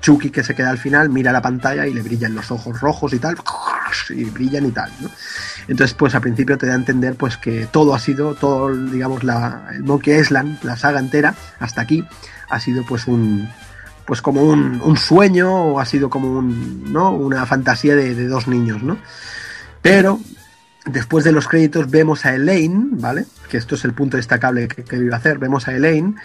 [0.01, 3.13] Chucky que se queda al final mira la pantalla y le brillan los ojos rojos
[3.13, 3.35] y tal,
[4.09, 5.09] y brillan y tal, ¿no?
[5.67, 9.23] Entonces, pues al principio te da a entender pues que todo ha sido, todo, digamos,
[9.23, 12.05] la, el Monkey Island, la saga entera, hasta aquí,
[12.49, 13.49] ha sido pues un
[14.05, 17.09] pues como un, un sueño o ha sido como un, ¿no?
[17.11, 18.99] una fantasía de, de dos niños, ¿no?
[19.81, 20.19] Pero
[20.85, 23.25] después de los créditos vemos a Elaine, ¿vale?
[23.49, 25.39] Que esto es el punto destacable que, que iba a hacer.
[25.39, 26.15] Vemos a Elaine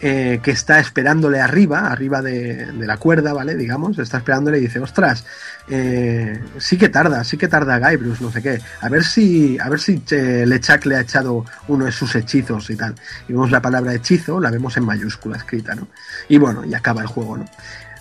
[0.00, 3.56] eh, que está esperándole arriba, arriba de, la cuerda, ¿vale?
[3.56, 5.24] Digamos, está esperándole y dice, ostras,
[5.68, 8.60] eh, sí que tarda, sí que tarda Guybrush, no sé qué.
[8.80, 12.70] A ver si, a ver si eh, Lechak le ha echado uno de sus hechizos
[12.70, 12.94] y tal.
[13.28, 15.88] Y vemos la palabra hechizo, la vemos en mayúscula escrita, ¿no?
[16.28, 17.46] Y bueno, y acaba el juego, ¿no?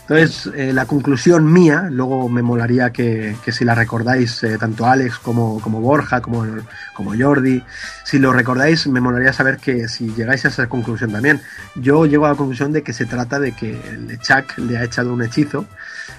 [0.09, 4.85] Entonces, eh, la conclusión mía, luego me molaría que, que si la recordáis, eh, tanto
[4.85, 6.45] Alex como, como Borja, como,
[6.93, 7.61] como Jordi,
[8.05, 11.41] si lo recordáis, me molaría saber que si llegáis a esa conclusión también.
[11.75, 15.13] Yo llego a la conclusión de que se trata de que Lechak le ha echado
[15.13, 15.65] un hechizo,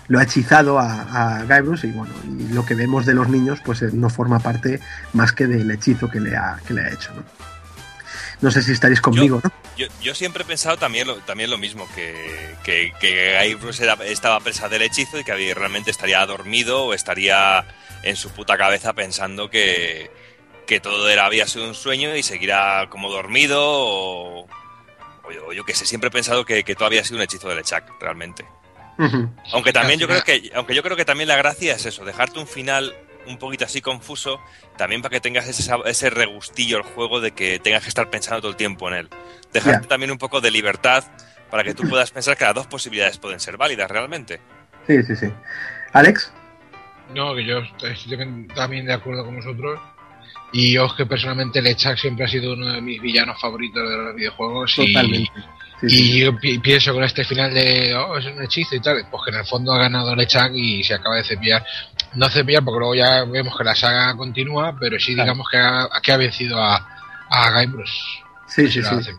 [0.08, 3.60] lo ha hechizado a, a Guybrush y bueno, y lo que vemos de los niños
[3.65, 4.81] pues eh, no forma parte
[5.15, 7.10] más que del hechizo que le ha, que le ha hecho.
[7.15, 7.23] ¿no?
[8.41, 9.58] No sé si estaréis conmigo, yo, ¿no?
[9.79, 13.95] Yo, yo, siempre he pensado también lo, también lo mismo, que, que, que Guybrush era,
[14.05, 17.65] estaba presa del hechizo y que realmente estaría dormido o estaría
[18.03, 20.11] en su puta cabeza pensando que,
[20.67, 24.49] que todo era, había sido un sueño y seguirá como dormido o, o,
[25.47, 27.55] o yo que sé, siempre he pensado que, que todo había sido un hechizo de
[27.55, 28.45] Lechak, realmente.
[28.99, 29.31] Uh -huh.
[29.53, 32.41] Aunque también yo creo que, aunque yo creo que también la gracia es eso, dejarte
[32.41, 32.97] un final
[33.29, 34.41] un poquito así confuso,
[34.77, 38.41] también para que tengas ese, ese regustillo el juego de que tengas que estar pensando
[38.41, 39.09] todo el tiempo en él.
[39.53, 39.89] Dejarte yeah.
[39.89, 41.05] también un poco de libertad
[41.51, 44.41] para que tú puedas pensar que las dos posibilidades pueden ser válidas realmente.
[44.87, 45.27] Sí, sí, sí.
[45.93, 46.33] Alex.
[47.15, 49.81] No, que yo estoy también de acuerdo con vosotros.
[50.53, 53.97] Y yo es que personalmente Lechak siempre ha sido uno de mis villanos favoritos de
[53.97, 54.75] los videojuegos.
[54.75, 55.31] Totalmente.
[55.83, 56.17] Y, sí, sí.
[56.17, 59.23] y yo pi pienso con este final de, oh, es un hechizo y tal, pues
[59.25, 61.65] que en el fondo ha ganado Lechak y se acaba de cepillar
[62.15, 65.89] no cepillar porque luego ya vemos que la saga continúa, pero sí digamos que ha,
[66.03, 66.77] que ha vencido a,
[67.31, 67.91] a Guybrush.
[68.47, 69.11] Sí, sí, sí.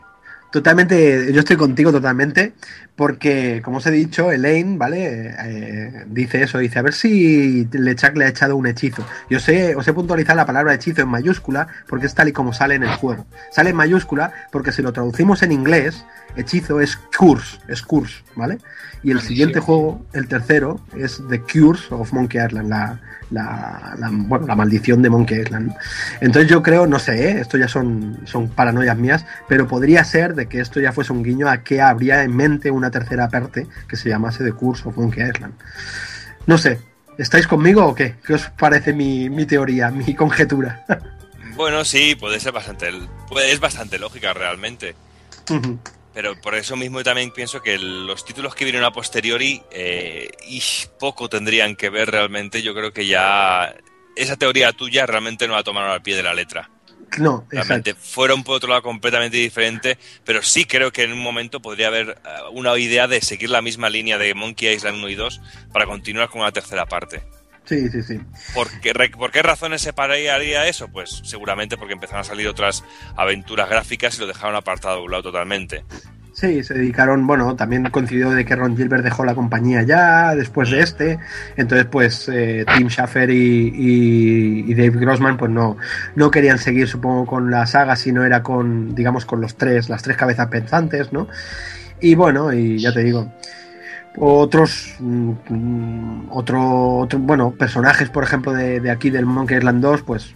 [0.51, 2.53] Totalmente, yo estoy contigo totalmente,
[2.99, 5.33] porque como os he dicho, Elaine, ¿vale?
[5.45, 9.05] Eh, dice eso, dice, a ver si Lechak le ha echado un hechizo.
[9.29, 12.51] Yo sé, os he puntualizado la palabra hechizo en mayúscula, porque es tal y como
[12.51, 13.25] sale en el juego.
[13.51, 16.03] Sale en mayúscula porque si lo traducimos en inglés,
[16.35, 18.57] hechizo es curse, es curse, ¿vale?
[19.01, 22.99] Y el siguiente juego, el tercero, es The Curse of Monkey Island, la,
[23.31, 25.73] la, la, bueno, la maldición de Monkey Island.
[26.21, 27.39] Entonces yo creo, no sé, ¿eh?
[27.41, 31.23] esto ya son, son paranoias mías, pero podría ser de que esto ya fuese un
[31.23, 34.97] guiño a que habría en mente una tercera parte que se llamase The Curse of
[34.97, 35.53] Monkey Island.
[36.45, 36.79] No sé,
[37.17, 38.15] ¿estáis conmigo o qué?
[38.25, 40.85] ¿Qué os parece mi, mi teoría, mi conjetura?
[41.55, 44.95] bueno, sí, puede ser bastante, es bastante lógica realmente.
[45.49, 45.77] Uh -huh.
[46.13, 50.61] Pero por eso mismo también pienso que los títulos que vienen a posteriori eh, y
[50.99, 52.61] poco tendrían que ver realmente.
[52.61, 53.75] Yo creo que ya
[54.15, 56.69] esa teoría tuya realmente no la tomaron al pie de la letra.
[57.17, 58.09] No, realmente exacto.
[58.11, 62.09] fueron por otro lado completamente diferente, pero sí creo que en un momento podría haber
[62.09, 65.41] uh, una idea de seguir la misma línea de Monkey Island 1 y 2
[65.73, 67.23] para continuar con una tercera parte.
[67.69, 68.19] Sí, sí, sí.
[68.55, 70.87] ¿Por qué, ¿Por qué razones se pararía eso?
[70.87, 72.83] Pues seguramente porque empezaron a salir otras
[73.15, 75.83] aventuras gráficas y lo dejaron apartado de un lado totalmente.
[76.33, 80.71] Sí, se dedicaron, bueno, también coincidió de que Ron Gilbert dejó la compañía ya después
[80.71, 81.19] de este,
[81.57, 85.77] entonces pues eh, Tim Schafer y, y, y, Dave Grossman pues no,
[86.15, 90.01] no querían seguir supongo con la saga, sino era con, digamos, con los tres, las
[90.01, 91.27] tres cabezas pensantes, ¿no?
[92.01, 93.31] Y bueno, y ya te digo,
[94.17, 100.01] otros mm, otro, otro, bueno personajes por ejemplo de, de, aquí del Monkey Island 2
[100.03, 100.33] pues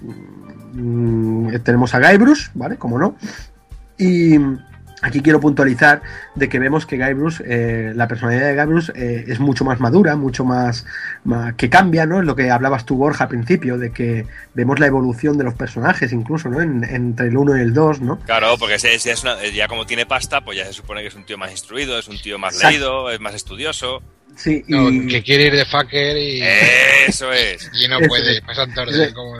[0.74, 3.16] mm, tenemos a Guybrush vale como no
[3.98, 4.38] y
[5.04, 6.02] aquí quiero puntualizar
[6.34, 10.16] de que vemos que Guybrush eh, la personalidad de Guybrush eh, es mucho más madura
[10.16, 10.86] mucho más,
[11.24, 14.80] más, que cambia no es lo que hablabas tú Borja al principio de que vemos
[14.80, 18.20] la evolución de los personajes incluso no en, entre el 1 y el 2 no
[18.20, 21.16] claro porque si es una, ya como tiene pasta pues ya se supone que es
[21.16, 22.72] un tío más instruido es un tío más Exacto.
[22.72, 24.02] leído es más estudioso
[24.36, 25.08] Sí, no, y...
[25.08, 26.42] que quiere ir de fucker y.
[27.08, 27.70] Eso es.
[27.80, 29.36] y no puede, pasan tarde como.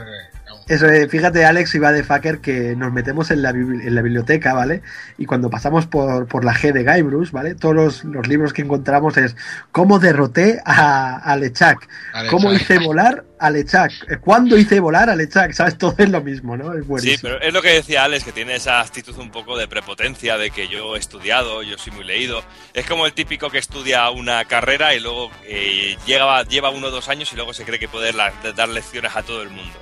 [0.66, 4.54] Eso, eh, fíjate, Alex iba de fucker que nos metemos en la, en la, biblioteca,
[4.54, 4.82] ¿vale?
[5.18, 7.54] Y cuando pasamos por, por la G de Guybrush, ¿vale?
[7.54, 9.36] Todos los, los, libros que encontramos es
[9.72, 11.86] cómo derroté a, a Lechak,
[12.30, 15.76] cómo hice volar a Lechak, cuándo hice volar a Lechak, ¿sabes?
[15.76, 16.72] Todo es lo mismo, ¿no?
[16.72, 19.68] Es sí, pero es lo que decía Alex, que tiene esa actitud un poco de
[19.68, 22.42] prepotencia, de que yo he estudiado, yo soy muy leído.
[22.72, 26.90] Es como el típico que estudia una carrera y luego eh, lleva, lleva uno o
[26.90, 29.78] dos años y luego se cree que puede la, dar lecciones a todo el mundo.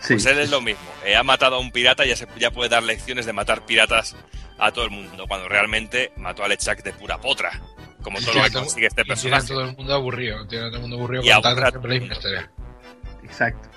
[0.00, 0.14] Sí.
[0.14, 0.90] Pues él es lo mismo.
[1.04, 3.66] Eh, ha matado a un pirata y ya, se, ya puede dar lecciones de matar
[3.66, 4.16] piratas
[4.58, 7.60] a todo el mundo, cuando realmente mató a Lechak de pura potra.
[8.02, 9.46] Como todo lo que consigue este personaje.
[9.46, 10.46] Tiene a todo el mundo aburrido.
[10.46, 12.50] Tiene a todo el mundo aburrido y contando la historia.
[13.22, 13.68] Exacto.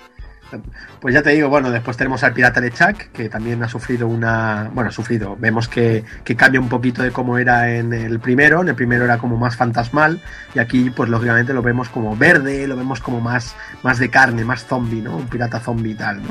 [1.00, 4.70] Pues ya te digo, bueno, después tenemos al pirata Lechak, que también ha sufrido una.
[4.72, 5.36] Bueno, ha sufrido.
[5.38, 8.62] Vemos que, que, cambia un poquito de cómo era en el primero.
[8.62, 10.20] En el primero era como más fantasmal.
[10.54, 14.44] Y aquí, pues lógicamente lo vemos como verde, lo vemos como más, más de carne,
[14.44, 15.16] más zombie, ¿no?
[15.16, 16.28] Un pirata zombie y tal, ¿no?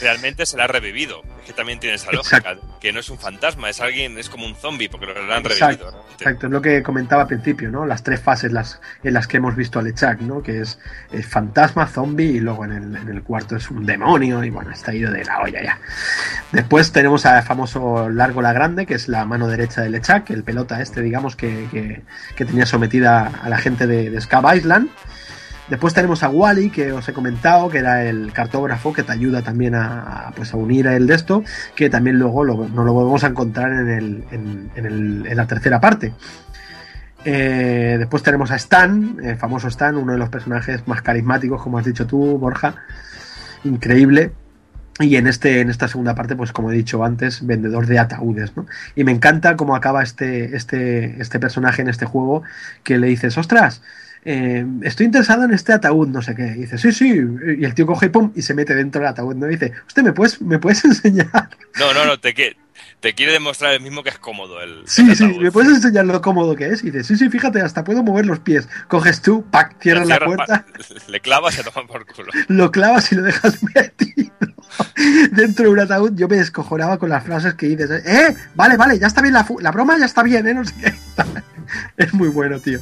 [0.00, 1.22] Realmente se la ha revivido.
[1.40, 4.46] Es que también tiene esa lógica, que no es un fantasma, es alguien, es como
[4.46, 5.70] un zombie, porque lo han revivido.
[5.70, 7.86] Exacto, exacto, es lo que comentaba al principio, ¿no?
[7.86, 10.42] Las tres fases las, en las que hemos visto a Lechak, ¿no?
[10.42, 10.78] Que es,
[11.12, 14.70] es fantasma, zombie y luego en el, en el, cuarto es un demonio y bueno,
[14.70, 15.78] está ido de la olla ya.
[16.52, 20.44] Después tenemos al famoso Largo la Grande, que es la mano derecha de Lechak, el
[20.44, 22.02] pelota este, digamos, que, que,
[22.34, 24.90] que tenía sometida a la gente de, de Scab Island.
[25.68, 29.42] Después tenemos a Wally, que os he comentado, que era el cartógrafo que te ayuda
[29.42, 31.42] también a, pues, a unir a el de esto,
[31.74, 34.24] que también luego lo, nos lo volvemos a encontrar en, el,
[34.76, 36.12] en, la tercera parte.
[37.24, 41.78] Eh, después tenemos a Stan, el famoso Stan, uno de los personajes más carismáticos, como
[41.78, 42.76] has dicho tú, Borja.
[43.64, 44.32] Increíble.
[45.00, 48.52] Y en, este, en esta segunda parte, pues como he dicho antes, vendedor de ataúdes.
[48.94, 52.44] Y me encanta cómo acaba este, este, este personaje en este juego,
[52.84, 53.82] que le dices, ostras,
[54.28, 56.46] eh, estoy interesado en este ataúd, no sé qué.
[56.48, 57.14] Y dice, sí, sí.
[57.58, 59.46] Y el tío coge y pum, y se mete dentro del ataúd, ¿no?
[59.46, 61.48] Y dice, usted, ¿me puedes, ¿me puedes enseñar?
[61.78, 62.56] No, no, no, te, que,
[62.98, 64.60] te quiere demostrar el mismo que es cómodo.
[64.60, 66.82] El, sí, el sí, ¿me puedes enseñar lo cómodo que es?
[66.82, 68.68] Y dice, sí, sí, fíjate, hasta puedo mover los pies.
[68.88, 70.66] Coges tú, pack, cierras la puerta.
[70.66, 72.32] Pa, le clavas y se toma por culo.
[72.48, 74.32] Lo clavas y lo dejas metido
[75.30, 76.16] dentro de un ataúd.
[76.16, 79.46] Yo me descojonaba con las frases que dices, eh, vale, vale, ya está bien la,
[79.60, 80.92] la broma, ya está bien, eh, no sé qué.
[81.96, 82.80] es muy bueno, tío.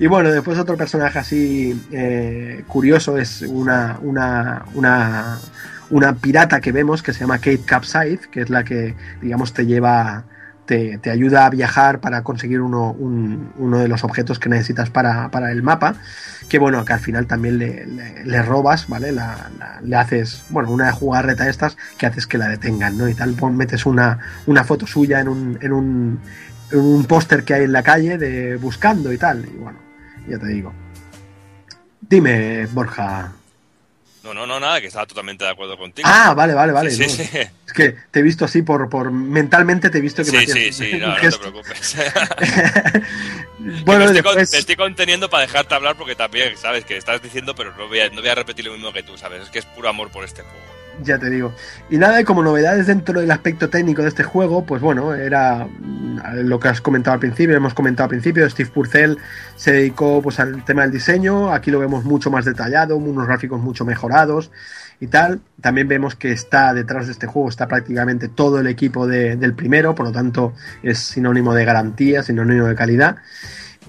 [0.00, 5.38] Y bueno, después otro personaje así eh, curioso es una, una, una,
[5.90, 9.66] una, pirata que vemos que se llama Kate Capside, que es la que, digamos, te
[9.66, 10.24] lleva,
[10.64, 14.88] te, te ayuda a viajar para conseguir uno, un, uno de los objetos que necesitas
[14.88, 15.96] para, para, el mapa.
[16.48, 19.12] Que bueno, que al final también le, le, robas, ¿vale?
[19.12, 23.06] Le haces, bueno, una jugarreta estas que haces que la detengan, ¿no?
[23.06, 26.20] Y tal, metes una, una foto suya en un, en un,
[26.72, 29.44] un póster que hay en la calle de buscando y tal.
[29.44, 29.89] Y bueno,
[30.28, 30.72] ya te digo.
[32.00, 33.32] Dime, Borja.
[34.22, 36.06] No, no, no, nada, que estaba totalmente de acuerdo contigo.
[36.10, 36.90] Ah, vale, vale, vale.
[36.90, 37.08] Sí, no.
[37.08, 37.38] sí, sí.
[37.38, 40.46] Es que te he visto así por, por mentalmente te he visto que sí, me
[40.46, 41.96] Sí, sí, no, no te preocupes.
[43.84, 44.22] bueno, me, estoy después...
[44.22, 47.88] con, me estoy conteniendo para dejarte hablar porque también, sabes, que estás diciendo, pero no
[47.88, 49.88] voy, a, no voy a repetir lo mismo que tú, sabes, es que es puro
[49.88, 50.79] amor por este juego.
[51.02, 51.52] Ya te digo.
[51.88, 55.66] Y nada, como novedades dentro del aspecto técnico de este juego, pues bueno, era
[56.34, 59.16] lo que has comentado al principio, hemos comentado al principio, Steve Purcell
[59.56, 63.60] se dedicó pues al tema del diseño, aquí lo vemos mucho más detallado, unos gráficos
[63.60, 64.50] mucho mejorados
[65.00, 65.40] y tal.
[65.60, 69.54] También vemos que está detrás de este juego, está prácticamente todo el equipo de, del
[69.54, 73.16] primero, por lo tanto es sinónimo de garantía, sinónimo de calidad.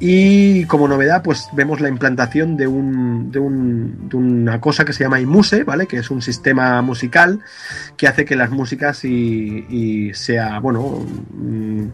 [0.03, 4.93] Y como novedad, pues vemos la implantación de, un, de, un, de, una cosa que
[4.93, 5.85] se llama iMuse, ¿vale?
[5.85, 7.41] Que es un sistema musical
[7.97, 11.05] que hace que las músicas y, sea, bueno,
[11.35, 11.85] mmm,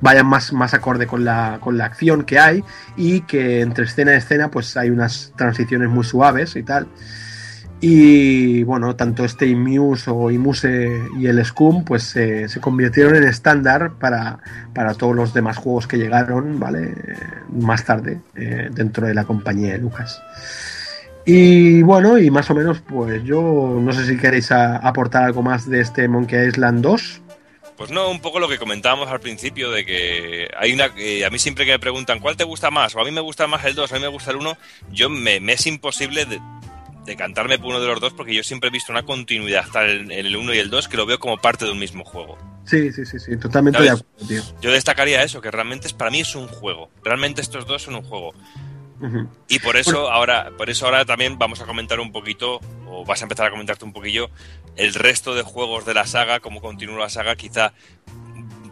[0.00, 2.62] vayan más, más acorde con la, con la acción que hay
[2.96, 6.86] y que entre escena y escena pues hay unas transiciones muy suaves y tal.
[7.80, 13.92] Y bueno, tanto este Imuse o Imuse y el Scum pues se convirtieron en estándar
[14.00, 14.38] para,
[14.74, 16.94] para, todos los demás juegos que llegaron, ¿vale?
[17.50, 20.22] Más tarde eh, dentro de la compañía de Lucas.
[21.26, 25.68] Y bueno, y más o menos pues yo no sé si queréis aportar algo más
[25.68, 27.22] de este Monkey Island 2.
[27.76, 31.38] Pues no, un poco lo que comentábamos al principio de que hay eh, a mí
[31.38, 33.74] siempre que me preguntan cuál te gusta más o a mí me gusta más el
[33.74, 34.56] 2, a mí me gusta el 1,
[34.92, 36.40] yo me, me es imposible de,
[37.06, 40.36] decantarme por uno de los dos porque yo siempre he visto una continuidad en el
[40.36, 42.36] 1 y el 2 que lo veo como parte de un mismo juego.
[42.64, 43.92] Sí, sí, sí, sí, totalmente ¿Sabes?
[43.92, 44.60] de acuerdo, tío.
[44.60, 46.90] Yo destacaría eso, que realmente es, para mí es un juego.
[47.02, 48.34] Realmente estos dos son un juego.
[49.00, 49.28] Uh -huh.
[49.48, 50.08] Y por eso bueno.
[50.08, 53.50] ahora, por eso ahora también vamos a comentar un poquito, o vas a empezar a
[53.50, 54.30] comentarte un poquillo,
[54.76, 57.72] el resto de juegos de la saga, cómo continúa la saga, quizá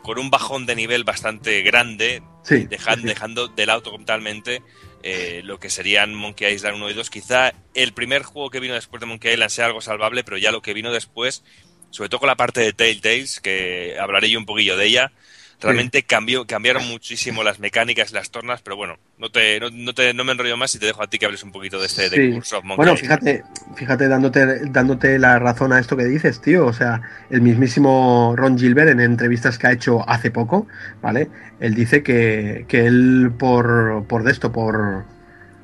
[0.03, 3.07] con un bajón de nivel bastante grande, sí, dejan, sí.
[3.07, 4.63] dejando de lado totalmente
[5.07, 7.11] eh, lo que serían Monkey Island 1 y 2.
[7.11, 10.51] Quizá el primer juego que vino después de Monkey Island sea algo salvable, pero ya
[10.51, 11.45] lo que vino después,
[11.91, 15.13] sobre todo con la parte de Telltales, que hablaré yo un poquillo de ella,
[15.61, 16.05] realmente sí.
[16.05, 20.13] cambió, cambiaron muchísimo las mecánicas y las tornas, pero bueno, no, te, no, no, te,
[20.15, 22.09] no me enrollo más y te dejo a ti que hables un poquito de este
[22.09, 22.17] sí.
[22.17, 23.45] de Curse of Monkey Bueno, fíjate,
[23.77, 26.67] fíjate dándote, dándote la razón a esto que dices, tío.
[26.67, 30.67] O sea, el mismísimo Ron Gilbert en entrevistas que ha hecho hace poco,
[31.01, 31.29] ¿vale?
[31.61, 35.05] Él dice que, que él por, por de esto, por,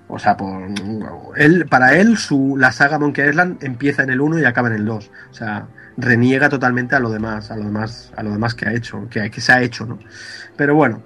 [0.09, 0.69] o sea, por
[1.37, 4.75] él, para él su, la saga Monkey Island empieza en el 1 y acaba en
[4.75, 5.11] el 2.
[5.31, 5.67] O sea,
[6.01, 9.31] reniega totalmente a lo demás, a lo demás, a lo demás que ha hecho, que,
[9.31, 9.99] que se ha hecho, ¿no?
[10.57, 11.03] Pero bueno,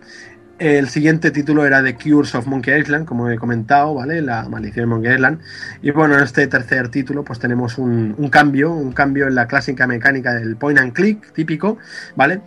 [0.58, 4.22] el siguiente título era The Cures of Monkey Island, como he comentado, ¿vale?
[4.22, 5.40] La maldición de Monkey Island.
[5.82, 9.48] Y bueno, en este tercer título, pues tenemos un, un cambio, un cambio en la
[9.48, 11.78] clásica mecánica del point and click típico,
[12.14, 12.40] ¿vale?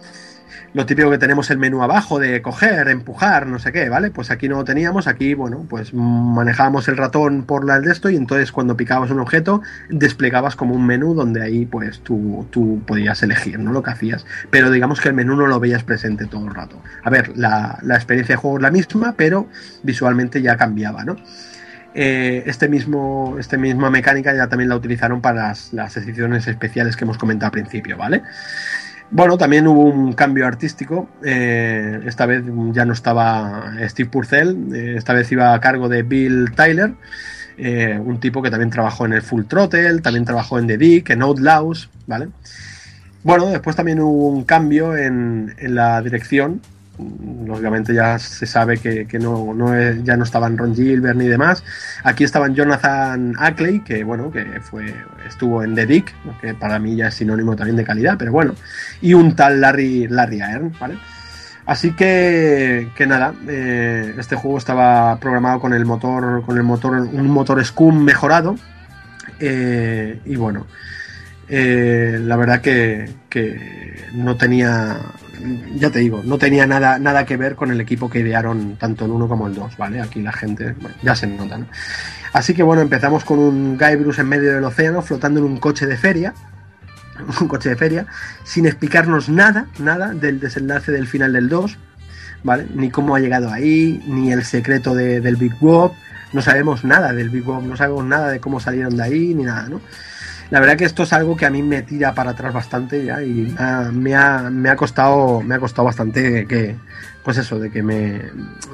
[0.77, 4.11] Lo típico que tenemos el menú abajo de coger, empujar, no sé qué, ¿vale?
[4.11, 8.11] Pues aquí no lo teníamos, aquí, bueno, pues manejábamos el ratón por la de esto
[8.11, 12.79] y entonces cuando picabas un objeto desplegabas como un menú donde ahí pues tú, tú
[12.85, 13.71] podías elegir, ¿no?
[13.71, 14.27] Lo que hacías.
[14.51, 16.79] Pero digamos que el menú no lo veías presente todo el rato.
[17.03, 19.49] A ver, la, la experiencia de juego es la misma, pero
[19.81, 21.15] visualmente ya cambiaba, ¿no?
[21.95, 26.95] Eh, este mismo, esta misma mecánica ya también la utilizaron para las, las ediciones especiales
[26.95, 28.21] que hemos comentado al principio, ¿vale?
[29.09, 31.07] Bueno, también hubo un cambio artístico.
[31.23, 36.03] Eh, esta vez ya no estaba Steve Purcell, eh, esta vez iba a cargo de
[36.03, 36.93] Bill Tyler,
[37.57, 41.09] eh, un tipo que también trabajó en el Full Throttle, también trabajó en The Dick,
[41.11, 42.27] en Outlaws, ¿vale?
[43.23, 46.61] Bueno, después también hubo un cambio en, en la dirección
[47.45, 49.53] lógicamente ya se sabe que, no,
[50.03, 51.63] ya no estaban Ron Gilbert ni demás.
[52.03, 54.93] Aquí estaban Jonathan Ackley, que bueno, que fue
[55.27, 58.55] estuvo en The Dick, que para mí ya es sinónimo también de calidad, pero bueno,
[59.01, 60.97] y un tal Larry, Larry Aern, ¿vale?
[61.65, 66.93] Así que, que nada, eh, este juego estaba programado con el motor, con el motor,
[66.93, 68.55] un motor Scum mejorado.
[69.39, 70.65] Eh, y bueno,
[71.49, 73.09] eh, la verdad que,
[74.13, 74.97] no tenía
[75.75, 79.05] ya te digo, no tenía nada, nada que ver con el equipo que idearon tanto
[79.05, 80.01] el 1 como el 2, ¿vale?
[80.01, 81.59] Aquí la gente, ya se nota,
[82.33, 85.57] Así que bueno, empezamos con un Guy Bruce en medio del océano, flotando en un
[85.57, 86.33] coche de feria,
[87.41, 88.07] un coche de feria,
[88.43, 91.77] sin explicarnos nada, nada del desenlace del final del 2,
[92.43, 92.65] ¿vale?
[92.73, 95.93] Ni cómo ha llegado ahí, ni el secreto del Big Bob,
[96.33, 99.43] no sabemos nada del Big Bob, no sabemos nada de cómo salieron de ahí, ni
[99.43, 99.81] nada, ¿no?
[100.49, 103.21] La verdad que esto es algo que a mí me tira para atrás bastante ya
[103.21, 103.53] y
[103.91, 106.75] me, ha, me ha costado me ha costado bastante que
[107.23, 108.21] pues eso de que me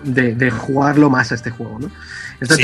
[0.04, 1.92] de, jugarlo más a este juego no
[2.40, 2.56] Esta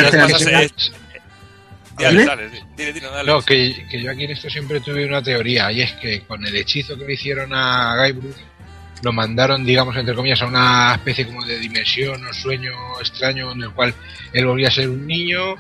[3.26, 6.46] no, que, que, yo aquí en esto siempre tuve una teoría y es que con
[6.46, 8.36] el hechizo que le hicieron a Guybrush
[9.02, 13.64] lo mandaron, digamos, entre comillas, a una especie como de dimensión o sueño extraño en
[13.64, 13.94] el cual
[14.34, 15.56] él volvía a ser un niño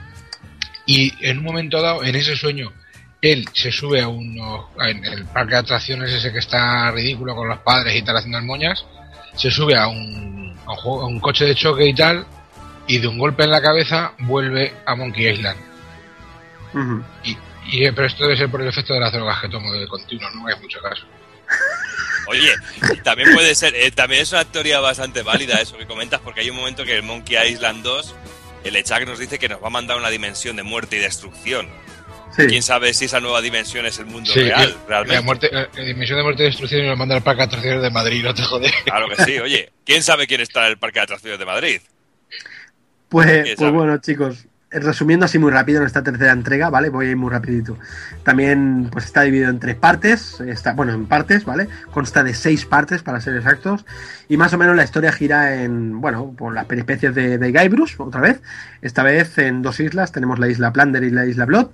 [0.85, 2.73] y en un momento dado, en ese sueño,
[3.21, 7.47] él se sube a uno en el parque de atracciones ese que está ridículo con
[7.49, 8.85] los padres y tal haciendo moñas,
[9.35, 12.25] se sube a un, a un, coche de choque y tal,
[12.87, 15.59] y de un golpe en la cabeza vuelve a Monkey Island.
[17.23, 17.37] y,
[17.71, 20.29] y, pero esto debe ser por el efecto de las drogas que tomo de continuo,
[20.31, 21.05] no hay mucho caso.
[22.27, 22.53] Oye,
[23.03, 26.49] también puede ser, eh, también es una teoría bastante válida eso que comentas, porque hay
[26.49, 28.15] un momento que el Monkey Island 2,
[28.65, 31.67] el Echak nos dice que nos va a mandar una dimensión de muerte y destrucción.
[32.47, 35.49] Quién sabe si esa nueva dimensión es el mundo real, realmente.
[35.51, 38.23] La, dimensión de muerte y destrucción y nos manda al Parque de Atracciones de Madrid,
[38.23, 38.71] no te jodes.
[38.85, 41.81] Claro que sí, oye, ¿quién sabe quién está en el Parque de Atracciones de Madrid?
[43.09, 46.89] Pues, pues bueno, chicos, resumiendo así muy rápido en esta tercera entrega, ¿vale?
[46.89, 47.77] Voy a ir muy rapidito.
[48.23, 51.67] También pues está dividido en tres partes, está, bueno, en partes, ¿vale?
[51.91, 53.85] Consta de seis partes para ser exactos.
[54.27, 57.95] Y más o menos la historia gira en, bueno, por las peripecias de, de Guybrush,
[57.97, 58.41] otra vez.
[58.81, 61.69] Esta vez en dos islas, tenemos la isla Plunder y la isla Blood.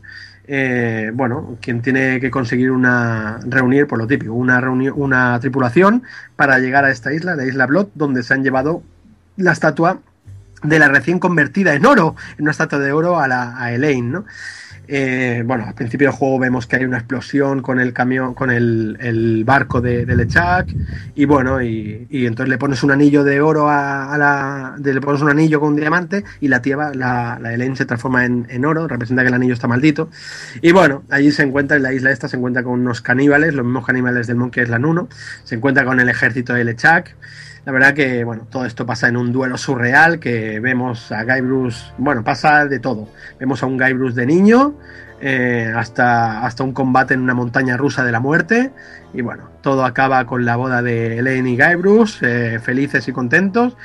[0.47, 6.03] Eh, bueno, quien tiene que conseguir una reunir, por lo típico, una una tripulación
[6.35, 8.83] para llegar a esta isla, la isla Blood, donde se han llevado
[9.37, 9.99] la estatua
[10.61, 14.11] de la recién convertida en oro, en una estatua de oro a, la, a Elaine,
[14.11, 14.25] ¿no?
[14.87, 18.51] Eh, bueno, al principio del juego vemos que hay una explosión con el camión, con
[18.51, 20.67] el, barco de, Lechak,
[21.15, 24.75] y bueno, y, entonces le pones un anillo de oro a, la.
[24.81, 28.25] le pones un anillo con un diamante, y la tía, la, la Elaine se transforma
[28.25, 30.09] en, oro, representa que el anillo está maldito.
[30.61, 33.65] Y bueno, allí se encuentra, en la isla esta, se encuentra con unos caníbales, los
[33.65, 35.09] mismos caníbales del Monkey Island 1,
[35.43, 37.15] se encuentra con el ejército de Lechak.
[37.65, 41.41] La verdad que, bueno, todo esto pasa en un duelo surreal que vemos a Guy
[41.41, 43.09] Bruce, bueno, pasa de todo.
[43.39, 44.75] Vemos a un Guy Bruce de niño,
[45.19, 48.71] eh, hasta, hasta un combate en una montaña rusa de la muerte.
[49.15, 52.19] Y bueno, todo acaba con la boda de Elaine y Guy Bruce,
[52.55, 53.75] eh, felices y contentos.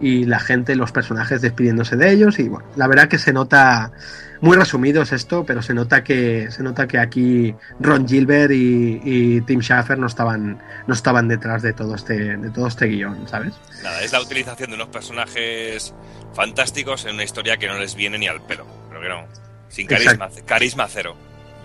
[0.00, 2.40] Y la gente, los personajes despidiéndose de ellos.
[2.40, 3.92] Y bueno, la verdad que se nota
[4.40, 9.40] muy resumido es esto, pero se nota que se nota que aquí Ron Gilbert y,
[9.42, 13.54] Tim Schafer no estaban no estaban detrás de todo este de todo este guion, ¿sabes?
[13.82, 15.94] Nada, es la utilización de unos personajes
[16.34, 19.26] fantásticos en una historia que no les viene ni al pelo, pero que no,
[19.68, 21.16] sin carisma, carisma cero.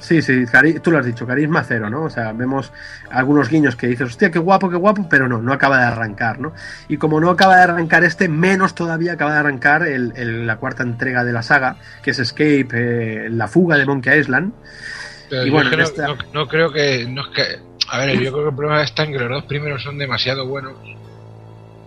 [0.03, 0.43] Sí, sí,
[0.83, 2.03] tú lo has dicho, carisma cero, ¿no?
[2.03, 2.73] O sea, vemos
[3.09, 6.40] algunos guiños que dices, hostia, qué guapo, qué guapo, pero no, no acaba de arrancar,
[6.40, 6.53] ¿no?
[6.90, 10.83] Y como no acaba de arrancar este, menos todavía acaba de arrancar el, la cuarta
[10.83, 14.51] entrega de la saga, que es Escape, eh, la fuga de Monkey Island.
[15.32, 15.72] y bueno,
[16.33, 17.59] no, creo que, no es que...
[17.90, 20.45] A ver, yo creo que el problema está en que los dos primeros son demasiado
[20.45, 20.73] buenos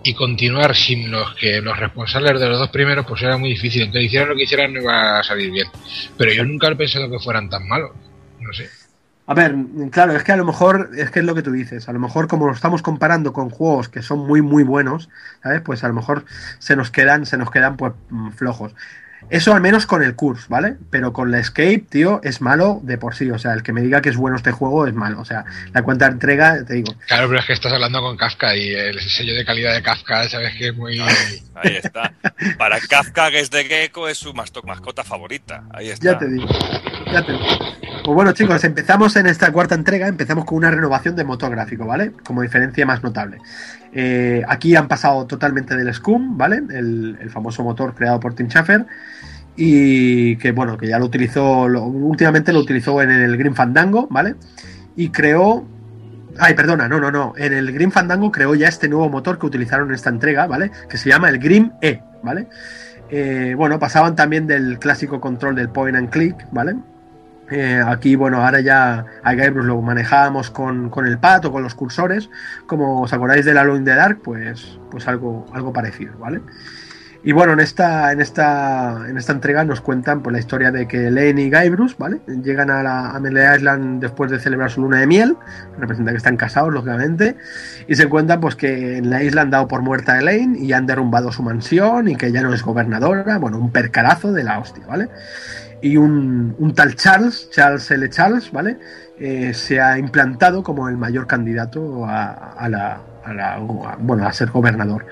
[0.03, 3.83] y continuar sin los que los responsables de los dos primeros pues era muy difícil.
[3.83, 5.67] Entonces hicieran lo que hicieran no iba a salir bien.
[6.17, 7.91] Pero yo nunca he pensado que fueran tan malos
[8.47, 8.69] no sé.
[9.29, 9.53] A ver,
[9.91, 11.99] claro, es que a lo mejor, es que es lo que tú dices, a lo
[11.99, 15.09] mejor como lo estamos comparando con juegos que son muy, muy buenos,
[15.43, 15.61] ¿sabes?
[15.61, 16.23] Pues a lo mejor
[16.59, 18.73] se nos quedan, se nos quedan pues mm, flojos.
[19.29, 20.77] Eso al menos con el curse, ¿vale?
[20.89, 23.29] Pero con la Escape, tío, es malo de por sí.
[23.29, 25.19] O sea, el que me diga que es bueno este juego es malo.
[25.19, 25.43] O sea,
[25.73, 26.95] la cuenta de entrega, te digo.
[27.07, 30.29] Claro, pero es que estás hablando con Kafka y el sello de calidad de Kafka,
[30.29, 30.99] sabes que es muy.
[31.55, 32.13] Ahí está.
[32.57, 35.63] Para Kafka, que es de Gecko, es su mascota favorita.
[35.73, 36.13] Ahí está.
[36.13, 36.47] Ya te digo.
[37.11, 37.86] Ya te digo.
[38.07, 40.07] Pues bueno, chicos, empezamos en esta cuarta entrega.
[40.07, 42.13] Empezamos con una renovación de motor gráfico, ¿vale?
[42.25, 43.39] Como diferencia más notable.
[43.91, 46.63] Eh, aquí han pasado totalmente del Scum, ¿vale?
[46.69, 48.85] El, famoso motor creado por Tim Schafer.
[49.57, 54.35] Y que bueno, que ya lo utilizó, últimamente lo utilizó en el Green Fandango, ¿vale?
[54.95, 55.67] Y creó.
[56.39, 57.33] Ay, perdona, no, no, no.
[57.35, 60.71] En el Green Fandango creó ya este nuevo motor que utilizaron en esta entrega, ¿vale?
[60.89, 62.47] Que se llama el Grim E, ¿vale?
[63.09, 66.77] Eh, bueno, pasaban también del clásico control del point and click, ¿vale?
[67.49, 71.63] Eh, aquí, bueno, ahora ya a Guybrush lo manejábamos con, con el pad o con
[71.63, 72.29] los cursores.
[72.65, 76.41] Como os acordáis del Alone in the Dark, pues, pues algo, algo parecido, ¿vale?
[77.23, 80.87] Y bueno, en esta, en esta, en esta entrega nos cuentan pues, la historia de
[80.87, 82.21] que Lane y Guybrush, ¿vale?
[82.27, 85.35] Llegan a, la, a Melee Island después de celebrar su luna de miel,
[85.77, 87.35] representa que están casados, lógicamente,
[87.87, 90.71] y se encuentran pues que en la isla han dado por muerta a Elaine y
[90.73, 94.59] han derrumbado su mansión y que ya no es gobernadora, bueno, un percarazo de la
[94.59, 95.09] hostia, ¿vale?
[95.81, 98.09] Y un, tal Charles, Charles L.
[98.09, 98.77] Charles, ¿vale?
[99.19, 103.57] Eh, se ha implantado como el mayor candidato a, a la, a la-
[103.99, 105.05] bueno, a ser gobernador.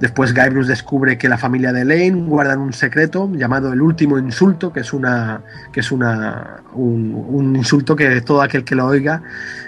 [0.00, 4.72] Después Guybrush descubre que la familia de Elaine guardan un secreto llamado el último insulto,
[4.72, 9.22] que es una que es una un, insulto que todo aquel que lo oiga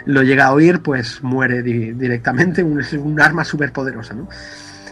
[0.06, 2.62] lo llega a oír, pues muere di- directamente.
[2.64, 4.28] Un, es un arma súper poderosa, ¿no?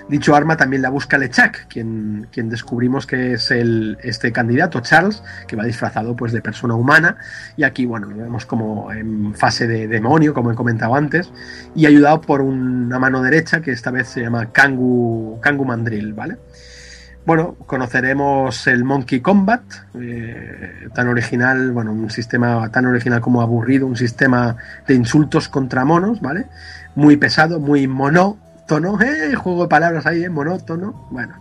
[0.09, 5.23] Dicho arma también la busca Lechak, quien, quien descubrimos que es el, este candidato, Charles,
[5.47, 7.17] que va disfrazado pues, de persona humana.
[7.57, 11.33] Y aquí, bueno, lo vemos como en fase de demonio, como he comentado antes,
[11.75, 16.39] y ayudado por una mano derecha que esta vez se llama Kangu, Kangu Mandrill, ¿vale?
[17.25, 19.63] Bueno, conoceremos el Monkey Combat,
[19.95, 24.57] eh, tan original, bueno, un sistema tan original como aburrido, un sistema
[24.89, 26.47] de insultos contra monos, ¿vale?
[26.97, 27.87] Muy pesado, muy
[28.81, 29.35] monótono, ¿eh?
[29.35, 30.31] Juego de palabras ahí, ¿eh?
[30.31, 31.35] Monótono, bueno.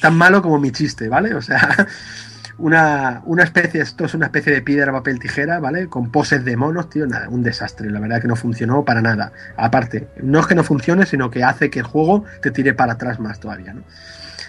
[0.00, 1.34] Tan malo como mi chiste, ¿vale?
[1.34, 1.86] O sea,
[2.58, 5.88] una, una especie, esto es una especie de piedra, papel, tijera, ¿vale?
[5.88, 9.32] Con poses de monos, tío, nada, un desastre, la verdad que no funcionó para nada.
[9.56, 12.94] Aparte, no es que no funcione, sino que hace que el juego te tire para
[12.94, 13.82] atrás más todavía, ¿no?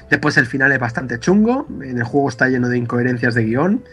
[0.10, 3.84] Después el final es bastante chungo, en el juego está lleno de incoherencias de guion,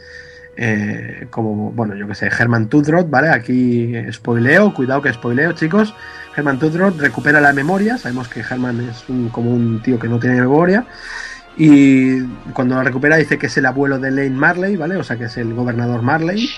[0.61, 3.29] eh, como, bueno, yo que sé, Herman Tudrot, ¿vale?
[3.29, 5.95] Aquí eh, spoileo, cuidado que spoileo, chicos.
[6.39, 10.19] Herman Tudrot recupera la memoria, sabemos que Herman es un- como un tío que no
[10.21, 10.87] tiene memoria,
[11.57, 12.21] y
[12.53, 14.97] cuando la recupera dice que es el abuelo de Lane Marley, ¿vale?
[14.97, 16.49] O sea que es el gobernador Marley.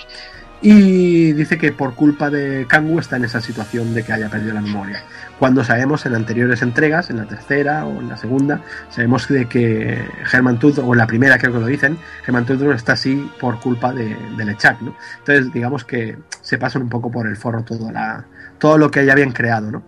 [0.63, 4.53] Y dice que por culpa de Kangu está en esa situación de que haya perdido
[4.53, 5.01] la memoria.
[5.39, 8.61] Cuando sabemos en anteriores entregas, en la tercera o en la segunda,
[8.91, 12.75] sabemos de que Herman Tudor, o en la primera creo que lo dicen, Herman Tudor
[12.75, 14.95] está así por culpa de, de Lechak, ¿no?
[15.17, 18.23] Entonces digamos que se pasan un poco por el forro todo, la,
[18.61, 19.83] todo lo que ya habían creado, ¿no?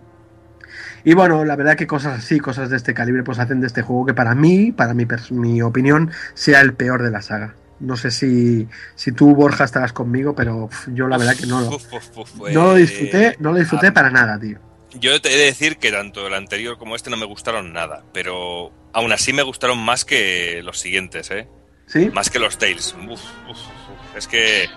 [1.04, 3.82] Y bueno, la verdad que cosas así, cosas de este calibre, pues hacen de este
[3.82, 7.54] juego que para mí, para mi, pers- mi opinión, sea el peor de la saga.
[7.78, 11.60] No sé si, si tú, Borja, estarás conmigo, pero uf, yo la verdad que no
[11.60, 14.58] lo, Uf, uf, uf, no lo eh, disfruté, no lo disfruté para nada, tío.
[14.98, 18.02] Yo te he de decir que tanto el anterior como este no me gustaron nada,
[18.12, 21.46] pero aún así me gustaron más que los siguientes, ¿eh?
[21.86, 22.10] ¿Sí?
[22.14, 22.94] Más que los Tales.
[22.98, 23.20] Uf,
[23.50, 24.16] uf, uf.
[24.16, 24.68] Es que...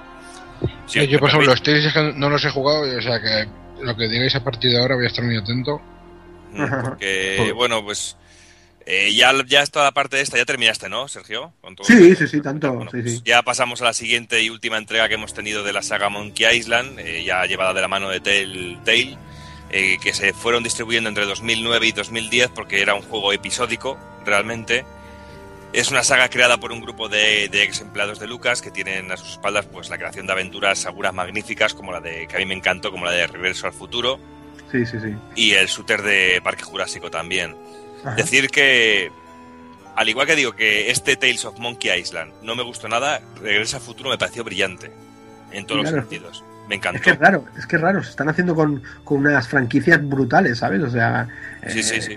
[0.89, 3.47] yo, por ejemplo, los Tales es que no los he jugado, o sea que
[3.81, 5.81] lo que digáis a partir de ahora voy a estar muy atento.
[6.53, 8.15] Mm, Porque, bueno, pues...
[8.85, 11.51] eh, ya, ya esta parte de esta ya terminaste, ¿no, Sergio?
[11.61, 13.21] Con todo Sí, sí, sí, tanto, sí, sí.
[13.25, 16.57] Ya pasamos a la siguiente y última entrega que hemos tenido de la saga Monkey
[16.57, 19.17] Island, eh, ya llevada de la mano de Telltale,
[19.71, 24.85] eh, que se fueron distribuyendo entre 2009 y 2010 porque era un juego episódico, realmente.
[25.73, 29.11] Es una saga creada por un grupo de, de ex empleados de Lucas que tienen
[29.11, 32.39] a sus espaldas pues la creación de aventuras seguras magníficas como la de que a
[32.39, 34.19] mí me encantó, como la de Regreso al Futuro
[34.71, 35.15] Sí, sí, sí.
[35.35, 37.55] y el shooter de Parque Jurásico también.
[38.03, 38.15] Ajá.
[38.15, 39.11] Decir que,
[39.95, 43.77] al igual que digo que este Tales of Monkey Island no me gustó nada, Regresa
[43.77, 44.91] al Futuro me pareció brillante.
[45.51, 45.97] En todos Claro.
[45.97, 46.43] los sentidos.
[46.67, 46.97] Me encantó.
[46.97, 50.05] Es que es raro, es que es raro, se están haciendo con, con unas franquicias
[50.05, 50.81] brutales, ¿sabes?
[50.81, 51.27] O sea,
[51.69, 52.15] Sí, eh, sí, sí.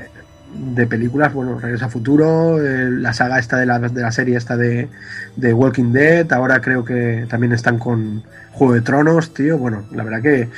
[0.53, 4.37] De películas, bueno, Regresa a Futuro, eh, la saga esta de la, de la serie
[4.37, 4.89] esta de,
[5.37, 8.23] de Walking Dead, ahora creo que también están con
[8.53, 10.49] Juego de Tronos, tío, bueno, la verdad que,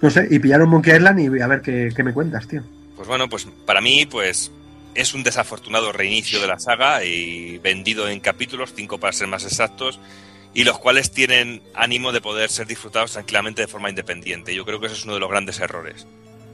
[0.00, 2.62] no sé, y pillaron Monkey Island y a ver qué, qué me cuentas, tío.
[2.96, 4.52] Pues bueno, pues para mí, pues
[4.94, 9.44] es un desafortunado reinicio de la saga y vendido en capítulos, cinco para ser más
[9.44, 9.98] exactos.
[10.54, 14.54] y los cuales tienen ánimo de poder ser disfrutados tranquilamente de forma independiente.
[14.54, 16.06] Yo creo que eso es uno de los grandes errores.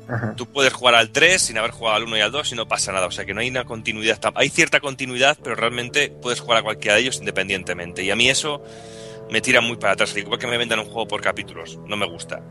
[0.09, 0.35] Ajá.
[0.37, 2.67] Tú puedes jugar al 3 sin haber jugado al 1 y al 2 y no
[2.67, 3.07] pasa nada.
[3.07, 4.19] O sea que no hay una continuidad.
[4.35, 8.03] Hay cierta continuidad, pero realmente puedes jugar a cualquiera de ellos independientemente.
[8.03, 8.63] Y a mí eso
[9.31, 10.17] me tira muy para atrás.
[10.17, 11.79] Igual que me vendan un juego por capítulos.
[11.87, 12.43] No me gusta.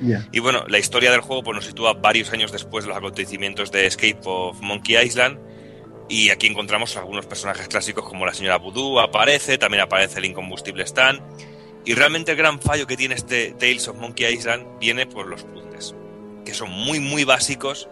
[0.00, 0.26] Ya.
[0.32, 3.72] Y bueno, la historia del juego pues, nos sitúa varios años después de los acontecimientos
[3.72, 5.38] de Escape of Monkey Island.
[6.08, 10.82] Y aquí encontramos algunos personajes clásicos como la señora Voodoo aparece, también aparece el incombustible
[10.82, 11.20] Stan.
[11.84, 15.44] Y realmente el gran fallo que tiene este Tales of Monkey Island viene por los
[16.50, 17.88] que son muy muy básicos,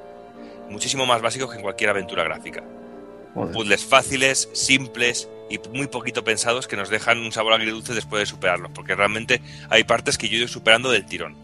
[0.68, 2.62] muchísimo más básicos que en cualquier aventura gráfica.
[3.34, 3.54] Joder.
[3.54, 8.26] Puzzles fáciles, simples y muy poquito pensados que nos dejan un sabor agridulce después de
[8.26, 11.36] superarlos, porque realmente hay partes que yo he ido superando del tirón.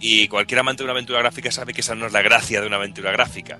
[0.00, 2.66] Y cualquier amante de una aventura gráfica sabe que esa no es la gracia de
[2.66, 3.58] una aventura gráfica.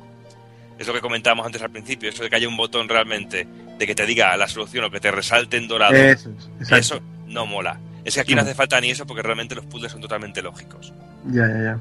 [0.79, 3.47] Es lo que comentábamos antes al principio, eso de que haya un botón realmente
[3.79, 5.95] de que te diga la solución o que te resalte en dorado.
[5.95, 6.77] Eso es, exacto.
[6.77, 7.79] Eso no mola.
[8.05, 8.47] Es que aquí no No.
[8.47, 10.93] hace falta ni eso porque realmente los puzzles son totalmente lógicos.
[11.27, 11.79] Ya, ya, ya.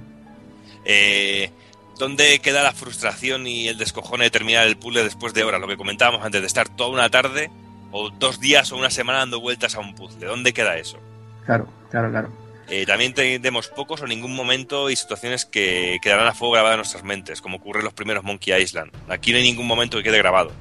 [0.86, 1.52] Eh,
[1.98, 5.62] ¿Dónde queda la frustración y el descojone de terminar el puzzle después de horas?
[5.62, 7.50] Lo que comentábamos antes, de estar toda una tarde
[7.92, 10.28] o dos días o una semana dando vueltas a un puzzle.
[10.28, 11.00] ¿Dónde queda eso?
[11.46, 12.46] Claro, claro, claro.
[12.68, 16.80] Eh, también tenemos pocos o ningún momento y situaciones que quedarán a fuego grabadas en
[16.80, 18.92] nuestras mentes, como ocurre en los primeros Monkey Island.
[19.08, 20.52] Aquí no hay ningún momento que quede grabado.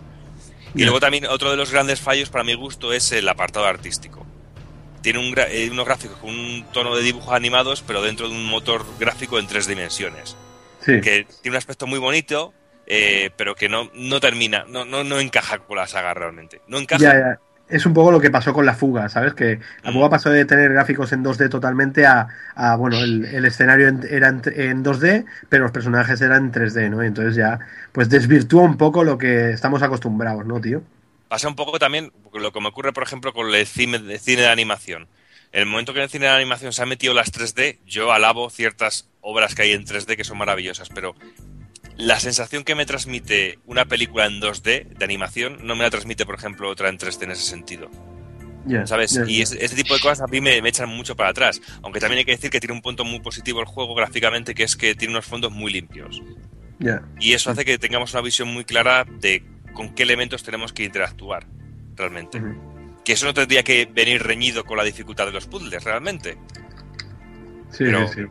[0.75, 4.27] Y luego también otro de los grandes fallos para mi gusto es el apartado artístico.
[5.05, 8.35] Tiene un gra- eh, unos gráficos con un tono de dibujos animados, pero dentro de
[8.35, 10.37] un motor gráfico en tres dimensiones.
[10.81, 11.01] Sí.
[11.01, 12.53] Que tiene un aspecto muy bonito,
[12.87, 16.61] eh, pero que no, no termina, no, no, no encaja con la saga realmente.
[16.67, 17.03] No encaja.
[17.03, 17.39] Ya, ya.
[17.67, 19.33] Es un poco lo que pasó con la fuga, ¿sabes?
[19.33, 19.95] Que la Mm.
[19.95, 24.07] fuga pasó de tener gráficos en 2D totalmente a, a, bueno, el, el escenario en-
[24.09, 27.03] era en, en 2D, pero los personajes eran en 3D, ¿no?
[27.03, 27.59] Y entonces ya,
[27.93, 30.83] pues desvirtúa un poco lo que estamos acostumbrados, ¿no, tío?
[31.35, 34.43] Pasa un poco también lo que me ocurre, por ejemplo, con el cine de, cine
[34.43, 35.09] de animación.
[35.51, 38.13] En el momento que en el cine de animación se han metido las 3D, yo
[38.13, 41.17] alabo ciertas obras que hay en 3D que son maravillosas, pero
[41.97, 46.25] la sensación que me transmite una película en 2D de animación no me la transmite,
[46.25, 47.91] por ejemplo, otra en 3D en ese sentido.
[48.67, 49.21] Ya, ¿Sabes?
[49.27, 51.61] Y ese tipo de cosas a mí me, me echan mucho para atrás.
[51.83, 54.63] Aunque también hay que decir que tiene un punto muy positivo el juego gráficamente, que
[54.63, 56.23] es que tiene unos fondos muy limpios.
[57.19, 59.43] Y eso hace que tengamos una visión muy clara de
[59.75, 61.47] con qué elementos tenemos que interactuar
[61.97, 62.41] realmente.
[63.05, 66.39] Que eso no tendría que venir reñido con la dificultad de los puzzles, realmente.
[67.71, 68.23] Sí, Pero- sí.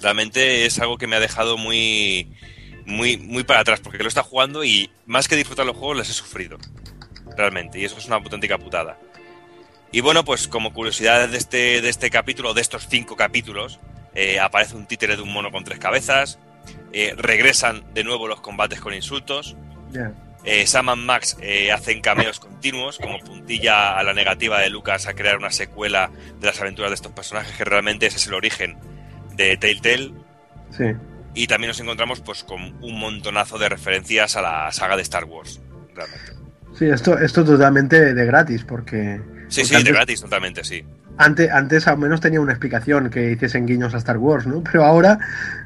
[0.00, 2.32] Realmente es algo que me ha dejado muy,
[2.86, 6.10] muy, muy para atrás, porque lo está jugando y más que disfrutar los juegos, les
[6.10, 6.56] he sufrido.
[7.36, 8.98] Realmente, y eso es una auténtica putada.
[9.90, 13.80] Y bueno, pues como curiosidad de este, de este capítulo, de estos cinco capítulos,
[14.14, 16.38] eh, aparece un títere de un mono con tres cabezas,
[16.92, 19.56] eh, regresan de nuevo los combates con insultos.
[20.48, 25.06] Eh, Sam and Max eh, hacen cameos continuos como puntilla a la negativa de Lucas
[25.06, 26.10] a crear una secuela
[26.40, 28.78] de las aventuras de estos personajes, que realmente ese es el origen
[29.36, 30.14] de Telltale.
[30.70, 30.84] Sí.
[31.34, 35.24] Y también nos encontramos pues con un montonazo de referencias a la saga de Star
[35.24, 35.60] Wars,
[35.94, 36.32] realmente.
[36.78, 39.20] Sí, esto, esto totalmente de gratis, porque.
[39.48, 40.82] Sí, porque sí, de gratis totalmente, sí.
[41.18, 44.62] Antes, antes al menos tenía una explicación que hiciesen guiños a Star Wars, ¿no?
[44.72, 45.18] Pero ahora,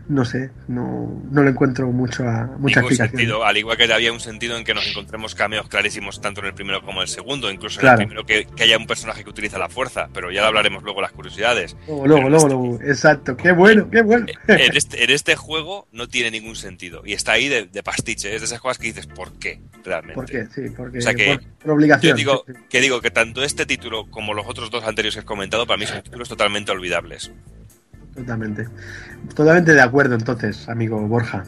[0.08, 3.08] no sé, no, no le encuentro mucho a, mucha Ningún explicación.
[3.10, 6.46] sentido, al igual que había un sentido en que nos encontremos cameos clarísimos tanto en
[6.46, 7.96] el primero como en el segundo, incluso Claro.
[7.96, 10.48] en el primero que, que haya un personaje que utiliza la fuerza, pero ya lo
[10.48, 11.76] hablaremos luego las curiosidades.
[11.86, 12.78] Luego, luego, luego, luego.
[12.82, 14.26] Exacto, qué bueno, qué bueno.
[14.48, 18.34] en este, en este juego no tiene ningún sentido y está ahí de, de pastiche,
[18.34, 19.60] es de esas cosas que dices, ¿por qué?
[19.84, 20.14] Realmente.
[20.14, 20.46] ¿Por qué?
[20.54, 22.10] Sí, porque O sea que por, por obligación.
[22.10, 25.24] Yo digo que digo que tanto este título como los otros dos anteriores que he
[25.42, 27.32] comentado para mí son títulos totalmente olvidables.
[28.14, 28.68] Totalmente.
[29.34, 31.42] Totalmente de acuerdo, entonces, amigo Borja.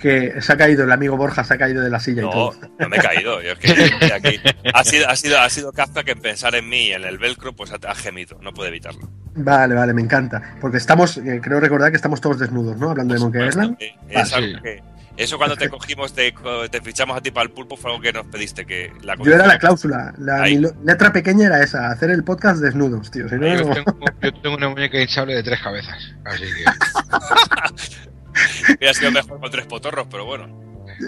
[0.00, 2.30] Que se ha caído, el amigo Borja se ha caído de la silla y No,
[2.30, 2.54] todo.
[2.78, 3.42] no me he caído.
[3.42, 4.40] yo es que aquí-
[4.72, 7.18] ha, sido, ha, sido, ha sido Kafka que en pensar en mí y en el
[7.18, 9.06] velcro pues ha, gemido, no puede evitarlo.
[9.34, 10.56] Vale, vale, me encanta.
[10.62, 12.88] Porque estamos, eh, creo recordar que estamos todos desnudos, ¿no?
[12.90, 13.76] Hablando de Monkey Island.
[14.08, 14.82] Es Ah, algo que-
[15.16, 16.32] eso cuando te cogimos, te,
[16.70, 19.34] te fichamos a ti para el pulpo fue algo que nos pediste que la Yo
[19.34, 20.14] era la cláusula.
[20.18, 23.28] La, mi letra pequeña era esa, hacer el podcast desnudos, tío.
[23.28, 25.96] Si no, Yo no- tengo, yo tengo una muñeca hinchable de tres cabezas.
[26.24, 26.64] Así que.
[28.78, 30.46] Hubiera sido mejor con tres potorros, pero bueno.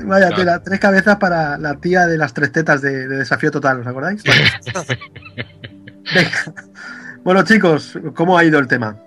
[0.05, 0.36] Vaya No.
[0.36, 3.86] tela, tres cabezas para la tía de las tres tetas de, de Desafío Total, ¿os
[3.86, 4.22] acordáis?
[6.14, 6.55] Venga.
[7.22, 8.98] Bueno, chicos, ¿cómo ha ido el tema?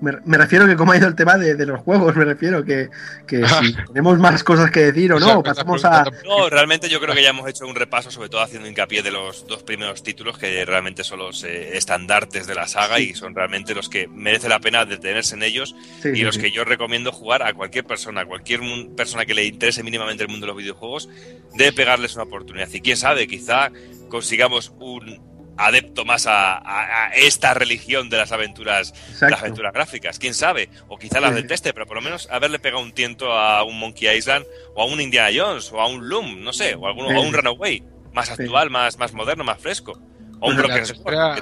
[0.00, 2.64] Me, me refiero que como ha ido el tema de, de los juegos, me refiero
[2.64, 2.88] que,
[3.26, 6.04] que si tenemos más cosas que decir o no, pasamos a...
[6.24, 9.10] No, realmente yo creo que ya hemos hecho un repaso, sobre todo haciendo hincapié de
[9.10, 13.34] los dos primeros títulos, que realmente son los eh, estandartes de la saga y son
[13.34, 16.42] realmente los que merece la pena detenerse en ellos Sí, y sí, los sí.
[16.42, 18.60] que yo recomiendo jugar a cualquier persona, a cualquier
[18.96, 21.08] persona que le interese mínimamente el mundo de los videojuegos,
[21.54, 22.68] debe pegarles una oportunidad.
[22.72, 23.70] Y quién sabe, quizá
[24.08, 29.72] consigamos un adepto más a, a- a esta religión de las aventuras, de las aventuras
[29.72, 33.32] gráficas, quién sabe, o quizá las deteste, pero por lo menos haberle pegado un tiento
[33.32, 36.74] a un Monkey Island o a un Indiana Jones o a un Loom, no sé,
[36.74, 37.14] o, a alguno, Sí.
[37.16, 40.00] o a un Runaway, más actual, más, más moderno, más fresco,
[40.40, 41.36] o un la tercera-.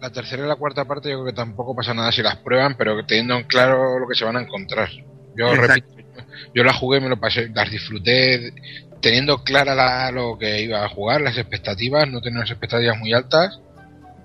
[0.00, 2.76] La tercera y la cuarta parte yo creo que tampoco pasa nada si las prueban,
[2.76, 4.88] pero teniendo en claro lo que se van a encontrar.
[5.36, 5.86] Yo repito,
[6.54, 8.52] yo las jugué, me lo pasé, las disfruté
[9.02, 13.12] teniendo clara la- lo que iba a jugar, las expectativas, no tenía unas expectativas muy
[13.12, 13.60] altas.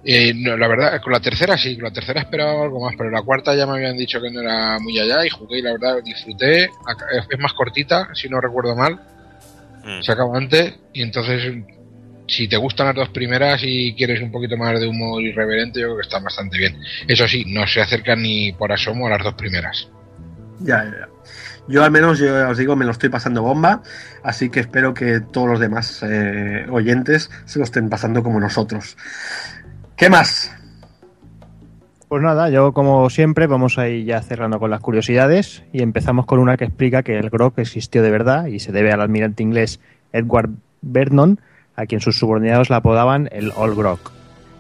[0.05, 3.09] Eh, no, la verdad, con la tercera sí, con la tercera esperaba algo más, pero
[3.09, 5.73] la cuarta ya me habían dicho que no era muy allá y jugué y la
[5.73, 6.65] verdad disfruté.
[7.29, 8.97] Es más cortita, si no recuerdo mal,
[9.83, 10.01] Mm.
[10.01, 11.53] se acaba antes y entonces
[12.27, 15.85] si te gustan las dos primeras y quieres un poquito más de humor irreverente yo
[15.87, 19.23] creo que están bastante bien eso sí no se acercan ni por asomo a las
[19.23, 19.87] dos primeras
[20.59, 21.07] Ya, ya, ya.
[21.67, 23.81] Yo al menos, yo os digo, me lo estoy pasando bomba,
[24.23, 28.97] así que espero que todos los demás eh, oyentes se lo estén pasando como nosotros.
[29.95, 30.51] ¿Qué más?
[32.07, 36.25] Pues nada, yo como siempre vamos a ir ya cerrando con las curiosidades y empezamos
[36.25, 39.43] con una que explica que el grog existió de verdad y se debe al almirante
[39.43, 39.81] inglés
[40.13, 41.41] Edward Vernon,
[41.75, 44.16] a quien sus subordinados la apodaban el All Grog.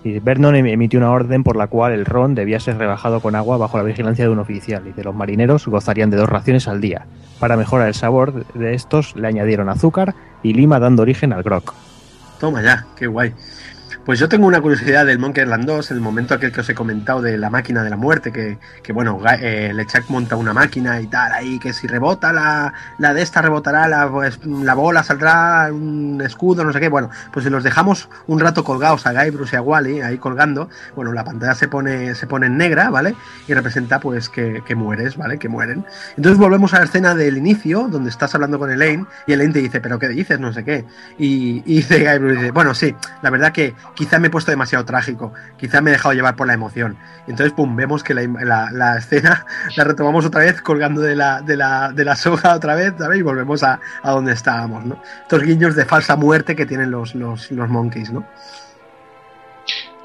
[0.07, 3.35] Y Vernon em- emitió una orden por la cual el ron debía ser rebajado con
[3.35, 6.67] agua bajo la vigilancia de un oficial y de los marineros gozarían de dos raciones
[6.69, 7.05] al día.
[7.39, 11.73] Para mejorar el sabor de estos le añadieron azúcar y lima dando origen al grog.
[12.39, 13.33] Toma ya, qué guay.
[14.07, 16.73] Pues yo tengo una curiosidad del Monkey Island 2, el momento aquel que os he
[16.73, 21.01] comentado de la máquina de la muerte, que, que bueno, eh, LeChuck monta una máquina
[21.01, 25.03] y tal, ahí que si rebota la, la de esta, rebotará la, pues, la bola,
[25.03, 26.87] saldrá un escudo, no sé qué.
[26.87, 30.17] Bueno, pues si los dejamos un rato colgados a Guy, Bruce y a Wally, ahí
[30.17, 33.13] colgando, bueno, la pantalla se pone, se pone en negra, ¿vale?
[33.45, 35.37] Y representa pues que, que mueres, ¿vale?
[35.37, 35.83] Que mueren.
[36.15, 39.59] Entonces volvemos a la escena del inicio, donde estás hablando con Elaine, y Elaine te
[39.59, 40.39] dice, pero ¿qué dices?
[40.39, 40.85] No sé qué.
[41.19, 44.51] Y, y dice Guy Bruce, dice, bueno, sí, la verdad que quizá me he puesto
[44.51, 46.97] demasiado trágico, quizá me he dejado llevar por la emoción.
[47.27, 49.43] Entonces, pum, vemos que la, la- la escena
[49.75, 53.17] la retomamos otra vez colgando de la, de la, de la soga otra vez, ¿sabes?
[53.19, 55.01] Y volvemos a, a donde estábamos, ¿no?
[55.23, 58.23] Estos guiños de falsa muerte que tienen los, los, los monkeys, ¿no?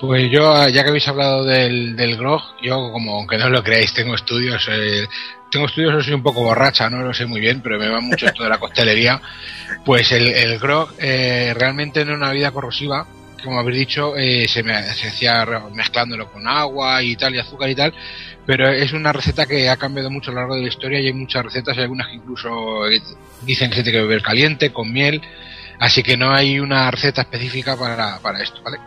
[0.00, 3.94] pues yo ya que habéis hablado del, del grog yo como aunque no lo creáis
[3.94, 5.06] tengo estudios eh,
[5.48, 8.26] tengo estudios soy un poco borracha no lo sé muy bien pero me va mucho
[8.26, 9.20] esto de la costelería
[9.84, 13.06] pues el, el grog eh, realmente no es una bebida corrosiva
[13.42, 17.70] como habéis dicho, eh, se, me, se hacía mezclándolo con agua y tal, y azúcar
[17.70, 17.94] y tal,
[18.46, 21.06] pero es una receta que ha cambiado mucho a lo largo de la historia y
[21.06, 23.00] hay muchas recetas, hay algunas que incluso eh,
[23.42, 25.20] dicen que se tiene que beber caliente, con miel,
[25.78, 28.78] así que no hay una receta específica para, para esto, ¿vale?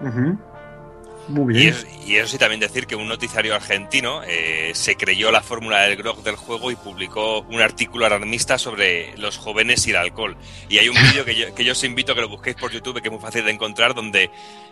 [0.00, 0.49] Ujú.
[1.30, 1.74] Muy Y, bien.
[1.74, 5.82] es- y eso sí, también decir que un noticiario argentino eh, se creyó la fórmula
[5.82, 10.36] del grog del juego y publicó un artículo alarmista sobre los jóvenes y el alcohol.
[10.68, 12.72] Y hay un vídeo que yo, que yo os invito a que lo busquéis por
[12.72, 14.30] YouTube, que es muy fácil de encontrar, donde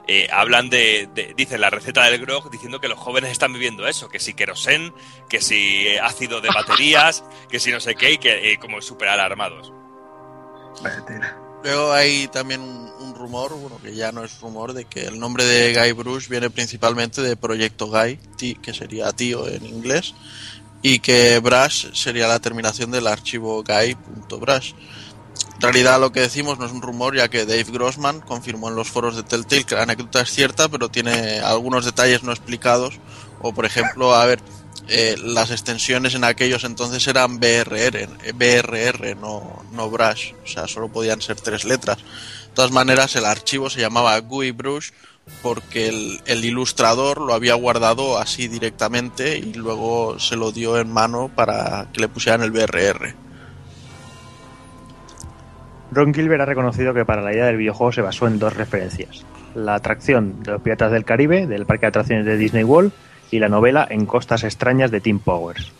[0.09, 3.87] eh, hablan de, de- dicen la receta del grog, diciendo que los jóvenes están viviendo
[3.87, 4.93] eso, que si querosén,
[5.29, 9.09] que si ácido de baterías, que si no sé qué, y que eh, como súper
[9.11, 9.73] alarmados.
[11.65, 15.45] Luego hay también un rumor, bueno, que ya no es rumor, de que el nombre
[15.45, 18.19] de Guy Bruce viene principalmente de Proyecto Guy,
[18.63, 20.15] que sería tío en inglés,
[20.83, 24.73] y que Brush sería la terminación del archivo guy.brush.
[25.57, 28.77] En realidad lo que decimos no es un rumor, ya que Dave Grossman confirmó en
[28.77, 32.95] los foros de Telltale que la anécdota es cierta, pero tiene algunos detalles no explicados,
[33.41, 34.41] o por ejemplo, a ver,
[34.87, 40.89] eh, las extensiones en aquellos entonces eran BRR, BRR, no, no Brush, o sea, solo
[40.89, 41.99] podían ser tres letras.
[42.59, 44.91] De todas maneras, el archivo se llamaba GUI Brush
[45.45, 50.93] porque el, el ilustrador lo había guardado así directamente y luego se lo dio en
[50.93, 53.15] mano para que le pusieran el BRR.
[55.93, 59.25] Ron Gilbert ha reconocido que para la idea del videojuego se basó en dos referencias.
[59.55, 62.91] La atracción de los Piratas del Caribe, del parque de atracciones de Disney World,
[63.31, 65.71] y la novela En Costas Extrañas de Tim Powers.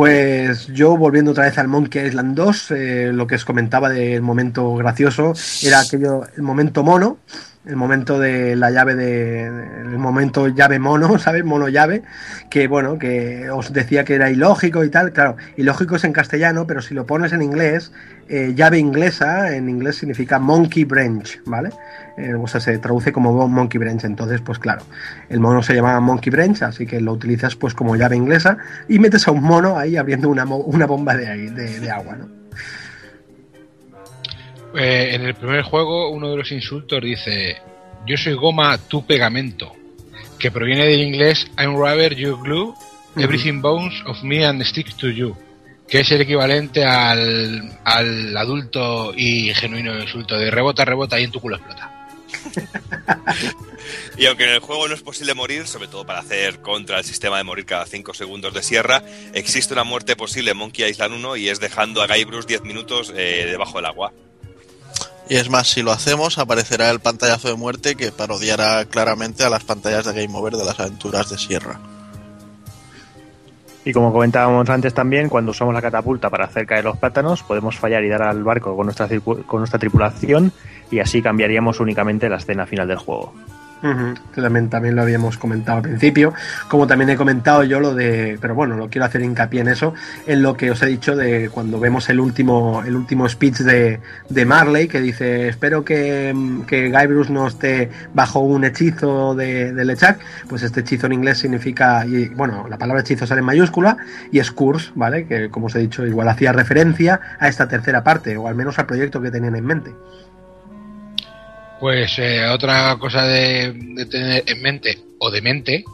[0.00, 4.22] Pues yo volviendo otra vez al Monkey Island 2, eh, lo que os comentaba del
[4.22, 7.18] momento gracioso era aquello, el momento mono,
[7.66, 11.44] el momento de la llave de el momento llave mono, ¿sabes?
[11.44, 12.02] Mono llave,
[12.48, 16.66] que bueno, que os decía que era ilógico y tal, claro, ilógico es en castellano,
[16.66, 17.92] pero si lo pones en inglés,
[18.28, 21.70] eh, llave inglesa en inglés significa monkey branch, ¿vale?
[22.16, 24.82] Eh, o sea, se traduce como monkey branch, entonces pues claro,
[25.28, 28.56] el mono se llamaba monkey branch, así que lo utilizas pues como llave inglesa
[28.88, 32.39] y metes a un mono ahí abriendo una, una bomba de, de, de agua, ¿no?
[34.76, 37.58] Eh, en el primer juego, uno de los insultos dice:
[38.06, 39.72] Yo soy goma, tu pegamento.
[40.38, 42.74] Que proviene del inglés I'm rubber, you glue,
[43.16, 45.36] everything bones of me and stick to you.
[45.88, 51.30] Que es el equivalente al, al adulto y genuino insulto de rebota, rebota y en
[51.30, 52.00] tu culo explota.
[54.16, 57.04] y aunque en el juego no es posible morir, sobre todo para hacer contra el
[57.04, 59.02] sistema de morir cada 5 segundos de sierra,
[59.34, 63.12] existe una muerte posible en Monkey Island 1 y es dejando a Guybrush 10 minutos
[63.16, 64.12] eh, debajo del agua.
[65.30, 69.48] Y es más, si lo hacemos, aparecerá el pantallazo de muerte que parodiará claramente a
[69.48, 71.78] las pantallas de Game Over de las aventuras de Sierra.
[73.84, 77.78] Y como comentábamos antes también, cuando usamos la catapulta para hacer caer los plátanos, podemos
[77.78, 79.08] fallar y dar al barco con nuestra,
[79.46, 80.50] con nuestra tripulación
[80.90, 83.32] y así cambiaríamos únicamente la escena final del juego.
[83.82, 84.14] Uh -huh.
[84.34, 86.34] también, también lo habíamos comentado al principio,
[86.68, 89.94] como también he comentado yo lo de, pero bueno, lo quiero hacer hincapié en eso,
[90.26, 94.00] en lo que os he dicho de cuando vemos el último, el último speech de,
[94.28, 96.34] de Marley, que dice, espero que,
[96.66, 101.38] que Guybrush no esté bajo un hechizo de, de Lechak, pues este hechizo en inglés
[101.38, 103.96] significa, y bueno, la palabra hechizo sale en mayúscula,
[104.30, 105.26] y es curse, ¿vale?
[105.26, 108.78] Que como os he dicho, igual hacía referencia a esta tercera parte, o al menos
[108.78, 109.94] al proyecto que tenían en mente.
[111.80, 115.84] Pues eh, otra cosa de, de, tener en mente o de mente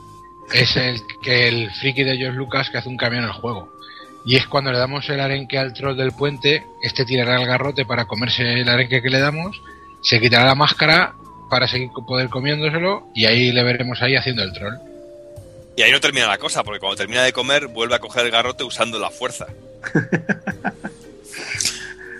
[0.52, 3.72] es el que el friki de George Lucas que hace un cambio en el juego.
[4.24, 7.86] Y es cuando le damos el arenque al troll del puente, este tirará el garrote
[7.86, 9.62] para comerse el arenque que le damos,
[10.02, 11.14] se quitará la máscara
[11.48, 14.74] para seguir poder comiéndoselo y ahí le veremos ahí haciendo el troll.
[15.76, 18.32] Y ahí no termina la cosa, porque cuando termina de comer vuelve a coger el
[18.32, 19.46] garrote usando la fuerza.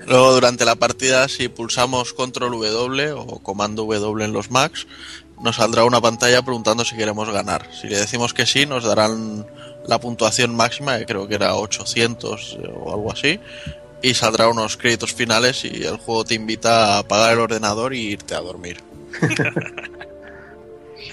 [0.07, 4.86] Luego durante la partida si pulsamos control W o comando W en los Macs
[5.43, 7.67] nos saldrá una pantalla preguntando si queremos ganar.
[7.73, 9.44] Si le decimos que sí nos darán
[9.86, 13.41] la puntuación máxima, que creo que era 800 o algo así,
[14.02, 18.12] y saldrá unos créditos finales y el juego te invita a apagar el ordenador y
[18.12, 18.78] irte a dormir.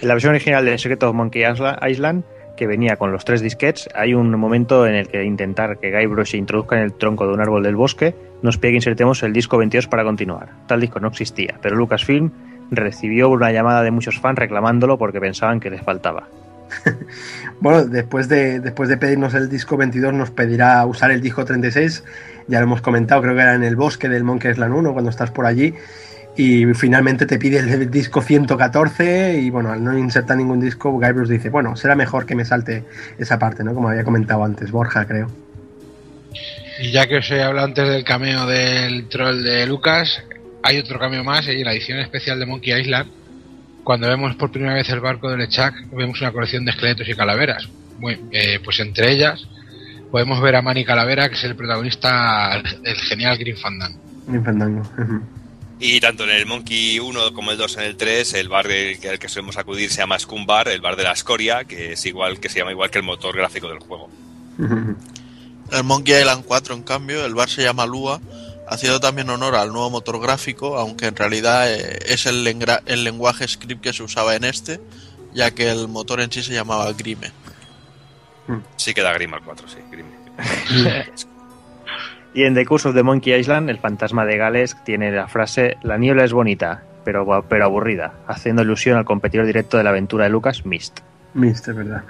[0.01, 1.43] en la versión original de Secret of Monkey
[1.89, 2.23] Island
[2.55, 6.31] que venía con los tres disquets, hay un momento en el que intentar que Guybrush
[6.31, 8.13] se introduzca en el tronco de un árbol del bosque
[8.43, 10.49] nos pide que insertemos el disco 22 para continuar.
[10.67, 12.29] Tal disco no existía, pero Lucasfilm
[12.69, 16.27] recibió una llamada de muchos fans reclamándolo porque pensaban que les faltaba.
[17.59, 22.03] bueno, después de, después de pedirnos el disco 22 nos pedirá usar el disco 36,
[22.47, 25.09] ya lo hemos comentado, creo que era en el bosque del Monkey Island 1 cuando
[25.09, 25.73] estás por allí
[26.35, 31.29] y finalmente te pide el disco 114 y bueno, al no insertar ningún disco, Guybrush
[31.29, 32.83] dice, bueno, será mejor que me salte
[33.19, 33.73] esa parte, ¿no?
[33.73, 35.27] Como había comentado antes, Borja, creo.
[36.79, 40.21] Y ya que os he hablado antes del cameo del troll de Lucas,
[40.63, 43.11] hay otro cameo más en la edición especial de Monkey Island.
[43.83, 47.15] Cuando vemos por primera vez el barco de Lechak, vemos una colección de esqueletos y
[47.15, 47.67] calaveras.
[47.99, 49.45] Muy, eh, pues entre ellas
[50.09, 53.99] podemos ver a Manny Calavera, que es el protagonista del genial Green Fandango.
[54.27, 54.83] Green Fandango.
[55.79, 58.99] Y tanto en el Monkey 1 como el 2 en el 3, el bar del
[58.99, 62.05] que, que solemos acudir se llama Scum Bar, el bar de la escoria, que es
[62.05, 64.09] igual que se llama igual que el motor gráfico del juego.
[65.73, 68.21] El Monkey Island 4, en cambio, el bar se llama Lua,
[68.67, 72.45] haciendo también honor al nuevo motor gráfico, aunque en realidad eh, es el,
[72.85, 74.79] el, lenguaje script que se usaba en este,
[75.33, 77.31] ya que el motor en sí se llamaba Grime.
[78.75, 80.11] Sí queda Grime al 4, sí, Grime.
[82.35, 85.77] y en The Curse of the Monkey Island, el fantasma de Gales tiene la frase
[85.81, 90.25] La niebla es bonita, pero, pero aburrida, haciendo alusión al competidor directo de la aventura
[90.25, 90.99] de Lucas, Mist.
[91.33, 92.03] Mist, es verdad.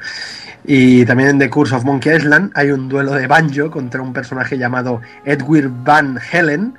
[0.65, 4.13] Y también en The Curse of Monkey Island hay un duelo de banjo contra un
[4.13, 6.75] personaje llamado Edwin Van Helen,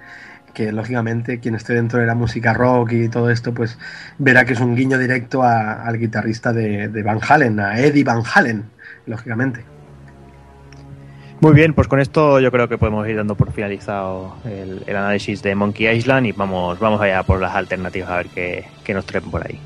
[0.52, 3.78] que lógicamente quien esté dentro de la música rock y todo esto, pues
[4.18, 8.22] verá que es un guiño directo al guitarrista de, de, Van Halen, a Eddie Van
[8.32, 8.64] Halen,
[9.06, 9.64] lógicamente.
[11.40, 14.96] Muy bien, pues con esto yo creo que podemos ir dando por finalizado el, el
[14.96, 18.94] análisis de Monkey Island y vamos, vamos allá por las alternativas a ver qué, qué
[18.94, 19.60] nos traen por ahí.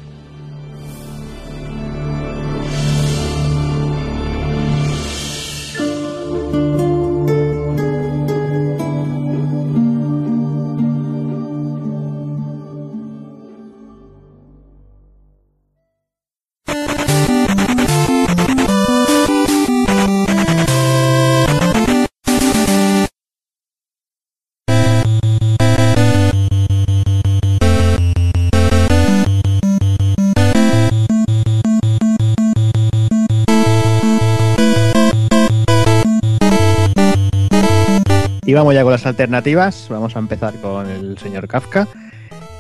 [38.49, 39.89] Y vamos ya con las alternativas.
[39.91, 41.86] Vamos a empezar con el señor Kafka.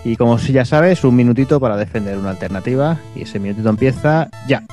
[0.04, 2.98] Y como si ya sabes, un minutito para defender una alternativa.
[3.16, 4.64] Y ese minutito empieza ya.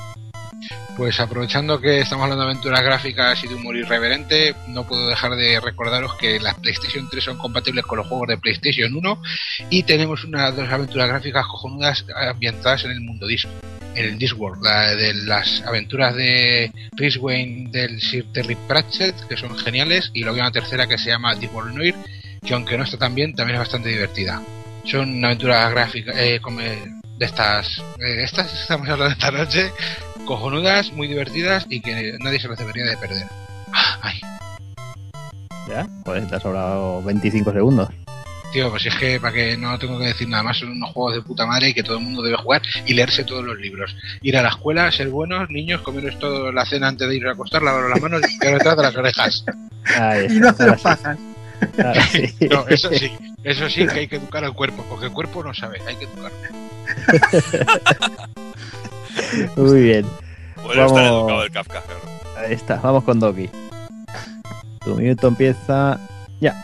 [0.96, 5.36] Pues aprovechando que estamos hablando de aventuras gráficas y de humor irreverente, no puedo dejar
[5.36, 9.22] de recordaros que las PlayStation 3 son compatibles con los juegos de PlayStation 1
[9.68, 13.50] y tenemos unas dos aventuras gráficas cojonudas ambientadas en el mundo disco,
[13.94, 19.36] en el Discworld, la de las aventuras de Chris Wayne del Sir Terry Pratchett, que
[19.36, 21.94] son geniales, y luego hay una tercera que se llama Discworld Noir,
[22.42, 24.40] que aunque no está tan bien, también es bastante divertida.
[24.84, 29.70] Son aventuras gráficas eh, como de estas, eh, estas estamos hablando esta noche,
[30.26, 33.26] cojonudas, muy divertidas y que nadie se las debería de perder.
[33.72, 34.20] Ah, Ay,
[35.68, 35.86] ¿Ya?
[36.04, 37.88] Pues te ha sobrado 25 segundos.
[38.52, 41.14] tío, pues es que para que no tengo que decir nada más, son unos juegos
[41.14, 43.96] de puta madre y que todo el mundo debe jugar y leerse todos los libros.
[44.22, 47.32] Ir a la escuela, ser buenos, niños, comeros toda la cena antes de ir a
[47.32, 49.44] acostar, lavaros las manos y detrás de las orejas.
[49.98, 51.18] Ahí Y no hacer ahora pajas.
[52.50, 53.10] No, eso sí,
[53.42, 56.04] eso sí que hay que educar al cuerpo, porque el cuerpo no sabe, hay que
[56.04, 56.36] educarlo.
[59.56, 60.06] Muy bien.
[60.56, 61.20] Bueno, estar Vamos.
[61.20, 61.82] educado el Kafka.
[62.36, 62.76] Ahí está.
[62.76, 63.48] Vamos con Doki.
[64.84, 65.98] Tu minuto empieza
[66.40, 66.62] ya.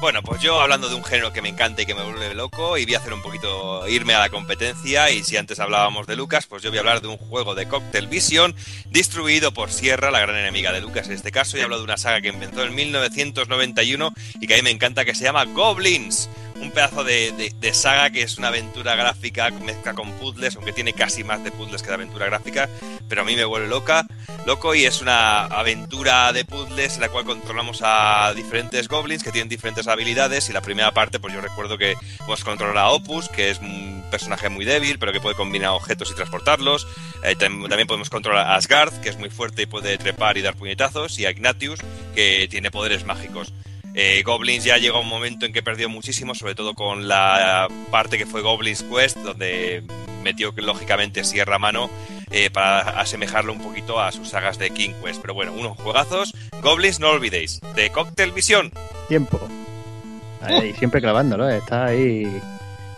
[0.00, 2.76] Bueno, pues yo hablando de un género que me encanta y que me vuelve loco,
[2.76, 6.14] y voy a hacer un poquito, irme a la competencia, y si antes hablábamos de
[6.14, 8.54] Lucas, pues yo voy a hablar de un juego de Cocktail Vision,
[8.90, 11.96] distribuido por Sierra, la gran enemiga de Lucas en este caso, y hablo de una
[11.96, 16.28] saga que empezó en 1991 y que a mí me encanta, que se llama Goblins.
[16.64, 21.22] Un pedazo de, saga que es una aventura gráfica, mezcla con puzzles, aunque tiene casi
[21.24, 22.68] más de puzzles que de aventura gráfica,
[23.08, 24.06] pero a mí me vuelve loca,
[24.46, 29.30] loco y es una aventura de puzzles en la cual controlamos a diferentes goblins que
[29.30, 33.28] tienen diferentes habilidades y la primera parte pues yo recuerdo que podemos controlar a Opus
[33.28, 36.86] que es un personaje muy débil pero que puede combinar objetos y transportarlos.
[37.24, 40.42] Eh, tam- también podemos controlar a Asgard que es muy fuerte y puede trepar y
[40.42, 41.80] dar puñetazos y a Ignatius
[42.14, 43.52] que tiene poderes mágicos
[43.94, 48.18] eh, Goblins ya llegó un momento en que perdió muchísimo, sobre todo con la parte
[48.18, 49.84] que fue Goblins Quest, donde
[50.24, 51.88] metió lógicamente Sierra mano
[52.30, 55.20] eh, para asemejarlo un poquito a sus sagas de King Quest.
[55.20, 56.34] Pero bueno, unos juegazos.
[56.60, 58.72] Goblins, no olvidéis, de Cocktail Vision.
[59.08, 59.40] Tiempo.
[60.40, 61.58] Ahí, siempre clavándolo, ¿eh?
[61.58, 62.40] está ahí.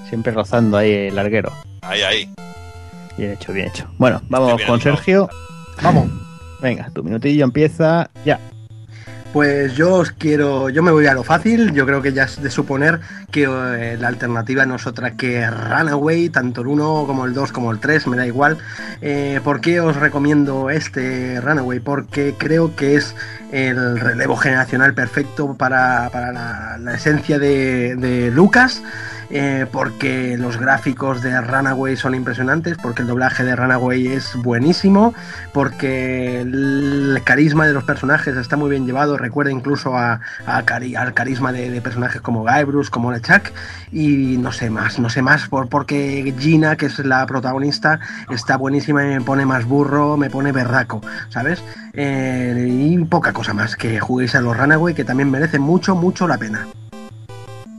[0.09, 1.53] Siempre rozando ahí el larguero.
[1.83, 2.31] Ahí, ahí.
[3.19, 3.87] Bien hecho, bien hecho.
[3.99, 4.81] Bueno, vamos con.
[4.81, 5.29] Sergio.
[5.83, 6.09] Vamos.
[6.61, 8.41] Venga, tu minutillo empieza ya.
[9.37, 12.43] Pues yo os quiero, yo me voy a lo fácil, yo creo que ya es
[12.43, 13.01] de suponer
[13.31, 17.53] que eh, la alternativa no es otra que Runaway, tanto el 1 como el 2
[17.53, 18.57] como el 3, me da igual.
[19.03, 21.81] Eh, ¿Por qué os recomiendo este Runaway?
[21.81, 23.15] Porque creo que es
[23.53, 26.33] el relevo generacional perfecto para, para
[26.79, 28.81] la, esencia de Lucas.
[29.31, 35.15] Eh, porque los gráficos de Runaway son impresionantes, porque el doblaje de Runaway es buenísimo,
[35.53, 41.81] porque el carisma de los personajes está muy bien llevado, recuerda incluso al carisma de,
[41.81, 43.53] personajes como Guybrush, como LeChuck,
[43.93, 48.57] y no sé más, no sé más, por, porque Gina, que es la protagonista, está
[48.57, 51.63] buenísima y me pone más burro, me pone berraco, ¿sabes?
[51.93, 56.27] Eh, y poca cosa más, que juguéis a los Runaway, que también merecen mucho, mucho
[56.27, 56.67] la pena.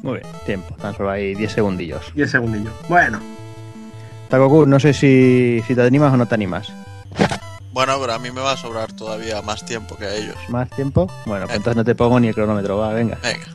[0.03, 0.75] Muy bien, tiempo.
[0.75, 2.01] Tan solo hay 10 segundillos.
[2.15, 2.71] Y el segundillo.
[2.87, 3.19] Bueno,
[4.29, 6.67] Takoku, no sé si, si te animas o no te animas.
[7.71, 10.35] Bueno, pero a mí me va a sobrar todavía más tiempo que a ellos.
[10.49, 11.07] ¿Más tiempo?
[11.25, 13.17] Bueno, pues entonces no te pongo ni el cronómetro, va, venga.
[13.21, 13.45] Venga.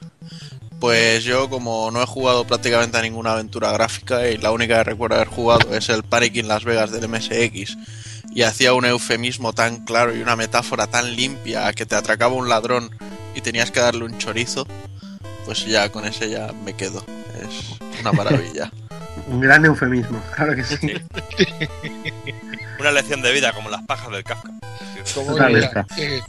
[0.78, 4.84] Pues yo, como no he jugado prácticamente a ninguna aventura gráfica y la única que
[4.84, 7.76] recuerdo haber jugado es el Panic in Las Vegas del MSX,
[8.34, 12.34] y hacía un eufemismo tan claro y una metáfora tan limpia a que te atracaba
[12.34, 12.90] un ladrón
[13.34, 14.66] y tenías que darle un chorizo,
[15.44, 17.04] pues ya con ese ya me quedo.
[17.42, 18.70] Es una maravilla.
[19.28, 20.78] un gran eufemismo, claro que sí.
[22.80, 24.50] Una lección de vida como las pajas del Kafka.
[25.14, 26.20] Como la- eh,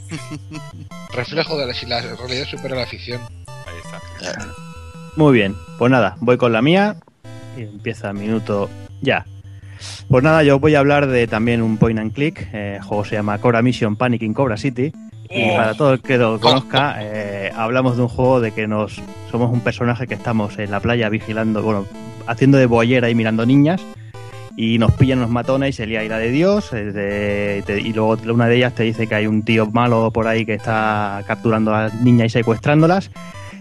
[1.12, 3.20] reflejo de la, si la realidad supera la ficción.
[3.46, 3.76] Ahí
[4.22, 4.46] está.
[5.16, 6.96] Muy bien, pues nada, voy con la mía
[7.56, 8.68] y empieza el minuto
[9.00, 9.26] ya.
[10.08, 12.48] Pues nada, yo voy a hablar de también un point and click.
[12.52, 14.92] eh, el juego se llama Cobra Mission Panic in Cobra City.
[15.30, 19.00] Y para todo el que lo conozca, eh, hablamos de un juego de que nos
[19.30, 21.86] somos un personaje que estamos en la playa vigilando, bueno,
[22.26, 23.80] haciendo de boyera y mirando niñas.
[24.56, 26.72] Y nos pillan los matones y se lía ira de Dios.
[26.72, 30.12] eh, de- te- y luego una de ellas te dice que hay un tío malo
[30.12, 33.10] por ahí que está capturando a las niñas y secuestrándolas.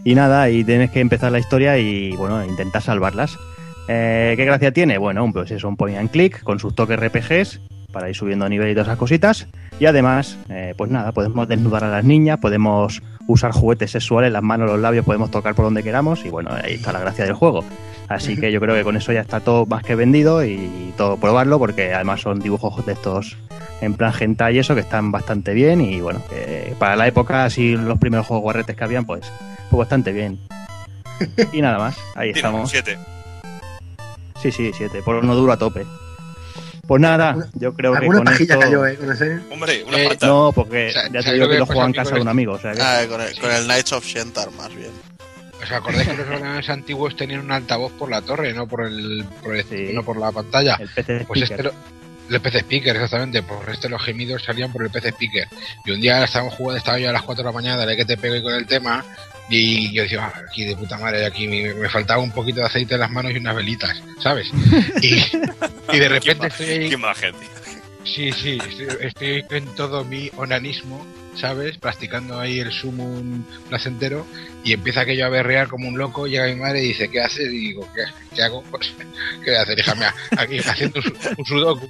[0.03, 3.37] Y nada, y tienes que empezar la historia y bueno, intentar salvarlas.
[3.87, 4.97] Eh, ¿Qué gracia tiene?
[4.99, 7.59] Bueno, pues es un point and click con sus toques RPGs
[7.93, 9.47] para ir subiendo nivel y todas esas cositas.
[9.79, 14.43] Y además, eh, pues nada, podemos desnudar a las niñas, podemos usar juguetes sexuales, las
[14.43, 17.35] manos, los labios, podemos tocar por donde queramos y bueno, ahí está la gracia del
[17.35, 17.63] juego.
[18.09, 21.15] Así que yo creo que con eso ya está todo más que vendido y todo
[21.15, 23.37] probarlo porque además son dibujos de estos
[23.79, 27.45] en plan hentai y eso que están bastante bien y bueno, que para la época
[27.45, 29.31] así los primeros juegos guarretes que habían pues,
[29.69, 30.39] pues bastante bien.
[31.53, 32.69] Y nada más, ahí estamos.
[32.69, 32.97] 7.
[34.41, 35.85] Sí, sí, siete, por uno duro a tope.
[36.85, 38.59] Pues nada, yo creo que con pajilla esto...
[38.65, 38.95] cayó, ¿eh?
[38.97, 39.39] Con ese.
[39.51, 40.17] Hombre, una Eh.
[40.21, 42.21] No, porque O sea, ya te ¿sabes digo que que lo juego en casa de
[42.21, 42.53] un amigo.
[42.53, 42.81] O sea que...
[42.81, 44.91] Ah, con, el, con el Knights of Shentar, más bien.
[45.61, 49.23] ¿Os acordáis que los ordenadores antiguos tenían un altavoz por la torre, no por el,
[49.41, 49.91] por el- Sí.
[49.93, 50.75] no por la pantalla?
[50.77, 51.73] El PC Pues este lo-
[52.29, 53.43] el PC Speaker, exactamente.
[53.43, 55.47] Por este los gemidos salían por el PC Speaker.
[55.85, 58.05] Y un día estábamos jugando, estaba yo a las 4 de la mañana, dale que
[58.05, 59.03] te pegué con el tema.
[59.49, 62.65] Y yo decía, "Ah, aquí de puta madre, aquí me, me faltaba un poquito de
[62.65, 64.49] aceite en las manos y unas velitas, ¿sabes?
[65.01, 65.15] Y,
[65.95, 66.97] y de repente estoy ahí, Qué
[68.05, 71.05] sí, sí, estoy, estoy en todo mi onanismo,
[71.35, 71.77] ¿sabes?
[71.77, 74.25] Practicando ahí el sumum placentero
[74.63, 77.47] y empieza aquello a berrear como un loco, llega mi madre y dice, ¿qué haces?
[77.47, 78.03] Y digo, ¿qué,
[78.35, 78.63] qué hago?
[78.71, 78.93] Pues,
[79.43, 80.13] ¿qué voy a hacer, hija mía?
[80.37, 81.87] Aquí haciendo un, un sudoku.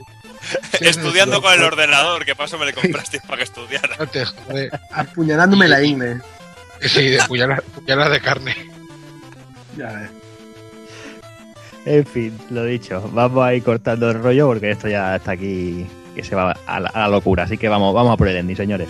[0.80, 3.96] Estudiando con el ordenador, que paso me le compraste para que estudiara.
[3.98, 4.70] No te jode.
[4.92, 6.20] Apuñalándome la ingle.
[6.82, 8.56] Sí, de puñalas, puñalas de carne.
[9.78, 10.10] Ya ves.
[11.86, 15.86] En fin, lo dicho, vamos a ir cortando el rollo porque esto ya está aquí
[16.16, 17.44] que se va a la, a la locura.
[17.44, 18.90] Así que vamos, vamos a por el ending, señores.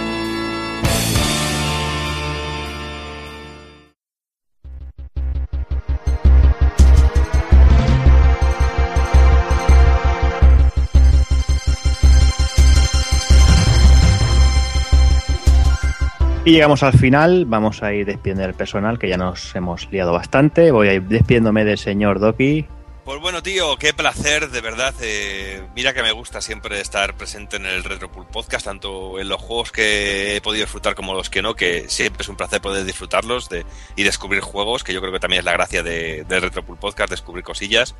[16.51, 20.71] Llegamos al final, vamos a ir despidiendo del personal, que ya nos hemos liado bastante.
[20.71, 22.67] Voy a ir despidiéndome del señor Doki.
[23.05, 24.93] Pues bueno, tío, qué placer, de verdad.
[25.01, 29.41] eh, mira que me gusta siempre estar presente en el Retropool Podcast, tanto en los
[29.41, 32.83] juegos que he podido disfrutar como los que no, que siempre es un placer poder
[32.83, 33.65] disfrutarlos de,
[33.95, 37.09] y descubrir juegos, que yo creo que también es la gracia de, del Retropool Podcast,
[37.09, 37.95] descubrir cosillas.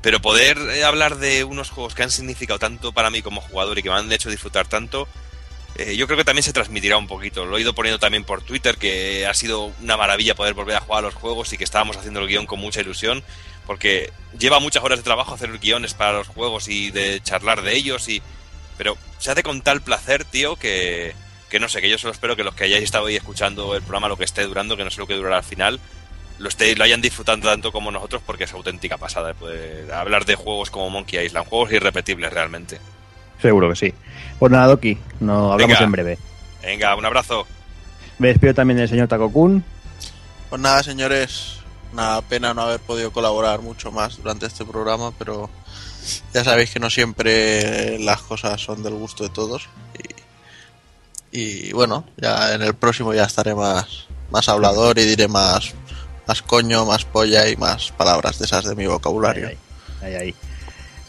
[0.00, 3.78] Pero poder eh, hablar de unos juegos que han significado tanto para mí como jugador
[3.78, 5.06] y que me han hecho disfrutar tanto,
[5.76, 7.46] eh, yo creo que también se transmitirá un poquito.
[7.46, 10.80] Lo he ido poniendo también por Twitter, que ha sido una maravilla poder volver a
[10.80, 13.22] jugar a los juegos y que estábamos haciendo el guion con mucha ilusión,
[13.66, 17.76] porque lleva muchas horas de trabajo hacer guiones para los juegos y de charlar de
[17.76, 18.22] ellos, y
[18.76, 21.14] pero se hace con tal placer, tío, que,
[21.50, 23.82] que no sé, que yo solo espero que los que hayáis estado ahí escuchando el
[23.82, 25.78] programa, lo que esté durando, que no sé lo que durará al final,
[26.38, 30.24] lo, estéis, lo hayan disfrutado tanto como nosotros, porque es auténtica pasada eh, poder hablar
[30.24, 32.80] de juegos como Monkey Island, juegos irrepetibles realmente.
[33.40, 33.94] Seguro que sí.
[34.40, 35.84] Pues nada, Doki, nos hablamos Venga.
[35.84, 36.18] en breve.
[36.62, 37.46] Venga, un abrazo.
[38.18, 39.62] Me despido también del señor Takokun.
[40.48, 41.58] Pues nada, señores,
[41.92, 45.48] una pena no haber podido colaborar mucho más durante este programa, pero
[46.34, 49.68] ya sabéis que no siempre las cosas son del gusto de todos.
[51.32, 55.72] Y, y bueno, ya en el próximo ya estaré más, más hablador y diré más,
[56.26, 59.48] más coño, más polla y más palabras de esas de mi vocabulario.
[59.48, 59.58] Ahí,
[60.02, 60.34] ahí, ahí.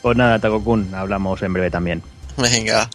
[0.02, 2.04] Pues nada, Takokun, hablamos en breve también.
[2.38, 2.90] Venga,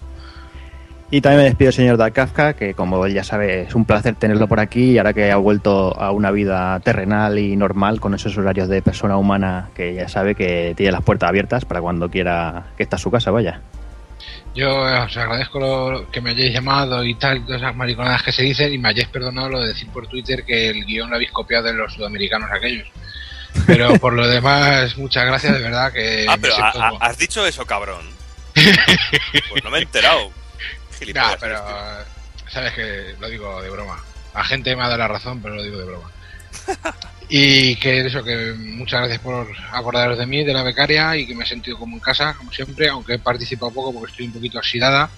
[1.08, 4.48] Y también me despido señor Dakafka, que como él ya sabe, es un placer tenerlo
[4.48, 8.36] por aquí y ahora que ha vuelto a una vida terrenal y normal con esos
[8.36, 12.64] horarios de persona humana que ya sabe que tiene las puertas abiertas para cuando quiera
[12.76, 13.60] que está a su casa, vaya.
[14.52, 18.32] Yo eh, os agradezco lo- que me hayáis llamado y tal, todas esas mariconadas que
[18.32, 21.16] se dicen, y me hayáis perdonado lo de decir por Twitter que el guion lo
[21.16, 22.88] habéis copiado de los sudamericanos aquellos.
[23.66, 26.26] Pero por lo demás, muchas gracias, de verdad que.
[26.28, 26.54] Ah, pero
[27.00, 28.04] has dicho eso, cabrón.
[29.50, 30.30] Pues no me he enterado.
[30.96, 32.50] Nah, Gilipollas, pero tío.
[32.50, 34.02] sabes que lo digo de broma.
[34.34, 36.10] La gente me ha dado la razón, pero lo digo de broma.
[37.28, 41.34] Y que eso, que muchas gracias por acordaros de mí, de la becaria, y que
[41.34, 44.32] me he sentido como en casa, como siempre, aunque he participado poco porque estoy un
[44.34, 45.10] poquito oxidada.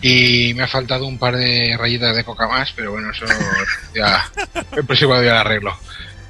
[0.00, 3.26] Y me ha faltado un par de rayitas de coca más, pero bueno, eso
[3.94, 4.30] ya
[4.72, 5.76] el próximo día lo arreglo.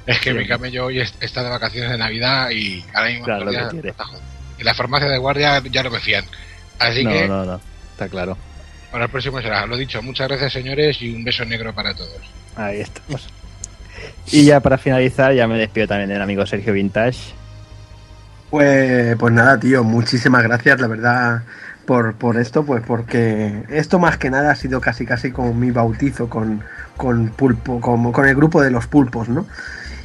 [0.05, 0.37] Es que Sí.
[0.37, 3.67] mi camello hoy es- está de vacaciones de Navidad y ahora mismo Claro, todavía lo
[3.69, 3.89] que quiere.
[3.91, 4.23] está jodido.
[4.59, 6.25] en la farmacia de guardia ya no me fían.
[6.79, 7.61] Así no, que no, no,
[7.93, 8.37] está claro.
[8.91, 9.65] Para el próximo será.
[9.65, 12.19] Lo dicho, muchas gracias señores y un beso negro para todos.
[12.55, 13.29] Ahí estamos.
[14.31, 17.33] Y ya para finalizar, ya me despido también del amigo Sergio Vintage.
[18.49, 21.43] Pues, pues nada, tío, muchísimas gracias, la verdad,
[21.85, 25.71] por, por esto, pues porque esto más que nada ha sido casi casi como mi
[25.71, 26.61] bautizo con,
[26.97, 29.47] con pulpo, como con el grupo de los pulpos, ¿no?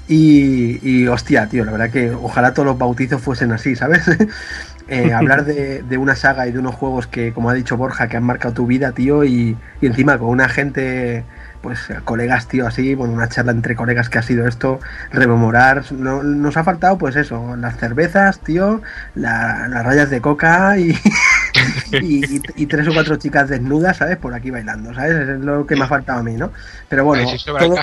[0.08, 4.04] Y, y hostia, tío, la verdad que ojalá todos los bautizos fuesen así, ¿sabes?
[4.88, 8.08] Eh, hablar de, de una saga y de unos juegos que, como ha dicho Borja,
[8.08, 11.24] que han marcado tu vida, tío, y, y encima con una gente
[11.62, 14.78] pues colegas, tío, así, bueno, una charla entre colegas que ha sido esto,
[15.10, 18.82] rememorar, no- nos ha faltado pues eso, las cervezas, tío,
[19.16, 20.90] la- las rayas de coca y,
[22.02, 24.16] y, y tres o cuatro chicas desnudas, ¿sabes?
[24.16, 25.28] Por aquí bailando, ¿sabes?
[25.28, 26.52] Es lo que me ha faltado a mí, ¿no?
[26.88, 27.24] Pero bueno,
[27.58, 27.74] todo-.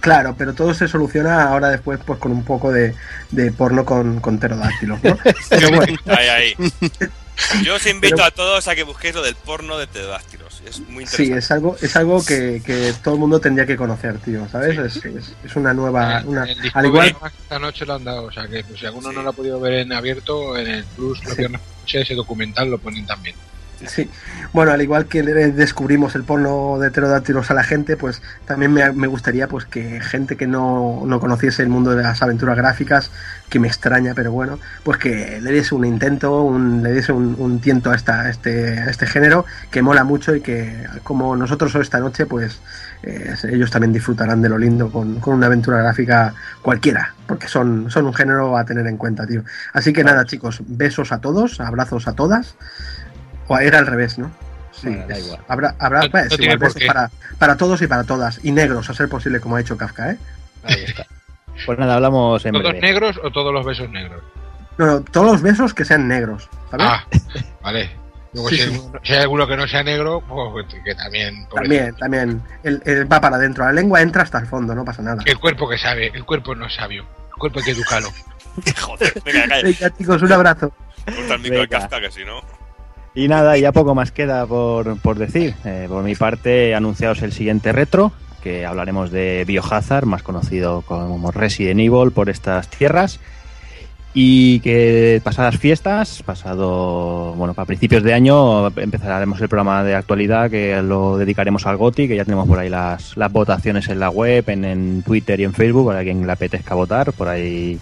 [0.00, 2.94] Claro, pero todo se soluciona ahora después pues con un poco de,
[3.30, 5.16] de porno con, con pterodáctilos, ¿no?
[5.50, 6.54] Pero bueno, Ahí, ahí.
[7.64, 10.62] Yo os invito Pero- a todos a que busquéis lo del porno de pterodáctilos.
[10.66, 11.38] Es muy sí, interesante.
[11.38, 14.76] es algo, es algo que, que todo el mundo tendría que conocer, tío, ¿sabes?
[14.76, 16.22] Es, es- es una nueva...
[16.26, 18.84] Una, En al Discovery igual, esta noche lo han dado, o sea que pues, si
[18.86, 19.14] alguno Sí.
[19.16, 21.42] no lo ha podido ver en abierto, en el Plus, los Sí.
[21.44, 23.34] noche, ese documental lo ponen también.
[23.86, 24.10] Sí,
[24.52, 28.92] bueno, al igual que descubrimos el porno de pterodáctilos a la gente, pues también me,
[28.92, 33.10] me gustaría pues que gente que no, no conociese el mundo de las aventuras gráficas,
[33.48, 37.36] que me extraña, pero bueno, pues que le diese un intento, un, le diese un,
[37.38, 41.34] un tiento a, esta, a este, a este género, que mola mucho y que como
[41.34, 42.60] nosotros hoy esta noche, pues
[43.02, 47.90] eh, ellos también disfrutarán de lo lindo con, con una aventura gráfica cualquiera, porque son,
[47.90, 49.42] son un género a tener en cuenta, tío.
[49.72, 52.56] Así que nada, chicos, besos a todos, abrazos a todas.
[53.52, 54.30] O era al revés, ¿no?
[54.72, 55.40] Sí, Bueno, da es- igual.
[55.48, 58.38] habrá, habrá No- pues, no igual, para, para todos y para todas.
[58.44, 60.18] Y negros, a ser posible, como ha hecho Kafka, ¿eh?
[60.64, 61.06] Ahí está.
[61.66, 62.80] Pues nada, hablamos en ¿Todos breve.
[62.80, 64.22] negros o todos los besos negros?
[64.78, 66.86] No, no, todos los besos que sean negros, ¿sabes?
[66.88, 67.04] Ah,
[67.60, 67.90] vale.
[68.32, 68.68] Luego, Sí, si, sí.
[68.70, 71.46] hay alguno- si hay alguno que no sea negro, pues que también.
[71.54, 72.42] también, también.
[72.62, 75.22] El, el va para adentro, la lengua entra hasta el fondo, no pasa nada.
[75.26, 77.04] El cuerpo que sabe, el cuerpo no es sabio.
[77.32, 78.08] El cuerpo hay que educarlo.
[78.80, 79.62] Joder, venga, calla.
[79.64, 80.72] Venga, chicos, un abrazo.
[81.04, 81.68] Corta el micro de.
[81.68, 82.40] Kafka, que si no.
[83.14, 85.54] Y nada, ya poco más queda por, por decir.
[85.64, 91.30] Eh, por mi parte, anunciaos el siguiente retro, que hablaremos de Biohazard, más conocido como
[91.32, 93.18] Resident Evil por estas tierras.
[94.12, 100.50] Y que pasadas fiestas, pasado, bueno, para principios de año, empezaremos el programa de actualidad
[100.50, 104.10] que lo dedicaremos al GOTI, que ya tenemos por ahí las, las votaciones en la
[104.10, 107.78] web, en, en Twitter y en Facebook, para quien le apetezca votar, por ahí,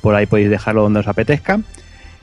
[0.00, 1.60] por ahí podéis dejarlo donde os apetezca.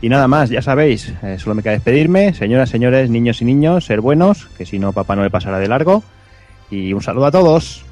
[0.01, 2.33] Y nada más, ya sabéis, eh, solo me queda despedirme.
[2.33, 5.67] Señoras, señores, niños y niños, ser buenos, que si no, papá no le pasará de
[5.67, 6.03] largo.
[6.69, 7.83] Y un saludo a todos.